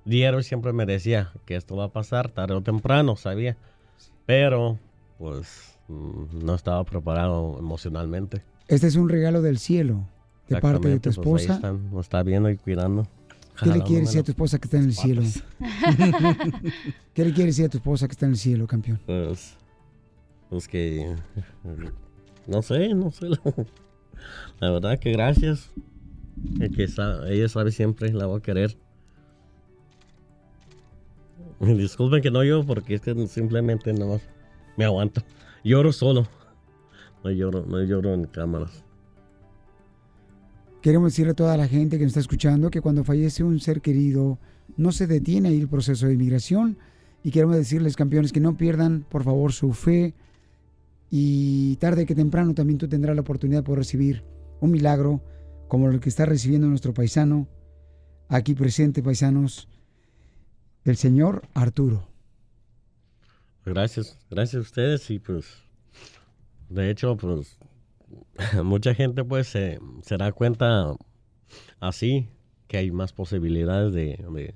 Diero 0.06 0.44
siempre 0.44 0.74
me 0.74 0.86
decía 0.86 1.32
que 1.46 1.56
esto 1.56 1.76
va 1.76 1.86
a 1.86 1.90
pasar 1.90 2.30
tarde 2.30 2.56
o 2.56 2.62
temprano, 2.62 3.16
sabía. 3.16 3.58
Pero 4.26 4.78
pues 5.18 5.78
mm, 5.88 6.44
no 6.46 6.56
estaba 6.56 6.84
preparado 6.84 7.58
emocionalmente. 7.60 8.44
Este 8.68 8.88
es 8.88 8.96
un 8.96 9.10
regalo 9.10 9.42
del 9.42 9.58
cielo 9.60 10.08
de 10.48 10.60
parte 10.60 10.90
de 10.90 11.00
tu 11.00 11.10
Exactamente, 11.10 11.10
pues, 11.10 11.18
ahí 11.18 11.46
esposa. 11.46 11.54
están, 11.56 11.92
nos 11.92 12.06
está 12.06 12.24
viendo 12.24 12.50
y 12.50 12.58
cuidando. 12.58 13.08
¿Qué 13.62 13.70
le 13.70 13.82
quieres 13.84 14.08
decir 14.08 14.22
a 14.22 14.24
tu 14.24 14.32
esposa 14.32 14.58
que 14.58 14.66
está 14.66 14.78
en 14.78 14.86
el 14.86 14.96
cielo? 14.96 15.22
¿Qué 17.14 17.26
le 17.26 17.34
quieres 17.34 17.56
decir 17.56 17.66
a 17.66 17.70
tu 17.70 17.78
esposa 17.78 18.08
que 18.08 18.14
está 18.14 18.26
en 18.26 18.32
el 18.32 18.38
cielo, 18.38 18.66
campeón? 18.66 19.00
Pues, 19.06 19.56
pues 20.50 20.68
que, 20.68 21.16
no 22.48 22.62
sé, 22.62 22.94
no 22.94 23.12
sé. 23.12 23.28
La 24.60 24.70
verdad 24.72 25.00
que 25.00 25.12
gracias. 25.12 25.70
Que, 26.60 26.70
que 26.70 26.88
sa- 26.88 27.28
ella 27.30 27.48
sabe 27.50 27.72
siempre, 27.72 28.12
la 28.14 28.26
voy 28.26 28.40
a 28.40 28.44
querer. 28.44 28.78
Disculpen 31.60 32.22
que 32.22 32.32
no 32.32 32.44
lloro 32.44 32.66
porque 32.66 32.96
es 32.96 33.02
que 33.02 33.28
simplemente 33.28 33.94
no 33.94 34.20
me 34.78 34.86
aguanto. 34.86 35.22
Lloro 35.64 35.92
solo. 35.92 36.28
No 37.24 37.30
lloro, 37.30 37.64
no 37.68 37.84
lloro 37.84 38.14
en 38.14 38.26
cámaras. 38.26 38.84
Queremos 40.82 41.12
decirle 41.12 41.34
a 41.34 41.36
toda 41.36 41.56
la 41.58 41.68
gente 41.68 41.98
que 42.00 42.04
nos 42.04 42.12
está 42.12 42.20
escuchando 42.22 42.72
que 42.72 42.82
cuando 42.82 43.04
fallece 43.04 43.44
un 43.44 43.60
ser 43.60 43.82
querido, 43.82 44.40
no 44.78 44.92
se 44.92 45.06
detiene 45.06 45.50
ahí 45.50 45.60
el 45.60 45.68
proceso 45.68 46.08
de 46.08 46.14
inmigración. 46.16 46.78
Y 47.24 47.30
queremos 47.30 47.56
decirles, 47.56 47.96
campeones, 47.96 48.32
que 48.32 48.40
no 48.40 48.58
pierdan, 48.58 49.06
por 49.08 49.24
favor, 49.24 49.54
su 49.54 49.74
fe. 49.74 50.16
Y 51.14 51.76
tarde 51.76 52.06
que 52.06 52.16
temprano 52.16 52.54
también 52.54 52.78
tú 52.80 52.88
tendrás 52.88 53.16
la 53.16 53.22
oportunidad 53.22 53.64
por 53.64 53.78
recibir 53.78 54.24
un 54.62 54.72
milagro 54.72 55.22
como 55.68 55.90
el 55.90 56.00
que 56.00 56.08
está 56.10 56.26
recibiendo 56.26 56.68
nuestro 56.68 56.94
paisano, 56.94 57.48
aquí 58.30 58.56
presente, 58.56 59.04
paisanos, 59.04 59.68
el 60.86 60.96
señor 60.96 61.44
Arturo. 61.54 62.08
Gracias, 63.66 64.18
gracias 64.30 64.56
a 64.60 64.62
ustedes 64.62 65.10
y 65.12 65.20
pues, 65.20 65.46
de 66.70 66.90
hecho, 66.90 67.16
pues, 67.18 67.58
mucha 68.64 68.94
gente 68.96 69.24
pues 69.24 69.48
se, 69.48 69.80
se 70.04 70.18
da 70.18 70.32
cuenta 70.32 70.96
así 71.80 72.30
que 72.68 72.78
hay 72.78 72.92
más 72.92 73.14
posibilidades 73.14 73.94
de, 73.94 74.24
de- 74.34 74.56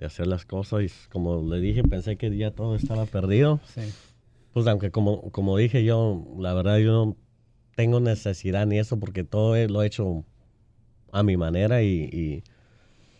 de 0.00 0.06
hacer 0.06 0.26
las 0.26 0.44
cosas 0.44 0.82
y 0.82 0.88
como 1.10 1.40
le 1.48 1.60
dije, 1.60 1.84
pensé 1.84 2.16
que 2.16 2.36
ya 2.36 2.50
todo 2.50 2.74
estaba 2.74 3.06
perdido. 3.06 3.60
Sí. 3.72 3.82
Pues 4.54 4.66
aunque 4.68 4.90
como, 4.90 5.30
como 5.32 5.56
dije 5.58 5.84
yo, 5.84 6.24
la 6.38 6.54
verdad 6.54 6.78
yo 6.78 6.92
no 6.92 7.16
tengo 7.74 7.98
necesidad 7.98 8.66
ni 8.66 8.78
eso 8.78 8.98
porque 8.98 9.24
todo 9.24 9.56
lo 9.66 9.82
he 9.82 9.86
hecho 9.86 10.24
a 11.12 11.22
mi 11.24 11.36
manera 11.36 11.82
y, 11.82 12.04
y, 12.04 12.44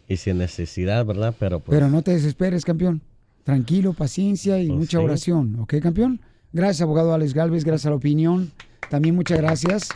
y 0.09 0.16
sin 0.16 0.39
necesidad, 0.39 1.05
¿verdad? 1.05 1.35
Pero 1.39 1.59
pues... 1.61 1.77
Pero 1.77 1.90
no 1.90 2.02
te 2.02 2.12
desesperes, 2.12 2.65
campeón. 2.65 3.02
Tranquilo, 3.43 3.93
paciencia 3.93 4.61
y 4.61 4.69
Pues 4.69 4.78
mucha 4.78 4.98
sí. 4.98 5.05
oración, 5.05 5.59
¿ok, 5.61 5.74
campeón? 5.82 6.20
Gracias, 6.52 6.82
abogado 6.82 7.12
Alex 7.12 7.35
Galvez, 7.35 7.65
gracias 7.65 7.86
a 7.86 7.90
la 7.90 7.97
opinión. 7.97 8.52
También 8.89 9.16
muchas 9.16 9.39
gracias. 9.39 9.89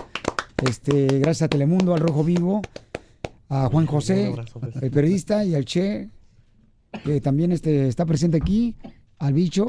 Este, 0.67 1.07
gracias 1.21 1.43
a 1.43 1.49
Telemundo, 1.49 1.95
al 1.95 2.01
Rojo 2.01 2.25
Vivo, 2.25 2.63
a 3.49 3.69
Juan 3.69 3.87
José, 3.87 4.35
el 4.83 4.91
periodista, 4.91 5.45
y 5.45 5.55
al 5.55 5.65
Che, 5.65 6.09
que 7.05 7.21
también 7.21 7.53
este, 7.53 7.87
está 7.87 8.05
presente 8.05 8.39
aquí, 8.39 8.75
al 9.21 9.35
bicho. 9.35 9.67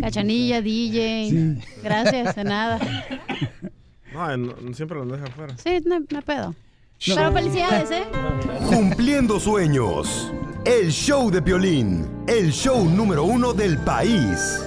Cachanilla, 0.00 0.60
DJ. 0.62 1.30
Sí. 1.30 1.58
Gracias, 1.82 2.34
de 2.36 2.44
nada. 2.44 2.78
No, 4.12 4.34
no- 4.34 4.72
siempre 4.74 4.96
lo 4.96 5.04
deja 5.04 5.26
afuera. 5.26 5.54
Sí, 5.62 5.78
no, 5.84 5.98
no 6.08 6.22
pedo. 6.22 6.54
Pero 7.04 7.32
felicidades, 7.34 7.90
¿eh? 7.90 8.04
Cumpliendo 8.66 9.38
sueños. 9.38 10.32
El 10.64 10.90
show 10.90 11.30
de 11.30 11.42
Piolín. 11.42 12.08
El 12.26 12.50
show 12.50 12.82
número 12.88 13.24
uno 13.24 13.52
del 13.52 13.76
país. 13.76 14.62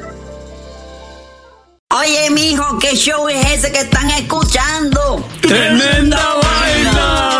Oye, 2.00 2.30
mijo, 2.32 2.78
¿qué 2.78 2.96
show 2.96 3.28
es 3.28 3.44
ese 3.54 3.72
que 3.72 3.80
están 3.80 4.12
escuchando? 4.12 5.26
¡Tremenda 5.42 6.24
vaina! 6.44 7.40